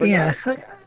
Yeah. 0.00 0.34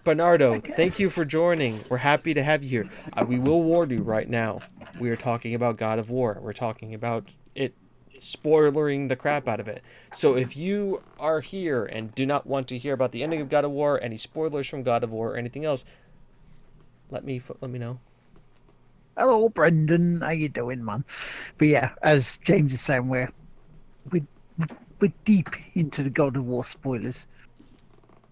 Bernardo, 0.03 0.60
thank 0.76 0.99
you 0.99 1.10
for 1.10 1.26
joining. 1.26 1.84
We're 1.90 1.98
happy 1.98 2.34
to 2.34 2.44
have 2.44 2.64
you 2.64 2.69
here. 2.69 2.90
Uh, 3.14 3.26
we 3.27 3.40
will 3.40 3.64
warn 3.64 3.90
you 3.90 4.02
right 4.02 4.30
now. 4.30 4.60
We 4.99 5.10
are 5.10 5.15
talking 5.15 5.56
about 5.56 5.77
God 5.77 5.99
of 5.99 6.10
War. 6.10 6.40
We're 6.41 6.53
talking 6.53 6.94
about 6.94 7.30
it 7.56 7.73
spoilering 8.18 9.07
the 9.07 9.15
crap 9.15 9.48
out 9.48 9.60
of 9.60 9.68
it. 9.68 9.84
So 10.14 10.36
if 10.36 10.56
you 10.57 11.02
are 11.19 11.41
here 11.41 11.86
and 11.86 12.14
do 12.15 12.26
not 12.26 12.45
want 12.45 12.68
to 12.69 12.77
hear 12.77 12.94
about 12.94 13.11
the 13.11 13.23
ending 13.23 13.41
of 13.41 13.49
God 13.49 13.65
of 13.65 13.72
War, 13.72 14.02
any 14.02 14.18
spoilers 14.18 14.68
from 14.68 14.84
God 14.84 15.03
of 15.03 15.11
War, 15.11 15.31
or 15.34 15.38
anything 15.38 15.65
else, 15.65 15.86
let 17.10 17.23
me 17.23 17.41
let 17.61 17.72
me 17.72 17.80
know. 17.80 17.99
Hello, 19.18 19.49
Brendan. 19.49 20.22
How 20.22 20.30
you 20.30 20.49
doing, 20.49 20.84
man? 20.84 21.03
But 21.57 21.68
yeah, 21.68 21.91
as 22.03 22.38
James 22.38 22.73
is 22.73 22.81
saying, 22.81 23.10
we're 23.10 23.31
we're, 24.11 24.26
we're 24.99 25.14
deep 25.26 25.49
into 25.76 26.03
the 26.03 26.10
God 26.10 26.38
of 26.38 26.45
War 26.45 26.65
spoilers. 26.65 27.27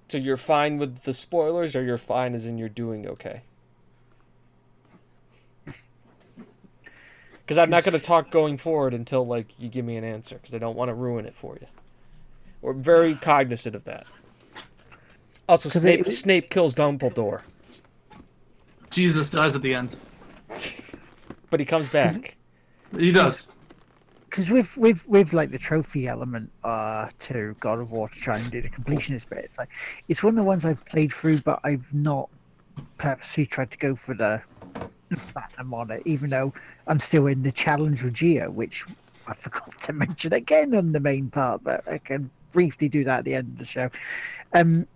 So 0.10 0.18
you're 0.18 0.38
fine 0.38 0.78
with 0.78 1.00
the 1.04 1.14
spoilers, 1.14 1.76
or 1.76 1.84
you're 1.84 1.98
fine 1.98 2.34
as 2.34 2.46
in 2.46 2.58
you're 2.58 2.70
doing 2.70 3.08
okay? 3.08 3.42
Because 7.46 7.58
I'm 7.58 7.70
not 7.70 7.86
going 7.86 7.98
to 7.98 8.06
talk 8.06 8.30
going 8.30 8.58
forward 8.58 8.94
until 8.94 9.26
like 9.26 9.48
you 9.58 9.70
give 9.70 9.86
me 9.86 9.96
an 9.96 10.04
answer, 10.04 10.36
because 10.36 10.54
I 10.54 10.58
don't 10.58 10.76
want 10.76 10.90
to 10.90 10.94
ruin 10.94 11.26
it 11.26 11.34
for 11.34 11.58
you. 11.62 11.68
We're 12.62 12.74
very 12.74 13.16
cognizant 13.22 13.76
of 13.76 13.86
that. 13.86 14.06
Also, 15.48 15.70
Snape 15.70 16.08
it- 16.08 16.12
Snape 16.12 16.50
kills 16.50 16.76
Dumbledore, 16.76 17.42
Jesus 18.90 19.30
dies 19.30 19.56
at 19.56 19.62
the 19.62 19.74
end. 19.74 19.96
but 21.50 21.60
he 21.60 21.66
comes 21.66 21.90
back. 21.90 22.36
He 22.98 23.12
does. 23.12 23.48
Because 24.30 24.50
with 24.50 24.76
with 24.78 25.08
with 25.08 25.34
like 25.34 25.52
the 25.52 25.58
trophy 25.58 26.08
element 26.08 26.52
uh 26.64 27.10
to 27.20 27.56
God 27.60 27.80
of 27.80 27.92
War 27.92 28.10
to 28.10 28.20
try 28.20 28.38
and 28.38 28.52
do 28.52 28.62
the 28.62 28.70
completionist 28.70 29.30
bit, 29.30 29.46
it's 29.46 29.58
like 29.58 29.70
it's 30.08 30.24
one 30.24 30.34
of 30.34 30.38
the 30.38 30.44
ones 30.44 30.66
I've 30.66 30.84
played 30.86 31.14
through, 31.14 31.40
but 31.40 31.60
I've 31.64 31.92
not 31.94 32.30
purposely 32.98 33.46
tried 33.46 33.72
to 33.72 33.78
go 33.78 33.96
for 33.96 34.14
the 34.14 34.42
platinum 35.16 35.74
on 35.74 35.92
it, 35.92 36.04
even 36.06 36.30
though 36.30 36.54
I'm 36.88 37.00
still 37.00 37.28
in 37.28 37.42
the 37.44 37.52
challenge 37.52 38.04
with 38.04 38.14
Geo, 38.14 38.50
which 38.50 38.86
I 39.28 39.34
forgot 39.34 39.78
to 39.80 39.94
mention 39.94 40.34
again 40.34 40.76
on 40.76 40.92
the 40.92 41.00
main 41.00 41.30
part, 41.30 41.64
but 41.64 41.88
I 41.88 41.98
can 41.98 42.30
briefly 42.52 42.90
do 42.90 43.04
that 43.06 43.20
at 43.20 43.26
the 43.26 43.36
end 43.36 43.50
of 43.50 43.58
the 43.58 43.66
show. 43.66 43.90
Um, 44.54 44.88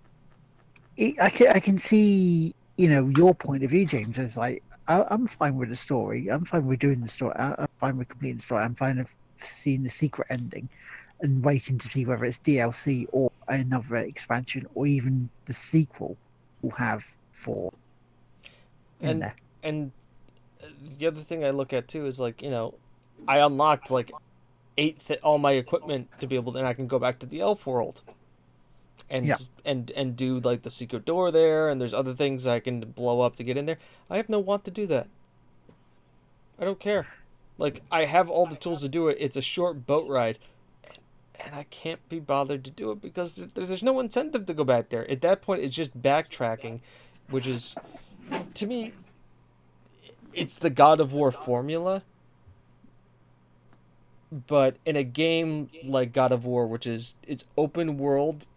it, 0.97 1.19
I 1.19 1.29
can 1.29 1.47
I 1.47 1.59
can 1.59 1.77
see 1.77 2.53
you 2.77 2.89
know 2.89 3.07
your 3.09 3.33
point 3.33 3.63
of 3.63 3.69
view, 3.69 3.85
James. 3.85 4.17
Is 4.17 4.37
like 4.37 4.63
I, 4.87 5.05
I'm 5.09 5.27
fine 5.27 5.55
with 5.55 5.69
the 5.69 5.75
story. 5.75 6.27
I'm 6.27 6.45
fine 6.45 6.65
with 6.65 6.79
doing 6.79 6.99
the 6.99 7.07
story. 7.07 7.35
I, 7.37 7.55
I'm 7.57 7.67
fine 7.79 7.97
with 7.97 8.09
completing 8.09 8.37
the 8.37 8.43
story. 8.43 8.63
I'm 8.63 8.75
fine 8.75 8.97
with 8.97 9.15
seeing 9.45 9.83
the 9.83 9.89
secret 9.89 10.27
ending 10.29 10.67
and 11.21 11.43
waiting 11.43 11.77
to 11.77 11.87
see 11.87 12.05
whether 12.05 12.25
it's 12.25 12.39
DLC 12.39 13.07
or 13.11 13.31
another 13.47 13.97
expansion 13.97 14.65
or 14.75 14.87
even 14.87 15.29
the 15.45 15.53
sequel 15.53 16.17
will 16.61 16.71
have 16.71 17.05
Thor 17.33 17.71
in 18.99 19.09
And 19.09 19.21
there. 19.21 19.35
and 19.63 19.91
the 20.97 21.07
other 21.07 21.21
thing 21.21 21.43
I 21.43 21.49
look 21.51 21.73
at 21.73 21.87
too 21.87 22.05
is 22.05 22.19
like 22.19 22.41
you 22.41 22.49
know, 22.49 22.73
I 23.27 23.37
unlocked 23.39 23.91
like 23.91 24.11
eight 24.77 24.99
th- 25.05 25.19
all 25.21 25.37
my 25.37 25.51
equipment 25.53 26.09
to 26.19 26.27
be 26.27 26.35
able 26.35 26.53
to, 26.53 26.59
and 26.59 26.67
I 26.67 26.73
can 26.73 26.87
go 26.87 26.97
back 26.99 27.19
to 27.19 27.25
the 27.25 27.41
elf 27.41 27.65
world. 27.65 28.01
And, 29.09 29.27
Yeah. 29.27 29.35
and 29.65 29.91
and 29.91 30.15
do 30.15 30.39
like 30.39 30.61
the 30.61 30.69
secret 30.69 31.03
door 31.03 31.31
there, 31.31 31.69
and 31.69 31.81
there's 31.81 31.93
other 31.93 32.13
things 32.13 32.47
I 32.47 32.59
can 32.61 32.79
blow 32.79 33.19
up 33.21 33.35
to 33.37 33.43
get 33.43 33.57
in 33.57 33.65
there. 33.65 33.77
I 34.09 34.15
have 34.17 34.29
no 34.29 34.39
want 34.39 34.63
to 34.65 34.71
do 34.71 34.87
that. 34.87 35.07
I 36.57 36.63
don't 36.63 36.79
care. 36.79 37.07
Like 37.61 37.83
I 37.91 38.05
have 38.05 38.27
all 38.27 38.47
the 38.47 38.55
tools 38.55 38.81
to 38.81 38.89
do 38.89 39.07
it. 39.07 39.17
It's 39.19 39.37
a 39.37 39.41
short 39.41 39.85
boat 39.85 40.09
ride, 40.09 40.39
and, 41.39 41.53
I 41.53 41.63
can't 41.69 41.99
be 42.09 42.19
bothered 42.19 42.65
to 42.65 42.71
do 42.71 42.89
it 42.89 43.03
because 43.03 43.35
there's 43.35 43.69
there's 43.69 43.83
no 43.83 43.99
incentive 43.99 44.47
to 44.47 44.55
go 44.55 44.63
back 44.63 44.89
there. 44.89 45.09
At 45.11 45.21
that 45.21 45.43
point, 45.43 45.61
it's 45.61 45.75
just 45.75 46.01
backtracking, 46.01 46.79
which 47.29 47.45
is, 47.45 47.75
to 48.55 48.65
me, 48.65 48.93
it's 50.33 50.55
the 50.55 50.71
God 50.71 50.99
of 50.99 51.13
War 51.13 51.31
formula. 51.31 52.01
But 54.31 54.77
in 54.83 54.95
a 54.95 55.03
game 55.03 55.69
like 55.83 56.13
God 56.13 56.31
of 56.31 56.45
War, 56.45 56.65
which 56.65 56.87
is 56.87 57.15
it's 57.27 57.45
open 57.55 57.99
world, 57.99 58.47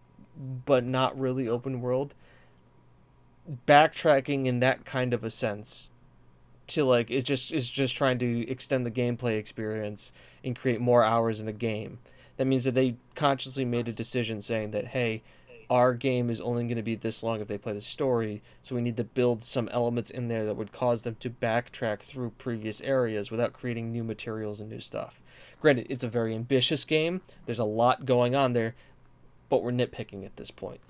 but 0.64 0.82
not 0.82 1.18
really 1.20 1.47
open 1.47 1.82
world, 1.82 2.14
backtracking 3.66 4.47
in 4.47 4.60
that 4.60 4.86
kind 4.86 5.12
of 5.12 5.22
a 5.22 5.31
sense 5.31 5.90
to 6.69 6.85
like 6.85 7.11
it 7.11 7.24
just 7.24 7.53
is 7.53 7.70
just 7.70 7.97
trying 7.97 8.19
to 8.19 8.49
extend 8.49 8.86
the 8.86 8.91
gameplay 8.91 9.39
experience 9.39 10.12
and 10.43 10.57
create 10.57 10.81
more 10.81 11.05
hours 11.05 11.41
in 11.41 11.47
the 11.47 11.53
game. 11.53 11.99
That 12.36 12.47
means 12.47 12.65
that 12.65 12.74
they 12.74 12.97
consciously 13.15 13.65
made 13.65 13.89
a 13.89 13.93
decision 13.93 14.41
saying 14.41 14.70
that 14.73 14.89
hey, 14.89 15.23
our 15.70 15.95
game 15.95 16.31
is 16.31 16.41
only 16.41 16.65
going 16.65 16.77
to 16.77 16.82
be 16.82 16.95
this 16.95 17.23
long 17.23 17.41
if 17.41 17.49
they 17.49 17.59
play 17.59 17.73
the 17.73 17.81
story, 17.81 18.43
so 18.62 18.74
we 18.74 18.82
need 18.82 18.97
to 18.97 19.05
build 19.05 19.43
some 19.43 19.69
elements 19.69 20.11
in 20.11 20.28
there 20.28 20.45
that 20.45 20.57
would 20.57 20.73
cause 20.73 21.03
them 21.03 21.16
to 21.20 21.31
backtrack 21.31 22.01
through 22.01 22.31
previous 22.39 22.81
areas 22.82 23.31
without 23.31 23.53
creating 23.53 23.91
new 23.91 24.05
materials 24.05 24.61
and 24.61 24.69
new 24.69 24.81
stuff. 24.81 25.20
Granted, 25.61 25.86
it's 25.89 26.05
a 26.05 26.09
very 26.09 26.35
ambitious 26.35 26.85
game. 26.85 27.23
There's 27.47 27.59
a 27.59 27.65
lot 27.65 28.05
going 28.05 28.35
on 28.35 28.53
there, 28.53 28.74
but 29.49 29.62
we're 29.62 29.73
nitpicking 29.73 30.24
at 30.24 30.36
this 30.36 30.51
point. 30.51 30.81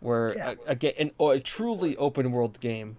Where 0.00 0.34
Yeah. 0.36 0.54
again, 0.66 0.94
an, 0.98 1.10
a 1.20 1.40
truly 1.40 1.96
open 1.96 2.32
world 2.32 2.60
game, 2.60 2.96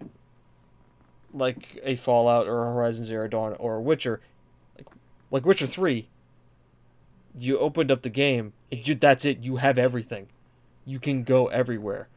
like 1.32 1.80
a 1.82 1.96
Fallout 1.96 2.46
or 2.46 2.62
a 2.62 2.72
Horizon 2.72 3.04
Zero 3.04 3.28
Dawn 3.28 3.54
or 3.58 3.76
a 3.76 3.80
Witcher, 3.80 4.20
like 4.76 4.86
like 5.30 5.46
Witcher 5.46 5.66
Three. 5.66 6.08
You 7.38 7.58
opened 7.58 7.90
up 7.90 8.02
the 8.02 8.10
game, 8.10 8.52
and 8.72 8.86
you, 8.86 8.94
that's 8.94 9.24
it. 9.24 9.38
You 9.38 9.56
have 9.56 9.78
everything. 9.78 10.28
You 10.84 10.98
can 10.98 11.22
go 11.22 11.46
everywhere. 11.46 12.08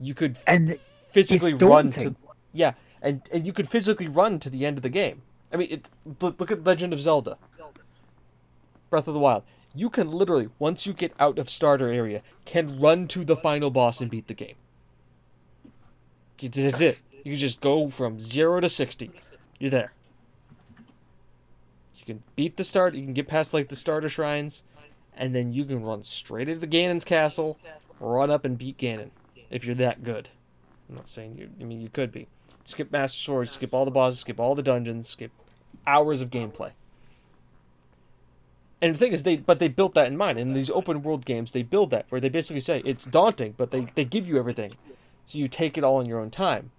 You 0.00 0.14
could 0.14 0.36
And 0.46 0.78
physically 1.10 1.54
run 1.54 1.90
to 1.92 2.16
yeah, 2.52 2.72
and 3.00 3.22
and 3.32 3.46
you 3.46 3.52
could 3.52 3.68
physically 3.68 4.08
run 4.08 4.38
to 4.40 4.50
the 4.50 4.66
end 4.66 4.78
of 4.78 4.82
the 4.82 4.88
game. 4.88 5.22
I 5.52 5.56
mean, 5.56 5.68
it 5.70 5.90
look 6.20 6.40
look 6.40 6.50
at 6.50 6.64
Legend 6.64 6.92
of 6.92 7.00
Zelda, 7.00 7.38
Breath 8.90 9.06
of 9.06 9.14
the 9.14 9.20
Wild. 9.20 9.44
You 9.74 9.90
can 9.90 10.10
literally 10.10 10.50
once 10.58 10.86
you 10.86 10.92
get 10.92 11.12
out 11.18 11.38
of 11.38 11.48
starter 11.48 11.88
area, 11.88 12.22
can 12.44 12.80
run 12.80 13.06
to 13.08 13.24
the 13.24 13.36
final 13.36 13.70
boss 13.70 14.00
and 14.00 14.10
beat 14.10 14.26
the 14.26 14.34
game. 14.34 14.56
That's 16.40 16.80
it. 16.80 17.02
You 17.24 17.32
can 17.32 17.40
just 17.40 17.60
go 17.60 17.88
from 17.88 18.20
zero 18.20 18.60
to 18.60 18.68
sixty. 18.68 19.10
You're 19.58 19.70
there. 19.70 19.92
You 21.96 22.04
can 22.04 22.22
beat 22.36 22.56
the 22.56 22.64
start. 22.64 22.94
You 22.94 23.02
can 23.02 23.14
get 23.14 23.26
past 23.26 23.54
like 23.54 23.68
the 23.68 23.76
starter 23.76 24.10
shrines, 24.10 24.62
and 25.16 25.34
then 25.34 25.52
you 25.54 25.64
can 25.64 25.82
run 25.82 26.04
straight 26.04 26.48
into 26.48 26.60
the 26.60 26.66
Ganon's 26.66 27.04
castle, 27.04 27.58
run 27.98 28.30
up 28.30 28.44
and 28.44 28.58
beat 28.58 28.76
Ganon 28.76 29.10
if 29.50 29.64
you're 29.64 29.74
that 29.76 30.04
good. 30.04 30.28
I'm 30.88 30.96
not 30.96 31.08
saying 31.08 31.38
you. 31.38 31.48
I 31.60 31.64
mean, 31.64 31.80
you 31.80 31.88
could 31.88 32.12
be. 32.12 32.28
Skip 32.64 32.92
Master 32.92 33.18
Sword, 33.18 33.50
skip 33.50 33.72
all 33.72 33.86
the 33.86 33.90
bosses, 33.90 34.20
skip 34.20 34.38
all 34.38 34.54
the 34.54 34.62
dungeons, 34.62 35.08
skip 35.08 35.32
hours 35.86 36.20
of 36.20 36.30
gameplay. 36.30 36.72
And 38.82 38.94
the 38.94 38.98
thing 38.98 39.12
is, 39.12 39.22
they 39.22 39.36
but 39.36 39.60
they 39.60 39.68
built 39.68 39.94
that 39.94 40.08
in 40.08 40.16
mind. 40.18 40.38
In 40.38 40.52
these 40.52 40.68
open 40.68 41.02
world 41.02 41.24
games, 41.24 41.52
they 41.52 41.62
build 41.62 41.88
that 41.90 42.04
where 42.10 42.20
they 42.20 42.28
basically 42.28 42.60
say 42.60 42.82
it's 42.84 43.06
daunting, 43.06 43.54
but 43.56 43.70
they 43.70 43.86
they 43.94 44.04
give 44.04 44.28
you 44.28 44.38
everything, 44.38 44.74
so 45.24 45.38
you 45.38 45.48
take 45.48 45.78
it 45.78 45.84
all 45.84 46.00
in 46.00 46.06
your 46.06 46.20
own 46.20 46.30
time. 46.30 46.70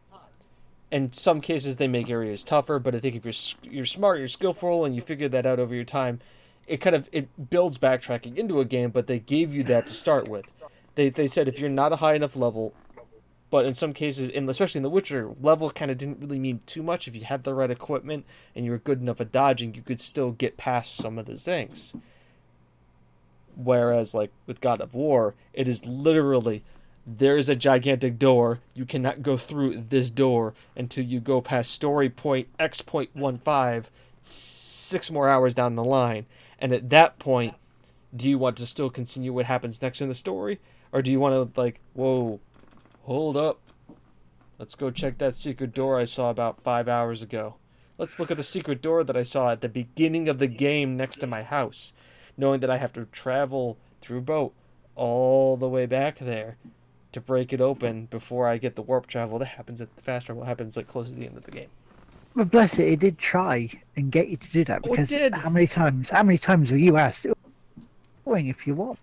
In 0.95 1.11
some 1.11 1.41
cases, 1.41 1.75
they 1.75 1.89
make 1.89 2.09
areas 2.09 2.41
tougher, 2.45 2.79
but 2.79 2.95
I 2.95 3.01
think 3.01 3.17
if 3.17 3.25
you're 3.25 3.69
you're 3.69 3.85
smart, 3.85 4.17
you're 4.17 4.29
skillful, 4.29 4.85
and 4.85 4.95
you 4.95 5.01
figure 5.01 5.27
that 5.27 5.45
out 5.45 5.59
over 5.59 5.75
your 5.75 5.83
time, 5.83 6.21
it 6.67 6.77
kind 6.77 6.95
of 6.95 7.09
it 7.11 7.49
builds 7.49 7.77
backtracking 7.77 8.37
into 8.37 8.61
a 8.61 8.65
game. 8.65 8.91
But 8.91 9.07
they 9.07 9.19
gave 9.19 9.53
you 9.53 9.61
that 9.63 9.87
to 9.87 9.93
start 9.93 10.29
with. 10.29 10.45
They 10.95 11.09
they 11.09 11.27
said 11.27 11.49
if 11.49 11.59
you're 11.59 11.69
not 11.69 11.91
a 11.91 11.97
high 11.97 12.13
enough 12.13 12.37
level, 12.37 12.73
but 13.49 13.65
in 13.65 13.73
some 13.73 13.91
cases, 13.91 14.29
in 14.29 14.47
especially 14.47 14.79
in 14.79 14.83
The 14.83 14.89
Witcher, 14.89 15.31
level 15.41 15.69
kind 15.69 15.91
of 15.91 15.97
didn't 15.97 16.21
really 16.21 16.39
mean 16.39 16.61
too 16.65 16.81
much. 16.81 17.09
If 17.09 17.15
you 17.17 17.25
had 17.25 17.43
the 17.43 17.53
right 17.53 17.69
equipment 17.69 18.25
and 18.55 18.63
you 18.63 18.71
were 18.71 18.77
good 18.77 19.01
enough 19.01 19.19
at 19.19 19.33
dodging, 19.33 19.73
you 19.73 19.81
could 19.81 19.99
still 19.99 20.31
get 20.31 20.55
past 20.55 20.95
some 20.95 21.17
of 21.17 21.25
those 21.25 21.43
things. 21.43 21.93
Whereas, 23.57 24.13
like 24.13 24.31
with 24.47 24.61
God 24.61 24.79
of 24.79 24.93
War, 24.93 25.35
it 25.51 25.67
is 25.67 25.85
literally 25.85 26.63
there 27.05 27.37
is 27.37 27.49
a 27.49 27.55
gigantic 27.55 28.17
door. 28.17 28.59
You 28.73 28.85
cannot 28.85 29.21
go 29.21 29.37
through 29.37 29.85
this 29.89 30.09
door 30.09 30.53
until 30.75 31.03
you 31.03 31.19
go 31.19 31.39
past 31.39 31.71
story 31.71 32.09
point 32.09 32.47
X 32.57 32.81
six 34.21 35.11
more 35.11 35.29
hours 35.29 35.53
down 35.53 35.75
the 35.75 35.83
line. 35.83 36.25
And 36.57 36.73
at 36.73 36.89
that 36.89 37.19
point, 37.19 37.55
do 38.15 38.29
you 38.29 38.37
want 38.37 38.57
to 38.57 38.65
still 38.65 38.89
continue 38.89 39.33
what 39.33 39.45
happens 39.45 39.81
next 39.81 40.01
in 40.01 40.09
the 40.09 40.15
story, 40.15 40.59
or 40.91 41.01
do 41.01 41.11
you 41.11 41.19
want 41.19 41.53
to 41.53 41.61
like, 41.61 41.79
whoa, 41.93 42.39
hold 43.03 43.37
up, 43.37 43.59
let's 44.57 44.73
go 44.73 44.89
check 44.89 45.17
that 45.17 45.35
secret 45.35 45.73
door 45.73 45.99
I 45.99 46.05
saw 46.05 46.29
about 46.29 46.63
five 46.63 46.87
hours 46.87 47.21
ago. 47.21 47.55
Let's 47.97 48.19
look 48.19 48.31
at 48.31 48.37
the 48.37 48.43
secret 48.43 48.81
door 48.81 49.03
that 49.03 49.17
I 49.17 49.23
saw 49.23 49.51
at 49.51 49.61
the 49.61 49.69
beginning 49.69 50.27
of 50.27 50.39
the 50.39 50.47
game 50.47 50.97
next 50.97 51.17
to 51.17 51.27
my 51.27 51.43
house, 51.43 51.93
knowing 52.37 52.61
that 52.61 52.69
I 52.69 52.77
have 52.77 52.93
to 52.93 53.05
travel 53.05 53.77
through 54.01 54.21
boat 54.21 54.53
all 54.95 55.57
the 55.57 55.67
way 55.67 55.85
back 55.85 56.19
there 56.19 56.57
to 57.15 57.21
break 57.21 57.51
it 57.51 57.61
open 57.61 58.05
before 58.11 58.47
I 58.47 58.57
get 58.57 58.75
the 58.75 58.81
warp 58.81 59.07
travel 59.07 59.39
that 59.39 59.45
happens 59.45 59.81
at 59.81 59.93
the 59.95 60.01
fast 60.01 60.27
travel 60.27 60.43
happens 60.43 60.77
like 60.77 60.87
close 60.87 61.09
to 61.09 61.15
the 61.15 61.25
end 61.25 61.35
of 61.35 61.43
the 61.43 61.51
game. 61.51 61.69
But 62.35 62.51
bless 62.51 62.77
it, 62.77 62.87
it 62.89 62.99
did 62.99 63.17
try 63.17 63.69
and 63.95 64.11
get 64.11 64.27
you 64.27 64.35
to 64.35 64.51
do 64.51 64.63
that 64.65 64.81
Oh, 64.83 64.91
because 64.91 65.09
did. 65.09 65.33
how 65.33 65.49
many 65.49 65.67
times? 65.67 66.09
How 66.09 66.21
many 66.21 66.37
times 66.37 66.71
were 66.71 66.77
you 66.77 66.97
asked? 66.97 67.25
Going 68.25 68.47
if 68.47 68.67
you 68.67 68.75
want, 68.75 68.99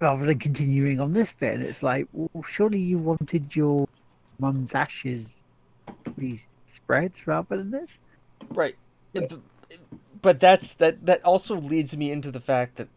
rather 0.00 0.26
than 0.26 0.38
continuing 0.38 1.00
on 1.00 1.12
this 1.12 1.32
bit, 1.32 1.54
and 1.54 1.62
it's 1.62 1.82
like, 1.82 2.06
well, 2.12 2.42
surely 2.42 2.78
you 2.78 2.98
wanted 2.98 3.56
your 3.56 3.88
mum's 4.38 4.74
ashes 4.74 5.44
to 6.04 6.10
be 6.10 6.40
spread 6.66 7.12
rather 7.26 7.56
than 7.56 7.70
this. 7.70 8.00
Right. 8.50 8.76
But 10.20 10.38
that's 10.38 10.74
that 10.74 11.06
that 11.06 11.24
also 11.24 11.56
leads 11.56 11.96
me 11.96 12.12
into 12.12 12.30
the 12.30 12.40
fact 12.40 12.76
that 12.76 12.88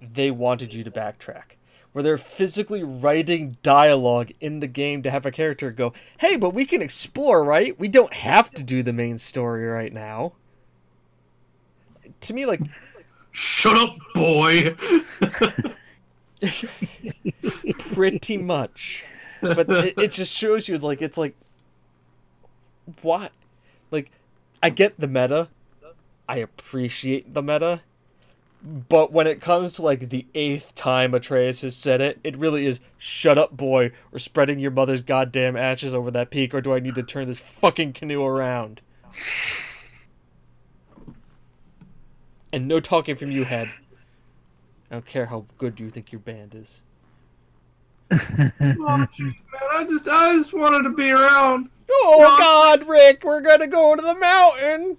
they 0.00 0.32
wanted 0.32 0.74
you 0.74 0.82
to 0.82 0.90
backtrack. 0.90 1.57
Where 1.92 2.02
they're 2.02 2.18
physically 2.18 2.82
writing 2.82 3.56
dialogue 3.62 4.30
in 4.40 4.60
the 4.60 4.66
game 4.66 5.02
to 5.02 5.10
have 5.10 5.26
a 5.26 5.30
character 5.30 5.70
go, 5.70 5.92
"Hey, 6.18 6.36
but 6.36 6.54
we 6.54 6.64
can 6.64 6.82
explore, 6.82 7.42
right? 7.42 7.78
We 7.78 7.88
don't 7.88 8.12
have 8.12 8.50
to 8.52 8.62
do 8.62 8.82
the 8.82 8.92
main 8.92 9.18
story 9.18 9.66
right 9.66 9.92
now." 9.92 10.32
To 12.20 12.34
me 12.34 12.46
like 12.46 12.60
Shut 13.40 13.78
up, 13.78 13.96
boy. 14.14 14.74
pretty 17.78 18.36
much. 18.36 19.04
But 19.40 19.70
it, 19.70 19.94
it 19.96 20.12
just 20.12 20.36
shows 20.36 20.68
you 20.68 20.76
like 20.78 21.00
it's 21.02 21.16
like 21.16 21.36
what? 23.02 23.30
Like 23.92 24.10
I 24.60 24.70
get 24.70 24.98
the 24.98 25.06
meta. 25.06 25.48
I 26.28 26.38
appreciate 26.38 27.32
the 27.32 27.42
meta. 27.42 27.82
But 28.62 29.12
when 29.12 29.26
it 29.26 29.40
comes 29.40 29.74
to 29.74 29.82
like 29.82 30.08
the 30.08 30.26
eighth 30.34 30.74
time 30.74 31.14
Atreus 31.14 31.60
has 31.60 31.76
said 31.76 32.00
it, 32.00 32.18
it 32.24 32.36
really 32.36 32.66
is 32.66 32.80
shut 32.96 33.38
up 33.38 33.56
boy, 33.56 33.92
or 34.12 34.18
spreading 34.18 34.58
your 34.58 34.72
mother's 34.72 35.02
goddamn 35.02 35.56
ashes 35.56 35.94
over 35.94 36.10
that 36.10 36.30
peak, 36.30 36.52
or 36.54 36.60
do 36.60 36.74
I 36.74 36.80
need 36.80 36.96
to 36.96 37.02
turn 37.02 37.28
this 37.28 37.38
fucking 37.38 37.92
canoe 37.92 38.24
around? 38.24 38.80
And 42.52 42.66
no 42.66 42.80
talking 42.80 43.14
from 43.14 43.30
you, 43.30 43.44
head. 43.44 43.68
I 44.90 44.94
don't 44.94 45.06
care 45.06 45.26
how 45.26 45.46
good 45.58 45.78
you 45.78 45.90
think 45.90 46.12
your 46.12 46.20
band 46.20 46.54
is. 46.54 46.80
Oh, 48.60 49.06
man, 49.18 49.34
I 49.70 49.84
just, 49.84 50.08
I 50.08 50.34
just 50.34 50.54
wanted 50.54 50.82
to 50.84 50.94
be 50.94 51.10
around. 51.10 51.68
Oh. 51.90 52.36
God, 52.38 52.88
Rick, 52.88 53.22
we're 53.22 53.42
gonna 53.42 53.66
go 53.66 53.94
to 53.94 54.02
the 54.02 54.14
mountain. 54.14 54.96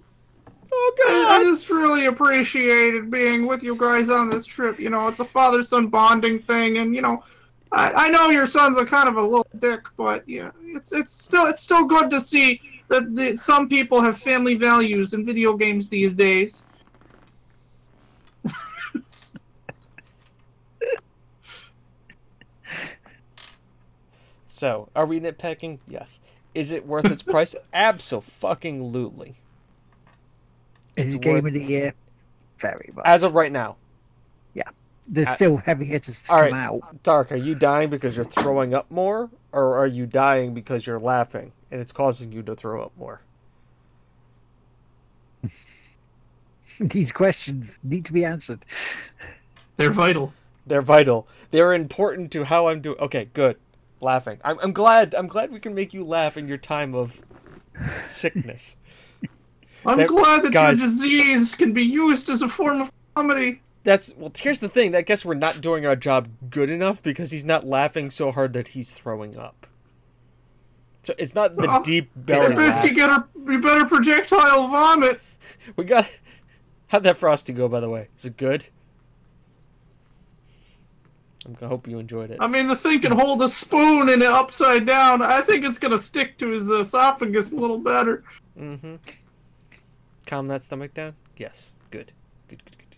Oh 0.72 0.94
I 1.06 1.38
God. 1.38 1.44
just 1.44 1.68
really 1.68 2.06
appreciated 2.06 3.10
being 3.10 3.46
with 3.46 3.62
you 3.62 3.76
guys 3.76 4.10
on 4.10 4.28
this 4.28 4.46
trip. 4.46 4.78
You 4.78 4.90
know, 4.90 5.08
it's 5.08 5.20
a 5.20 5.24
father-son 5.24 5.88
bonding 5.88 6.40
thing, 6.40 6.78
and 6.78 6.94
you 6.94 7.02
know, 7.02 7.24
I, 7.72 7.92
I 8.06 8.08
know 8.10 8.30
your 8.30 8.46
son's 8.46 8.76
a 8.76 8.86
kind 8.86 9.08
of 9.08 9.16
a 9.16 9.22
little 9.22 9.46
dick, 9.58 9.80
but 9.96 10.28
yeah, 10.28 10.50
it's 10.64 10.92
it's 10.92 11.12
still 11.12 11.46
it's 11.46 11.62
still 11.62 11.86
good 11.86 12.10
to 12.10 12.20
see 12.20 12.60
that 12.88 13.14
the, 13.14 13.36
some 13.36 13.68
people 13.68 14.00
have 14.00 14.18
family 14.18 14.54
values 14.54 15.14
in 15.14 15.24
video 15.24 15.56
games 15.56 15.88
these 15.88 16.12
days. 16.12 16.62
So, 24.60 24.90
are 24.94 25.06
we 25.06 25.20
nitpicking? 25.20 25.78
Yes. 25.88 26.20
Is 26.54 26.70
it 26.70 26.86
worth 26.86 27.06
its 27.06 27.22
price? 27.22 27.54
Absolutely. 27.72 29.36
It's 31.00 31.14
It's 31.14 31.24
game 31.24 31.46
of 31.46 31.52
the 31.52 31.62
year, 31.62 31.94
very 32.58 32.90
much. 32.94 33.04
As 33.06 33.22
of 33.22 33.34
right 33.34 33.52
now. 33.52 33.76
Yeah. 34.54 34.64
There's 35.08 35.28
I- 35.28 35.34
still 35.34 35.56
heavy 35.58 35.86
hitters 35.86 36.22
to 36.24 36.32
All 36.32 36.38
come 36.40 36.52
right. 36.52 36.66
out. 36.66 37.02
Dark, 37.02 37.32
are 37.32 37.36
you 37.36 37.54
dying 37.54 37.90
because 37.90 38.16
you're 38.16 38.24
throwing 38.24 38.74
up 38.74 38.90
more, 38.90 39.30
or 39.52 39.76
are 39.78 39.86
you 39.86 40.06
dying 40.06 40.54
because 40.54 40.86
you're 40.86 41.00
laughing 41.00 41.52
and 41.70 41.80
it's 41.80 41.92
causing 41.92 42.32
you 42.32 42.42
to 42.42 42.54
throw 42.54 42.82
up 42.82 42.92
more? 42.96 43.20
These 46.80 47.12
questions 47.12 47.78
need 47.82 48.04
to 48.06 48.12
be 48.12 48.24
answered. 48.24 48.64
They're 49.76 49.90
vital. 49.92 50.32
They're 50.66 50.82
vital. 50.82 51.26
They're 51.50 51.74
important 51.74 52.30
to 52.32 52.44
how 52.44 52.68
I'm 52.68 52.80
doing. 52.80 52.98
Okay, 53.00 53.28
good. 53.32 53.56
Laughing. 54.00 54.38
I'm, 54.44 54.58
I'm 54.62 54.72
glad. 54.72 55.14
I'm 55.14 55.26
glad 55.26 55.50
we 55.50 55.60
can 55.60 55.74
make 55.74 55.92
you 55.92 56.04
laugh 56.04 56.36
in 56.36 56.46
your 56.48 56.58
time 56.58 56.94
of 56.94 57.20
sickness. 57.98 58.76
I'm 59.86 59.98
That- 59.98 60.08
glad 60.08 60.42
that 60.42 60.52
guys- 60.52 60.80
your 60.80 60.88
disease 60.88 61.54
can 61.54 61.72
be 61.72 61.82
used 61.84 62.28
as 62.28 62.42
a 62.42 62.48
form 62.48 62.82
of 62.82 62.92
comedy. 63.14 63.62
That's 63.82 64.14
well. 64.16 64.30
Here's 64.36 64.60
the 64.60 64.68
thing. 64.68 64.94
I 64.94 65.00
guess 65.00 65.24
we're 65.24 65.34
not 65.34 65.60
doing 65.62 65.86
our 65.86 65.96
job 65.96 66.28
good 66.50 66.70
enough 66.70 67.02
because 67.02 67.30
he's 67.30 67.46
not 67.46 67.66
laughing 67.66 68.10
so 68.10 68.30
hard 68.30 68.52
that 68.52 68.68
he's 68.68 68.92
throwing 68.92 69.38
up. 69.38 69.66
So 71.02 71.14
it's 71.16 71.34
not 71.34 71.56
the 71.56 71.66
Well, 71.66 71.82
deep 71.82 72.10
At 72.14 72.26
belly 72.26 72.56
best, 72.56 72.84
you 72.84 72.94
get 72.94 73.08
a 73.08 73.24
you 73.46 73.58
better 73.60 73.86
projectile 73.86 74.68
vomit. 74.68 75.20
We 75.76 75.84
got. 75.84 76.06
How'd 76.88 77.04
that 77.04 77.16
frosty 77.16 77.52
go? 77.54 77.68
By 77.68 77.80
the 77.80 77.88
way, 77.88 78.08
is 78.18 78.24
it 78.26 78.36
good? 78.36 78.66
I'm- 81.46 81.56
I 81.62 81.66
hope 81.66 81.88
you 81.88 81.98
enjoyed 81.98 82.30
it. 82.30 82.36
I 82.40 82.46
mean, 82.46 82.66
the 82.66 82.76
thing 82.76 83.00
can 83.00 83.12
hold 83.12 83.40
a 83.42 83.48
spoon 83.48 84.10
in 84.10 84.20
it 84.20 84.28
upside 84.28 84.84
down. 84.86 85.22
I 85.22 85.40
think 85.40 85.64
it's 85.64 85.78
gonna 85.78 85.96
stick 85.98 86.36
to 86.38 86.48
his 86.50 86.68
esophagus 86.70 87.52
a 87.52 87.56
little 87.56 87.78
better. 87.78 88.22
Mm-hmm. 88.58 88.96
Calm 90.30 90.46
that 90.46 90.62
stomach 90.62 90.94
down. 90.94 91.14
Yes. 91.36 91.74
Good. 91.90 92.12
Good. 92.46 92.64
Good. 92.64 92.78
Good. 92.78 92.96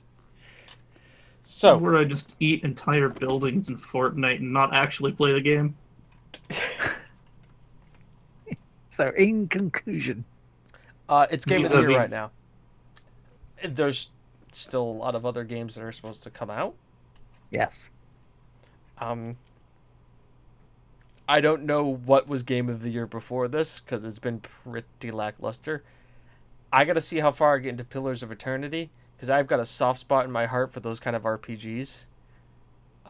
So 1.45 1.79
Where 1.79 1.97
I 1.97 2.05
just 2.05 2.37
eat 2.41 2.63
entire 2.63 3.09
buildings 3.09 3.71
in 3.71 3.77
Fortnite 3.79 4.37
and 4.41 4.53
not 4.53 4.77
actually 4.77 5.13
play 5.13 5.33
the 5.33 5.41
game. 5.41 5.75
So, 8.91 9.09
in 9.17 9.49
conclusion, 9.49 10.27
Uh, 11.09 11.27
it's 11.31 11.47
game 11.47 11.65
of 11.65 11.71
the 11.71 11.81
year 11.81 11.97
right 11.97 12.11
now. 12.11 12.31
There's 13.67 14.11
still 14.53 14.83
a 14.83 14.93
lot 14.93 15.15
of 15.15 15.25
other 15.25 15.45
games 15.45 15.77
that 15.77 15.83
are 15.83 15.93
supposed 15.93 16.23
to 16.25 16.31
come 16.31 16.51
out. 16.51 16.75
yes. 17.51 17.89
Um, 18.99 19.39
I 21.27 21.41
don't 21.41 21.63
know 21.65 21.85
what 21.87 22.29
was 22.29 22.43
game 22.43 22.69
of 22.69 22.83
the 22.83 22.91
year 22.91 23.07
before 23.07 23.49
this 23.49 23.81
because 23.81 24.05
it's 24.05 24.19
been 24.19 24.41
pretty 24.41 25.11
lackluster. 25.11 25.83
I 26.73 26.85
got 26.85 26.95
to 26.95 27.01
see 27.01 27.19
how 27.19 27.33
far 27.33 27.57
I 27.57 27.59
get 27.59 27.71
into 27.71 27.85
Pillars 27.85 28.23
of 28.23 28.33
Eternity 28.33 28.91
because 29.17 29.29
I've 29.29 29.47
got 29.47 29.61
a 29.61 29.67
soft 29.67 30.01
spot 30.01 30.25
in 30.25 30.33
my 30.33 30.47
heart 30.47 30.73
for 30.73 30.81
those 30.81 30.99
kind 30.99 31.15
of 31.15 31.23
RPGs. 31.23 32.07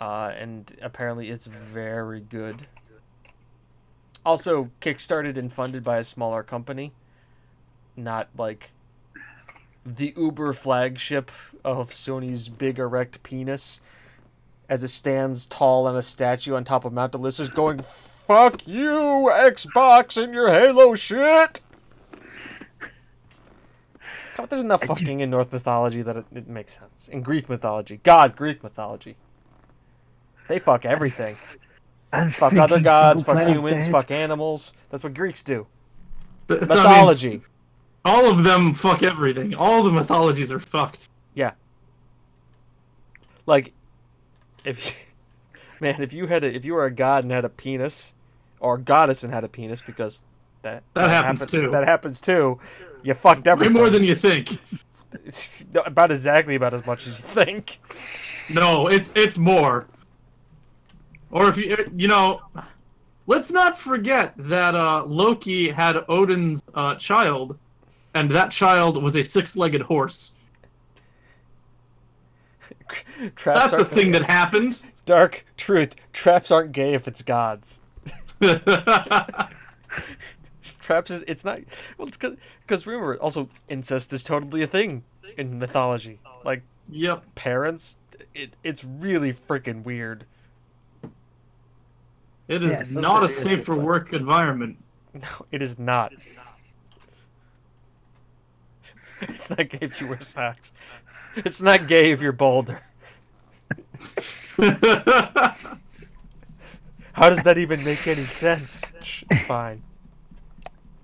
Uh, 0.01 0.32
and 0.36 0.76
apparently 0.82 1.30
it's 1.30 1.47
very 1.47 2.20
good. 2.20 2.66
Also, 4.26 4.70
kickstarted 4.80 5.36
and 5.36 5.52
funded 5.52 5.84
by 5.84 5.98
a 5.98 6.05
smaller 6.05 6.43
company, 6.43 6.93
not 7.97 8.28
like 8.36 8.70
the 9.86 10.12
Uber 10.16 10.52
flagship 10.52 11.30
of 11.64 11.90
Sony's 11.90 12.48
big 12.48 12.78
erect 12.78 13.22
penis 13.22 13.80
as 14.68 14.82
it 14.82 14.89
stands 14.89 15.47
tall 15.47 15.86
on 15.86 15.97
a 15.97 16.02
statue 16.02 16.55
on 16.55 16.64
top 16.64 16.84
of 16.84 16.93
Mount 16.93 17.12
Delicious 17.12 17.48
going, 17.48 17.78
Fuck 17.78 18.66
you, 18.66 19.30
Xbox 19.32 20.22
and 20.22 20.32
your 20.32 20.48
Halo 20.48 20.94
shit! 20.94 21.60
Come 24.43 24.44
on, 24.44 24.48
there's 24.48 24.64
enough 24.64 24.82
fucking 24.85 25.20
in 25.20 25.31
Norse 25.31 25.52
mythology 25.52 26.02
that 26.02 26.16
it, 26.16 26.24
it 26.35 26.48
makes 26.48 26.77
sense. 26.78 27.06
In 27.09 27.23
Greek 27.23 27.48
mythology. 27.48 28.01
God, 28.02 28.35
Greek 28.35 28.62
mythology. 28.64 29.16
They 30.48 30.59
fuck 30.59 30.85
everything. 30.85 31.36
And 32.14 32.35
Fuck 32.35 32.52
other 32.56 32.78
gods, 32.78 33.23
fuck 33.23 33.48
humans, 33.48 33.86
dead. 33.86 33.90
fuck 33.90 34.10
animals. 34.10 34.74
That's 34.90 35.02
what 35.02 35.14
Greeks 35.14 35.43
do. 35.43 35.66
Th- 36.47 36.60
that 36.60 36.69
means 36.69 36.85
Mythology. 36.85 37.40
all 38.05 38.28
of 38.28 38.44
them 38.44 38.74
fuck 38.74 39.02
everything. 39.02 39.55
All 39.55 39.82
the 39.82 39.90
mythologies 39.90 40.52
are 40.52 40.59
fucked. 40.60 41.09
Yeah. 41.32 41.52
Like, 43.47 43.73
if 44.62 44.94
man, 45.81 46.02
if 46.02 46.12
you 46.12 46.27
had 46.27 46.44
a, 46.44 46.55
if 46.55 46.66
you 46.66 46.74
were 46.74 46.85
a 46.85 46.90
god 46.90 47.24
and 47.24 47.32
had 47.32 47.47
a 47.47 47.48
penis, 47.48 48.14
or 48.60 48.74
a 48.74 48.78
goddess 48.78 49.24
and 49.24 49.32
had 49.32 49.43
a 49.44 49.48
penis, 49.48 49.81
because 49.81 50.23
that 50.60 50.82
That 50.93 51.09
happens 51.09 51.40
happen- 51.40 51.60
too. 51.64 51.70
That 51.70 51.85
happens 51.86 52.20
too. 52.20 52.60
You 53.02 53.14
fucked 53.14 53.46
Way 53.46 53.68
more 53.68 53.90
than 53.90 54.04
you 54.04 54.14
think. 54.14 54.58
about 55.84 56.10
exactly 56.10 56.54
about 56.54 56.74
as 56.74 56.86
much 56.86 57.06
as 57.06 57.18
you 57.18 57.24
think. 57.24 57.80
No, 58.54 58.88
it's 58.88 59.12
it's 59.14 59.38
more. 59.38 59.86
Or 61.30 61.48
if 61.48 61.56
you 61.56 61.76
you 61.96 62.08
know, 62.08 62.42
let's 63.26 63.50
not 63.50 63.78
forget 63.78 64.34
that 64.36 64.74
uh, 64.74 65.04
Loki 65.06 65.70
had 65.70 66.04
Odin's 66.08 66.62
uh, 66.74 66.94
child, 66.96 67.58
and 68.14 68.30
that 68.30 68.50
child 68.50 69.02
was 69.02 69.16
a 69.16 69.22
six-legged 69.22 69.82
horse. 69.82 70.34
Traps 73.36 73.60
That's 73.60 73.76
the 73.76 73.84
thing 73.84 74.12
that 74.12 74.22
happened. 74.22 74.82
Dark 75.04 75.44
truth. 75.56 75.96
Traps 76.12 76.50
aren't 76.50 76.72
gay 76.72 76.94
if 76.94 77.08
it's 77.08 77.22
gods. 77.22 77.80
Traps 80.80 81.10
is 81.10 81.22
it's 81.26 81.44
not 81.44 81.60
well 81.96 82.08
it's 82.08 82.16
because 82.16 82.36
remember 82.86 83.16
also 83.16 83.49
incest 83.69 84.12
is 84.12 84.24
totally 84.24 84.62
a 84.62 84.66
thing 84.66 85.05
in 85.36 85.59
mythology. 85.59 86.20
Like 86.44 86.62
yep. 86.89 87.23
parents 87.35 87.99
it, 88.35 88.57
it's 88.65 88.85
really 88.85 89.32
freaking 89.32 89.85
weird. 89.85 90.24
It 92.49 92.65
is 92.65 92.94
Yeah, 92.94 93.01
not 93.01 93.23
a 93.24 93.28
safe 93.28 93.65
for 93.65 93.74
work 93.74 94.12
environment. 94.12 94.78
No, 95.15 95.28
it 95.51 95.61
is 95.61 95.78
not. 95.78 96.15
It's 99.20 99.51
not 99.51 99.69
gay 99.69 99.78
if 99.82 100.01
you 100.01 100.09
wear 100.09 100.20
socks. 100.23 100.73
It's 101.36 101.61
not 101.62 101.86
gay 101.86 102.11
if 102.12 102.20
you're 102.23 102.32
bolder. 102.32 102.81
How 107.12 107.28
does 107.28 107.43
that 107.44 107.59
even 107.59 107.85
make 107.85 108.09
any 108.09 108.23
sense? 108.23 108.82
It's 109.31 109.43
fine. 109.43 109.82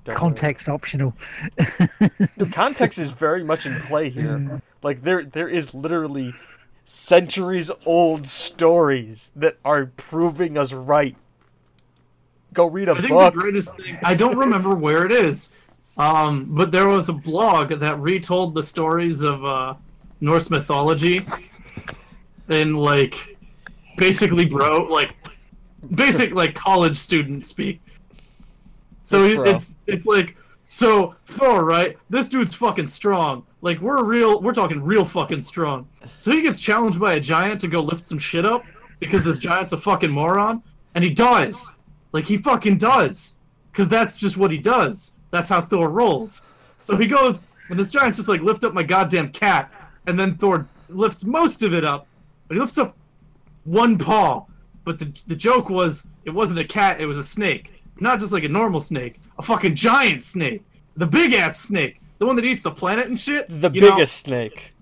Don't 0.09 0.15
worry. 0.15 0.31
Context 0.31 0.69
optional. 0.69 1.15
The 1.57 2.51
context 2.55 2.99
is 2.99 3.11
very 3.11 3.45
much 3.45 3.67
in 3.67 3.79
play 3.81 4.09
here. 4.09 4.63
Like 4.83 5.03
there 5.03 5.23
there 5.23 5.49
is 5.49 5.75
literally 5.75 6.33
centuries 6.85 7.71
old 7.85 8.27
stories 8.27 9.31
that 9.37 9.59
are 9.65 9.87
proving 9.97 10.57
us 10.57 10.73
right. 10.73 11.15
Go 12.55 12.67
read 12.67 12.89
a 12.89 12.93
I 12.93 13.01
think 13.01 13.09
book. 13.11 13.35
the 13.35 13.41
greatest 13.41 13.77
thing 13.77 13.99
I 14.03 14.15
don't 14.15 14.39
remember 14.39 14.75
where 14.75 15.05
it 15.05 15.13
is, 15.13 15.51
um, 15.99 16.47
but 16.49 16.73
there 16.73 16.89
was 16.89 17.11
a 17.11 17.13
blog 17.13 17.69
that 17.69 18.01
retold 18.01 18.55
the 18.55 18.63
stories 18.63 19.23
of 19.23 19.45
uh, 19.45 19.75
Norse 20.23 20.49
mythology, 20.49 21.27
and 22.49 22.79
like 22.79 23.37
basically, 23.99 24.47
bro, 24.47 24.85
like 24.85 25.15
basic 25.95 26.33
like 26.33 26.55
college 26.55 26.97
student 26.97 27.45
speak. 27.45 27.83
So 29.09 29.25
it- 29.25 29.37
it's 29.57 29.79
it's 29.87 30.07
like 30.07 30.37
so 30.63 31.15
Thor, 31.25 31.65
right? 31.65 31.97
This 32.11 32.29
dude's 32.29 32.55
fucking 32.55 32.87
strong. 32.89 33.45
Like 33.63 33.81
we're 33.81 34.05
real, 34.05 34.41
we're 34.43 34.53
talking 34.53 34.83
real 34.83 35.05
fucking 35.05 35.41
strong. 35.41 35.89
So 36.19 36.31
he 36.31 36.43
gets 36.43 36.59
challenged 36.59 37.01
by 37.01 37.15
a 37.15 37.21
giant 37.21 37.61
to 37.63 37.69
go 37.69 37.81
lift 37.81 38.07
some 38.07 38.19
shit 38.19 38.45
up 38.45 38.65
because 39.01 39.25
this 39.25 39.39
giant's 39.39 39.73
a 39.73 39.79
fucking 39.79 40.11
moron, 40.11 40.63
and 40.95 41.03
he 41.03 41.11
does. 41.11 41.73
Like 42.13 42.25
he 42.27 42.37
fucking 42.37 42.77
does, 42.79 43.37
because 43.73 43.89
that's 43.89 44.15
just 44.17 44.37
what 44.37 44.51
he 44.51 44.59
does. 44.59 45.13
That's 45.31 45.49
how 45.49 45.61
Thor 45.61 45.89
rolls. 45.91 46.75
So 46.79 46.97
he 46.97 47.07
goes, 47.07 47.43
and 47.71 47.79
this 47.79 47.91
giant's 47.91 48.19
just 48.19 48.29
like 48.29 48.41
lift 48.43 48.63
up 48.65 48.75
my 48.75 48.83
goddamn 48.83 49.31
cat, 49.33 49.73
and 50.07 50.19
then 50.19 50.37
Thor 50.37 50.67
lifts 50.91 51.25
most 51.25 51.63
of 51.63 51.73
it 51.75 51.85
up, 51.85 52.07
but 52.47 52.55
he 52.57 52.61
lifts 52.61 52.79
up 52.79 52.95
one 53.65 53.97
paw. 53.99 54.45
But 54.85 54.99
the 54.99 55.13
the 55.27 55.37
joke 55.37 55.71
was 55.71 56.07
it 56.25 56.31
wasn't 56.31 56.59
a 56.61 56.65
cat, 56.65 57.01
it 57.01 57.07
was 57.07 57.19
a 57.19 57.25
snake, 57.25 57.78
not 58.01 58.19
just 58.19 58.33
like 58.33 58.45
a 58.45 58.49
normal 58.49 58.81
snake, 58.81 59.21
a 59.39 59.43
fucking 59.43 59.75
giant 59.75 60.25
snake, 60.25 60.63
the 60.97 61.07
big 61.07 61.33
ass 61.33 61.61
snake, 61.61 62.01
the 62.19 62.27
one 62.27 62.37
that 62.37 62.45
eats 62.45 62.61
the 62.61 62.71
planet 62.71 63.07
and 63.07 63.19
shit. 63.19 63.47
the 63.49 63.71
You 63.71 63.81
know, 63.83 63.91
biggest 63.93 64.17
snake. 64.19 64.75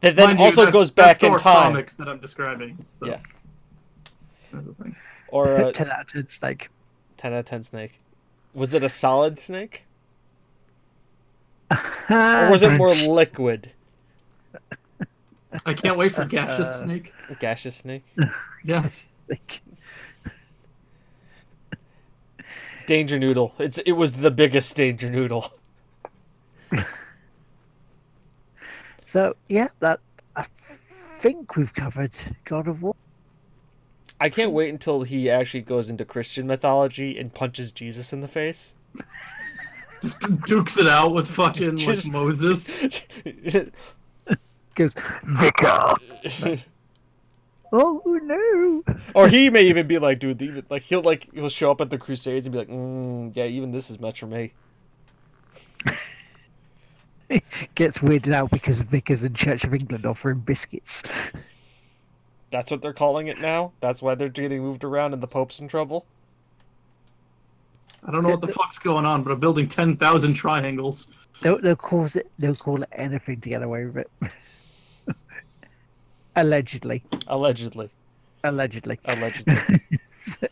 That 0.00 0.16
then 0.16 0.26
mind 0.28 0.38
you, 0.40 0.44
also 0.46 0.62
that's- 0.62 0.72
goes 0.72 0.92
that's 0.92 1.18
back 1.20 1.22
in 1.22 1.30
Thor 1.30 1.38
time. 1.38 1.72
Comics 1.72 1.94
that 1.94 2.08
I'm 2.08 2.18
describing. 2.18 2.84
So. 2.98 3.06
Yeah. 3.06 3.18
That's 4.52 4.66
the 4.66 4.74
thing. 4.74 4.96
Or 5.28 5.56
a 5.56 5.72
10 5.72 5.90
out 5.90 6.00
of 6.00 6.06
10 6.08 6.28
snake. 6.28 6.68
10 7.16 7.32
out 7.32 7.38
of 7.40 7.44
10 7.46 7.62
snake. 7.62 8.00
Was 8.54 8.74
it 8.74 8.82
a 8.82 8.88
solid 8.88 9.38
snake? 9.38 9.84
Or 12.10 12.50
was 12.50 12.62
it 12.62 12.72
more 12.78 12.90
liquid? 13.08 13.70
I 15.66 15.74
can't 15.74 15.96
wait 15.96 16.12
for 16.12 16.24
gaseous 16.24 16.68
Uh, 16.68 16.84
snake. 16.84 17.12
Gaseous 17.38 17.76
snake? 17.76 18.04
Yeah. 18.64 18.88
Snake. 19.26 19.60
Danger 22.92 23.18
Noodle. 23.18 23.54
It's 23.58 23.78
It 23.78 23.92
was 23.92 24.12
the 24.12 24.30
biggest 24.30 24.76
Danger 24.76 25.08
Noodle. 25.08 25.50
So, 29.06 29.36
yeah, 29.46 29.68
that 29.80 30.00
I 30.36 30.46
think 31.18 31.56
we've 31.56 31.74
covered 31.74 32.14
God 32.46 32.66
of 32.66 32.80
War. 32.80 32.94
I 34.18 34.30
can't 34.30 34.52
wait 34.52 34.70
until 34.70 35.02
he 35.02 35.28
actually 35.28 35.60
goes 35.60 35.90
into 35.90 36.06
Christian 36.06 36.46
mythology 36.46 37.18
and 37.18 37.34
punches 37.34 37.72
Jesus 37.72 38.14
in 38.14 38.22
the 38.22 38.28
face. 38.28 38.74
Just 40.00 40.18
dukes 40.46 40.78
it 40.78 40.86
out 40.86 41.12
with 41.12 41.28
fucking 41.28 41.76
Just- 41.76 42.06
like 42.06 42.12
Moses. 42.14 43.04
Goes, 44.74 44.94
Vicar. 45.24 45.92
Oh, 47.74 48.02
no. 48.22 48.84
or 49.14 49.28
he 49.28 49.48
may 49.48 49.62
even 49.62 49.86
be 49.86 49.98
like, 49.98 50.18
dude, 50.18 50.42
even 50.42 50.66
like 50.68 50.82
he'll 50.82 51.00
like 51.00 51.32
he'll 51.32 51.48
show 51.48 51.70
up 51.70 51.80
at 51.80 51.88
the 51.88 51.96
Crusades 51.96 52.46
and 52.46 52.52
be 52.52 52.58
like, 52.58 52.68
mm, 52.68 53.34
yeah, 53.34 53.44
even 53.44 53.70
this 53.70 53.90
is 53.90 53.98
much 53.98 54.20
for 54.20 54.26
me. 54.26 54.52
Gets 57.74 57.98
weirded 57.98 58.34
out 58.34 58.50
because 58.50 58.80
Vicars 58.82 59.22
and 59.22 59.34
Church 59.34 59.64
of 59.64 59.72
England 59.72 60.04
offering 60.04 60.40
biscuits. 60.40 61.02
That's 62.50 62.70
what 62.70 62.82
they're 62.82 62.92
calling 62.92 63.28
it 63.28 63.40
now. 63.40 63.72
That's 63.80 64.02
why 64.02 64.14
they're 64.16 64.28
getting 64.28 64.60
moved 64.60 64.84
around 64.84 65.14
and 65.14 65.22
the 65.22 65.26
Pope's 65.26 65.60
in 65.60 65.68
trouble. 65.68 66.04
I 68.04 68.10
don't 68.10 68.22
know 68.22 68.30
what 68.30 68.42
the 68.42 68.48
fuck's 68.48 68.78
going 68.78 69.06
on, 69.06 69.22
but 69.22 69.32
I'm 69.32 69.40
building 69.40 69.66
ten 69.66 69.96
thousand 69.96 70.34
triangles. 70.34 71.10
They'll, 71.40 71.58
they'll 71.58 71.76
call 71.76 72.04
it. 72.04 72.30
They'll 72.38 72.54
call 72.54 72.82
it 72.82 72.88
anything 72.92 73.40
to 73.40 73.48
get 73.48 73.62
away 73.62 73.86
with 73.86 73.96
it. 73.96 74.10
Allegedly, 76.36 77.02
Allegedly. 77.28 77.88
allegedly. 78.44 78.98
Allegedly. 79.04 79.80
so, 80.12 80.46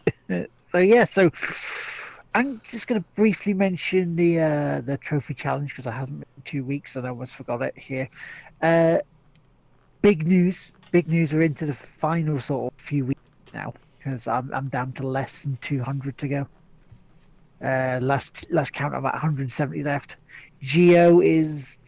so 0.70 0.78
yeah, 0.78 1.04
so 1.04 1.30
I'm 2.34 2.60
just 2.68 2.86
going 2.86 3.00
to 3.00 3.08
briefly 3.14 3.54
mention 3.54 4.14
the 4.14 4.40
uh, 4.40 4.80
the 4.82 4.98
trophy 4.98 5.34
challenge 5.34 5.70
because 5.70 5.86
I 5.86 5.92
haven't 5.92 6.18
been 6.18 6.42
two 6.44 6.64
weeks 6.64 6.96
and 6.96 7.06
I 7.06 7.10
almost 7.10 7.34
forgot 7.34 7.62
it 7.62 7.76
here. 7.76 8.08
Uh, 8.62 8.98
big 10.02 10.26
news! 10.26 10.70
Big 10.92 11.08
news! 11.08 11.32
We're 11.32 11.42
into 11.42 11.66
the 11.66 11.74
final 11.74 12.38
sort 12.38 12.72
of 12.72 12.80
few 12.80 13.06
weeks 13.06 13.20
now 13.54 13.72
because 13.98 14.28
I'm 14.28 14.52
I'm 14.52 14.68
down 14.68 14.92
to 14.92 15.06
less 15.06 15.44
than 15.44 15.56
200 15.62 16.18
to 16.18 16.28
go. 16.28 16.48
Uh, 17.62 17.98
last 18.00 18.46
last 18.50 18.72
count, 18.72 18.94
I'm 18.94 19.04
at 19.06 19.14
170 19.14 19.82
left. 19.82 20.16
Geo 20.60 21.20
is 21.20 21.78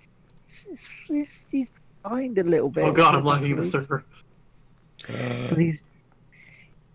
he's, 1.07 1.47
he's 1.51 1.71
behind 2.03 2.39
a 2.39 2.45
little 2.45 2.69
bit. 2.69 2.85
Oh 2.85 2.93
god, 2.93 3.15
I'm 3.15 3.23
for 3.23 3.29
lagging 3.29 3.57
the 3.57 3.65
server. 3.65 4.05
But 5.07 5.59
he's 5.59 5.83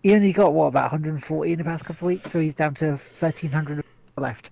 he 0.04 0.14
only 0.14 0.32
got 0.32 0.54
what 0.54 0.68
about 0.68 0.92
140 0.92 1.52
in 1.52 1.58
the 1.58 1.64
past 1.64 1.86
couple 1.86 2.08
of 2.08 2.14
weeks, 2.14 2.32
so 2.32 2.40
he's 2.40 2.56
down 2.56 2.74
to 2.76 2.92
1300 2.92 3.84
left. 4.18 4.52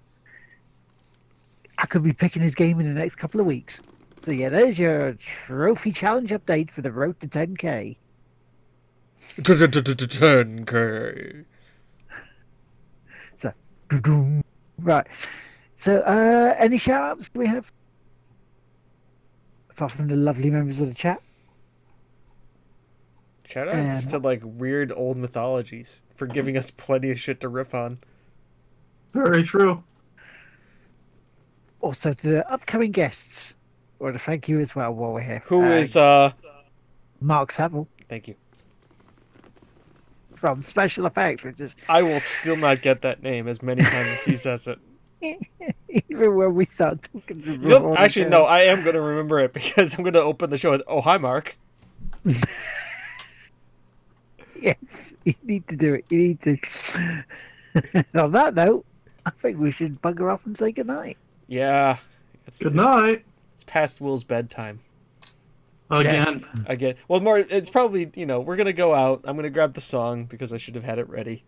I 1.77 1.85
could 1.85 2.03
be 2.03 2.13
picking 2.13 2.41
his 2.41 2.55
game 2.55 2.79
in 2.79 2.87
the 2.87 2.99
next 2.99 3.15
couple 3.15 3.39
of 3.39 3.45
weeks. 3.45 3.81
So 4.19 4.31
yeah, 4.31 4.49
there's 4.49 4.79
your 4.79 5.13
trophy 5.13 5.91
challenge 5.91 6.31
update 6.31 6.71
for 6.71 6.81
the 6.81 6.91
road 6.91 7.19
to 7.19 7.27
10k. 7.27 7.95
10k. 10.07 11.45
Doo-doo. 13.89 14.41
Right. 14.79 15.07
So 15.75 15.99
uh 15.99 16.55
any 16.57 16.77
shout 16.77 17.11
outs 17.11 17.29
we 17.33 17.47
have? 17.47 17.71
Apart 19.75 19.91
from 19.91 20.07
the 20.07 20.15
lovely 20.15 20.49
members 20.49 20.79
of 20.79 20.87
the 20.87 20.93
chat. 20.93 21.21
Shout 23.47 23.67
outs 23.67 24.05
Um, 24.05 24.11
to 24.11 24.17
like 24.19 24.41
weird 24.43 24.91
old 24.95 25.17
mythologies 25.17 26.01
for 26.15 26.27
giving 26.27 26.55
us 26.57 26.71
plenty 26.71 27.11
of 27.11 27.19
shit 27.19 27.41
to 27.41 27.49
riff 27.49 27.75
on. 27.75 27.99
Very 29.13 29.43
true. 29.43 29.83
Also 31.81 32.13
to 32.13 32.27
the 32.27 32.49
upcoming 32.49 32.91
guests. 32.91 33.53
I 33.99 34.05
want 34.05 34.15
to 34.15 34.19
thank 34.23 34.47
you 34.47 34.59
as 34.59 34.75
well 34.75 34.93
while 34.93 35.13
we're 35.13 35.21
here. 35.21 35.43
Who 35.45 35.61
Uh, 35.63 35.67
is 35.71 35.95
uh 35.97 36.31
Mark 37.21 37.51
Saville 37.51 37.87
thank 38.09 38.27
you. 38.27 38.35
from 40.35 40.61
Special 40.61 41.05
Effects, 41.05 41.43
which 41.43 41.59
is 41.59 41.75
I 41.89 42.01
will 42.01 42.19
still 42.21 42.55
not 42.57 42.81
get 42.81 43.01
that 43.01 43.21
name 43.23 43.47
as 43.47 43.61
many 43.61 43.83
times 43.83 44.07
as 44.07 44.23
he 44.23 44.37
says 44.37 44.67
it. 44.67 44.79
even 45.89 46.35
when 46.35 46.55
we 46.55 46.65
start 46.65 47.01
talking 47.01 47.41
to 47.41 47.51
You 47.51 47.57
know, 47.57 47.95
actually, 47.95 48.29
no, 48.29 48.45
I 48.45 48.61
am 48.61 48.81
going 48.83 48.95
to 48.95 49.01
remember 49.01 49.39
it 49.39 49.53
because 49.53 49.95
I'm 49.95 50.03
going 50.03 50.13
to 50.13 50.21
open 50.21 50.49
the 50.49 50.57
show 50.57 50.71
with, 50.71 50.83
oh, 50.87 51.01
hi, 51.01 51.17
Mark. 51.17 51.57
Yes, 54.65 55.13
you 55.25 55.35
need 55.43 55.67
to 55.67 55.75
do 55.75 55.93
it. 55.93 56.05
You 56.09 56.17
need 56.17 56.41
to. 56.41 56.57
On 58.15 58.31
that 58.31 58.55
note, 58.55 58.83
I 59.25 59.29
think 59.29 59.59
we 59.59 59.69
should 59.69 60.01
bugger 60.01 60.33
off 60.33 60.47
and 60.47 60.57
say 60.57 60.71
goodnight. 60.71 61.17
Yeah. 61.47 61.97
It's, 62.47 62.63
Good 62.63 62.73
night. 62.73 63.23
it's 63.53 63.63
past 63.63 64.01
Will's 64.01 64.23
bedtime. 64.23 64.79
Again. 65.91 66.45
again. 66.65 66.95
Well, 67.07 67.19
more 67.19 67.37
it's 67.37 67.69
probably 67.69 68.09
you 68.15 68.25
know 68.25 68.39
we're 68.39 68.55
gonna 68.55 68.73
go 68.73 68.95
out. 68.95 69.21
I'm 69.25 69.35
gonna 69.35 69.51
grab 69.51 69.75
the 69.75 69.81
song 69.81 70.25
because 70.25 70.51
I 70.51 70.57
should 70.57 70.73
have 70.73 70.83
had 70.83 70.97
it 70.97 71.07
ready, 71.07 71.43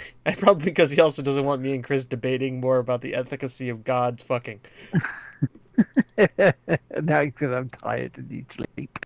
and 0.24 0.36
probably 0.38 0.64
because 0.64 0.90
he 0.90 1.00
also 1.00 1.22
doesn't 1.22 1.44
want 1.44 1.60
me 1.62 1.74
and 1.74 1.84
Chris 1.84 2.04
debating 2.04 2.60
more 2.60 2.78
about 2.78 3.00
the 3.00 3.14
efficacy 3.14 3.68
of 3.68 3.84
God's 3.84 4.22
fucking. 4.22 4.60
now 6.18 6.52
because 7.24 7.52
I'm 7.52 7.68
tired 7.68 8.18
and 8.18 8.30
need 8.30 8.50
sleep. 8.52 8.98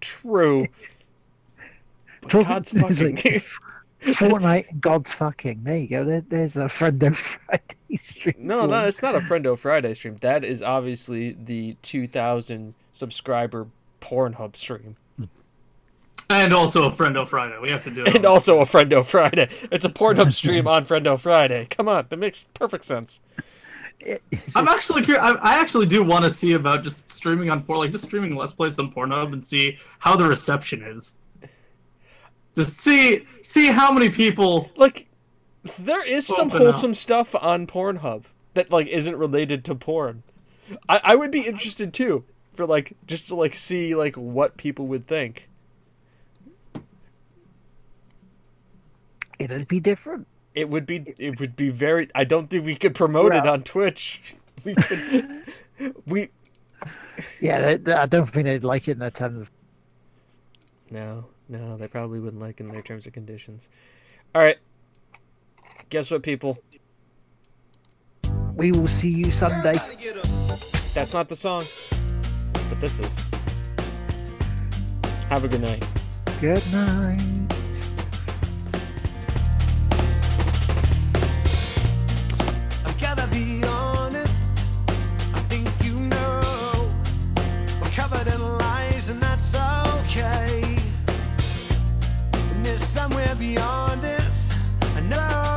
True. 0.00 0.66
Talk- 2.28 2.46
God's 2.46 2.72
fucking. 2.72 3.16
like- 3.16 3.44
Fortnite 4.02 4.68
and 4.70 4.80
God's 4.80 5.12
fucking. 5.12 5.60
There 5.62 5.76
you 5.78 5.86
go. 5.86 6.04
There, 6.04 6.22
there's 6.22 6.56
a 6.56 6.64
Friendo 6.64 7.14
Friday 7.14 7.96
stream. 7.96 8.34
no, 8.38 8.66
no, 8.66 8.84
it's 8.84 9.00
not 9.00 9.14
a 9.14 9.20
Friendo 9.20 9.56
Friday 9.56 9.94
stream. 9.94 10.16
That 10.16 10.44
is 10.44 10.60
obviously 10.60 11.36
the 11.44 11.76
2,000 11.82 12.74
subscriber 12.92 13.68
Pornhub 14.00 14.56
stream, 14.56 14.96
And 16.32 16.52
also 16.54 16.84
a 16.84 16.90
Friendo 16.90 17.28
Friday. 17.28 17.58
We 17.60 17.70
have 17.70 17.84
to 17.84 17.90
do 17.90 18.04
it. 18.04 18.16
and 18.16 18.24
also 18.24 18.60
a 18.60 18.64
Friendo 18.64 19.04
Friday. 19.04 19.48
It's 19.70 19.84
a 19.84 19.90
Pornhub 19.90 20.32
stream 20.32 20.66
on 20.66 20.86
Friendo 20.86 21.18
Friday. 21.18 21.66
Come 21.70 21.88
on, 21.88 22.06
that 22.08 22.16
makes 22.16 22.44
perfect 22.54 22.84
sense. 22.84 23.20
I'm 24.56 24.66
actually 24.66 25.02
curious. 25.02 25.22
I, 25.22 25.32
I 25.34 25.60
actually 25.60 25.86
do 25.86 26.02
want 26.02 26.24
to 26.24 26.30
see 26.30 26.54
about 26.54 26.82
just 26.82 27.08
streaming 27.08 27.50
on 27.50 27.62
Porn, 27.62 27.78
like 27.78 27.92
just 27.92 28.04
streaming 28.04 28.34
Let's 28.34 28.52
Plays 28.52 28.78
on 28.78 28.90
Pornhub 28.92 29.32
and 29.32 29.44
see 29.44 29.78
how 30.00 30.16
the 30.16 30.24
reception 30.24 30.82
is. 30.82 31.14
Just 32.56 32.78
see 32.78 33.26
see 33.42 33.68
how 33.68 33.92
many 33.92 34.08
people. 34.08 34.70
Like, 34.76 35.08
there 35.78 36.04
is 36.06 36.26
some 36.26 36.48
Open 36.48 36.56
up. 36.56 36.62
wholesome 36.64 36.94
stuff 36.94 37.34
on 37.36 37.66
Pornhub 37.66 38.24
that 38.54 38.70
like 38.70 38.88
isn't 38.88 39.16
related 39.16 39.64
to 39.66 39.74
porn. 39.74 40.22
I, 40.88 41.00
I 41.04 41.14
would 41.14 41.30
be 41.30 41.46
interested 41.46 41.92
too 41.94 42.24
for 42.54 42.66
like 42.66 42.94
just 43.06 43.28
to 43.28 43.34
like 43.34 43.54
see 43.54 43.94
like 43.94 44.16
what 44.16 44.56
people 44.56 44.86
would 44.88 45.06
think. 45.06 45.48
It'd 49.50 49.68
be 49.68 49.80
different. 49.80 50.26
It 50.54 50.68
would 50.68 50.86
be 50.86 51.14
it 51.18 51.40
would 51.40 51.56
be 51.56 51.70
very. 51.70 52.08
I 52.14 52.24
don't 52.24 52.48
think 52.50 52.64
we 52.64 52.76
could 52.76 52.94
promote 52.94 53.34
it 53.34 53.46
on 53.46 53.62
Twitch. 53.62 54.36
We 54.64 54.76
could. 54.76 55.42
we 56.06 56.28
Yeah, 57.40 57.74
they, 57.74 57.92
I 57.92 58.06
don't 58.06 58.26
think 58.26 58.44
they'd 58.44 58.62
like 58.62 58.86
it 58.86 58.92
in 58.92 58.98
their 59.00 59.10
terms. 59.10 59.50
no 60.88 61.24
no 61.48 61.76
they 61.76 61.88
probably 61.88 62.20
wouldn't 62.20 62.40
like 62.40 62.60
in 62.60 62.68
their 62.68 62.82
terms 62.82 63.04
and 63.06 63.12
conditions. 63.12 63.70
All 64.36 64.42
right. 64.42 64.60
Guess 65.88 66.12
what, 66.12 66.22
people? 66.22 66.58
We 68.54 68.70
will 68.70 68.86
see 68.86 69.10
you 69.10 69.32
Sunday. 69.32 69.74
That's 70.94 71.12
not 71.12 71.28
the 71.28 71.36
song, 71.36 71.64
but 72.68 72.80
this 72.80 73.00
is. 73.00 73.20
Have 75.28 75.44
a 75.44 75.48
good 75.48 75.62
night. 75.62 75.84
Good 76.40 76.62
night. 76.70 77.41
And 89.54 90.00
okay. 90.00 90.78
And 92.32 92.64
there's 92.64 92.82
somewhere 92.82 93.34
beyond 93.34 94.02
this. 94.02 94.50
I 94.96 95.00
know 95.00 95.51